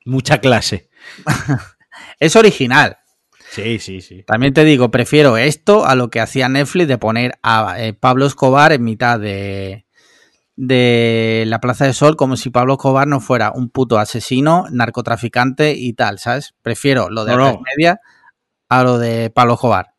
Mucha 0.05 0.39
clase. 0.39 0.89
es 2.19 2.37
original. 2.37 2.99
Sí, 3.51 3.79
sí, 3.79 4.01
sí. 4.01 4.23
También 4.23 4.55
te 4.55 4.65
digo, 4.65 4.91
prefiero 4.91 5.37
esto 5.37 5.87
a 5.87 5.95
lo 5.95 6.09
que 6.09 6.21
hacía 6.21 6.49
Netflix 6.49 6.89
de 6.89 6.99
poner 6.99 7.39
a 7.43 7.77
eh, 7.79 7.93
Pablo 7.93 8.27
Escobar 8.27 8.73
en 8.73 8.85
mitad 8.85 9.19
de, 9.19 9.87
de 10.63 11.45
la 11.47 11.59
Plaza 11.59 11.87
de 11.87 11.95
Sol 11.95 12.17
como 12.17 12.37
si 12.37 12.51
Pablo 12.51 12.75
Escobar 12.75 13.09
no 13.09 13.21
fuera 13.21 13.51
un 13.51 13.71
puto 13.71 13.99
asesino, 13.99 14.67
narcotraficante 14.71 15.73
y 15.73 15.95
tal, 15.95 16.19
¿sabes? 16.19 16.55
Prefiero 16.61 17.09
lo 17.09 17.25
de 17.25 17.35
No, 17.35 17.63
media 17.77 17.99
a 18.69 18.83
lo 18.85 18.99
de 18.99 19.31
Pablo 19.31 19.55
Escobar. 19.55 19.95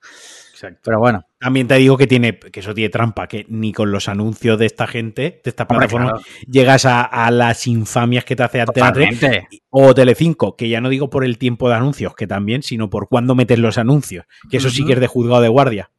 Exacto. 0.52 0.82
Pero 0.84 1.00
bueno, 1.00 1.26
También 1.40 1.68
te 1.68 1.74
digo 1.78 1.98
que 1.98 2.06
tiene, 2.06 2.38
que 2.38 2.60
eso 2.60 2.76
tiene 2.76 2.90
trampa, 2.90 3.26
que 3.28 3.48
ni 3.50 3.74
con 3.74 3.92
los 3.92 4.08
anuncios 4.08 4.60
de 4.60 4.68
esta 4.68 4.86
gente, 4.86 5.42
de 5.44 5.50
esta 5.50 5.64
Hombre, 5.64 5.88
plataforma, 5.88 6.12
claro. 6.12 6.26
llegas 6.48 6.86
a, 6.86 7.02
a 7.02 7.32
las 7.32 7.66
infamias 7.66 8.24
que 8.24 8.36
te 8.36 8.44
hace 8.44 8.62
Antena 8.62 8.94
3 8.94 9.20
totalmente. 9.20 9.48
o 9.72 9.96
Telecinco, 9.96 10.56
que 10.56 10.70
ya 10.70 10.80
no 10.80 10.90
digo 10.90 11.10
por 11.10 11.26
el 11.26 11.40
tiempo 11.40 11.70
de 11.70 11.76
anuncios, 11.76 12.14
que 12.14 12.28
también, 12.28 12.62
sino 12.62 12.92
por 12.92 13.10
cuándo 13.10 13.34
metes 13.34 13.58
los 13.58 13.80
anuncios. 13.80 14.26
Que 14.52 14.58
eso 14.58 14.70
sí 14.70 14.86
que 14.86 14.94
es 14.94 15.00
de 15.00 15.08
juzgado 15.08 15.42
de 15.42 15.48
guardia. 15.50 15.90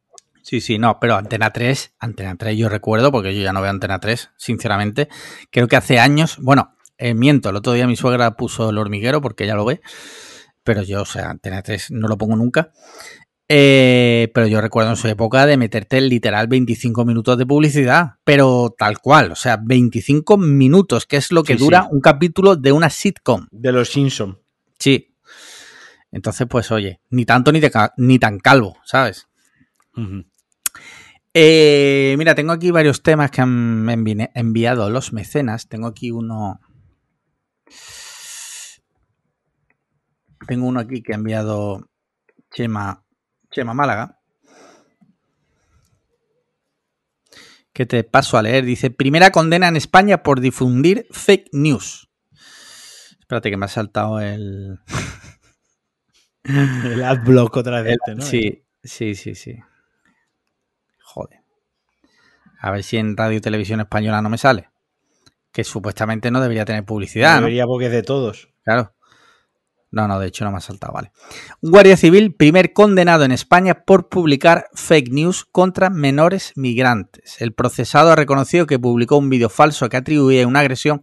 Sí, 0.42 0.60
sí, 0.60 0.78
no, 0.78 0.98
pero 1.00 1.14
Antena 1.16 1.50
3, 1.50 1.94
Antena 2.00 2.36
3 2.36 2.56
yo 2.58 2.68
recuerdo, 2.68 3.12
porque 3.12 3.34
yo 3.34 3.42
ya 3.42 3.52
no 3.52 3.62
veo 3.62 3.70
Antena 3.70 4.00
3, 4.00 4.30
sinceramente. 4.36 5.08
Creo 5.50 5.68
que 5.68 5.76
hace 5.76 5.98
años, 5.98 6.36
bueno, 6.40 6.76
eh, 6.98 7.14
miento, 7.14 7.50
el 7.50 7.56
otro 7.56 7.72
día 7.72 7.86
mi 7.86 7.96
suegra 7.96 8.36
puso 8.36 8.70
el 8.70 8.78
hormiguero 8.78 9.20
porque 9.20 9.44
ella 9.44 9.54
lo 9.54 9.64
ve, 9.64 9.80
pero 10.64 10.82
yo, 10.82 11.02
o 11.02 11.06
sea, 11.06 11.30
Antena 11.30 11.62
3 11.62 11.92
no 11.92 12.08
lo 12.08 12.18
pongo 12.18 12.36
nunca. 12.36 12.72
Eh, 13.48 14.30
pero 14.34 14.46
yo 14.46 14.60
recuerdo 14.60 14.90
en 14.90 14.96
su 14.96 15.08
época 15.08 15.44
de 15.46 15.56
meterte 15.58 16.00
literal 16.00 16.46
25 16.46 17.04
minutos 17.04 17.36
de 17.36 17.44
publicidad, 17.44 18.12
pero 18.24 18.74
tal 18.76 18.98
cual, 18.98 19.32
o 19.32 19.36
sea, 19.36 19.58
25 19.62 20.38
minutos, 20.38 21.06
que 21.06 21.18
es 21.18 21.30
lo 21.32 21.42
que 21.42 21.54
Sí, 21.54 21.58
dura 21.64 21.82
sí. 21.82 21.88
un 21.92 22.00
capítulo 22.00 22.56
de 22.56 22.72
una 22.72 22.88
sitcom. 22.88 23.46
De 23.50 23.70
los 23.72 23.90
Simpsons. 23.90 24.36
Sí. 24.78 25.14
Entonces, 26.10 26.46
pues 26.48 26.70
oye, 26.70 27.00
ni 27.10 27.26
tanto 27.26 27.52
ni, 27.52 27.60
de 27.60 27.70
ni 27.98 28.18
tan 28.18 28.38
calvo, 28.38 28.78
¿sabes? 28.84 29.28
Eh, 31.34 32.14
mira, 32.18 32.34
tengo 32.34 32.52
aquí 32.52 32.70
varios 32.70 33.02
temas 33.02 33.30
que 33.30 33.40
han 33.40 33.86
envi- 33.86 34.30
enviado 34.34 34.90
los 34.90 35.12
mecenas. 35.12 35.68
Tengo 35.68 35.86
aquí 35.86 36.10
uno. 36.10 36.60
Tengo 40.46 40.66
uno 40.66 40.80
aquí 40.80 41.02
que 41.02 41.12
ha 41.12 41.16
enviado 41.16 41.88
Chema, 42.52 43.04
Chema 43.50 43.74
Málaga. 43.74 44.18
Que 47.72 47.86
te 47.86 48.04
paso 48.04 48.36
a 48.36 48.42
leer. 48.42 48.64
Dice: 48.64 48.90
Primera 48.90 49.30
condena 49.30 49.68
en 49.68 49.76
España 49.76 50.22
por 50.22 50.40
difundir 50.40 51.06
fake 51.10 51.48
news. 51.52 52.10
Espérate 53.20 53.50
que 53.50 53.56
me 53.56 53.64
ha 53.64 53.68
saltado 53.68 54.20
el. 54.20 54.78
El 56.44 57.04
adblock 57.04 57.56
otra 57.56 57.82
vez. 57.82 57.94
este, 58.04 58.16
¿no? 58.16 58.22
Sí, 58.22 58.64
sí, 58.82 59.14
sí, 59.14 59.36
sí. 59.36 59.60
Joder. 61.12 61.40
A 62.58 62.70
ver 62.70 62.82
si 62.82 62.96
en 62.96 63.18
Radio 63.18 63.36
y 63.36 63.40
Televisión 63.42 63.80
Española 63.80 64.22
no 64.22 64.30
me 64.30 64.38
sale. 64.38 64.70
Que 65.52 65.62
supuestamente 65.62 66.30
no 66.30 66.40
debería 66.40 66.64
tener 66.64 66.86
publicidad, 66.86 67.34
¿no? 67.34 67.40
Debería 67.42 67.66
porque 67.66 67.86
es 67.86 67.92
de 67.92 68.02
todos. 68.02 68.48
Claro. 68.64 68.94
No, 69.90 70.08
no, 70.08 70.18
de 70.18 70.28
hecho 70.28 70.46
no 70.46 70.52
me 70.52 70.56
ha 70.56 70.60
saltado, 70.60 70.94
vale. 70.94 71.12
Un 71.60 71.70
guardia 71.70 71.98
civil, 71.98 72.34
primer 72.34 72.72
condenado 72.72 73.24
en 73.24 73.32
España 73.32 73.84
por 73.84 74.08
publicar 74.08 74.68
fake 74.72 75.10
news 75.10 75.44
contra 75.44 75.90
menores 75.90 76.54
migrantes. 76.56 77.42
El 77.42 77.52
procesado 77.52 78.10
ha 78.10 78.16
reconocido 78.16 78.66
que 78.66 78.78
publicó 78.78 79.18
un 79.18 79.28
vídeo 79.28 79.50
falso 79.50 79.90
que 79.90 79.98
atribuía 79.98 80.46
una 80.46 80.60
agresión 80.60 81.02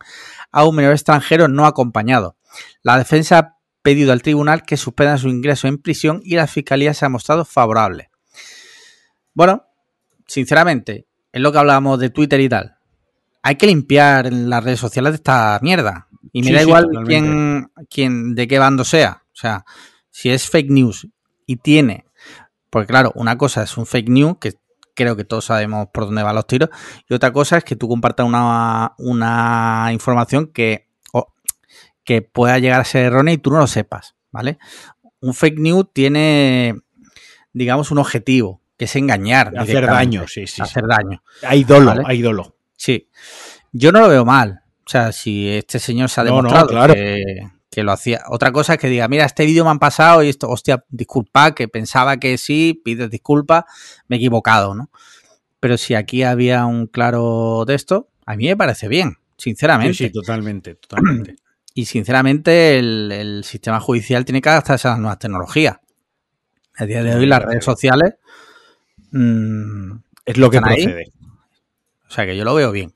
a 0.51 0.65
un 0.65 0.75
menor 0.75 0.93
extranjero 0.93 1.47
no 1.47 1.67
acompañado. 1.67 2.35
La 2.81 2.97
defensa 2.97 3.37
ha 3.37 3.57
pedido 3.83 4.11
al 4.11 4.23
tribunal 4.23 4.63
que 4.63 4.75
suspenda 4.75 5.19
su 5.19 5.29
ingreso 5.29 5.67
en 5.67 5.77
prisión 5.77 6.21
y 6.23 6.35
la 6.35 6.47
fiscalía 6.47 6.95
se 6.95 7.05
ha 7.05 7.09
mostrado 7.09 7.45
favorable. 7.45 8.09
Bueno, 9.35 9.68
sinceramente, 10.29 11.07
es 11.33 11.41
lo 11.41 11.51
que 11.51 11.57
hablábamos 11.57 11.99
de 11.99 12.09
Twitter 12.09 12.39
y 12.39 12.47
tal. 12.47 12.77
Hay 13.41 13.55
que 13.55 13.67
limpiar 13.67 14.31
las 14.31 14.63
redes 14.63 14.79
sociales 14.79 15.11
de 15.13 15.15
esta 15.15 15.59
mierda. 15.61 16.07
Y 16.31 16.41
me 16.41 16.47
Sí, 16.47 16.53
da 16.53 16.61
igual 16.61 16.87
quién, 17.05 17.71
quién, 17.89 18.35
de 18.35 18.47
qué 18.47 18.59
bando 18.59 18.83
sea. 18.83 19.23
O 19.33 19.35
sea, 19.35 19.65
si 20.09 20.29
es 20.29 20.49
fake 20.49 20.69
news 20.69 21.07
y 21.45 21.57
tiene. 21.57 22.05
Porque 22.69 22.87
claro, 22.87 23.11
una 23.15 23.37
cosa 23.37 23.63
es 23.63 23.77
un 23.77 23.85
fake 23.85 24.09
news, 24.09 24.37
que 24.39 24.53
creo 24.93 25.15
que 25.15 25.23
todos 25.23 25.45
sabemos 25.45 25.87
por 25.93 26.05
dónde 26.05 26.23
van 26.23 26.35
los 26.35 26.45
tiros. 26.45 26.69
Y 27.07 27.13
otra 27.13 27.31
cosa 27.31 27.57
es 27.57 27.63
que 27.63 27.75
tú 27.75 27.87
compartas 27.87 28.25
una, 28.25 28.93
una 28.97 29.89
información 29.91 30.47
que, 30.47 30.89
que 32.03 32.21
pueda 32.21 32.59
llegar 32.59 32.81
a 32.81 32.85
ser 32.85 33.05
errónea 33.05 33.33
y 33.33 33.37
tú 33.37 33.51
no 33.51 33.59
lo 33.59 33.67
sepas, 33.67 34.15
¿vale? 34.31 34.59
Un 35.21 35.33
fake 35.33 35.59
news 35.59 35.87
tiene, 35.93 36.75
digamos, 37.53 37.91
un 37.91 37.99
objetivo, 37.99 38.61
que 38.79 38.85
es 38.85 38.95
engañar. 38.95 39.51
Hacer 39.57 39.85
daño, 39.85 40.25
sí, 40.27 40.47
sí, 40.47 40.55
sí. 40.55 40.61
Hacer 40.63 40.85
daño. 40.87 41.21
Hay 41.43 41.65
dolo, 41.65 41.87
Vale. 41.87 42.03
hay 42.07 42.21
dolo. 42.21 42.55
Sí. 42.77 43.09
Yo 43.73 43.91
no 43.91 43.99
lo 43.99 44.07
veo 44.07 44.23
mal. 44.25 44.61
O 44.85 44.89
sea, 44.89 45.11
si 45.11 45.49
este 45.49 45.77
señor 45.79 46.09
se 46.09 46.21
ha 46.21 46.23
No, 46.23 46.29
no, 46.31 46.35
demostrado 46.37 46.67
claro. 46.69 46.93
que, 46.95 47.23
que 47.69 47.83
lo 47.83 47.91
hacía. 47.91 48.21
Otra 48.29 48.51
cosa 48.53 48.73
es 48.73 48.79
que 48.79 48.87
diga, 48.87 49.07
mira, 49.09 49.25
este 49.25 49.45
vídeo 49.45 49.65
me 49.65 49.69
han 49.71 49.79
pasado 49.79 50.23
y 50.23 50.29
esto, 50.29 50.47
hostia, 50.49 50.83
disculpa, 50.89 51.53
que 51.53 51.67
pensaba 51.67 52.17
que 52.17 52.37
sí, 52.37 52.81
pides 52.83 53.09
disculpas, 53.11 53.65
me 54.07 54.15
he 54.15 54.19
equivocado, 54.19 54.73
¿no? 54.73 54.89
Pero 55.59 55.77
si 55.77 55.93
aquí 55.93 56.23
había 56.23 56.65
un 56.65 56.87
claro 56.87 57.65
de 57.67 57.75
esto, 57.75 58.07
a 58.25 58.37
mí 58.37 58.47
me 58.47 58.55
parece 58.55 58.87
bien, 58.87 59.17
Sí, 59.37 59.49
sinceramente. 59.51 59.93
sí, 59.93 60.09
totalmente, 60.09 60.75
totalmente. 60.75 61.35
Y 61.75 61.85
sinceramente, 61.85 62.79
el, 62.79 63.11
el 63.11 63.43
sistema 63.43 63.79
judicial 63.79 64.25
tiene 64.25 64.41
que 64.41 64.49
adaptarse 64.49 64.87
a 64.87 64.91
las 64.91 64.99
nuevas 64.99 65.19
tecnologías. 65.19 65.77
A 66.75 66.85
día 66.85 67.03
de 67.03 67.13
hoy, 67.15 67.25
las 67.25 67.43
redes 67.43 67.63
sociales. 67.63 68.15
Mm, 69.11 69.91
Es 70.25 70.37
lo 70.37 70.49
que 70.49 70.59
procede. 70.61 71.11
O 72.07 72.11
sea 72.11 72.25
que 72.25 72.35
yo 72.35 72.43
lo 72.43 72.53
veo 72.55 72.71
bien. 72.71 72.91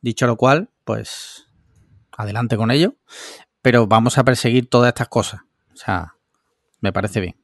Dicho 0.00 0.26
lo 0.26 0.36
cual, 0.36 0.70
pues 0.84 1.46
adelante 2.12 2.56
con 2.56 2.70
ello. 2.70 2.94
Pero 3.62 3.86
vamos 3.86 4.18
a 4.18 4.24
perseguir 4.24 4.68
todas 4.68 4.88
estas 4.88 5.08
cosas. 5.08 5.40
O 5.72 5.76
sea, 5.76 6.14
me 6.80 6.92
parece 6.92 7.20
bien. 7.20 7.36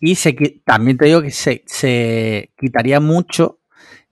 Y 0.00 0.14
se, 0.14 0.34
también 0.64 0.96
te 0.96 1.06
digo 1.06 1.22
que 1.22 1.30
se, 1.32 1.64
se 1.66 2.52
quitaría 2.58 3.00
mucho 3.00 3.60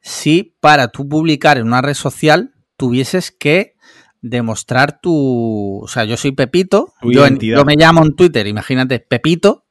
si 0.00 0.56
para 0.60 0.88
tú 0.88 1.08
publicar 1.08 1.58
en 1.58 1.66
una 1.66 1.80
red 1.80 1.94
social 1.94 2.54
tuvieses 2.76 3.30
que 3.30 3.74
demostrar 4.20 5.00
tu... 5.00 5.80
O 5.82 5.88
sea, 5.88 6.04
yo 6.04 6.16
soy 6.16 6.32
Pepito, 6.32 6.92
yo, 7.02 7.24
en- 7.26 7.38
yo 7.38 7.64
me 7.64 7.76
llamo 7.76 8.04
en 8.04 8.16
Twitter, 8.16 8.46
imagínate, 8.48 8.98
Pepito, 8.98 9.64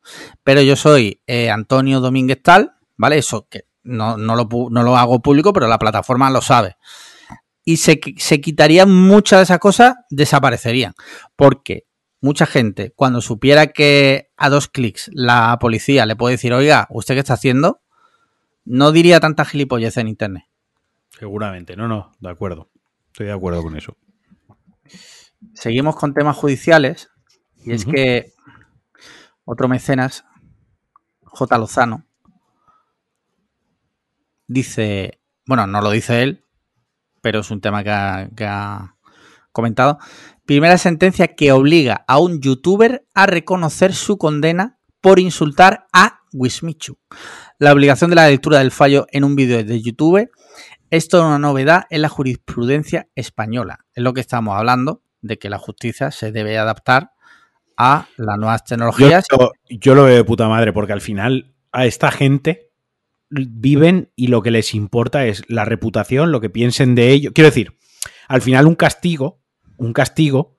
pero 0.44 0.62
yo 0.62 0.76
soy 0.78 1.22
eh, 1.28 1.50
Antonio 1.50 2.00
Domínguez 2.00 2.42
tal, 2.42 2.75
¿vale? 2.98 3.18
Eso 3.18 3.48
que 3.50 3.66
no, 3.84 4.18
no, 4.18 4.36
lo, 4.36 4.48
no 4.70 4.84
lo 4.84 4.98
hago 4.98 5.22
público, 5.22 5.54
pero 5.54 5.68
la 5.68 5.80
plataforma 5.80 6.30
lo 6.30 6.42
sabe. 6.42 6.78
Y 7.64 7.78
se, 7.78 8.00
se 8.18 8.42
quitarían 8.42 8.92
muchas 8.92 9.40
de 9.40 9.44
esas 9.44 9.60
cosas, 9.60 9.96
desaparecerían. 10.10 10.94
Porque 11.36 11.88
mucha 12.22 12.46
gente, 12.46 12.92
cuando 12.96 13.22
supiera 13.22 13.68
que 13.68 14.32
a 14.38 14.50
dos 14.50 14.68
clics 14.68 15.10
la 15.14 15.58
policía 15.60 16.06
le 16.06 16.16
puede 16.16 16.34
decir, 16.34 16.54
oiga, 16.54 16.88
¿usted 16.90 17.16
qué 17.16 17.20
está 17.20 17.34
haciendo? 17.34 17.82
No 18.66 18.92
diría 18.92 19.20
tanta 19.20 19.46
gilipollez 19.46 19.98
en 19.98 20.08
internet. 20.08 20.46
Seguramente, 21.10 21.76
no, 21.76 21.88
no, 21.88 22.12
de 22.20 22.30
acuerdo. 22.30 22.70
Estoy 23.08 23.28
de 23.28 23.34
acuerdo 23.34 23.64
con 23.64 23.78
eso. 23.78 23.96
Seguimos 25.54 25.96
con 25.96 26.14
temas 26.14 26.36
judiciales. 26.36 27.10
Y 27.64 27.72
es 27.72 27.86
que 27.86 28.34
otro 29.44 29.68
mecenas, 29.68 30.26
J. 31.24 31.58
Lozano, 31.58 32.05
dice, 34.48 35.20
bueno, 35.46 35.68
no 35.68 35.82
lo 35.82 35.92
dice 35.92 36.24
él, 36.24 36.44
pero 37.22 37.40
es 37.40 37.52
un 37.52 37.62
tema 37.62 37.84
que 37.84 37.92
ha, 37.92 38.30
que 38.36 38.46
ha 38.46 38.96
comentado. 39.52 39.98
Primera 40.46 40.78
sentencia 40.78 41.36
que 41.36 41.52
obliga 41.52 42.04
a 42.08 42.20
un 42.20 42.40
youtuber 42.42 43.06
a 43.14 43.26
reconocer 43.26 43.94
su 43.94 44.18
condena 44.18 44.80
por 45.02 45.20
insultar 45.20 45.88
a 45.94 46.20
Wismichu. 46.34 46.98
La 47.60 47.72
obligación 47.72 48.10
de 48.10 48.16
la 48.18 48.28
lectura 48.28 48.60
del 48.60 48.72
fallo 48.72 49.08
en 49.12 49.24
un 49.24 49.36
vídeo 49.36 49.64
de 49.64 49.82
YouTube 49.82 50.30
es 50.92 51.08
toda 51.08 51.28
una 51.28 51.40
novedad 51.40 51.86
en 51.90 52.02
la 52.02 52.10
jurisprudencia 52.10 53.08
española. 53.16 53.80
Es 53.94 54.04
lo 54.04 54.14
que 54.14 54.22
estamos 54.22 54.56
hablando, 54.58 55.02
de 55.22 55.40
que 55.40 55.50
la 55.50 55.58
justicia 55.58 56.12
se 56.12 56.32
debe 56.32 56.58
adaptar 56.60 57.12
a 57.78 58.08
las 58.18 58.38
nuevas 58.38 58.62
Yo, 58.62 58.66
tecnologías. 58.68 59.26
yo- 59.32 59.52
yo 59.70 59.96
lo 59.96 60.04
veo 60.04 60.16
de 60.16 60.24
puta 60.24 60.48
madre, 60.48 60.72
porque 60.74 60.94
al 60.94 61.02
final 61.02 61.56
a 61.72 61.86
esta 61.86 62.12
gente 62.12 62.72
viven 63.30 64.12
y 64.16 64.28
lo 64.28 64.42
que 64.42 64.52
les 64.52 64.74
importa 64.74 65.26
es 65.26 65.44
la 65.48 65.66
reputación, 65.66 66.32
lo 66.32 66.42
que 66.42 66.50
piensen 66.50 66.96
de 66.96 67.12
ello. 67.12 67.32
Quiero 67.34 67.50
decir, 67.50 67.74
al 68.28 68.42
final 68.42 68.68
un 68.68 68.76
castigo, 68.76 69.42
un 69.78 69.94
castigo 69.94 70.56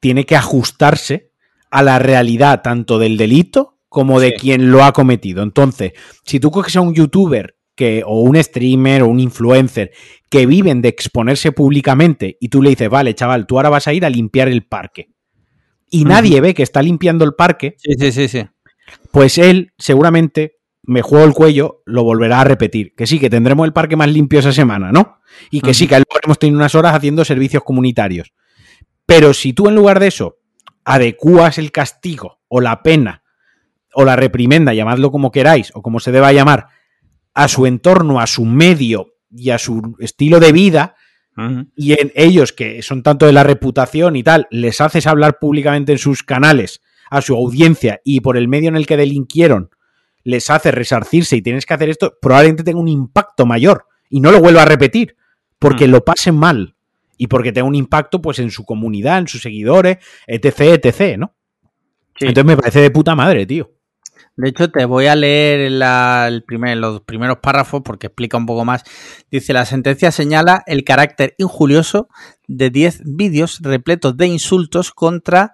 tiene 0.00 0.24
que 0.26 0.36
ajustarse 0.36 1.32
a 1.70 1.82
la 1.82 1.98
realidad 1.98 2.62
tanto 2.62 2.98
del 2.98 3.16
delito 3.16 3.78
como 3.88 4.20
de 4.20 4.28
Sí. 4.30 4.34
quien 4.38 4.70
lo 4.70 4.84
ha 4.84 4.92
cometido. 4.92 5.42
Entonces, 5.42 5.92
si 6.24 6.38
tú 6.40 6.50
coges 6.50 6.76
a 6.76 6.80
un 6.80 6.94
youtuber 6.94 7.56
que, 7.74 8.02
o 8.06 8.20
un 8.22 8.40
streamer 8.42 9.02
o 9.02 9.08
un 9.08 9.20
influencer 9.20 9.90
que 10.28 10.46
viven 10.46 10.80
de 10.82 10.88
exponerse 10.90 11.50
públicamente 11.52 12.36
y 12.40 12.48
tú 12.48 12.62
le 12.62 12.70
dices, 12.70 12.88
vale, 12.88 13.14
chaval, 13.14 13.46
tú 13.46 13.56
ahora 13.56 13.68
vas 13.70 13.88
a 13.88 13.92
ir 13.94 14.04
a 14.04 14.10
limpiar 14.10 14.48
el 14.48 14.64
parque. 14.66 15.10
Y 15.90 16.04
nadie 16.04 16.40
ve 16.40 16.54
que 16.54 16.62
está 16.62 16.82
limpiando 16.82 17.24
el 17.24 17.34
parque, 17.34 17.74
Sí, 17.78 17.92
sí, 17.98 18.12
sí, 18.12 18.28
sí. 18.28 18.46
pues 19.12 19.38
él 19.38 19.72
seguramente 19.78 20.59
me 20.82 21.02
juego 21.02 21.24
el 21.24 21.32
cuello, 21.32 21.82
lo 21.86 22.04
volverá 22.04 22.40
a 22.40 22.44
repetir. 22.44 22.94
Que 22.94 23.06
sí, 23.06 23.18
que 23.18 23.30
tendremos 23.30 23.66
el 23.66 23.72
parque 23.72 23.96
más 23.96 24.08
limpio 24.08 24.40
esa 24.40 24.52
semana, 24.52 24.92
¿no? 24.92 25.18
Y 25.50 25.60
que 25.60 25.74
sí, 25.74 25.86
que 25.86 25.96
luego 25.96 26.20
hemos 26.24 26.38
tenido 26.38 26.58
unas 26.58 26.74
horas 26.74 26.94
haciendo 26.94 27.24
servicios 27.24 27.62
comunitarios. 27.62 28.32
Pero 29.06 29.34
si 29.34 29.52
tú 29.52 29.68
en 29.68 29.74
lugar 29.74 30.00
de 30.00 30.08
eso 30.08 30.38
adecuas 30.84 31.58
el 31.58 31.72
castigo 31.72 32.40
o 32.48 32.60
la 32.60 32.82
pena 32.82 33.22
o 33.94 34.04
la 34.04 34.16
reprimenda, 34.16 34.72
llamadlo 34.72 35.10
como 35.10 35.30
queráis 35.30 35.70
o 35.74 35.82
como 35.82 36.00
se 36.00 36.12
deba 36.12 36.32
llamar, 36.32 36.68
a 37.34 37.48
su 37.48 37.66
entorno, 37.66 38.20
a 38.20 38.26
su 38.26 38.44
medio 38.44 39.14
y 39.30 39.50
a 39.50 39.58
su 39.58 39.96
estilo 39.98 40.40
de 40.40 40.52
vida, 40.52 40.94
y 41.74 41.92
en 41.92 42.12
ellos, 42.16 42.52
que 42.52 42.82
son 42.82 43.02
tanto 43.02 43.24
de 43.24 43.32
la 43.32 43.44
reputación 43.44 44.14
y 44.16 44.22
tal, 44.22 44.46
les 44.50 44.80
haces 44.80 45.06
hablar 45.06 45.38
públicamente 45.38 45.92
en 45.92 45.98
sus 45.98 46.22
canales 46.22 46.82
a 47.10 47.22
su 47.22 47.34
audiencia 47.34 48.00
y 48.04 48.20
por 48.20 48.36
el 48.36 48.46
medio 48.46 48.68
en 48.68 48.76
el 48.76 48.86
que 48.86 48.96
delinquieron, 48.96 49.70
les 50.24 50.50
hace 50.50 50.70
resarcirse 50.70 51.36
y 51.36 51.42
tienes 51.42 51.66
que 51.66 51.74
hacer 51.74 51.88
esto, 51.90 52.14
probablemente 52.20 52.62
tenga 52.64 52.78
un 52.80 52.88
impacto 52.88 53.46
mayor 53.46 53.86
y 54.08 54.20
no 54.20 54.30
lo 54.32 54.40
vuelva 54.40 54.62
a 54.62 54.66
repetir, 54.66 55.16
porque 55.58 55.86
Mm. 55.86 55.90
lo 55.90 56.04
pasen 56.04 56.36
mal 56.36 56.74
y 57.16 57.26
porque 57.26 57.52
tenga 57.52 57.66
un 57.68 57.74
impacto 57.74 58.20
pues 58.20 58.38
en 58.38 58.50
su 58.50 58.64
comunidad, 58.64 59.18
en 59.18 59.28
sus 59.28 59.42
seguidores, 59.42 59.98
etc, 60.26 60.60
etc, 60.82 61.16
¿no? 61.18 61.34
Sí. 62.18 62.26
Entonces 62.26 62.44
me 62.44 62.56
parece 62.56 62.80
de 62.80 62.90
puta 62.90 63.14
madre, 63.14 63.46
tío. 63.46 63.70
De 64.36 64.48
hecho, 64.50 64.70
te 64.70 64.84
voy 64.86 65.06
a 65.06 65.16
leer 65.16 65.70
la- 65.72 66.26
el 66.28 66.42
primer- 66.44 66.78
los 66.78 67.02
primeros 67.02 67.38
párrafos 67.38 67.82
porque 67.84 68.06
explica 68.06 68.36
un 68.38 68.46
poco 68.46 68.64
más. 68.64 68.84
Dice, 69.30 69.52
la 69.52 69.66
sentencia 69.66 70.10
señala 70.12 70.62
el 70.66 70.84
carácter 70.84 71.34
injurioso 71.38 72.08
de 72.46 72.70
10 72.70 73.02
vídeos 73.04 73.60
repletos 73.62 74.16
de 74.16 74.26
insultos 74.28 74.92
contra 74.92 75.52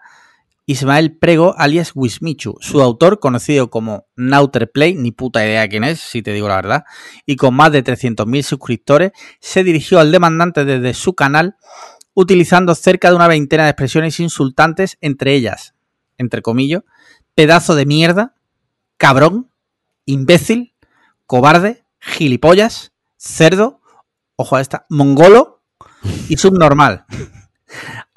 Ismael 0.69 1.17
Prego, 1.17 1.55
alias 1.57 1.93
Wismichu. 1.95 2.57
Su 2.61 2.83
autor, 2.83 3.21
conocido 3.21 3.71
como 3.71 4.09
Nauterplay, 4.17 4.95
ni 4.97 5.13
puta 5.13 5.45
idea 5.47 5.68
quién 5.68 5.84
es, 5.84 6.01
si 6.01 6.22
te 6.22 6.33
digo 6.33 6.49
la 6.49 6.57
verdad, 6.57 6.84
y 7.25 7.37
con 7.37 7.55
más 7.55 7.71
de 7.71 7.84
300.000 7.84 8.43
suscriptores, 8.43 9.13
se 9.41 9.63
dirigió 9.63 10.01
al 10.01 10.11
demandante 10.11 10.64
desde 10.64 10.93
su 10.93 11.14
canal 11.14 11.57
utilizando 12.14 12.75
cerca 12.75 13.11
de 13.11 13.17
una 13.17 13.29
veintena 13.29 13.64
de 13.64 13.71
expresiones 13.71 14.18
insultantes, 14.18 14.99
entre 15.01 15.34
ellas, 15.34 15.75
entre 16.18 16.43
comillas, 16.43 16.83
pedazo 17.34 17.76
de 17.76 17.87
mierda, 17.87 18.34
cabrón, 18.97 19.53
imbécil, 20.05 20.75
cobarde, 21.26 21.84
gilipollas, 22.01 22.93
cerdo, 23.17 23.83
ojo 24.34 24.57
a 24.57 24.61
esta, 24.61 24.87
mongolo 24.88 25.63
y 26.29 26.38
subnormal. 26.38 27.05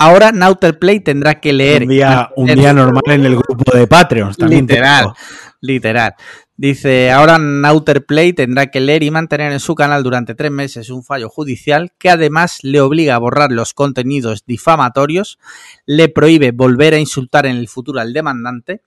Ahora 0.01 0.31
Nauterplay 0.31 1.01
tendrá 1.01 1.41
que 1.41 1.51
leer. 1.51 1.83
Un 1.83 1.89
día, 1.89 2.29
un 2.37 2.47
día 2.47 2.73
normal 2.73 3.03
en 3.07 3.25
el 3.25 3.35
grupo 3.35 3.77
de 3.77 3.85
Patreons. 3.85 4.37
También 4.37 4.65
te 4.65 4.75
Literal, 4.75 5.13
literal. 5.59 6.15
Dice, 6.55 7.11
ahora 7.11 7.37
Nauterplay 7.37 8.31
tendrá 8.31 8.67
que 8.67 8.79
leer 8.79 9.03
y 9.03 9.11
mantener 9.11 9.51
en 9.51 9.59
su 9.59 9.75
canal 9.75 10.03
durante 10.03 10.35
tres 10.35 10.51
meses 10.51 10.89
un 10.89 11.03
fallo 11.03 11.29
judicial 11.29 11.91
que 11.97 12.09
además 12.09 12.59
le 12.63 12.79
obliga 12.79 13.15
a 13.15 13.17
borrar 13.17 13.51
los 13.51 13.73
contenidos 13.73 14.43
difamatorios, 14.45 15.37
le 15.85 16.07
prohíbe 16.07 16.51
volver 16.51 16.93
a 16.93 16.99
insultar 16.99 17.45
en 17.45 17.57
el 17.57 17.67
futuro 17.67 17.99
al 17.99 18.13
demandante 18.13 18.81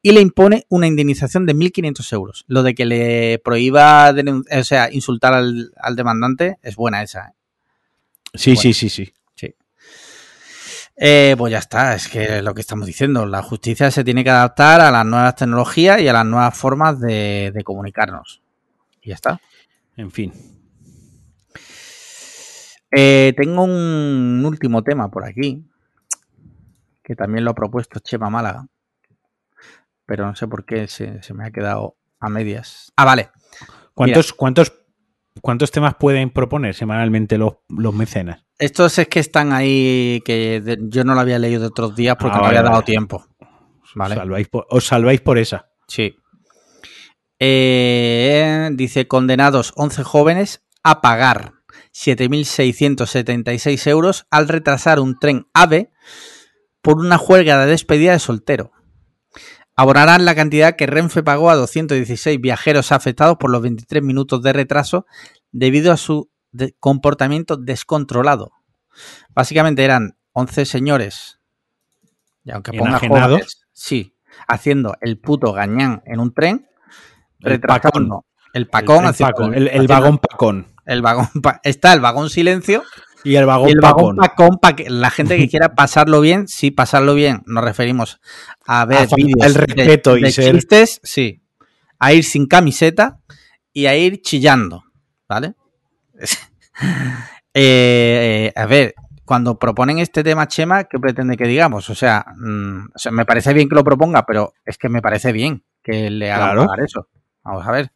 y 0.00 0.12
le 0.12 0.20
impone 0.20 0.64
una 0.68 0.86
indemnización 0.86 1.44
de 1.44 1.54
1.500 1.54 2.12
euros. 2.12 2.44
Lo 2.46 2.62
de 2.62 2.74
que 2.74 2.86
le 2.86 3.38
prohíba 3.38 4.14
o 4.50 4.64
sea, 4.64 4.90
insultar 4.90 5.34
al, 5.34 5.72
al 5.78 5.96
demandante 5.96 6.56
es 6.62 6.76
buena 6.76 7.02
esa. 7.02 7.28
¿eh? 7.28 7.32
Sí, 8.34 8.50
Bueno. 8.50 8.62
sí, 8.62 8.72
sí, 8.74 8.88
sí. 8.88 9.12
Eh, 10.96 11.34
pues 11.36 11.50
ya 11.50 11.58
está, 11.58 11.94
es 11.94 12.08
que 12.08 12.38
es 12.38 12.42
lo 12.42 12.54
que 12.54 12.60
estamos 12.60 12.86
diciendo. 12.86 13.26
La 13.26 13.42
justicia 13.42 13.90
se 13.90 14.04
tiene 14.04 14.22
que 14.22 14.30
adaptar 14.30 14.80
a 14.80 14.90
las 14.90 15.04
nuevas 15.04 15.34
tecnologías 15.34 16.00
y 16.00 16.08
a 16.08 16.12
las 16.12 16.24
nuevas 16.24 16.56
formas 16.56 17.00
de, 17.00 17.50
de 17.52 17.64
comunicarnos. 17.64 18.42
Y 19.00 19.08
ya 19.08 19.14
está. 19.14 19.40
En 19.96 20.10
fin. 20.10 20.32
Eh, 22.96 23.34
tengo 23.36 23.64
un 23.64 24.44
último 24.44 24.84
tema 24.84 25.10
por 25.10 25.24
aquí, 25.24 25.64
que 27.02 27.16
también 27.16 27.44
lo 27.44 27.50
ha 27.50 27.54
propuesto 27.54 27.98
Chema 27.98 28.30
Málaga, 28.30 28.68
pero 30.06 30.26
no 30.26 30.36
sé 30.36 30.46
por 30.46 30.64
qué 30.64 30.86
se, 30.86 31.20
se 31.22 31.34
me 31.34 31.44
ha 31.44 31.50
quedado 31.50 31.96
a 32.20 32.28
medias. 32.28 32.92
Ah, 32.94 33.04
vale. 33.04 33.30
¿Cuántos, 33.94 34.32
cuántos, 34.32 34.72
cuántos 35.40 35.70
temas 35.70 35.94
pueden 35.98 36.30
proponer 36.30 36.74
semanalmente 36.74 37.38
los, 37.38 37.54
los 37.68 37.94
mecenas? 37.94 38.44
Estos 38.58 38.98
es 38.98 39.08
que 39.08 39.20
están 39.20 39.52
ahí, 39.52 40.22
que 40.24 40.60
de- 40.60 40.78
yo 40.82 41.04
no 41.04 41.14
lo 41.14 41.20
había 41.20 41.38
leído 41.38 41.60
de 41.60 41.66
otros 41.68 41.94
días 41.96 42.16
porque 42.18 42.34
Ah, 42.34 42.38
no 42.38 42.42
vale, 42.44 42.58
había 42.58 42.62
dado 42.62 42.74
vale. 42.82 42.86
tiempo. 42.86 43.26
Vale. 43.96 44.14
Os, 44.14 44.18
salváis 44.20 44.48
por, 44.48 44.66
os 44.70 44.86
salváis 44.86 45.20
por 45.20 45.38
esa. 45.38 45.66
Sí. 45.88 46.16
Eh, 47.38 48.70
dice, 48.72 49.06
condenados 49.08 49.72
11 49.76 50.02
jóvenes 50.04 50.62
a 50.82 51.00
pagar 51.00 51.52
7.676 51.92 53.86
euros 53.88 54.26
al 54.30 54.48
retrasar 54.48 55.00
un 55.00 55.18
tren 55.18 55.46
AVE 55.52 55.90
por 56.82 56.98
una 56.98 57.16
huelga 57.18 57.58
de 57.64 57.70
despedida 57.70 58.12
de 58.12 58.18
soltero. 58.18 58.72
Abonarán 59.76 60.24
la 60.24 60.34
cantidad 60.34 60.76
que 60.76 60.86
Renfe 60.86 61.22
pagó 61.22 61.50
a 61.50 61.56
216 61.56 62.40
viajeros 62.40 62.92
afectados 62.92 63.36
por 63.38 63.50
los 63.50 63.60
23 63.62 64.02
minutos 64.02 64.42
de 64.42 64.52
retraso 64.52 65.06
debido 65.50 65.92
a 65.92 65.96
su 65.96 66.30
de- 66.52 66.74
comportamiento 66.78 67.56
descontrolado. 67.56 68.52
Básicamente 69.34 69.84
eran 69.84 70.16
11 70.32 70.64
señores, 70.66 71.40
y 72.44 72.52
aunque 72.52 72.72
ponga 72.84 72.98
jóvenes, 73.32 73.66
sí, 73.72 74.14
haciendo 74.46 74.94
el 75.00 75.18
puto 75.18 75.52
gañán 75.52 76.02
en 76.06 76.20
un 76.20 76.32
tren, 76.32 76.68
El 77.40 77.50
retrasando 77.52 78.24
el 78.52 78.68
pacón, 78.68 79.04
el, 79.04 79.10
haciendo- 79.10 79.34
pacón, 79.36 79.54
el- 79.54 79.86
vagón 79.88 80.18
pacón. 80.18 80.66
el 80.86 81.02
vagón 81.02 81.28
pa- 81.42 81.60
está 81.64 81.92
el 81.92 82.00
vagón 82.00 82.30
silencio 82.30 82.84
Y 83.24 83.36
el 83.36 83.46
vagón 83.46 83.68
y 83.68 83.72
el 83.72 83.78
pacón. 83.80 84.16
vagón 84.16 84.16
pacón 84.16 84.58
para 84.60 84.76
que 84.76 84.88
la 84.90 85.10
gente 85.10 85.36
que 85.36 85.48
quiera 85.50 85.74
pasarlo 85.74 86.20
bien, 86.20 86.46
sí, 86.46 86.70
pasarlo 86.70 87.14
bien, 87.14 87.42
nos 87.46 87.64
referimos 87.64 88.20
a 88.66 88.84
ver 88.84 88.98
A 88.98 89.46
el 89.46 89.54
respeto 89.54 90.14
de, 90.14 90.20
y 90.20 90.22
de 90.24 90.30
ser- 90.32 90.54
chistes, 90.54 91.00
sí, 91.02 91.42
a 91.98 92.12
ir 92.12 92.24
sin 92.24 92.46
camiseta 92.46 93.20
y 93.72 93.86
a 93.86 93.96
ir 93.96 94.20
chillando, 94.22 94.84
¿vale? 95.28 95.54
Eh, 96.18 96.26
eh, 97.54 98.52
a 98.54 98.66
ver, 98.66 98.94
cuando 99.24 99.58
proponen 99.58 99.98
este 99.98 100.22
tema, 100.22 100.46
Chema, 100.48 100.84
¿qué 100.84 100.98
pretende 100.98 101.36
que 101.36 101.46
digamos? 101.46 101.88
O 101.90 101.94
sea, 101.94 102.24
mm, 102.36 102.86
o 102.94 102.98
sea, 102.98 103.10
me 103.12 103.24
parece 103.24 103.52
bien 103.54 103.68
que 103.68 103.74
lo 103.74 103.84
proponga, 103.84 104.26
pero 104.26 104.52
es 104.64 104.76
que 104.76 104.88
me 104.88 105.00
parece 105.02 105.32
bien 105.32 105.64
que 105.82 106.10
le 106.10 106.30
hagan 106.30 106.56
Claro. 106.66 106.84
eso. 106.84 107.08
Vamos 107.42 107.66
a 107.66 107.70
ver. 107.70 107.92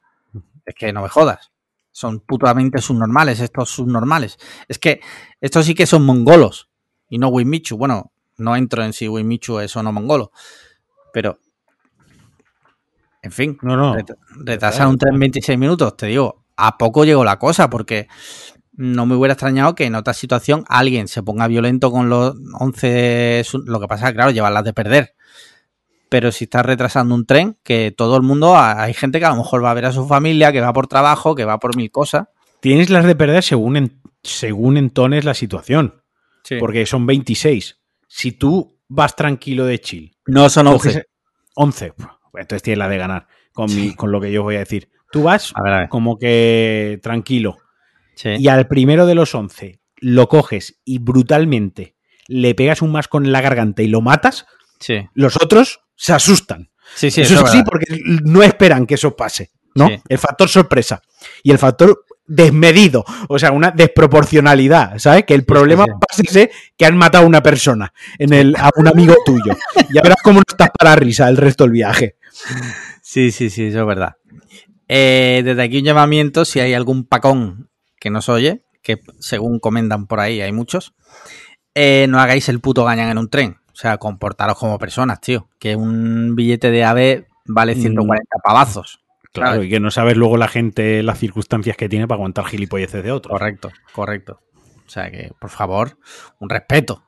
Es 0.64 0.74
que 0.74 0.92
no 0.92 1.02
me 1.02 1.08
jodas. 1.08 1.50
Son 1.98 2.20
putamente 2.20 2.80
subnormales, 2.80 3.40
estos 3.40 3.70
subnormales. 3.70 4.38
Es 4.68 4.78
que 4.78 5.00
estos 5.40 5.66
sí 5.66 5.74
que 5.74 5.84
son 5.84 6.04
mongolos 6.06 6.68
y 7.08 7.18
no 7.18 7.26
Wimichu. 7.26 7.76
Bueno, 7.76 8.12
no 8.36 8.54
entro 8.54 8.84
en 8.84 8.92
si 8.92 9.08
Wimichu 9.08 9.58
es 9.58 9.74
o 9.74 9.82
no 9.82 9.90
mongolo. 9.92 10.30
Pero, 11.12 11.40
en 13.22 13.32
fin, 13.32 13.58
No, 13.62 13.76
no. 13.76 13.96
ret- 13.96 14.16
retrasar 14.44 14.86
un 14.86 14.96
tren 14.96 15.18
26 15.18 15.58
minutos, 15.58 15.96
te 15.96 16.06
digo, 16.06 16.44
a 16.56 16.78
poco 16.78 17.04
llegó 17.04 17.24
la 17.24 17.40
cosa, 17.40 17.68
porque 17.68 18.06
no 18.74 19.04
me 19.04 19.16
hubiera 19.16 19.32
extrañado 19.34 19.74
que 19.74 19.86
en 19.86 19.96
otra 19.96 20.14
situación 20.14 20.64
alguien 20.68 21.08
se 21.08 21.24
ponga 21.24 21.48
violento 21.48 21.90
con 21.90 22.08
los 22.08 22.36
11. 22.60 23.42
su- 23.44 23.64
Lo 23.66 23.80
que 23.80 23.88
pasa 23.88 24.12
claro, 24.12 24.30
llevarlas 24.30 24.62
de 24.62 24.72
perder. 24.72 25.14
Pero 26.10 26.32
si 26.32 26.44
estás 26.44 26.64
retrasando 26.64 27.14
un 27.14 27.26
tren, 27.26 27.56
que 27.62 27.92
todo 27.96 28.16
el 28.16 28.22
mundo, 28.22 28.56
hay 28.58 28.94
gente 28.94 29.18
que 29.18 29.26
a 29.26 29.30
lo 29.30 29.36
mejor 29.36 29.62
va 29.64 29.70
a 29.70 29.74
ver 29.74 29.84
a 29.86 29.92
su 29.92 30.06
familia, 30.06 30.52
que 30.52 30.60
va 30.60 30.72
por 30.72 30.86
trabajo, 30.86 31.34
que 31.34 31.44
va 31.44 31.58
por 31.58 31.76
mil 31.76 31.90
cosas. 31.90 32.28
Tienes 32.60 32.88
las 32.90 33.04
de 33.04 33.14
perder 33.14 33.42
según, 33.42 33.76
en- 33.76 34.00
según 34.22 34.76
entones 34.78 35.24
la 35.24 35.34
situación. 35.34 36.02
Sí. 36.44 36.56
Porque 36.58 36.86
son 36.86 37.04
26. 37.06 37.78
Si 38.06 38.32
tú 38.32 38.78
vas 38.88 39.14
tranquilo 39.16 39.66
de 39.66 39.80
chill, 39.80 40.16
No 40.26 40.48
son 40.48 40.66
coges 40.66 40.96
11. 40.96 41.06
11. 41.54 41.92
pues, 41.92 42.42
Entonces 42.42 42.62
tienes 42.62 42.78
la 42.78 42.88
de 42.88 42.96
ganar 42.98 43.26
con, 43.52 43.74
mi, 43.74 43.94
con 43.94 44.10
lo 44.10 44.20
que 44.20 44.32
yo 44.32 44.42
voy 44.42 44.56
a 44.56 44.60
decir. 44.60 44.88
Tú 45.12 45.24
vas 45.24 45.52
A 45.54 45.62
ver, 45.62 45.72
a 45.74 45.78
ver. 45.80 45.88
como 45.90 46.18
que 46.18 46.98
tranquilo. 47.02 47.58
Sí. 48.14 48.30
Y 48.38 48.48
al 48.48 48.66
primero 48.66 49.04
de 49.06 49.14
los 49.14 49.34
11 49.34 49.80
lo 50.00 50.28
coges 50.28 50.80
y 50.84 50.98
brutalmente 51.00 51.96
le 52.28 52.54
pegas 52.54 52.82
un 52.82 52.92
mascón 52.92 53.24
en 53.26 53.32
la 53.32 53.40
garganta 53.40 53.82
y 53.82 53.88
lo 53.88 54.00
matas, 54.00 54.46
Sí, 54.80 55.06
los 55.14 55.36
otros 55.36 55.80
se 55.96 56.12
asustan. 56.12 56.70
sí, 56.94 57.10
sí, 57.10 57.22
eso 57.22 57.34
eso 57.34 57.44
es 57.44 57.52
verdad. 57.52 57.64
porque 57.66 58.00
no 58.24 58.42
esperan 58.42 58.86
que 58.86 58.94
eso 58.94 59.16
pase, 59.16 59.50
¿no? 59.74 59.88
Sí. 59.88 60.00
El 60.08 60.18
factor 60.18 60.48
sorpresa 60.48 61.02
y 61.42 61.50
el 61.50 61.58
factor 61.58 62.04
desmedido, 62.28 63.04
o 63.28 63.38
sea, 63.38 63.52
una 63.52 63.70
desproporcionalidad, 63.70 64.98
¿sabes? 64.98 65.24
Que 65.24 65.34
el 65.34 65.44
problema 65.44 65.84
sí. 65.84 65.92
pase 66.06 66.22
ese 66.26 66.50
que 66.76 66.84
han 66.84 66.96
matado 66.96 67.24
a 67.24 67.26
una 67.26 67.42
persona, 67.42 67.92
en 68.18 68.32
el, 68.32 68.54
a 68.56 68.70
un 68.76 68.86
amigo 68.86 69.14
tuyo. 69.24 69.56
Ya 69.90 70.02
verás 70.02 70.18
cómo 70.22 70.40
no 70.40 70.44
estás 70.46 70.68
para 70.78 70.94
risa 70.94 71.28
el 71.28 71.38
resto 71.38 71.64
del 71.64 71.72
viaje. 71.72 72.16
Sí, 73.02 73.32
sí, 73.32 73.48
sí, 73.48 73.64
eso 73.64 73.80
es 73.80 73.86
verdad. 73.86 74.16
Eh, 74.86 75.42
desde 75.44 75.62
aquí 75.62 75.78
un 75.78 75.84
llamamiento, 75.84 76.44
si 76.44 76.60
hay 76.60 76.74
algún 76.74 77.04
pacón 77.04 77.70
que 77.98 78.10
nos 78.10 78.28
oye, 78.28 78.62
que 78.82 79.00
según 79.18 79.58
comentan 79.60 80.06
por 80.06 80.20
ahí 80.20 80.42
hay 80.42 80.52
muchos, 80.52 80.94
eh, 81.74 82.06
no 82.08 82.20
hagáis 82.20 82.48
el 82.50 82.60
puto 82.60 82.84
gañán 82.84 83.10
en 83.10 83.18
un 83.18 83.30
tren. 83.30 83.56
O 83.78 83.80
sea, 83.80 83.96
comportaros 83.98 84.58
como 84.58 84.76
personas, 84.76 85.20
tío. 85.20 85.48
Que 85.60 85.76
un 85.76 86.34
billete 86.34 86.72
de 86.72 86.82
AVE 86.82 87.28
vale 87.46 87.76
140 87.76 88.26
pavazos. 88.42 89.04
Claro, 89.32 89.52
¿sabes? 89.52 89.68
y 89.68 89.70
que 89.70 89.78
no 89.78 89.92
sabes 89.92 90.16
luego 90.16 90.36
la 90.36 90.48
gente 90.48 91.00
las 91.04 91.20
circunstancias 91.20 91.76
que 91.76 91.88
tiene 91.88 92.08
para 92.08 92.16
aguantar 92.16 92.44
gilipolleces 92.46 93.04
de 93.04 93.12
otros. 93.12 93.30
Correcto, 93.30 93.70
correcto. 93.92 94.40
O 94.84 94.90
sea 94.90 95.12
que, 95.12 95.30
por 95.40 95.50
favor, 95.50 95.96
un 96.40 96.50
respeto. 96.50 97.04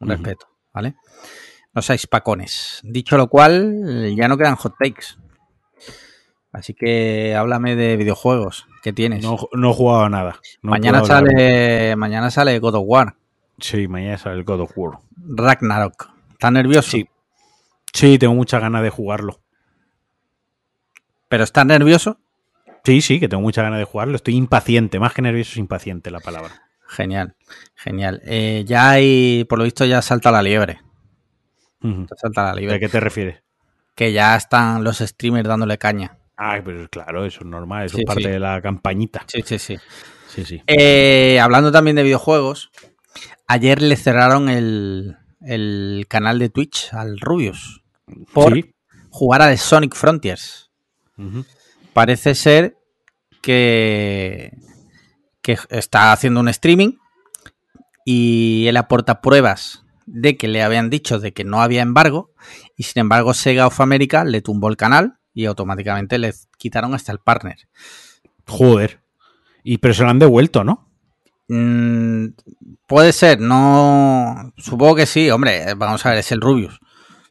Un 0.00 0.08
Ujú. 0.10 0.18
respeto, 0.18 0.48
¿vale? 0.74 0.96
No 1.72 1.80
seáis 1.80 2.06
pacones. 2.06 2.80
Dicho 2.82 3.16
lo 3.16 3.28
cual, 3.28 4.14
ya 4.14 4.28
no 4.28 4.36
quedan 4.36 4.56
hot 4.56 4.74
takes. 4.78 5.16
Así 6.52 6.74
que 6.74 7.34
háblame 7.34 7.74
de 7.74 7.96
videojuegos. 7.96 8.66
¿Qué 8.82 8.92
tienes? 8.92 9.24
No, 9.24 9.38
no 9.54 9.70
he 9.70 9.74
jugado 9.74 10.04
a 10.04 10.10
nada. 10.10 10.40
No 10.60 10.72
mañana 10.72 11.02
sale. 11.06 11.96
Mañana 11.96 12.30
sale 12.30 12.58
God 12.58 12.74
of 12.74 12.84
War. 12.84 13.16
Sí, 13.58 13.86
mañana 13.88 14.18
sale 14.18 14.36
el 14.36 14.44
God 14.44 14.60
of 14.62 14.72
War. 14.76 14.98
Ragnarok. 15.16 16.10
¿Estás 16.32 16.52
nervioso? 16.52 16.90
Sí. 16.90 17.08
Sí, 17.92 18.18
tengo 18.18 18.34
muchas 18.34 18.60
ganas 18.60 18.82
de 18.82 18.90
jugarlo. 18.90 19.40
¿Pero 21.28 21.44
estás 21.44 21.64
nervioso? 21.66 22.18
Sí, 22.84 23.00
sí, 23.00 23.20
que 23.20 23.28
tengo 23.28 23.42
muchas 23.42 23.64
ganas 23.64 23.78
de 23.78 23.84
jugarlo. 23.84 24.16
Estoy 24.16 24.34
impaciente, 24.34 24.98
más 24.98 25.12
que 25.14 25.22
nervioso 25.22 25.52
es 25.52 25.56
impaciente 25.58 26.10
la 26.10 26.20
palabra. 26.20 26.62
Genial, 26.88 27.36
genial. 27.74 28.20
Eh, 28.24 28.64
ya 28.66 28.90
hay, 28.90 29.44
por 29.48 29.58
lo 29.58 29.64
visto, 29.64 29.84
ya 29.84 30.02
salta 30.02 30.30
la 30.30 30.42
liebre. 30.42 30.80
Salta 32.16 32.44
la 32.44 32.54
¿De 32.54 32.60
liebre. 32.60 32.80
qué 32.80 32.88
te 32.88 33.00
refieres? 33.00 33.42
Que 33.94 34.12
ya 34.12 34.36
están 34.36 34.84
los 34.84 34.98
streamers 34.98 35.48
dándole 35.48 35.78
caña. 35.78 36.18
Ah, 36.36 36.60
pero 36.64 36.88
claro, 36.88 37.24
eso 37.24 37.40
es 37.40 37.46
normal, 37.46 37.86
eso 37.86 37.96
Sí, 37.96 38.02
es 38.02 38.06
parte 38.06 38.22
sí. 38.24 38.28
de 38.30 38.40
la 38.40 38.60
campañita. 38.60 39.24
Sí, 39.26 39.42
sí, 39.44 39.58
sí. 39.58 39.78
Sí, 40.28 40.44
sí. 40.44 40.62
Eh, 40.66 41.38
hablando 41.40 41.70
también 41.70 41.96
de 41.96 42.02
videojuegos, 42.02 42.70
ayer 43.52 43.82
le 43.82 43.96
cerraron 43.96 44.48
el, 44.48 45.16
el 45.40 46.06
canal 46.08 46.38
de 46.38 46.48
Twitch 46.48 46.92
al 46.92 47.18
Rubius 47.20 47.82
por 48.32 48.54
Sí. 48.54 48.74
jugar 49.10 49.42
al 49.42 49.56
Sonic 49.58 49.94
Frontiers. 49.94 50.70
Parece 51.92 52.34
ser 52.34 52.76
que, 53.42 54.56
que 55.42 55.58
está 55.70 56.12
haciendo 56.12 56.40
un 56.40 56.48
streaming 56.48 56.94
y 58.04 58.66
él 58.66 58.76
aporta 58.76 59.20
pruebas 59.20 59.84
de 60.06 60.36
que 60.36 60.48
le 60.48 60.62
habían 60.62 60.90
dicho 60.90 61.20
de 61.20 61.32
que 61.32 61.44
no 61.44 61.62
había 61.62 61.82
embargo 61.82 62.32
y 62.76 62.82
sin 62.84 63.00
embargo 63.00 63.34
Sega 63.34 63.66
of 63.68 63.80
America 63.80 64.24
le 64.24 64.42
tumbó 64.42 64.68
el 64.68 64.76
canal 64.76 65.18
y 65.32 65.44
automáticamente 65.44 66.18
le 66.18 66.34
quitaron 66.58 66.94
hasta 66.94 67.12
el 67.12 67.18
partner. 67.18 67.68
Joder. 68.48 69.00
Y 69.62 69.78
pero 69.78 69.94
se 69.94 70.02
lo 70.02 70.10
han 70.10 70.18
devuelto, 70.18 70.64
¿no? 70.64 70.90
Mm, 71.54 72.28
puede 72.86 73.12
ser, 73.12 73.38
no. 73.38 74.54
Supongo 74.56 74.94
que 74.94 75.04
sí, 75.04 75.30
hombre. 75.30 75.74
Vamos 75.74 76.06
a 76.06 76.08
ver, 76.10 76.18
es 76.18 76.32
el 76.32 76.40
Rubius. 76.40 76.80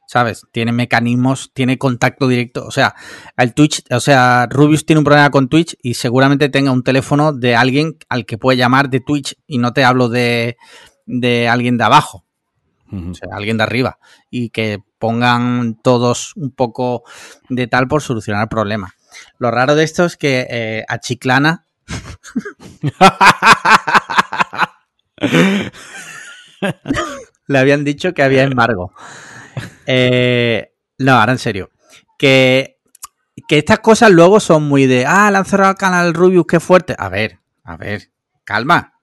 ¿Sabes? 0.06 0.45
Tiene 0.52 0.73
mecanismos, 0.73 1.52
tiene 1.56 1.80
contacto 1.80 2.27
directo. 2.27 2.65
O 2.68 2.72
sea, 2.72 2.93
el 3.35 3.56
Twitch, 3.56 3.81
o 3.89 3.99
sea, 3.99 4.45
Rubius 4.48 4.85
tiene 4.85 4.99
un 4.99 5.06
problema 5.06 5.31
con 5.31 5.48
Twitch 5.48 5.76
y 5.81 5.95
seguramente 5.95 6.49
tenga 6.49 6.72
un 6.72 6.84
teléfono 6.84 7.34
de 7.34 7.56
alguien 7.56 7.98
al 8.10 8.27
que 8.27 8.38
puede 8.38 8.57
llamar 8.60 8.91
de 8.91 8.99
Twitch 8.99 9.35
y 9.48 9.57
no 9.57 9.73
te 9.73 9.85
hablo 9.85 10.07
de, 10.07 10.57
de 11.07 11.48
alguien 11.48 11.77
de 11.77 11.85
abajo, 11.85 12.26
o 12.91 13.14
sea, 13.15 13.30
alguien 13.31 13.57
de 13.57 13.64
arriba. 13.64 13.98
Y 14.30 14.49
que 14.49 14.84
pongan 14.99 15.80
todos 15.81 16.34
un 16.35 16.52
poco 16.52 17.03
de 17.49 17.65
tal 17.68 17.88
por 17.88 18.03
solucionar 18.03 18.43
el 18.43 18.49
problema. 18.49 18.93
Lo 19.39 19.49
raro 19.49 19.76
de 19.76 19.85
esto 19.85 20.06
es 20.06 20.15
que 20.18 20.45
eh, 20.49 20.84
a 20.89 20.99
Chiclana 20.99 21.65
le 27.48 27.57
habían 27.60 27.84
dicho 27.84 28.14
que 28.14 28.23
había 28.23 28.43
embargo. 28.43 28.93
Eh, 29.85 30.73
no, 30.99 31.14
ahora 31.14 31.34
en 31.34 31.39
serio. 31.39 31.69
Que 32.18 32.77
que 33.48 33.57
estas 33.57 33.80
cosas 33.80 34.11
luego 34.11 34.39
son 34.39 34.64
muy 34.64 34.85
de, 34.85 35.06
ah, 35.06 35.30
le 35.31 35.38
han 35.38 35.45
cerrado 35.45 35.72
el 35.72 35.77
canal 35.77 36.14
Rubius, 36.14 36.45
qué 36.48 36.60
fuerte. 36.60 36.95
A 36.98 37.10
ver, 37.10 37.39
a 37.64 37.76
ver, 37.76 38.11
calma, 38.45 38.93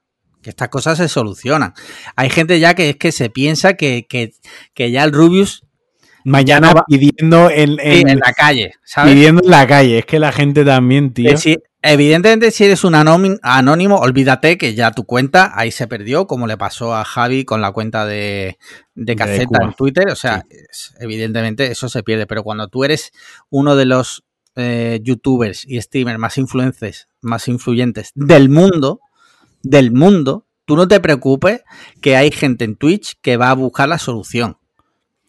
que 0.43 0.51
estas 0.51 0.69
cosas 0.69 0.97
se 0.97 1.09
solucionan. 1.09 1.75
Hay 2.17 2.31
gente 2.31 2.59
ya 2.61 2.75
que 2.75 2.91
es 2.91 2.97
que 2.97 3.13
se 3.13 3.29
piensa 3.31 3.75
que, 3.75 4.07
que, 4.09 4.33
que 4.75 4.91
ya 4.91 5.05
el 5.05 5.13
Rubius 5.13 5.65
Mañana 6.25 6.73
va- 6.73 6.85
pidiendo 6.87 7.51
en, 7.51 7.79
en, 7.81 8.09
en- 8.09 8.19
la 8.21 8.33
calle, 8.33 8.73
¿sabes? 8.85 9.13
pidiendo 9.15 9.43
en 9.45 9.51
la 9.51 9.67
calle. 9.67 9.99
Es 9.99 10.07
que 10.07 10.19
la 10.19 10.33
gente 10.33 10.65
también, 10.65 11.13
tío. 11.13 11.31
Que 11.31 11.37
si- 11.37 11.57
evidentemente, 11.83 12.51
si 12.51 12.65
eres 12.65 12.85
un 12.85 12.95
anónimo, 12.95 13.97
olvídate 13.97 14.59
que 14.59 14.75
ya 14.75 14.91
tu 14.91 15.05
cuenta 15.05 15.53
ahí 15.55 15.71
se 15.71 15.87
perdió, 15.87 16.27
como 16.27 16.47
le 16.47 16.57
pasó 16.57 16.95
a 16.95 17.05
Javi 17.05 17.45
con 17.45 17.61
la 17.61 17.73
cuenta 17.73 18.05
de, 18.07 18.59
de 18.95 19.17
Caceta 19.17 19.59
en 19.63 19.73
Twitter. 19.75 20.09
O 20.11 20.17
sea, 20.17 20.45
es- 20.51 20.95
evidentemente 21.01 21.71
eso 21.71 21.89
se 21.89 22.03
pierde. 22.03 22.27
Pero 22.27 22.43
cuando 22.43 22.69
tú 22.69 22.85
eres 22.85 23.13
uno 23.51 23.77
de 23.77 23.85
los 23.87 24.25
eh, 24.57 25.01
youtubers 25.03 25.65
y 25.65 25.81
streamers 25.81 26.19
más 26.19 26.37
influentes, 26.39 27.09
más 27.21 27.47
influyentes 27.49 28.11
del 28.15 28.49
mundo, 28.49 29.01
del 29.63 29.93
mundo, 29.93 30.47
tú 30.65 30.77
no 30.77 30.89
te 30.89 31.01
preocupes 31.01 31.63
que 32.01 32.17
hay 32.17 32.31
gente 32.33 32.65
en 32.65 32.77
Twitch 32.77 33.15
que 33.23 33.37
va 33.37 33.51
a 33.51 33.55
buscar 33.55 33.89
la 33.89 33.99
solución. 33.99 34.59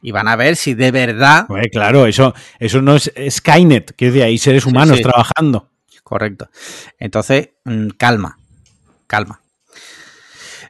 Y 0.01 0.11
van 0.11 0.27
a 0.29 0.35
ver 0.37 0.55
si 0.55 0.73
de 0.75 0.91
verdad 0.91 1.45
claro, 1.71 2.05
eso, 2.05 2.33
eso 2.57 2.81
no 2.81 2.95
es 2.95 3.11
Skynet, 3.29 3.91
que 3.95 4.05
decir, 4.05 4.23
hay 4.23 4.37
seres 4.37 4.63
Sí, 4.63 4.69
humanos 4.69 4.97
sí. 4.97 5.03
trabajando. 5.03 5.68
Correcto. 6.03 6.49
Entonces, 6.97 7.49
mm, 7.65 7.89
calma, 7.97 8.37
calma. 9.07 9.41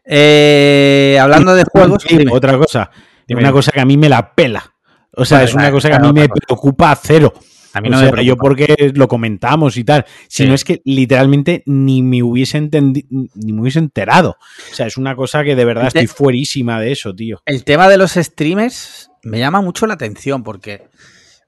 Eh, 0.06 1.18
hablando 1.22 1.54
de 1.56 1.64
juegos, 1.72 2.04
Sí, 2.04 2.18
otra 2.32 2.58
cosa, 2.58 2.90
Dime, 3.28 3.42
una 3.42 3.52
cosa 3.52 3.72
que 3.72 3.80
a 3.80 3.86
mí 3.86 3.98
me 3.98 4.10
la 4.10 4.34
pela. 4.34 4.74
O 5.16 5.26
sea, 5.26 5.44
es 5.44 5.54
una 5.54 5.64
vale, 5.64 5.74
cosa 5.74 5.90
que 5.90 5.96
a 5.96 6.00
mí 6.00 6.14
me 6.14 6.28
cosa. 6.30 6.42
preocupa 6.46 6.92
a 6.92 6.96
cero. 6.96 7.34
a 7.74 7.82
mí 7.82 7.90
O 7.90 7.92
no 7.92 8.00
sea, 8.00 8.12
me 8.12 8.26
yo 8.26 8.36
porque 8.36 8.92
lo 8.96 9.08
comentamos 9.08 9.78
y 9.78 9.84
tal, 9.84 10.04
Sí. 10.28 10.44
sino 10.44 10.56
es 10.56 10.64
que 10.64 10.82
literalmente 10.86 11.62
ni 11.68 12.02
me 12.02 12.24
hubiese 12.24 12.58
entendi- 12.60 13.06
ni 13.36 13.54
me 13.54 13.62
hubiese 13.62 13.78
enterado. 13.78 14.38
O 14.72 14.74
sea, 14.76 14.88
es 14.88 14.98
una 14.98 15.16
cosa 15.16 15.44
que 15.44 15.56
de 15.56 15.66
verdad 15.66 15.86
estoy 15.88 16.08
fuerísima 16.08 16.80
de 16.82 16.92
eso, 16.94 17.14
tío. 17.16 17.42
El 17.46 17.64
tema 17.64 17.88
de 17.88 17.98
los 17.98 18.14
streamers 18.14 19.12
me 19.22 19.38
llama 19.38 19.62
mucho 19.62 19.86
la 19.86 19.94
atención 19.94 20.42
porque, 20.44 20.88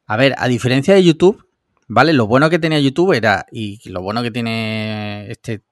a 0.05 0.15
ver, 0.17 0.35
a 0.37 0.47
diferencia 0.47 0.93
de 0.93 1.03
YouTube, 1.03 1.43
¿vale? 1.91 2.13
Lo 2.13 2.25
bueno 2.25 2.49
que 2.49 2.57
tenía 2.57 2.79
YouTube 2.79 3.11
era, 3.11 3.45
y 3.51 3.77
lo 3.89 4.01
bueno 4.01 4.23
que 4.23 4.31
tiene 4.31 5.29
este, 5.29 5.63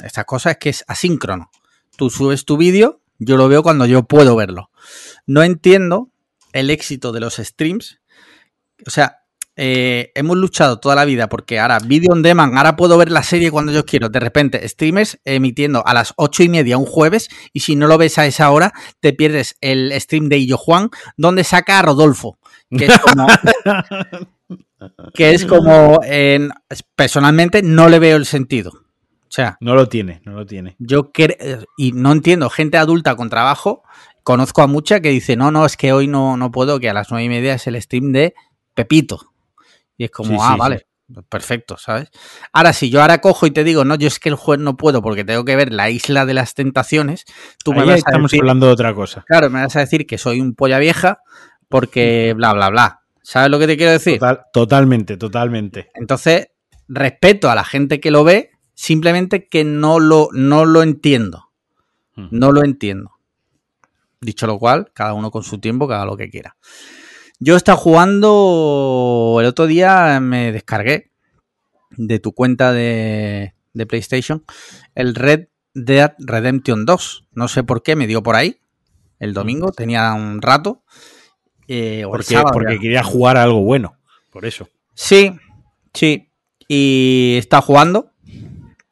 estas 0.00 0.26
cosas 0.26 0.52
es 0.52 0.58
que 0.58 0.68
es 0.68 0.84
asíncrono. 0.86 1.50
Tú 1.96 2.10
subes 2.10 2.44
tu 2.44 2.58
vídeo, 2.58 3.00
yo 3.18 3.38
lo 3.38 3.48
veo 3.48 3.62
cuando 3.62 3.86
yo 3.86 4.02
puedo 4.02 4.36
verlo. 4.36 4.70
No 5.26 5.42
entiendo 5.42 6.10
el 6.52 6.68
éxito 6.68 7.10
de 7.10 7.20
los 7.20 7.36
streams. 7.36 8.00
O 8.86 8.90
sea, 8.90 9.20
eh, 9.56 10.12
hemos 10.14 10.36
luchado 10.36 10.78
toda 10.78 10.94
la 10.94 11.06
vida 11.06 11.30
porque 11.30 11.58
ahora 11.58 11.78
video 11.78 12.12
on 12.12 12.22
demand, 12.22 12.56
ahora 12.56 12.76
puedo 12.76 12.98
ver 12.98 13.10
la 13.10 13.22
serie 13.22 13.50
cuando 13.50 13.72
yo 13.72 13.86
quiero. 13.86 14.10
De 14.10 14.20
repente, 14.20 14.68
streamers 14.68 15.20
emitiendo 15.24 15.86
a 15.86 15.94
las 15.94 16.12
ocho 16.16 16.42
y 16.42 16.50
media 16.50 16.76
un 16.76 16.84
jueves 16.84 17.30
y 17.54 17.60
si 17.60 17.76
no 17.76 17.86
lo 17.86 17.96
ves 17.96 18.18
a 18.18 18.26
esa 18.26 18.50
hora, 18.50 18.74
te 19.00 19.14
pierdes 19.14 19.56
el 19.62 19.98
stream 19.98 20.28
de 20.28 20.36
Illo 20.36 20.58
Juan 20.58 20.90
donde 21.16 21.44
saca 21.44 21.78
a 21.78 21.82
Rodolfo. 21.82 22.38
Que 22.70 22.86
es 22.86 22.98
como, 22.98 23.26
que 25.14 25.30
es 25.32 25.46
como 25.46 26.00
en- 26.04 26.50
personalmente 26.96 27.62
no 27.62 27.88
le 27.88 27.98
veo 27.98 28.16
el 28.16 28.26
sentido. 28.26 28.70
O 28.70 29.34
sea, 29.34 29.56
No 29.60 29.74
lo 29.74 29.88
tiene, 29.88 30.20
no 30.26 30.32
lo 30.32 30.44
tiene. 30.44 30.76
yo 30.78 31.10
y 31.78 31.92
no 31.92 32.12
entiendo, 32.12 32.50
gente 32.50 32.76
adulta 32.76 33.16
con 33.16 33.30
trabajo, 33.30 33.82
conozco 34.24 34.60
a 34.62 34.66
mucha 34.66 35.00
que 35.00 35.08
dice, 35.08 35.36
no, 35.36 35.50
no, 35.50 35.64
es 35.64 35.76
que 35.76 35.92
hoy 35.92 36.06
no, 36.06 36.36
no 36.36 36.50
puedo, 36.50 36.78
que 36.80 36.90
a 36.90 36.94
las 36.94 37.10
nueve 37.10 37.24
y 37.24 37.28
media 37.28 37.54
es 37.54 37.66
el 37.66 37.80
stream 37.80 38.12
de 38.12 38.34
Pepito. 38.74 39.32
Y 39.96 40.04
es 40.04 40.10
como, 40.10 40.34
Sí, 40.34 40.38
ah, 40.40 40.52
sí, 40.54 40.58
vale, 40.58 40.86
perfecto, 41.28 41.76
¿sabes? 41.78 42.10
Ahora, 42.52 42.72
si 42.72 42.90
yo 42.90 43.00
ahora 43.00 43.20
cojo 43.22 43.46
y 43.46 43.50
te 43.50 43.64
digo, 43.64 43.84
no, 43.84 43.94
yo 43.94 44.06
es 44.08 44.18
que 44.18 44.28
el 44.28 44.34
jueves 44.34 44.62
no 44.64 44.76
puedo 44.76 45.00
porque 45.00 45.24
tengo 45.24 45.44
que 45.44 45.56
ver 45.56 45.72
la 45.72 45.88
isla 45.90 46.26
de 46.26 46.34
las 46.34 46.54
tentaciones, 46.54 47.24
tú 47.64 47.72
me 47.72 47.84
vas 47.84 48.02
a 48.06 48.18
decir, 48.18 48.40
hablando 48.40 48.66
de 48.66 48.72
otra 48.72 48.94
cosa. 48.94 49.24
claro, 49.26 49.48
me 49.50 49.60
vas 49.62 49.76
a 49.76 49.80
decir 49.80 50.06
que 50.06 50.18
soy 50.18 50.40
un 50.40 50.54
polla 50.54 50.78
vieja 50.78 51.20
porque 51.68 52.34
bla, 52.36 52.52
bla, 52.52 52.68
bla. 52.70 53.01
¿Sabes 53.22 53.50
lo 53.50 53.58
que 53.58 53.66
te 53.66 53.76
quiero 53.76 53.92
decir? 53.92 54.18
Total- 54.18 54.42
totalmente, 54.52 55.16
totalmente. 55.16 55.90
Entonces, 55.94 56.48
respeto 56.88 57.50
a 57.50 57.54
la 57.54 57.64
gente 57.64 58.00
que 58.00 58.10
lo 58.10 58.24
ve, 58.24 58.50
simplemente 58.74 59.48
que 59.48 59.64
no 59.64 60.00
lo, 60.00 60.28
no 60.32 60.64
lo 60.64 60.82
entiendo. 60.82 61.48
No 62.14 62.52
lo 62.52 62.62
entiendo. 62.62 63.12
Dicho 64.20 64.46
lo 64.46 64.58
cual, 64.58 64.90
cada 64.92 65.14
uno 65.14 65.30
con 65.30 65.42
su 65.44 65.58
tiempo, 65.58 65.88
cada 65.88 66.04
lo 66.04 66.16
que 66.16 66.28
quiera. 66.30 66.56
Yo 67.40 67.54
he 67.54 67.56
estado 67.56 67.78
jugando. 67.78 69.38
El 69.40 69.46
otro 69.46 69.66
día 69.66 70.20
me 70.20 70.52
descargué 70.52 71.10
de 71.90 72.18
tu 72.18 72.32
cuenta 72.32 72.72
de, 72.72 73.54
de 73.72 73.86
PlayStation 73.86 74.44
el 74.94 75.14
Red 75.14 75.48
Dead 75.74 76.14
Redemption 76.18 76.84
2. 76.84 77.28
No 77.32 77.48
sé 77.48 77.64
por 77.64 77.82
qué 77.82 77.96
me 77.96 78.06
dio 78.06 78.22
por 78.22 78.36
ahí. 78.36 78.58
El 79.18 79.32
domingo 79.34 79.72
tenía 79.72 80.12
un 80.12 80.42
rato. 80.42 80.82
Eh, 81.74 82.04
Porque, 82.06 82.24
sábado 82.34 82.50
porque 82.52 82.74
ya. 82.74 82.80
quería 82.80 83.02
jugar 83.02 83.36
a 83.36 83.42
algo 83.44 83.62
bueno. 83.62 83.96
Por 84.30 84.44
eso. 84.44 84.68
Sí, 84.94 85.32
sí. 85.94 86.28
Y 86.68 87.36
está 87.38 87.60
jugando. 87.60 88.10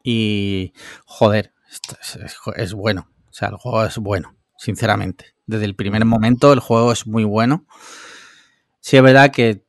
Y 0.02 0.73
joder, 1.05 1.52
esto 1.70 1.97
es, 2.01 2.16
es- 2.16 2.36
es 2.57 2.73
bueno. 2.74 3.09
O 3.28 3.32
sea, 3.32 3.48
el 3.48 3.57
juego 3.57 3.85
es 3.85 3.98
bueno, 3.98 4.35
sinceramente. 4.57 5.27
Desde 5.47 5.65
el 5.65 5.74
primer 5.74 6.05
momento 6.05 6.52
el 6.52 6.61
juego 6.61 6.93
es 6.93 7.07
muy 7.07 7.24
bueno. 7.24 7.65
Sí, 8.81 8.97
es 8.97 9.02
verdad 9.02 9.31
que 9.31 9.65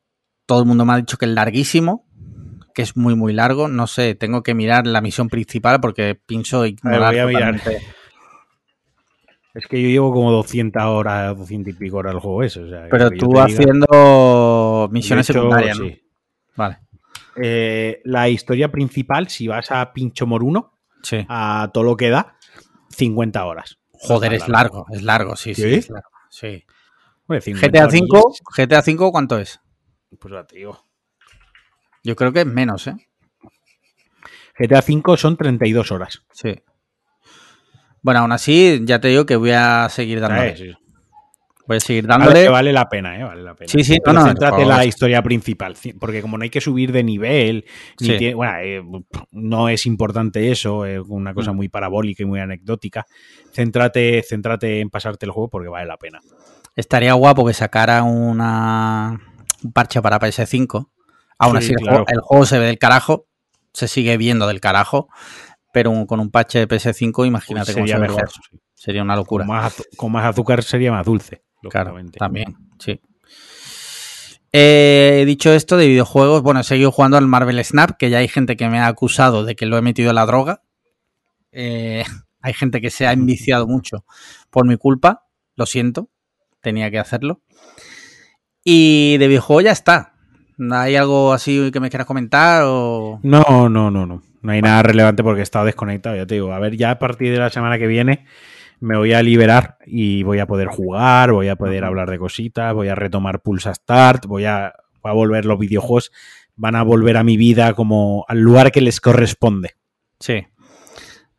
todo 0.46 0.60
el 0.62 0.66
mundo 0.66 0.86
me 0.86 0.94
ha 0.94 0.98
dicho 0.98 1.18
que 1.18 1.26
es 1.26 1.32
larguísimo, 1.32 2.06
que 2.74 2.82
es 2.82 2.96
muy, 2.96 3.16
muy 3.16 3.34
largo. 3.34 3.68
No 3.68 3.88
sé, 3.88 4.16
tengo 4.16 4.42
que 4.44 4.54
mirar 4.54 4.88
la 4.88 5.02
misión 5.02 5.28
principal 5.30 5.80
porque 5.82 6.16
pienso 6.16 6.66
ignorar 6.66 7.12
voy 7.12 7.20
a 7.20 7.26
mirar. 7.26 7.62
Es 9.54 9.68
que 9.68 9.82
yo 9.82 9.90
llevo 9.90 10.14
como 10.14 10.32
200 10.32 10.82
horas, 10.84 11.38
200 11.38 11.74
y 11.74 11.78
pico 11.78 11.98
horas 11.98 12.14
al 12.14 12.20
juego 12.22 12.44
ese. 12.44 12.62
o 12.62 12.70
sea, 12.70 12.88
Pero 12.90 13.10
tú 13.12 13.28
diga- 13.34 13.44
haciendo 13.46 14.88
misiones 14.92 15.30
hecho, 15.30 15.40
secundarias, 15.40 15.78
¿no? 15.80 15.86
sí. 15.88 16.02
Vale. 16.56 16.78
Eh, 17.36 18.02
la 18.06 18.30
historia 18.30 18.72
principal, 18.72 19.28
si 19.30 19.48
vas 19.48 19.72
a 19.72 19.92
Pincho 19.94 20.26
Moruno, 20.28 20.78
Sí. 21.04 21.26
a 21.28 21.70
todo 21.74 21.84
lo 21.84 21.98
que 21.98 22.10
da, 22.10 22.36
50 22.90 23.44
horas. 23.46 23.78
Joder, 23.92 24.34
es 24.34 24.48
largo, 24.48 24.86
es 24.92 25.02
largo, 25.04 25.36
sí, 25.36 25.54
sí. 25.54 25.62
¿Sí? 25.64 25.74
es 25.76 25.90
largo, 25.90 26.10
sí. 26.30 26.64
Hombre, 27.28 27.42
50 27.42 27.68
GTA 27.68 27.88
V, 27.88 28.08
GTA 28.56 28.80
V, 28.82 29.12
¿cuánto 29.12 29.38
es? 29.40 29.60
Pues 30.20 30.34
ya 30.34 30.44
te 30.46 30.58
digo. 30.58 30.86
Yo 32.04 32.16
creo 32.16 32.34
que 32.34 32.42
es 32.42 32.46
menos, 32.48 32.88
¿eh? 32.88 32.96
GTA 34.58 34.80
V 34.86 35.18
son 35.18 35.38
32 35.38 35.92
horas. 35.92 36.24
Sí. 36.32 36.56
Bueno, 38.02 38.22
aún 38.22 38.32
así, 38.32 38.82
ya 38.84 39.00
te 39.00 39.10
digo 39.10 39.26
que 39.26 39.36
voy 39.36 39.52
a 39.52 39.88
seguir 39.90 40.20
dándole. 40.20 40.58
Sí. 40.58 40.72
Voy 41.68 41.78
a 41.78 41.80
seguir 41.80 42.08
Vale, 42.08 42.26
dándole. 42.26 42.44
que 42.46 42.50
vale 42.50 42.74
la 42.74 42.90
pena, 42.90 43.18
¿eh? 43.18 43.24
Vale 43.24 43.44
la 43.44 43.54
pena. 43.56 43.72
Sí, 43.72 43.84
sí, 43.84 44.00
Pero 44.04 44.14
no, 44.14 44.22
no, 44.22 44.28
céntrate 44.28 44.64
en 44.64 44.68
la 44.68 44.84
historia 44.84 45.22
principal, 45.22 45.76
ci- 45.76 45.96
porque 45.98 46.22
como 46.22 46.38
no 46.38 46.44
hay 46.44 46.50
que 46.50 46.60
subir 46.60 46.92
de 46.92 47.04
nivel, 47.04 47.64
ni 48.00 48.18
tiene- 48.18 48.34
bueno, 48.34 48.54
eh, 48.60 48.84
no 49.32 49.70
es 49.70 49.86
importante 49.86 50.52
eso, 50.52 50.86
es 50.86 51.00
una 51.08 51.34
cosa 51.34 51.54
Mm. 51.54 51.56
muy 51.56 51.70
parabólica 51.70 52.24
y 52.24 52.26
muy 52.26 52.40
anecdótica. 52.40 53.06
Céntrate, 53.54 54.24
céntrate 54.28 54.80
en 54.82 54.90
pasarte 54.90 55.26
el 55.26 55.32
juego 55.32 55.50
porque 55.50 55.70
vale 55.70 55.86
la 55.86 55.98
pena. 55.98 56.20
Estaría 56.76 57.14
guapo 57.14 57.46
que 57.46 57.54
sacara 57.54 58.04
una 58.04 59.20
un 59.64 59.72
parche 59.72 60.02
para 60.02 60.20
PS5. 60.20 60.90
Aún 61.38 61.54
Sí, 61.54 61.66
así, 61.66 61.72
el, 61.74 61.78
claro. 61.80 61.98
juego, 61.98 62.06
el 62.10 62.22
juego 62.22 62.46
se 62.48 62.60
ve 62.60 62.66
del 62.66 62.80
carajo. 62.80 63.28
Se 63.74 63.88
sigue 63.88 64.18
viendo 64.18 64.48
del 64.48 64.60
carajo. 64.60 65.08
Pero 65.74 65.92
un- 65.92 66.06
con 66.06 66.20
un 66.20 66.30
parche 66.32 66.60
de 66.60 66.68
PS5, 66.68 67.26
imagínate 67.26 67.74
cómo 67.74 67.86
sería 67.88 67.96
se 67.96 68.02
mejor. 68.02 68.30
Sería 68.74 69.02
una 69.04 69.16
locura. 69.16 69.46
Con 69.46 69.56
más, 69.56 69.78
azu- 69.78 69.86
con 69.96 70.12
más 70.12 70.26
azúcar 70.26 70.64
sería 70.64 70.92
más 70.92 71.06
dulce. 71.06 71.44
Claro, 71.70 71.96
también, 72.18 72.56
sí. 72.80 73.00
Eh, 74.54 75.24
dicho 75.26 75.54
esto 75.54 75.78
de 75.78 75.88
videojuegos, 75.88 76.42
bueno, 76.42 76.60
he 76.60 76.64
seguido 76.64 76.92
jugando 76.92 77.18
al 77.18 77.28
Marvel 77.28 77.64
Snap, 77.64 77.92
que 77.98 78.10
ya 78.10 78.18
hay 78.18 78.28
gente 78.28 78.58
que 78.58 78.68
me 78.68 78.80
ha 78.80 78.88
acusado 78.88 79.46
de 79.46 79.56
que 79.56 79.66
lo 79.66 79.78
he 79.78 79.82
metido 79.82 80.10
en 80.10 80.16
la 80.16 80.26
droga. 80.26 80.64
Eh, 81.52 82.04
hay 82.42 82.54
gente 82.54 82.82
que 82.82 82.90
se 82.90 83.08
ha 83.08 83.14
enviciado 83.14 83.68
mucho 83.68 84.04
por 84.50 84.68
mi 84.68 84.76
culpa, 84.78 85.28
lo 85.56 85.66
siento, 85.66 86.10
tenía 86.62 86.92
que 86.92 87.00
hacerlo. 87.00 87.42
Y 88.64 89.18
de 89.18 89.28
videojuego 89.28 89.62
ya 89.62 89.72
está. 89.72 90.14
¿Hay 90.72 90.96
algo 90.96 91.34
así 91.34 91.72
que 91.72 91.80
me 91.80 91.90
quieras 91.90 92.06
comentar? 92.06 92.64
O... 92.66 93.20
No, 93.24 93.70
no, 93.70 93.90
no, 93.90 94.06
no. 94.06 94.22
No 94.42 94.52
hay 94.52 94.62
nada 94.62 94.84
relevante 94.84 95.24
porque 95.24 95.42
he 95.42 95.44
estado 95.44 95.66
desconectado, 95.66 96.16
ya 96.16 96.26
te 96.26 96.36
digo. 96.36 96.52
A 96.52 96.60
ver, 96.60 96.76
ya 96.76 96.92
a 96.92 97.00
partir 97.00 97.32
de 97.32 97.40
la 97.40 97.50
semana 97.50 97.78
que 97.78 97.88
viene 97.88 98.26
me 98.80 98.98
voy 98.98 99.14
a 99.14 99.22
liberar 99.22 99.78
y 99.86 100.24
voy 100.24 100.40
a 100.40 100.48
poder 100.48 100.68
jugar, 100.68 101.32
voy 101.32 101.48
a 101.48 101.56
poder 101.56 101.84
hablar 101.86 102.10
de 102.10 102.18
cositas, 102.18 102.74
voy 102.74 102.88
a 102.88 102.96
retomar 102.96 103.42
Pulsa 103.42 103.74
Start, 103.74 104.26
voy 104.26 104.46
a, 104.46 104.74
voy 105.04 105.12
a 105.12 105.14
volver 105.14 105.46
los 105.46 105.60
videojuegos, 105.60 106.12
van 106.56 106.76
a 106.76 106.84
volver 106.84 107.18
a 107.18 107.24
mi 107.24 107.38
vida 107.38 107.74
como 107.74 108.26
al 108.28 108.40
lugar 108.40 108.72
que 108.72 108.82
les 108.82 109.00
corresponde. 109.00 109.76
Sí. 110.20 110.48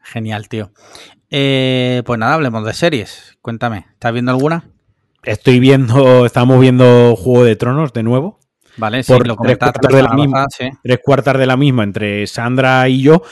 Genial, 0.01 0.49
tío. 0.49 0.73
Eh, 1.31 2.03
pues 2.07 2.19
nada, 2.19 2.35
hablemos 2.35 2.65
de 2.65 2.75
series. 2.75 3.37
Cuéntame, 3.41 3.87
¿estás 3.93 4.13
viendo 4.13 4.31
alguna? 4.31 4.69
Estoy 5.25 5.59
viendo, 5.59 6.27
estamos 6.27 6.61
viendo 6.61 7.17
Juego 7.17 7.45
de 7.45 7.57
Tronos 7.57 7.93
de 7.93 8.03
nuevo. 8.05 8.39
Vale, 8.77 9.03
sí, 9.03 9.13
por 9.13 9.27
lo 9.27 9.35
tres 9.35 9.59
comentaste 9.59 9.81
cuartos 9.81 9.97
de 9.97 10.03
la 10.03 10.09
semana 10.09 10.23
misma. 10.23 10.45
pasada, 10.45 10.71
sí. 10.71 10.79
tres 10.83 10.99
cuartas 11.05 11.39
de 11.39 11.47
la 11.47 11.57
misma 11.57 11.83
entre 11.85 12.27
Sandra 12.27 12.89
y 12.89 13.03
yo. 13.03 13.23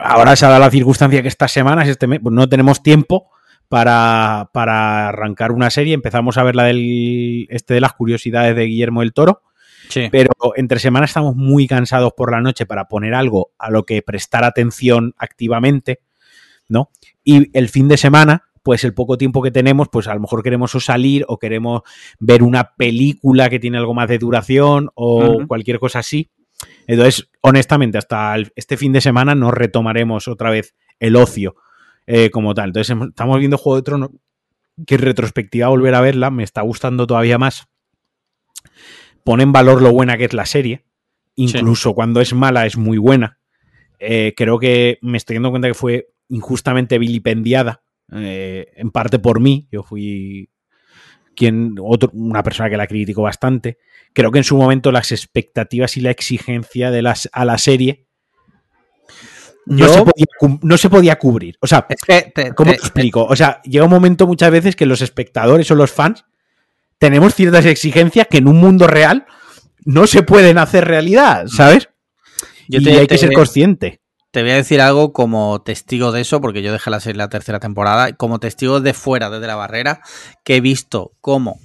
Ahora 0.00 0.36
se 0.36 0.46
ha 0.46 0.48
dado 0.48 0.60
la 0.60 0.70
circunstancia 0.70 1.20
que 1.22 1.28
estas 1.28 1.52
semanas, 1.52 1.88
este 1.88 2.06
mes, 2.06 2.20
pues 2.22 2.34
no 2.34 2.48
tenemos 2.48 2.82
tiempo 2.82 3.30
para, 3.68 4.50
para 4.52 5.08
arrancar 5.08 5.52
una 5.52 5.70
serie. 5.70 5.94
Empezamos 5.94 6.38
a 6.38 6.42
ver 6.44 6.56
la 6.56 6.64
del 6.64 7.46
este 7.50 7.74
de 7.74 7.80
las 7.80 7.92
curiosidades 7.92 8.54
de 8.56 8.64
Guillermo 8.64 9.00
del 9.00 9.12
Toro, 9.12 9.42
Sí. 9.88 10.08
pero 10.10 10.30
entre 10.56 10.78
semanas 10.78 11.10
estamos 11.10 11.36
muy 11.36 11.66
cansados 11.66 12.12
por 12.16 12.30
la 12.30 12.40
noche 12.40 12.64
para 12.64 12.86
poner 12.88 13.14
algo 13.14 13.50
a 13.58 13.70
lo 13.70 13.84
que 13.84 14.00
prestar 14.00 14.44
atención 14.44 15.12
activamente, 15.18 16.00
¿no? 16.68 16.90
Y 17.24 17.56
el 17.58 17.68
fin 17.68 17.88
de 17.88 17.96
semana, 17.98 18.44
pues 18.62 18.84
el 18.84 18.94
poco 18.94 19.18
tiempo 19.18 19.42
que 19.42 19.50
tenemos, 19.50 19.88
pues 19.90 20.06
a 20.08 20.14
lo 20.14 20.20
mejor 20.20 20.42
queremos 20.42 20.74
o 20.74 20.80
salir 20.80 21.24
o 21.28 21.38
queremos 21.38 21.82
ver 22.20 22.42
una 22.42 22.74
película 22.76 23.50
que 23.50 23.58
tiene 23.58 23.78
algo 23.78 23.94
más 23.94 24.08
de 24.08 24.18
duración 24.18 24.90
o 24.94 25.38
cualquier 25.46 25.78
cosa 25.78 25.98
así. 26.00 26.30
Entonces, 26.86 27.28
honestamente, 27.40 27.98
hasta 27.98 28.34
el- 28.36 28.52
este 28.54 28.76
fin 28.76 28.92
de 28.92 29.00
semana 29.00 29.34
no 29.34 29.50
retomaremos 29.50 30.28
otra 30.28 30.50
vez 30.50 30.74
el 31.00 31.16
ocio 31.16 31.56
eh, 32.06 32.30
como 32.30 32.52
tal. 32.54 32.68
Entonces, 32.70 32.90
hemos- 32.90 33.08
estamos 33.08 33.38
viendo 33.38 33.56
Juego 33.58 33.76
de 33.76 33.82
Tronos, 33.82 34.10
que 34.86 34.94
en 34.96 35.00
retrospectiva 35.02 35.68
volver 35.68 35.94
a 35.94 36.00
verla 36.00 36.30
me 36.30 36.42
está 36.44 36.60
gustando 36.62 37.06
todavía 37.06 37.38
más. 37.38 37.66
Pone 39.24 39.42
en 39.44 39.52
valor 39.52 39.82
lo 39.82 39.92
buena 39.92 40.16
que 40.18 40.24
es 40.24 40.32
la 40.34 40.46
serie. 40.46 40.84
Incluso 41.36 41.94
cuando 41.94 42.20
es 42.20 42.32
mala 42.34 42.66
es 42.66 42.76
muy 42.76 42.98
buena. 42.98 43.38
Eh, 43.98 44.34
creo 44.36 44.58
que 44.58 44.98
me 45.00 45.16
estoy 45.16 45.36
dando 45.36 45.50
cuenta 45.50 45.68
que 45.68 45.74
fue 45.74 46.08
injustamente 46.28 46.98
vilipendiada, 46.98 47.82
eh, 48.14 48.72
en 48.76 48.90
parte 48.90 49.18
por 49.18 49.40
mí. 49.40 49.68
Yo 49.70 49.82
fui 49.82 50.48
quien, 51.34 51.74
otro, 51.80 52.10
una 52.12 52.42
persona 52.42 52.68
que 52.68 52.76
la 52.76 52.86
criticó 52.86 53.22
bastante. 53.22 53.78
Creo 54.12 54.30
que 54.30 54.38
en 54.38 54.44
su 54.44 54.56
momento 54.56 54.92
las 54.92 55.12
expectativas 55.12 55.96
y 55.96 56.00
la 56.02 56.10
exigencia 56.10 56.90
de 56.90 57.02
las, 57.02 57.28
a 57.32 57.44
la 57.44 57.56
serie 57.58 58.06
no, 59.64 59.78
Yo- 59.86 59.94
se 59.94 60.00
podía, 60.04 60.26
no 60.62 60.76
se 60.76 60.90
podía 60.90 61.18
cubrir. 61.18 61.56
O 61.60 61.66
sea, 61.66 61.86
Es 61.88 62.02
que 62.02 62.32
te, 62.34 62.52
¿Cómo 62.54 62.72
te- 62.72 62.76
te 62.78 62.82
explico? 62.82 63.24
O 63.24 63.36
sea, 63.36 63.62
llega 63.62 63.84
un 63.84 63.90
momento 63.90 64.26
muchas 64.26 64.50
veces 64.50 64.76
que 64.76 64.86
los 64.86 65.00
espectadores 65.02 65.70
o 65.70 65.74
los 65.74 65.90
fans 65.92 66.24
tenemos 66.98 67.34
ciertas 67.34 67.64
exigencias 67.66 68.26
que 68.28 68.38
en 68.38 68.48
un 68.48 68.56
mundo 68.58 68.86
real 68.86 69.24
no 69.84 70.06
se 70.06 70.22
pueden 70.22 70.58
hacer 70.58 70.84
realidad, 70.84 71.46
¿sabes? 71.46 71.88
yo 72.68 72.78
y 72.80 72.88
hay 72.88 73.06
que 73.06 73.18
ser 73.18 73.32
consciente. 73.32 74.00
Te 74.32 74.40
voy 74.40 74.52
a 74.52 74.56
decir 74.56 74.80
algo 74.80 75.12
como 75.12 75.60
testigo 75.60 76.10
de 76.10 76.22
eso, 76.22 76.40
porque 76.40 76.62
yo 76.62 76.72
dejé 76.72 76.88
la 76.90 77.00
serie 77.00 77.18
la 77.18 77.28
tercera 77.28 77.60
temporada, 77.60 78.14
como 78.14 78.40
testigo 78.40 78.80
de 78.80 78.94
fuera, 78.94 79.28
desde 79.28 79.46
la 79.46 79.56
barrera, 79.56 80.00
que 80.42 80.56
he 80.56 80.60
visto 80.62 81.12
cómo 81.20 81.60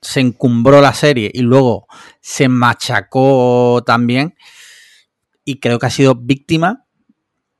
se 0.00 0.18
encumbró 0.18 0.80
la 0.80 0.94
serie 0.94 1.30
y 1.32 1.42
luego 1.42 1.86
se 2.20 2.48
machacó 2.48 3.84
también, 3.86 4.34
y 5.44 5.60
creo 5.60 5.78
que 5.78 5.86
ha 5.86 5.90
sido 5.90 6.16
víctima 6.16 6.86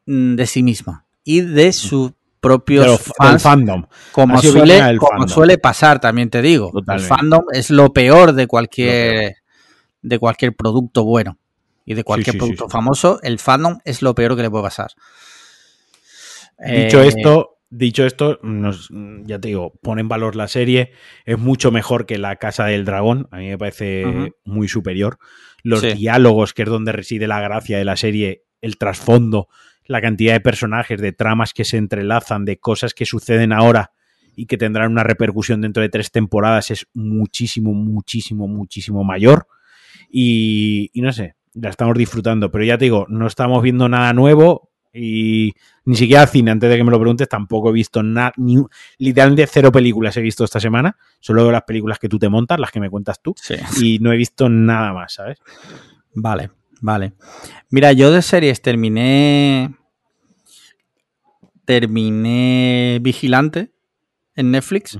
mm, 0.06 0.34
de 0.34 0.46
sí 0.48 0.64
misma 0.64 1.06
y 1.22 1.42
de 1.42 1.72
sus 1.72 2.10
propios 2.40 3.00
fans, 3.16 3.42
fandom. 3.44 3.86
como, 4.10 4.42
suele, 4.42 4.96
como 4.98 5.10
fandom. 5.12 5.28
suele 5.28 5.58
pasar, 5.58 6.00
también 6.00 6.30
te 6.30 6.42
digo. 6.42 6.72
Totalmente. 6.72 7.04
El 7.04 7.08
fandom 7.08 7.44
es 7.52 7.70
lo 7.70 7.92
peor 7.92 8.32
de 8.32 8.48
cualquier, 8.48 9.36
de 10.02 10.18
cualquier 10.18 10.56
producto 10.56 11.04
bueno. 11.04 11.38
Y 11.84 11.94
de 11.94 12.04
cualquier 12.04 12.32
sí, 12.32 12.32
sí, 12.32 12.38
producto 12.38 12.64
sí. 12.66 12.70
famoso, 12.72 13.20
el 13.22 13.38
fandom 13.38 13.78
es 13.84 14.02
lo 14.02 14.14
peor 14.14 14.36
que 14.36 14.42
le 14.42 14.50
puede 14.50 14.64
pasar. 14.64 14.92
Dicho 16.58 17.02
Eh, 17.02 17.08
esto, 17.08 17.58
dicho 17.70 18.06
esto, 18.06 18.38
nos- 18.42 18.88
ya 19.24 19.38
te 19.40 19.48
digo, 19.48 19.72
pone 19.82 20.00
en 20.00 20.08
valor 20.08 20.36
la 20.36 20.46
serie. 20.48 20.92
Es 21.24 21.38
mucho 21.38 21.72
mejor 21.72 22.06
que 22.06 22.18
La 22.18 22.36
Casa 22.36 22.66
del 22.66 22.84
Dragón. 22.84 23.26
A 23.30 23.38
mí 23.38 23.48
me 23.48 23.58
parece 23.58 24.32
muy 24.44 24.68
superior. 24.68 25.18
Los 25.64 25.80
Sí. 25.80 25.92
diálogos, 25.94 26.54
que 26.54 26.62
es 26.62 26.68
donde 26.68 26.92
reside 26.92 27.26
la 27.26 27.40
gracia 27.40 27.78
de 27.78 27.84
la 27.84 27.96
serie, 27.96 28.44
el 28.60 28.78
trasfondo, 28.78 29.48
la 29.86 30.00
cantidad 30.00 30.34
de 30.34 30.40
personajes, 30.40 31.00
de 31.00 31.12
tramas 31.12 31.52
que 31.52 31.64
se 31.64 31.76
entrelazan, 31.78 32.44
de 32.44 32.58
cosas 32.58 32.94
que 32.94 33.06
suceden 33.06 33.52
ahora 33.52 33.92
y 34.36 34.46
que 34.46 34.56
tendrán 34.56 34.92
una 34.92 35.02
repercusión 35.02 35.60
dentro 35.60 35.82
de 35.82 35.88
tres 35.88 36.10
temporadas 36.12 36.70
es 36.70 36.86
muchísimo, 36.94 37.74
muchísimo, 37.74 38.46
muchísimo 38.46 39.02
mayor. 39.02 39.46
Y, 40.10 40.90
y 40.92 41.00
no 41.02 41.12
sé, 41.12 41.34
la 41.54 41.70
estamos 41.70 41.96
disfrutando. 41.96 42.50
Pero 42.50 42.64
ya 42.64 42.78
te 42.78 42.86
digo, 42.86 43.06
no 43.08 43.26
estamos 43.26 43.62
viendo 43.62 43.88
nada 43.88 44.12
nuevo 44.12 44.70
y 44.94 45.52
ni 45.86 45.96
siquiera 45.96 46.26
cine, 46.26 46.50
antes 46.50 46.68
de 46.68 46.76
que 46.76 46.84
me 46.84 46.90
lo 46.90 46.98
preguntes, 47.00 47.28
tampoco 47.28 47.70
he 47.70 47.72
visto 47.72 48.02
nada, 48.02 48.32
ni 48.36 48.58
literalmente 48.98 49.46
cero 49.46 49.72
películas 49.72 50.16
he 50.18 50.20
visto 50.20 50.44
esta 50.44 50.60
semana, 50.60 50.96
solo 51.18 51.50
las 51.50 51.62
películas 51.62 51.98
que 51.98 52.08
tú 52.10 52.18
te 52.18 52.28
montas, 52.28 52.58
las 52.60 52.70
que 52.70 52.78
me 52.80 52.90
cuentas 52.90 53.20
tú, 53.22 53.34
Sí. 53.36 53.54
y 53.80 53.98
no 54.00 54.12
he 54.12 54.16
visto 54.18 54.48
nada 54.50 54.92
más, 54.92 55.14
¿sabes? 55.14 55.38
Vale, 56.14 56.50
vale. 56.82 57.14
Mira, 57.70 57.92
yo 57.92 58.10
de 58.12 58.20
series 58.20 58.60
terminé. 58.60 59.74
Terminé 61.64 62.98
Vigilante 63.00 63.72
en 64.34 64.50
Netflix. 64.50 64.98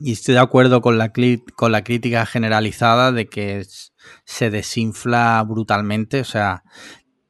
Y 0.00 0.12
estoy 0.12 0.34
de 0.34 0.40
acuerdo 0.40 0.80
con 0.80 0.98
la, 0.98 1.12
con 1.56 1.72
la 1.72 1.84
crítica 1.84 2.26
generalizada 2.26 3.12
de 3.12 3.26
que 3.28 3.58
es- 3.60 3.87
se 4.24 4.50
desinfla 4.50 5.44
brutalmente. 5.46 6.20
O 6.20 6.24
sea, 6.24 6.64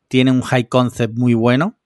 tiene 0.08 0.30
un 0.30 0.42
high 0.42 0.68
concept 0.68 1.16
muy 1.16 1.34
bueno. 1.34 1.76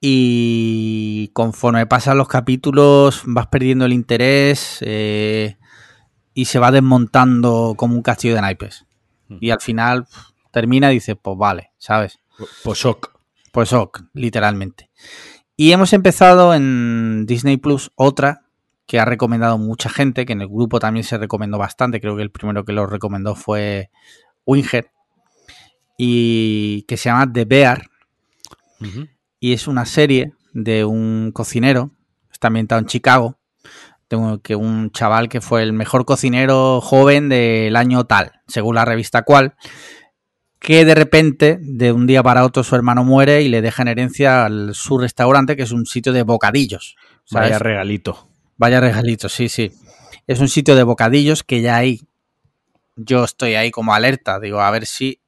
Y 0.00 1.30
conforme 1.32 1.86
pasan 1.86 2.18
los 2.18 2.28
capítulos, 2.28 3.22
vas 3.24 3.46
perdiendo 3.46 3.86
el 3.86 3.92
interés. 3.92 4.78
eh, 4.82 5.56
y 6.34 6.46
se 6.46 6.58
va 6.58 6.72
desmontando 6.72 7.74
como 7.76 7.94
un 7.94 8.02
castillo 8.02 8.34
de 8.34 8.42
naipes. 8.42 8.84
Y 9.40 9.50
al 9.50 9.60
final 9.60 10.06
termina 10.52 10.90
y 10.90 10.96
dices, 10.96 11.16
pues 11.20 11.38
vale, 11.38 11.70
¿sabes? 11.78 12.18
Pues 12.62 12.78
shock. 12.78 13.18
Pues 13.52 13.72
ok, 13.72 14.02
literalmente. 14.12 14.90
Y 15.56 15.70
hemos 15.72 15.92
empezado 15.92 16.52
en 16.54 17.24
Disney 17.26 17.56
Plus 17.56 17.92
otra 17.94 18.43
que 18.86 18.98
ha 19.00 19.04
recomendado 19.04 19.56
mucha 19.58 19.88
gente, 19.88 20.26
que 20.26 20.32
en 20.34 20.42
el 20.42 20.48
grupo 20.48 20.78
también 20.78 21.04
se 21.04 21.16
recomendó 21.18 21.58
bastante. 21.58 22.00
Creo 22.00 22.16
que 22.16 22.22
el 22.22 22.30
primero 22.30 22.64
que 22.64 22.72
lo 22.72 22.86
recomendó 22.86 23.34
fue 23.34 23.90
Winger. 24.44 24.90
Y 25.96 26.82
que 26.82 26.96
se 26.96 27.08
llama 27.08 27.32
The 27.32 27.44
Bear. 27.44 27.86
Y 29.40 29.52
es 29.52 29.66
una 29.68 29.86
serie 29.86 30.32
de 30.52 30.84
un 30.84 31.30
cocinero. 31.32 31.92
Está 32.32 32.48
ambientado 32.48 32.80
en 32.80 32.86
Chicago. 32.86 33.38
De 34.10 34.16
un, 34.16 34.38
que 34.40 34.54
un 34.54 34.90
chaval 34.90 35.28
que 35.28 35.40
fue 35.40 35.62
el 35.62 35.72
mejor 35.72 36.04
cocinero 36.04 36.80
joven 36.82 37.28
del 37.30 37.74
año 37.74 38.04
tal, 38.04 38.32
según 38.46 38.74
la 38.74 38.84
revista 38.84 39.22
Cual. 39.22 39.54
Que 40.58 40.84
de 40.84 40.94
repente, 40.94 41.58
de 41.60 41.92
un 41.92 42.06
día 42.06 42.22
para 42.22 42.44
otro, 42.44 42.62
su 42.64 42.74
hermano 42.76 43.02
muere 43.04 43.42
y 43.42 43.48
le 43.48 43.62
deja 43.62 43.82
en 43.82 43.88
herencia 43.88 44.44
al- 44.44 44.74
su 44.74 44.98
restaurante, 44.98 45.56
que 45.56 45.62
es 45.62 45.72
un 45.72 45.86
sitio 45.86 46.12
de 46.12 46.22
bocadillos. 46.22 46.96
¿sabes? 47.24 47.50
Vaya 47.50 47.58
regalito. 47.58 48.28
Vaya 48.56 48.80
regalito, 48.80 49.28
sí, 49.28 49.48
sí. 49.48 49.72
Es 50.26 50.40
un 50.40 50.48
sitio 50.48 50.74
de 50.76 50.82
bocadillos 50.84 51.42
que 51.42 51.60
ya 51.60 51.76
ahí. 51.76 52.00
Yo 52.96 53.24
estoy 53.24 53.54
ahí 53.56 53.70
como 53.70 53.94
alerta. 53.94 54.38
Digo, 54.40 54.60
a 54.60 54.70
ver 54.70 54.86
si 54.86 55.20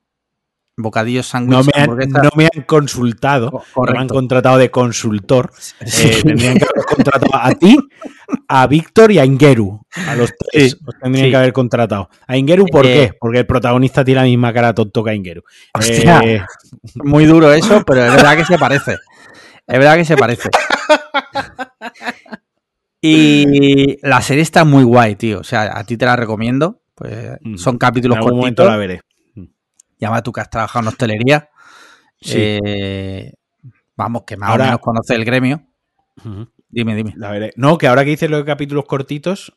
bocadillos 0.78 1.26
No 1.26 1.30
sándwiches, 1.30 1.66
me, 1.66 1.72
han, 1.82 1.88
hamburguesas- 1.90 2.22
no 2.22 2.30
me 2.36 2.48
han 2.54 2.62
consultado, 2.64 3.50
Co- 3.50 3.86
no 3.86 3.92
me 3.92 3.98
han 3.98 4.08
contratado 4.08 4.58
de 4.58 4.70
consultor. 4.70 5.50
Sí. 5.84 6.08
Eh, 6.08 6.20
tendrían 6.22 6.58
que 6.58 6.64
haber 6.64 6.84
contratado 6.84 7.34
a 7.34 7.50
ti, 7.52 7.78
a 8.46 8.66
Víctor 8.66 9.10
y 9.10 9.18
a 9.18 9.24
Ingeru. 9.24 9.80
A 10.06 10.14
los 10.14 10.32
tres 10.36 10.72
Sí, 10.72 10.78
os 10.86 10.94
tendrían 11.02 11.26
sí. 11.26 11.30
que 11.30 11.36
haber 11.36 11.52
contratado. 11.52 12.08
A 12.26 12.36
Ingeru, 12.36 12.66
¿por 12.66 12.86
Eh, 12.86 12.92
qué? 13.08 13.16
Porque 13.18 13.38
el 13.40 13.46
protagonista 13.46 14.04
tiene 14.04 14.20
la 14.20 14.26
misma 14.26 14.52
cara 14.52 14.74
tonto 14.74 15.02
que 15.02 15.10
a 15.10 15.14
Ingeru. 15.14 15.42
Hostia. 15.74 16.20
Eh, 16.22 16.42
Muy 17.02 17.24
duro 17.24 17.52
eso, 17.52 17.82
pero 17.84 18.04
es 18.04 18.12
verdad 18.12 18.36
que 18.36 18.44
se 18.44 18.58
parece. 18.58 18.92
Es 19.66 19.78
verdad 19.78 19.96
que 19.96 20.04
se 20.04 20.16
parece. 20.16 20.48
Y 23.00 23.98
la 24.06 24.20
serie 24.22 24.42
está 24.42 24.64
muy 24.64 24.84
guay, 24.84 25.16
tío. 25.16 25.40
O 25.40 25.44
sea, 25.44 25.78
a 25.78 25.84
ti 25.84 25.96
te 25.96 26.06
la 26.06 26.16
recomiendo. 26.16 26.82
Pues 26.94 27.38
Mm. 27.42 27.56
son 27.56 27.74
en 27.74 27.78
capítulos 27.78 28.16
algún 28.16 28.36
momento 28.38 28.62
cortitos. 28.62 28.70
la 28.72 28.76
veré. 28.76 29.00
Llama 29.98 30.22
tú 30.22 30.32
que 30.32 30.40
has 30.40 30.50
trabajado 30.50 30.82
en 30.84 30.88
hostelería. 30.88 31.50
Sí. 32.20 32.36
Eh, 32.38 33.32
vamos, 33.96 34.22
que 34.26 34.36
más 34.36 34.50
Ahora- 34.50 34.64
o 34.64 34.66
menos 34.68 34.80
conoce 34.80 35.14
el 35.14 35.24
gremio. 35.24 35.62
Dime, 36.68 36.94
dime. 36.94 37.12
La 37.16 37.30
veré. 37.30 37.52
No, 37.56 37.76
que 37.78 37.86
ahora 37.86 38.04
que 38.04 38.12
hice 38.12 38.28
los 38.28 38.44
capítulos 38.44 38.84
cortitos, 38.86 39.52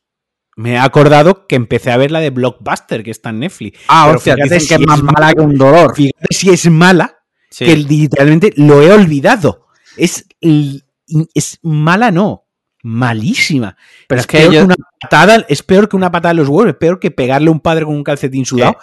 me 0.57 0.73
he 0.73 0.77
acordado 0.77 1.47
que 1.47 1.55
empecé 1.55 1.91
a 1.91 1.97
ver 1.97 2.11
la 2.11 2.19
de 2.19 2.29
Blockbuster, 2.31 3.03
que 3.03 3.11
está 3.11 3.29
en 3.29 3.39
Netflix. 3.39 3.79
Ah, 3.87 4.03
Pero 4.07 4.17
hostia, 4.17 4.35
dicen 4.35 4.49
que 4.59 4.59
si 4.65 4.73
es 4.73 4.79
más 4.81 5.01
mala 5.01 5.33
que 5.33 5.41
un 5.41 5.55
dolor. 5.57 5.95
Fíjate 5.95 6.27
si 6.31 6.49
es 6.49 6.69
mala, 6.69 7.17
Sí. 7.49 7.65
que 7.65 7.77
literalmente 7.77 8.53
lo 8.57 8.81
he 8.81 8.91
olvidado. 8.91 9.67
Es, 9.97 10.25
es 10.41 11.59
mala, 11.63 12.11
no. 12.11 12.45
Malísima. 12.83 13.75
Pero 14.07 14.19
es 14.19 14.23
es 14.23 14.27
que 14.27 14.37
peor 14.39 14.53
yo- 14.53 14.59
que 14.61 14.65
una 14.65 14.75
patada, 15.01 15.45
es 15.49 15.63
peor 15.63 15.89
que 15.89 15.95
una 15.95 16.11
patada 16.11 16.31
en 16.31 16.37
los 16.37 16.47
huevos, 16.47 16.67
es 16.69 16.75
peor 16.77 16.99
que 16.99 17.11
pegarle 17.11 17.49
a 17.49 17.51
un 17.51 17.59
padre 17.59 17.85
con 17.85 17.95
un 17.95 18.03
calcetín 18.03 18.45
sudado, 18.45 18.77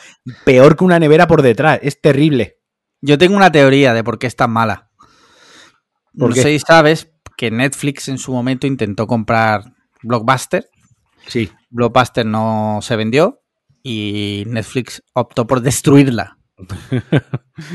peor 0.44 0.76
que 0.76 0.84
una 0.84 0.98
nevera 0.98 1.26
por 1.26 1.42
detrás. 1.42 1.78
Es 1.82 2.00
terrible. 2.00 2.58
Yo 3.00 3.18
tengo 3.18 3.36
una 3.36 3.52
teoría 3.52 3.94
de 3.94 4.02
por 4.04 4.18
qué 4.18 4.26
es 4.26 4.36
tan 4.36 4.50
mala. 4.50 4.90
¿Por 6.18 6.30
no 6.30 6.34
qué? 6.34 6.42
sé 6.42 6.48
si 6.52 6.58
sabes 6.60 7.12
que 7.36 7.50
Netflix 7.50 8.08
en 8.08 8.18
su 8.18 8.32
momento 8.32 8.66
intentó 8.66 9.06
comprar 9.06 9.64
Blockbuster. 10.02 10.70
Sí. 11.26 11.50
Blockbuster 11.70 12.24
no 12.24 12.78
se 12.82 12.96
vendió 12.96 13.42
y 13.82 14.44
Netflix 14.46 15.02
optó 15.12 15.46
por 15.46 15.60
destruirla. 15.60 16.38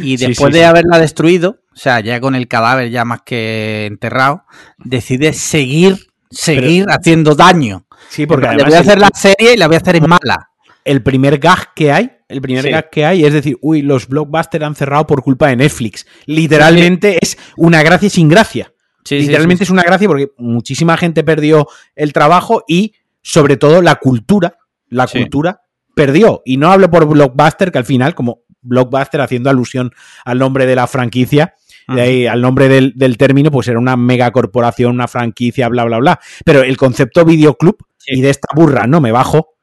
Y 0.01 0.17
Sí, 0.17 0.27
después 0.27 0.53
sí, 0.53 0.59
de 0.59 0.59
sí. 0.59 0.63
haberla 0.63 0.99
destruido, 0.99 1.59
o 1.71 1.75
sea, 1.75 1.99
ya 2.01 2.19
con 2.21 2.35
el 2.35 2.47
cadáver 2.47 2.89
ya 2.91 3.03
más 3.05 3.21
que 3.23 3.85
enterrado, 3.87 4.43
decide 4.77 5.33
seguir, 5.33 6.07
seguir 6.31 6.85
haciendo 6.89 7.35
daño. 7.35 7.85
Sí, 8.09 8.25
porque 8.25 8.47
le 8.47 8.63
voy 8.63 8.73
a 8.73 8.77
el- 8.79 8.81
hacer 8.81 8.99
la 8.99 9.09
serie 9.13 9.53
y 9.53 9.57
la 9.57 9.67
voy 9.67 9.75
a 9.75 9.79
hacer 9.79 9.95
en 9.97 10.07
mala. 10.09 10.49
el 10.83 11.03
primer 11.03 11.37
gag 11.37 11.73
que 11.75 11.91
hay, 11.91 12.11
el 12.27 12.41
primer 12.41 12.63
Sí. 12.63 12.71
gag 12.71 12.89
que 12.89 13.05
hay 13.05 13.23
es 13.23 13.33
decir, 13.33 13.55
uy, 13.61 13.83
los 13.83 14.07
blockbusters 14.07 14.63
han 14.65 14.73
cerrado 14.75 15.05
por 15.05 15.21
culpa 15.21 15.47
de 15.49 15.55
Netflix. 15.57 16.07
Literalmente 16.25 17.19
es 17.21 17.37
una 17.57 17.83
gracia 17.83 18.09
sin 18.09 18.27
gracia. 18.29 18.73
Literalmente 19.09 19.63
es 19.63 19.69
una 19.69 19.83
gracia 19.83 20.07
porque 20.07 20.31
muchísima 20.37 20.97
gente 20.97 21.23
perdió 21.23 21.67
el 21.95 22.13
trabajo 22.13 22.63
y 22.67 22.93
sobre 23.21 23.57
todo 23.57 23.81
la 23.81 23.95
cultura, 23.95 24.57
la 24.89 25.05
cultura 25.07 25.61
perdió. 25.95 26.41
Y 26.45 26.57
no 26.57 26.71
hablo 26.71 26.89
por 26.89 27.05
blockbuster, 27.07 27.71
que 27.71 27.77
al 27.77 27.85
final, 27.85 28.15
como 28.15 28.41
blockbuster 28.61 29.21
haciendo 29.21 29.49
alusión 29.49 29.91
al 30.25 30.39
nombre 30.39 30.65
de 30.65 30.75
la 30.75 30.87
franquicia, 30.87 31.53
de 31.95 32.01
ahí 32.01 32.27
al 32.27 32.41
nombre 32.41 32.67
del, 32.69 32.93
del 32.95 33.17
término, 33.17 33.51
pues 33.51 33.67
era 33.67 33.79
una 33.79 33.95
megacorporación, 33.97 34.91
una 34.91 35.07
franquicia, 35.07 35.67
bla, 35.69 35.83
bla, 35.85 35.97
bla. 35.99 36.19
Pero 36.45 36.63
el 36.63 36.77
concepto 36.77 37.25
videoclub 37.25 37.77
Sí. 37.97 38.15
y 38.17 38.21
de 38.21 38.31
esta 38.31 38.47
burra 38.55 38.87
no 38.87 38.99
me 38.99 39.11
bajo, 39.11 39.53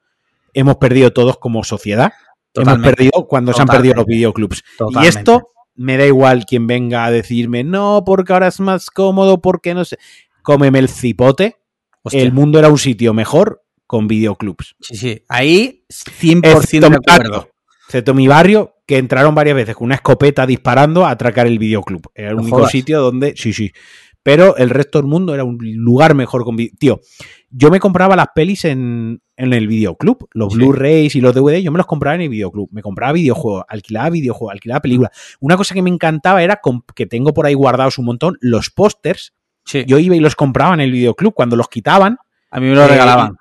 hemos 0.53 0.77
perdido 0.77 1.11
todos 1.11 1.37
como 1.37 1.63
sociedad. 1.63 2.13
Hemos 2.53 2.79
perdido 2.79 3.11
cuando 3.27 3.53
se 3.53 3.61
han 3.61 3.67
perdido 3.67 3.95
los 3.95 4.05
Totalmente. 4.05 4.17
videoclubs. 4.17 4.63
Y 5.03 5.07
esto 5.07 5.51
me 5.75 5.97
da 5.97 6.05
igual 6.05 6.45
quien 6.45 6.65
venga 6.67 7.05
a 7.05 7.11
decirme, 7.11 7.63
no, 7.63 8.03
porque 8.05 8.33
ahora 8.33 8.47
es 8.47 8.59
más 8.59 8.89
cómodo, 8.89 9.41
porque 9.41 9.73
no 9.73 9.85
sé. 9.85 9.97
Cómeme 10.41 10.79
el 10.79 10.89
cipote. 10.89 11.57
Hostia. 12.01 12.21
El 12.21 12.31
mundo 12.31 12.59
era 12.59 12.69
un 12.69 12.77
sitio 12.77 13.13
mejor 13.13 13.61
con 13.85 14.07
videoclubs. 14.07 14.75
Sí, 14.79 14.95
sí. 14.95 15.23
Ahí 15.27 15.83
100% 15.89 16.57
Excepto 16.61 16.89
de 16.89 16.95
acuerdo. 16.95 17.49
Excepto 17.87 18.13
mi 18.13 18.27
barrio, 18.27 18.75
que 18.89 18.97
entraron 18.97 19.35
varias 19.35 19.55
veces 19.55 19.75
con 19.75 19.85
una 19.85 19.93
escopeta 19.93 20.47
disparando 20.47 21.05
a 21.05 21.11
atracar 21.11 21.45
el 21.45 21.59
videoclub. 21.59 22.09
Era 22.15 22.29
el 22.31 22.37
No 22.37 22.41
único 22.41 22.57
jodas. 22.57 22.71
sitio 22.71 22.99
donde. 22.99 23.35
Sí, 23.37 23.53
sí. 23.53 23.71
Pero 24.23 24.57
el 24.57 24.71
resto 24.71 24.97
del 24.97 25.05
mundo 25.07 25.35
era 25.35 25.43
un 25.43 25.59
lugar 25.61 26.15
mejor 26.15 26.43
con 26.43 26.57
Tío, 26.57 26.99
yo 27.51 27.69
me 27.69 27.79
compraba 27.79 28.15
las 28.15 28.29
pelis 28.33 28.65
en, 28.65 29.21
en 29.37 29.53
el 29.53 29.67
videoclub. 29.67 30.27
Los 30.33 30.53
Sí. 30.53 30.57
Blu-rays 30.57 31.15
y 31.15 31.21
los 31.21 31.35
DVD, 31.35 31.61
yo 31.61 31.71
me 31.71 31.77
los 31.77 31.85
compraba 31.85 32.15
en 32.15 32.21
el 32.21 32.29
videoclub. 32.29 32.67
Me 32.71 32.81
compraba 32.81 33.13
videojuegos, 33.13 33.63
alquilaba 33.69 34.09
videojuegos, 34.09 34.53
alquilaba 34.53 34.79
películas. 34.81 35.11
Una 35.39 35.55
cosa 35.55 35.75
que 35.75 35.83
me 35.83 35.91
encantaba 35.91 36.41
era 36.41 36.59
que 36.95 37.05
tengo 37.05 37.31
por 37.31 37.45
ahí 37.45 37.53
guardados 37.53 37.99
un 37.99 38.05
montón, 38.05 38.37
los 38.41 38.71
pósters. 38.71 39.35
Sí. 39.65 39.83
Yo 39.85 39.99
iba 39.99 40.15
y 40.15 40.19
los 40.19 40.35
compraba 40.35 40.73
en 40.73 40.79
el 40.79 40.91
videoclub. 40.91 41.35
Cuando 41.35 41.55
los 41.55 41.69
quitaban, 41.69 42.17
a 42.49 42.59
mí 42.59 42.65
me 42.65 42.73
lo 42.73 42.85
eh, 42.85 42.87
regalaban. 42.87 43.37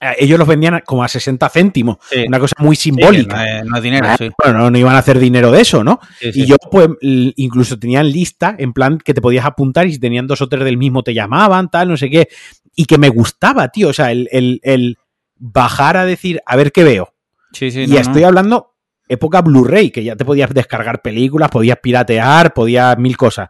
Eh, 0.00 0.14
ellos 0.18 0.38
los 0.38 0.46
vendían 0.48 0.82
como 0.84 1.02
a 1.04 1.08
60 1.08 1.48
céntimos. 1.48 1.96
Sí. 2.10 2.24
Una 2.28 2.38
cosa 2.38 2.54
muy 2.58 2.76
Sí, 2.76 2.82
simbólica. 2.84 3.62
no, 3.64 3.80
dinero, 3.80 4.06
Ah, 4.10 4.16
sí. 4.16 4.30
Bueno, 4.42 4.58
no, 4.58 4.70
no 4.70 4.78
iban 4.78 4.94
a 4.94 4.98
hacer 4.98 5.18
dinero 5.18 5.50
de 5.50 5.60
eso, 5.62 5.82
¿no? 5.84 5.98
Y 6.20 6.46
yo, 6.46 6.56
pues, 6.70 6.88
incluso 7.00 7.78
tenían 7.78 8.10
lista, 8.10 8.54
en 8.58 8.72
plan, 8.72 8.98
que 8.98 9.14
te 9.14 9.20
podías 9.20 9.44
apuntar 9.46 9.86
y 9.86 9.92
si 9.92 9.98
tenían 9.98 10.26
dos 10.26 10.40
o 10.42 10.48
tres 10.48 10.64
del 10.64 10.76
mismo 10.78 11.02
te 11.02 11.14
llamaban, 11.14 11.70
tal, 11.70 11.88
no 11.88 11.96
sé 11.96 12.10
qué. 12.10 12.28
Y 12.74 12.84
que 12.84 12.98
me 12.98 13.08
gustaba, 13.08 13.68
tío. 13.68 13.88
O 13.88 13.92
sea, 13.92 14.12
el, 14.12 14.28
el- 14.32 14.60
el 14.62 14.98
bajar 15.38 15.96
a 15.96 16.04
decir, 16.04 16.40
a 16.46 16.56
ver 16.56 16.72
qué 16.72 16.84
veo. 16.84 17.12
Sí, 17.52 17.70
sí, 17.70 17.82
y 17.82 17.86
no. 17.86 17.98
estoy 17.98 18.22
hablando 18.24 18.72
época 19.08 19.40
Blu-ray, 19.40 19.90
que 19.90 20.02
ya 20.02 20.16
te 20.16 20.24
podías 20.24 20.52
descargar 20.52 21.00
películas, 21.00 21.48
podías 21.48 21.78
piratear, 21.80 22.52
podías 22.52 22.98
mil 22.98 23.16
cosas. 23.16 23.48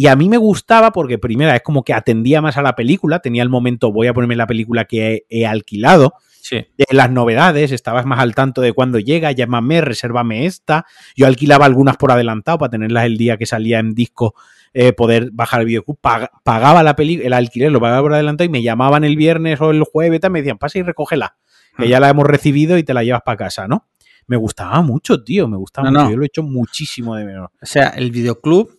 Y 0.00 0.06
a 0.06 0.14
mí 0.14 0.28
me 0.28 0.36
gustaba 0.36 0.92
porque, 0.92 1.18
primera, 1.18 1.56
es 1.56 1.62
como 1.62 1.82
que 1.82 1.92
atendía 1.92 2.40
más 2.40 2.56
a 2.56 2.62
la 2.62 2.76
película, 2.76 3.18
tenía 3.18 3.42
el 3.42 3.48
momento, 3.48 3.90
voy 3.90 4.06
a 4.06 4.14
ponerme 4.14 4.36
la 4.36 4.46
película 4.46 4.84
que 4.84 5.24
he, 5.28 5.40
he 5.40 5.44
alquilado 5.44 6.14
Sí. 6.40 6.64
de 6.76 6.86
las 6.92 7.10
novedades, 7.10 7.72
estabas 7.72 8.06
más 8.06 8.20
al 8.20 8.36
tanto 8.36 8.60
de 8.60 8.72
cuándo 8.72 9.00
llega, 9.00 9.32
llámame, 9.32 9.80
resérvame 9.80 10.46
esta. 10.46 10.86
Yo 11.16 11.26
alquilaba 11.26 11.66
algunas 11.66 11.96
por 11.96 12.12
adelantado 12.12 12.58
para 12.58 12.70
tenerlas 12.70 13.06
el 13.06 13.16
día 13.18 13.38
que 13.38 13.44
salía 13.46 13.80
en 13.80 13.92
disco, 13.96 14.36
eh, 14.72 14.92
poder 14.92 15.30
bajar 15.32 15.62
el 15.62 15.66
videoclub. 15.66 15.98
Pag- 16.00 16.30
pagaba 16.44 16.84
la 16.84 16.94
peli, 16.94 17.20
el 17.24 17.32
alquiler, 17.32 17.72
lo 17.72 17.80
pagaba 17.80 18.02
por 18.02 18.14
adelantado 18.14 18.46
y 18.46 18.50
me 18.50 18.62
llamaban 18.62 19.02
el 19.02 19.16
viernes 19.16 19.60
o 19.60 19.72
el 19.72 19.82
jueves, 19.82 20.20
tal, 20.20 20.30
me 20.30 20.38
decían, 20.42 20.58
pasa 20.58 20.78
y 20.78 20.82
recógela, 20.82 21.34
que 21.76 21.86
Ah. 21.86 21.88
ya 21.88 21.98
la 21.98 22.08
hemos 22.08 22.24
recibido 22.24 22.78
y 22.78 22.84
te 22.84 22.94
la 22.94 23.02
llevas 23.02 23.22
para 23.22 23.36
casa, 23.36 23.66
¿no? 23.66 23.88
Me 24.28 24.36
gustaba 24.36 24.80
mucho, 24.80 25.24
tío, 25.24 25.48
me 25.48 25.56
gustaba 25.56 25.90
No, 25.90 25.92
mucho. 25.92 26.04
no. 26.04 26.10
Yo 26.12 26.16
lo 26.18 26.22
he 26.22 26.26
hecho 26.26 26.44
muchísimo 26.44 27.16
de 27.16 27.24
menos. 27.24 27.48
O 27.60 27.66
sea, 27.66 27.88
el 27.88 28.10
videoclub, 28.12 28.77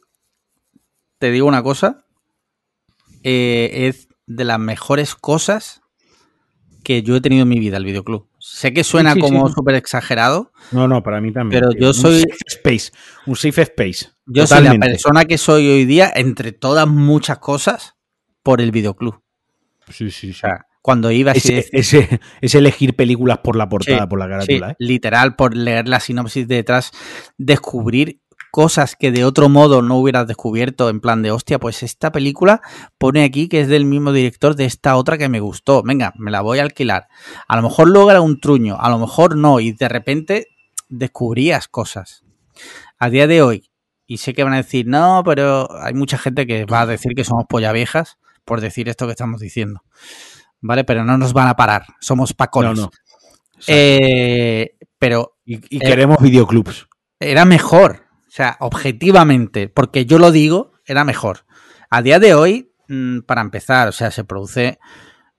te 1.20 1.32
digo 1.32 1.48
una 1.48 1.62
cosa, 1.64 2.06
eh, 3.24 3.88
es 3.88 4.08
de 4.26 4.44
las 4.46 4.60
mejores 4.60 5.16
cosas 5.16 5.82
que 6.84 7.04
yo 7.04 7.16
he 7.16 7.22
tenido 7.22 7.44
en 7.44 7.50
mi 7.50 7.60
vida, 7.60 7.78
el 7.78 7.86
videoclub. 7.86 8.28
Sé 8.40 8.74
que 8.74 8.84
suena 8.84 9.14
Sí, 9.14 9.20
sí, 9.20 9.22
como 9.22 9.48
sí. 9.48 9.54
súper 9.54 9.76
exagerado. 9.76 10.52
No, 10.72 10.88
no, 10.88 11.04
para 11.04 11.20
mí 11.20 11.32
también. 11.34 11.60
Pero 11.62 11.72
tío. 11.72 11.82
yo 11.82 11.88
Un 11.90 11.94
soy- 11.94 12.22
safe 12.22 12.38
space, 12.48 12.92
un 13.26 13.36
safe 13.36 13.62
space. 13.64 14.08
Yo 14.26 14.48
soy 14.48 14.64
la 14.64 14.74
persona 14.76 15.26
que 15.26 15.38
soy 15.38 15.68
hoy 15.68 15.86
día, 15.86 16.12
entre 16.16 16.52
todas 16.52 16.88
muchas 16.88 17.40
cosas, 17.40 17.96
por 18.44 18.62
el 18.62 18.72
videoclub. 18.72 19.22
Sí, 19.90 20.10
sí, 20.10 20.28
sí. 20.28 20.30
O 20.32 20.34
sea, 20.36 20.66
cuando 20.82 21.12
iba 21.12 21.34
ese- 21.34 21.68
es 22.42 22.56
elegir 22.56 22.96
películas 22.96 23.40
por 23.40 23.56
la 23.58 23.68
portada, 23.68 24.08
por 24.08 24.18
la 24.20 24.30
carátula, 24.30 24.72
¿eh? 24.72 24.76
literal, 24.80 25.36
por 25.36 25.56
leer 25.56 25.88
la 25.90 26.00
sinopsis 26.00 26.48
de 26.48 26.56
detrás, 26.56 26.92
descubrir 27.38 28.22
cosas 28.52 28.96
que 28.96 29.12
de 29.12 29.26
otro 29.26 29.50
modo 29.50 29.82
no 29.82 29.98
hubieras 29.98 30.28
descubierto, 30.28 30.90
en 30.90 31.00
plan 31.00 31.22
de, 31.22 31.32
hostia, 31.32 31.60
pues 31.60 31.84
esta 31.84 32.12
película 32.12 32.62
pone 32.98 33.24
aquí 33.24 33.48
que 33.48 33.62
es 33.62 33.68
del 33.68 33.86
mismo 33.86 34.12
director 34.12 34.56
de 34.56 34.66
esta 34.66 34.96
otra 34.96 35.18
que 35.18 35.30
me 35.30 35.40
gustó. 35.40 35.84
Venga, 35.84 36.14
me 36.18 36.32
la 36.32 36.42
voy 36.42 36.60
a 36.60 36.64
alquilar. 36.64 37.08
A 37.48 37.56
lo 37.56 37.62
mejor 37.62 37.90
luego 37.90 38.12
era 38.12 38.22
un 38.22 38.40
truño, 38.40 38.78
a 38.80 38.90
lo 38.90 39.00
mejor 39.00 39.36
no, 39.36 39.60
y 39.60 39.72
de 39.72 39.88
repente 39.88 40.48
descubrías 40.90 41.68
cosas. 41.68 42.24
A 42.98 43.10
día 43.10 43.28
de 43.28 43.42
hoy, 43.42 43.70
y 44.06 44.18
sé 44.18 44.34
que 44.34 44.44
van 44.44 44.54
a 44.54 44.58
decir, 44.58 44.88
no, 44.88 45.22
pero 45.24 45.70
hay 45.82 45.94
mucha 45.94 46.18
gente 46.18 46.48
que 46.48 46.66
va 46.66 46.82
a 46.82 46.86
decir 46.86 47.14
que 47.16 47.24
somos 47.24 47.46
polla 47.48 47.72
viejas 47.72 48.18
por 48.44 48.62
decir 48.62 48.90
esto 48.90 49.06
que 49.06 49.12
estamos 49.12 49.40
diciendo. 49.40 49.84
¿Vale? 50.62 50.84
Pero 50.84 51.06
no 51.06 51.18
nos 51.18 51.32
van 51.32 51.48
a 51.48 51.56
parar, 51.56 51.86
somos 52.02 52.34
pacones. 52.34 52.76
No, 52.76 52.82
no. 52.86 52.92
Eh, 53.68 54.76
pero 54.98 55.38
Y, 55.46 55.56
y 55.70 55.78
eh, 55.78 55.88
queremos 55.88 56.18
videoclubs. 56.20 56.88
era 57.20 57.46
mejor. 57.46 58.09
O 58.30 58.32
sea, 58.32 58.58
objetivamente, 58.60 59.70
porque 59.70 60.06
yo 60.06 60.20
lo 60.20 60.32
digo, 60.32 60.74
era 60.86 61.04
mejor. 61.04 61.46
A 61.90 62.04
día 62.04 62.20
de 62.20 62.36
hoy, 62.36 62.72
mm, 62.88 63.22
para 63.22 63.42
empezar, 63.42 63.88
o 63.88 63.92
sea, 63.92 64.12
se 64.12 64.24
produce 64.24 64.78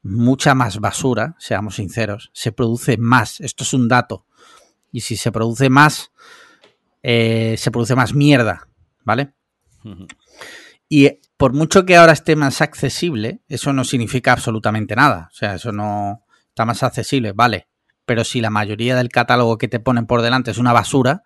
mucha 0.03 0.57
más 0.57 0.81
basura, 0.81 1.37
seamos 1.39 1.77
sinceros. 1.77 2.31
Se 2.35 2.51
produce 2.51 2.97
más. 2.97 3.41
Esto 3.41 3.63
es 3.63 3.73
un 3.75 3.87
dato. 3.87 4.27
Y 4.91 5.03
si 5.03 5.17
se 5.17 5.31
produce 5.31 5.71
más, 5.71 6.11
eh, 7.05 7.55
se 7.57 7.71
produce 7.71 7.95
más 7.95 8.13
mierda, 8.13 8.67
¿vale? 9.05 9.35
Y 10.89 11.21
por 11.37 11.53
mucho 11.53 11.87
que 11.87 11.97
ahora 11.97 12.13
esté 12.13 12.35
más 12.35 12.61
accesible, 12.61 13.41
eso 13.49 13.73
no 13.73 13.85
significa 13.85 14.33
absolutamente 14.33 14.97
nada. 14.97 15.29
O 15.31 15.35
sea, 15.35 15.55
eso 15.55 15.71
no 15.71 16.25
está 16.49 16.65
más 16.65 16.83
accesible, 16.83 17.31
vale. 17.31 17.69
Pero 18.05 18.25
si 18.25 18.41
la 18.41 18.51
mayoría 18.51 18.97
del 18.97 19.11
catálogo 19.11 19.59
que 19.59 19.69
te 19.69 19.79
ponen 19.79 20.07
por 20.07 20.23
delante 20.23 20.51
es 20.51 20.59
una 20.59 20.73
basura 20.73 21.23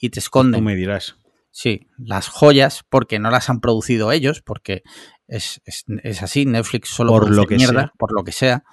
y 0.00 0.10
te 0.10 0.14
Tú 0.16 0.20
esconden, 0.20 0.64
me 0.64 0.74
dirás. 0.74 1.16
sí, 1.50 1.86
las 1.98 2.28
joyas, 2.28 2.82
porque 2.88 3.18
no 3.18 3.30
las 3.30 3.50
han 3.50 3.60
producido 3.60 4.10
ellos, 4.12 4.40
porque 4.42 4.82
es, 5.28 5.60
es- 5.64 5.84
es 6.02 6.22
así, 6.22 6.46
Netflix 6.46 6.88
solo 6.88 7.12
Por 7.12 7.30
lo 7.30 7.46
que 7.46 7.56
mierda, 7.56 7.80
sea. 7.82 7.92
por 7.98 8.12
lo 8.12 8.24
que 8.24 8.32
sea, 8.32 8.64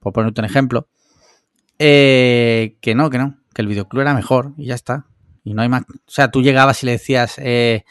por 0.00 0.12
ponerte 0.12 0.40
un 0.40 0.44
ejemplo. 0.46 0.88
Eh, 1.78 2.76
que 2.80 2.94
no, 2.94 3.10
que 3.10 3.18
no, 3.18 3.38
que 3.54 3.62
el 3.62 3.68
videoclub 3.68 4.02
era 4.02 4.14
mejor 4.14 4.52
y 4.56 4.66
ya 4.66 4.74
está. 4.74 5.06
Y 5.44 5.54
no 5.54 5.62
hay 5.62 5.68
más. 5.68 5.82
O 5.82 6.10
sea, 6.10 6.30
tú 6.30 6.42
llegabas 6.42 6.82
y 6.82 6.86
le 6.86 6.92
decías, 6.92 7.34
eh, 7.38 7.84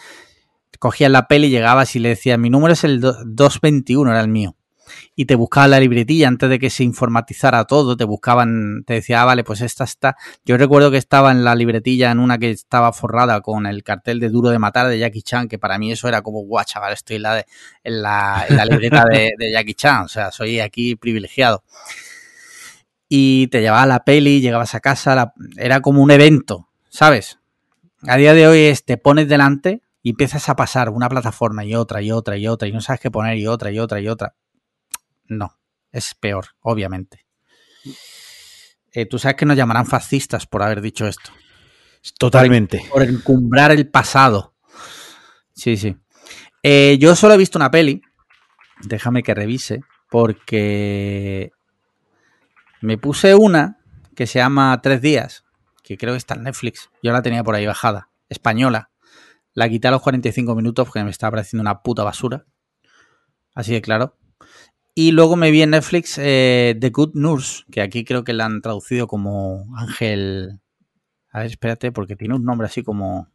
cogías 0.80 1.12
la 1.12 1.28
peli, 1.28 1.49
llegabas 1.49 1.95
y 1.95 1.99
le 1.99 2.10
decías, 2.10 2.40
mi 2.40 2.49
número 2.49 2.74
es 2.74 2.84
el 2.84 3.02
do- 3.02 3.18
221, 3.26 4.12
era 4.12 4.22
el 4.22 4.30
mío. 4.30 4.56
Y 5.15 5.26
te 5.26 5.35
buscaban 5.35 5.72
la 5.72 5.80
libretilla 5.80 6.27
antes 6.27 6.49
de 6.49 6.59
que 6.59 6.69
se 6.69 6.84
informatizara 6.84 7.65
todo, 7.65 7.97
te 7.97 8.03
buscaban, 8.03 8.84
te 8.85 8.95
decía, 8.95 9.22
ah, 9.22 9.26
vale, 9.26 9.43
pues 9.43 9.61
esta 9.61 9.84
está. 9.84 10.15
Yo 10.45 10.57
recuerdo 10.57 10.91
que 10.91 10.97
estaba 10.97 11.31
en 11.31 11.43
la 11.43 11.55
libretilla 11.55 12.11
en 12.11 12.19
una 12.19 12.38
que 12.38 12.51
estaba 12.51 12.93
forrada 12.93 13.41
con 13.41 13.65
el 13.65 13.84
cartel 13.84 14.19
de 14.19 14.30
Duro 14.30 14.49
de 14.49 14.59
Matar 14.59 14.88
de 14.88 14.99
Jackie 14.99 15.22
Chan, 15.22 15.47
que 15.47 15.59
para 15.59 15.77
mí 15.77 15.91
eso 15.91 16.07
era 16.07 16.22
como, 16.22 16.41
guau, 16.41 16.65
chaval, 16.65 16.93
estoy 16.93 17.18
en 17.18 17.22
la, 17.23 17.35
de- 17.35 17.45
en 17.84 18.01
la, 18.01 18.45
libreta 18.69 19.05
de, 19.09 19.51
Jackie 19.51 19.73
Chan, 19.73 20.03
o 20.03 20.07
sea, 20.07 20.31
soy 20.31 20.59
aquí 20.59 20.95
privilegiado. 20.95 21.63
Y 23.09 23.47
te 23.47 23.61
llevaba 23.61 23.85
la 23.85 24.03
peli, 24.05 24.39
llegabas 24.39 24.73
a 24.73 24.80
casa, 24.80 25.34
era 25.57 25.81
como 25.81 26.01
un 26.01 26.11
evento, 26.11 26.69
¿sabes? 26.89 27.39
A 28.07 28.18
día 28.18 28.34
de 28.34 28.47
hoy 28.47 28.59
es, 28.61 28.85
te 28.85 28.97
pones 28.97 29.27
delante 29.27 29.81
y 30.01 30.11
empiezas 30.11 30.49
a 30.49 30.55
pasar 30.55 30.89
una 30.89 31.09
plataforma 31.09 31.63
y 31.65 31.76
otra 31.76 32.01
y 32.01 32.11
otra 32.11 32.38
y 32.38 32.47
otra 32.47 32.68
y 32.68 32.72
no 32.72 32.81
sabes 32.81 32.99
qué 32.99 33.11
poner 33.11 33.38
y 33.38 33.47
otra 33.47 33.72
y 33.72 33.80
otra 33.80 33.99
y 33.99 34.07
otra. 34.07 34.34
No, 35.26 35.57
es 35.91 36.14
peor, 36.15 36.48
obviamente. 36.61 37.26
Eh, 38.93 39.06
Tú 39.06 39.18
sabes 39.19 39.38
que 39.38 39.45
nos 39.45 39.57
llamarán 39.57 39.85
fascistas 39.85 40.45
por 40.45 40.61
haber 40.64 40.81
dicho 40.81 41.07
esto, 41.07 41.31
Totalmente. 42.19 42.84
por 42.91 43.03
encumbrar 43.03 43.72
el 43.72 43.88
pasado. 43.89 44.53
Sí, 45.53 45.77
sí. 45.77 45.95
Eh, 46.64 46.98
yo 46.99 47.15
solo 47.15 47.34
he 47.34 47.38
visto 47.38 47.57
una 47.57 47.72
peli, 47.72 48.02
déjame 48.84 49.23
que 49.23 49.34
revise, 49.34 49.81
porque 50.10 51.52
me 52.81 52.98
puse 52.98 53.34
una 53.35 53.80
que 54.15 54.27
se 54.27 54.39
llama 54.39 54.80
Tres 54.81 55.02
Días, 55.02 55.45
que 55.84 55.98
creo 55.98 56.14
que 56.14 56.18
está 56.18 56.35
en 56.35 56.43
Netflix. 56.43 56.89
Yo 57.02 57.11
la 57.14 57.22
tenía 57.22 57.43
por 57.43 57.56
ahí 57.56 57.65
bajada, 57.65 58.10
española. 58.30 58.89
La 59.53 59.68
quité 59.69 59.88
a 59.88 59.91
los 59.91 60.02
45 60.02 60.56
minutos 60.56 60.85
porque 60.88 61.03
me 61.03 61.10
estaba 61.11 61.31
pareciendo 61.31 61.61
una 61.61 61.81
puta 61.81 62.03
basura. 62.03 62.45
Así 63.53 63.73
de 63.73 63.81
claro. 63.81 64.18
Y 64.93 65.11
luego 65.11 65.38
me 65.38 65.51
vi 65.51 65.61
en 65.61 65.69
Netflix 65.69 66.18
eh, 66.18 66.76
The 66.80 66.89
Good 66.89 67.11
Nurse, 67.13 67.63
que 67.72 67.81
aquí 67.81 68.03
creo 68.03 68.23
que 68.23 68.34
la 68.34 68.45
han 68.45 68.61
traducido 68.61 69.07
como 69.07 69.65
Ángel. 69.77 70.59
A 71.31 71.39
ver, 71.39 71.47
espérate, 71.47 71.91
porque 71.91 72.18
tiene 72.18 72.35
un 72.35 72.43
nombre 72.43 72.68
así 72.68 72.84
como. 72.84 73.30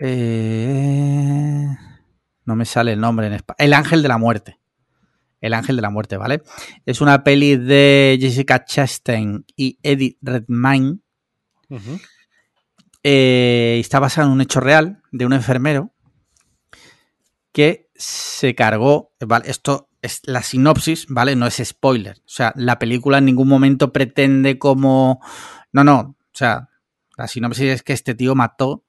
Eh, 0.00 1.66
no 2.44 2.54
me 2.54 2.64
sale 2.64 2.92
el 2.92 3.00
nombre 3.00 3.26
en 3.28 3.32
español. 3.32 3.56
El 3.58 3.72
Ángel 3.72 4.02
de 4.02 4.08
la 4.08 4.18
Muerte. 4.18 4.58
El 5.40 5.54
Ángel 5.54 5.76
de 5.76 5.82
la 5.82 5.90
Muerte, 5.90 6.16
¿vale? 6.16 6.42
Es 6.84 7.00
una 7.00 7.24
peli 7.24 7.56
de 7.56 8.18
Jessica 8.20 8.64
Chastain 8.64 9.44
y 9.56 9.78
Eddie 9.82 10.18
Redmayne. 10.20 10.98
Eh, 13.02 13.78
está 13.80 14.00
basada 14.00 14.26
en 14.26 14.34
un 14.34 14.40
hecho 14.40 14.60
real 14.60 15.02
de 15.12 15.24
un 15.24 15.32
enfermero 15.32 15.94
que 17.58 17.90
se 17.96 18.54
cargó, 18.54 19.16
¿vale? 19.18 19.50
Esto 19.50 19.88
es 20.00 20.20
la 20.22 20.44
sinopsis, 20.44 21.06
¿vale? 21.08 21.34
No 21.34 21.44
es 21.44 21.60
spoiler. 21.64 22.18
O 22.18 22.28
sea, 22.28 22.52
la 22.54 22.78
película 22.78 23.18
en 23.18 23.24
ningún 23.24 23.48
momento 23.48 23.92
pretende 23.92 24.60
como... 24.60 25.20
No, 25.72 25.82
no. 25.82 25.98
O 25.98 26.34
sea, 26.34 26.68
la 27.16 27.26
sinopsis 27.26 27.64
es 27.64 27.82
que 27.82 27.94
este 27.94 28.14
tío 28.14 28.36
mató 28.36 28.84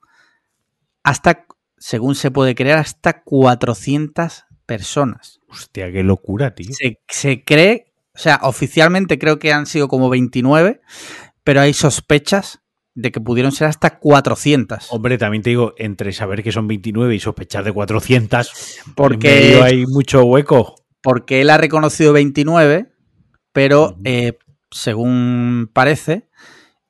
hasta, 1.01 1.47
según 1.79 2.13
se 2.13 2.29
puede 2.29 2.53
creer, 2.53 2.77
hasta 2.77 3.23
400 3.23 4.45
personas. 4.67 5.39
Hostia, 5.47 5.91
qué 5.91 6.03
locura, 6.03 6.53
tío. 6.53 6.69
Se, 6.71 7.01
se 7.07 7.43
cree, 7.43 7.91
o 8.13 8.19
sea, 8.19 8.39
oficialmente 8.43 9.17
creo 9.17 9.39
que 9.39 9.51
han 9.51 9.65
sido 9.65 9.87
como 9.87 10.11
29, 10.11 10.79
pero 11.43 11.61
hay 11.61 11.73
sospechas 11.73 12.61
de 12.95 13.11
que 13.11 13.21
pudieron 13.21 13.51
ser 13.51 13.67
hasta 13.67 13.99
400. 13.99 14.87
Hombre, 14.91 15.17
también 15.17 15.43
te 15.43 15.51
digo, 15.51 15.73
entre 15.77 16.11
saber 16.11 16.43
que 16.43 16.51
son 16.51 16.67
29 16.67 17.15
y 17.15 17.19
sospechar 17.19 17.63
de 17.63 17.71
400, 17.71 18.51
Porque- 18.95 19.29
en 19.29 19.47
medio 19.51 19.63
hay 19.63 19.85
mucho 19.85 20.23
hueco. 20.23 20.75
porque 21.01 21.41
él 21.41 21.49
ha 21.49 21.57
reconocido 21.57 22.11
29, 22.13 22.91
pero 23.53 23.97
eh, 24.03 24.37
según 24.71 25.69
parece, 25.73 26.29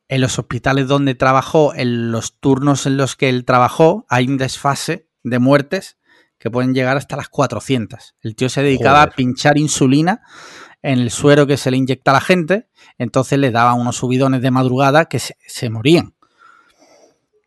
en 0.07 0.21
los 0.21 0.39
hospitales 0.39 0.87
donde 0.87 1.13
trabajó, 1.15 1.73
en 1.75 2.11
los 2.11 2.39
turnos 2.39 2.85
en 2.87 2.97
los 2.97 3.15
que 3.15 3.29
él 3.29 3.45
trabajó, 3.45 4.05
hay 4.09 4.27
un 4.27 4.37
desfase 4.37 5.07
de 5.23 5.37
muertes 5.39 5.97
que 6.39 6.49
pueden 6.49 6.73
llegar 6.73 6.97
hasta 6.97 7.17
las 7.17 7.29
400. 7.29 8.15
El 8.21 8.35
tío 8.35 8.49
se 8.49 8.63
dedicaba 8.63 8.99
Joder. 8.99 9.09
a 9.13 9.15
pinchar 9.15 9.57
insulina 9.57 10.21
en 10.81 10.99
el 10.99 11.11
suero 11.11 11.45
que 11.47 11.57
se 11.57 11.71
le 11.71 11.77
inyecta 11.77 12.11
a 12.11 12.15
la 12.15 12.21
gente, 12.21 12.67
entonces 12.97 13.37
le 13.39 13.51
daba 13.51 13.73
unos 13.73 13.97
subidones 13.97 14.41
de 14.41 14.51
madrugada 14.51 15.05
que 15.05 15.19
se, 15.19 15.35
se 15.45 15.69
morían. 15.69 16.15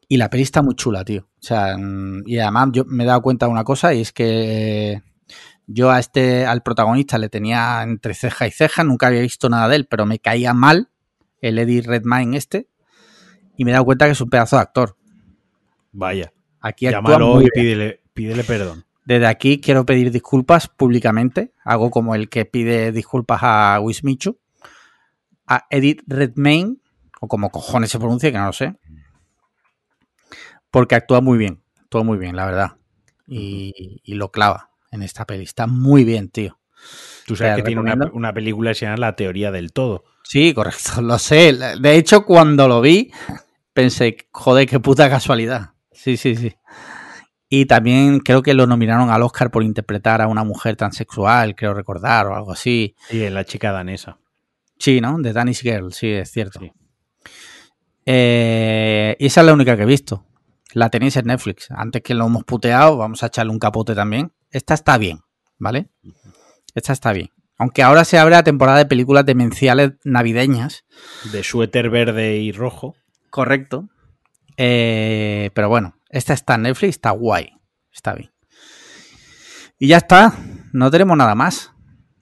Y 0.08 0.18
la 0.18 0.28
peli 0.28 0.42
está 0.42 0.60
muy 0.60 0.74
chula, 0.74 1.04
tío. 1.04 1.22
O 1.22 1.42
sea, 1.42 1.76
mm, 1.78 2.24
y 2.26 2.38
además 2.38 2.68
yo 2.72 2.84
me 2.84 3.04
he 3.04 3.06
dado 3.06 3.22
cuenta 3.22 3.46
de 3.46 3.52
una 3.52 3.64
cosa 3.64 3.94
y 3.94 4.02
es 4.02 4.12
que 4.12 5.02
yo 5.66 5.90
a 5.90 5.98
este, 5.98 6.44
al 6.44 6.62
protagonista 6.62 7.16
le 7.16 7.28
tenía 7.28 7.82
entre 7.82 8.14
ceja 8.14 8.46
y 8.46 8.50
ceja, 8.50 8.84
nunca 8.84 9.06
había 9.06 9.22
visto 9.22 9.48
nada 9.48 9.68
de 9.68 9.76
él, 9.76 9.86
pero 9.86 10.04
me 10.04 10.18
caía 10.18 10.52
mal 10.52 10.90
el 11.40 11.58
Eddie 11.58 11.82
Redmayne 11.82 12.36
este 12.36 12.68
y 13.56 13.64
me 13.64 13.70
he 13.70 13.72
dado 13.72 13.86
cuenta 13.86 14.06
que 14.06 14.12
es 14.12 14.20
un 14.20 14.28
pedazo 14.28 14.56
de 14.56 14.62
actor. 14.62 14.96
Vaya, 15.92 16.32
Aquí 16.60 16.86
actúa 16.86 17.00
llámalo 17.00 17.34
muy 17.34 17.46
y 17.46 17.98
pídele 18.12 18.44
perdón. 18.44 18.84
Desde 19.04 19.26
aquí 19.26 19.60
quiero 19.60 19.84
pedir 19.84 20.10
disculpas 20.10 20.68
públicamente. 20.68 21.52
Hago 21.64 21.90
como 21.90 22.14
el 22.14 22.28
que 22.28 22.44
pide 22.44 22.92
disculpas 22.92 23.40
a 23.42 23.80
Wismichu. 23.80 24.38
A 25.46 25.66
Edith 25.70 26.02
Redmayne, 26.06 26.76
o 27.20 27.28
como 27.28 27.50
cojones 27.50 27.90
se 27.90 27.98
pronuncia, 27.98 28.30
que 28.30 28.38
no 28.38 28.46
lo 28.46 28.52
sé. 28.52 28.76
Porque 30.70 30.94
actúa 30.94 31.20
muy 31.20 31.36
bien. 31.36 31.62
Actúa 31.80 32.04
muy 32.04 32.16
bien, 32.16 32.36
la 32.36 32.46
verdad. 32.46 32.76
Y, 33.26 34.00
y 34.04 34.14
lo 34.14 34.30
clava 34.30 34.70
en 34.90 35.02
esta 35.02 35.26
peli. 35.26 35.44
Está 35.44 35.66
muy 35.66 36.04
bien, 36.04 36.28
tío. 36.28 36.58
Tú 37.26 37.36
sabes 37.36 37.56
que 37.56 37.62
tiene 37.62 37.80
una, 37.80 38.10
una 38.12 38.32
película 38.32 38.70
que 38.70 38.74
se 38.74 38.86
llama 38.86 38.96
La 38.96 39.16
teoría 39.16 39.50
del 39.50 39.72
todo. 39.72 40.04
Sí, 40.24 40.54
correcto, 40.54 41.02
lo 41.02 41.18
sé. 41.18 41.52
De 41.52 41.96
hecho, 41.96 42.24
cuando 42.24 42.68
lo 42.68 42.80
vi, 42.80 43.12
pensé, 43.72 44.16
joder, 44.30 44.66
qué 44.66 44.80
puta 44.80 45.10
casualidad. 45.10 45.70
Sí, 45.92 46.16
sí, 46.16 46.36
sí. 46.36 46.54
Y 47.54 47.66
también 47.66 48.20
creo 48.20 48.42
que 48.42 48.54
lo 48.54 48.66
nominaron 48.66 49.10
al 49.10 49.20
Oscar 49.20 49.50
por 49.50 49.62
interpretar 49.62 50.22
a 50.22 50.26
una 50.26 50.42
mujer 50.42 50.74
transexual, 50.74 51.54
creo 51.54 51.74
recordar, 51.74 52.26
o 52.26 52.34
algo 52.34 52.52
así. 52.52 52.96
Y 53.10 53.20
es 53.20 53.30
la 53.30 53.44
chica 53.44 53.70
danesa. 53.72 54.16
Sí, 54.78 55.02
¿no? 55.02 55.18
De 55.18 55.34
Danish 55.34 55.60
Girl, 55.60 55.92
sí, 55.92 56.08
es 56.08 56.30
cierto. 56.30 56.60
Sí. 56.60 56.72
Eh, 58.06 59.16
y 59.18 59.26
esa 59.26 59.42
es 59.42 59.46
la 59.46 59.52
única 59.52 59.76
que 59.76 59.82
he 59.82 59.86
visto. 59.86 60.24
La 60.72 60.88
tenéis 60.88 61.14
en 61.18 61.26
Netflix. 61.26 61.70
Antes 61.70 62.00
que 62.00 62.14
lo 62.14 62.24
hemos 62.24 62.44
puteado, 62.44 62.96
vamos 62.96 63.22
a 63.22 63.26
echarle 63.26 63.52
un 63.52 63.58
capote 63.58 63.94
también. 63.94 64.32
Esta 64.50 64.72
está 64.72 64.96
bien, 64.96 65.20
¿vale? 65.58 65.90
Esta 66.74 66.94
está 66.94 67.12
bien. 67.12 67.28
Aunque 67.58 67.82
ahora 67.82 68.06
se 68.06 68.16
abre 68.16 68.34
la 68.34 68.44
temporada 68.44 68.78
de 68.78 68.86
películas 68.86 69.26
demenciales 69.26 69.92
navideñas. 70.04 70.86
De 71.32 71.44
suéter 71.44 71.90
verde 71.90 72.38
y 72.38 72.50
rojo. 72.50 72.94
Correcto. 73.28 73.90
Eh, 74.56 75.50
pero 75.52 75.68
bueno, 75.68 75.96
esta 76.12 76.34
está 76.34 76.54
en 76.54 76.62
Netflix, 76.62 76.90
está 76.90 77.10
guay. 77.10 77.50
Está 77.92 78.14
bien. 78.14 78.30
Y 79.78 79.88
ya 79.88 79.96
está. 79.96 80.34
No 80.72 80.90
tenemos 80.90 81.16
nada 81.16 81.34
más. 81.34 81.72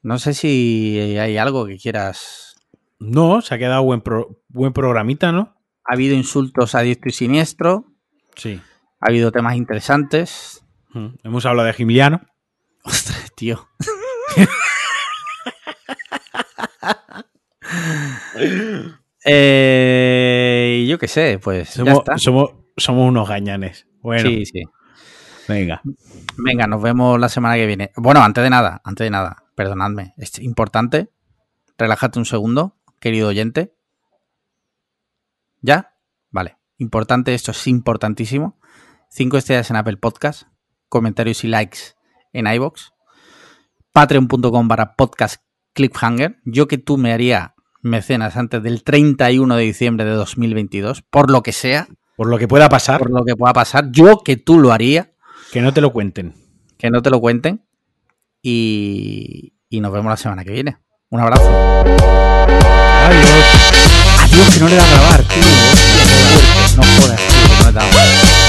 No 0.02 0.18
sé 0.18 0.32
si 0.32 0.98
hay 1.18 1.36
algo 1.36 1.66
que 1.66 1.76
quieras. 1.76 2.54
No, 2.98 3.42
se 3.42 3.54
ha 3.54 3.58
quedado 3.58 3.82
buen, 3.82 4.00
pro- 4.00 4.40
buen 4.48 4.72
programita, 4.72 5.32
¿no? 5.32 5.56
Ha 5.84 5.94
habido 5.94 6.14
insultos 6.14 6.74
a 6.74 6.80
diestro 6.80 7.10
y 7.10 7.12
siniestro. 7.12 7.84
Sí. 8.36 8.60
Ha 9.00 9.08
habido 9.08 9.32
temas 9.32 9.56
interesantes. 9.56 10.64
Mm. 10.94 11.08
Hemos 11.24 11.44
hablado 11.46 11.66
de 11.66 11.74
Gimiliano. 11.74 12.22
Ostras, 12.84 13.30
tío. 13.34 13.68
Eh, 19.24 20.86
yo 20.88 20.98
qué 20.98 21.08
sé, 21.08 21.38
pues 21.42 21.74
ya 21.74 21.92
está. 21.92 22.18
somos, 22.18 22.50
somos 22.80 23.08
unos 23.08 23.28
gañanes. 23.28 23.86
Bueno, 24.02 24.28
Sí, 24.28 24.46
sí. 24.46 24.62
venga. 25.48 25.82
Venga, 26.36 26.66
nos 26.66 26.82
vemos 26.82 27.18
la 27.20 27.28
semana 27.28 27.54
que 27.56 27.66
viene. 27.66 27.92
Bueno, 27.96 28.22
antes 28.22 28.42
de 28.42 28.50
nada, 28.50 28.80
antes 28.84 29.04
de 29.04 29.10
nada, 29.10 29.44
perdonadme. 29.54 30.14
Es 30.16 30.38
importante. 30.38 31.10
Relájate 31.78 32.18
un 32.18 32.24
segundo, 32.26 32.76
querido 33.00 33.28
oyente. 33.28 33.74
¿Ya? 35.60 35.94
Vale. 36.30 36.56
Importante, 36.78 37.34
esto 37.34 37.50
es 37.50 37.66
importantísimo. 37.66 38.58
Cinco 39.10 39.36
estrellas 39.36 39.70
en 39.70 39.76
Apple 39.76 39.96
Podcast, 39.96 40.44
comentarios 40.88 41.44
y 41.44 41.48
likes 41.48 41.78
en 42.32 42.46
iBox. 42.46 42.92
Patreon.com 43.92 44.68
barra 44.68 44.94
podcast 44.94 45.42
cliffhanger. 45.74 46.38
Yo 46.44 46.68
que 46.68 46.78
tú 46.78 46.96
me 46.96 47.12
haría 47.12 47.54
mecenas 47.82 48.36
antes 48.36 48.62
del 48.62 48.82
31 48.84 49.56
de 49.56 49.62
diciembre 49.62 50.04
de 50.04 50.12
2022, 50.12 51.02
por 51.02 51.30
lo 51.30 51.42
que 51.42 51.52
sea, 51.52 51.88
Por 52.20 52.28
lo 52.28 52.36
que 52.36 52.46
pueda 52.46 52.68
pasar, 52.68 52.98
por 52.98 53.08
lo 53.10 53.24
que 53.24 53.34
pueda 53.34 53.54
pasar. 53.54 53.90
Yo 53.92 54.18
que 54.22 54.36
tú 54.36 54.58
lo 54.58 54.72
haría 54.72 55.10
que 55.52 55.62
no 55.62 55.72
te 55.72 55.80
lo 55.80 55.90
cuenten. 55.90 56.34
que 56.76 56.90
no 56.90 57.00
te 57.00 57.08
lo 57.08 57.18
cuenten. 57.18 57.64
Y, 58.42 59.54
y 59.70 59.80
nos 59.80 59.90
vemos 59.90 60.10
la 60.10 60.18
semana 60.18 60.44
que 60.44 60.50
viene. 60.50 60.76
Un 61.08 61.20
abrazo. 61.20 61.48
Adiós. 61.48 63.26
Adiós, 64.18 64.52
que 64.52 64.60
no 64.60 64.68
le 64.68 64.76
da 64.76 64.84
a 64.84 64.90
grabar, 64.90 65.22
tío. 65.22 65.42
No 66.76 66.82
jodas, 66.82 67.20
tío, 67.26 67.58
no 67.58 67.64
le 67.64 67.72
da 67.72 67.80
a 67.80 67.90
grabar. 67.90 68.39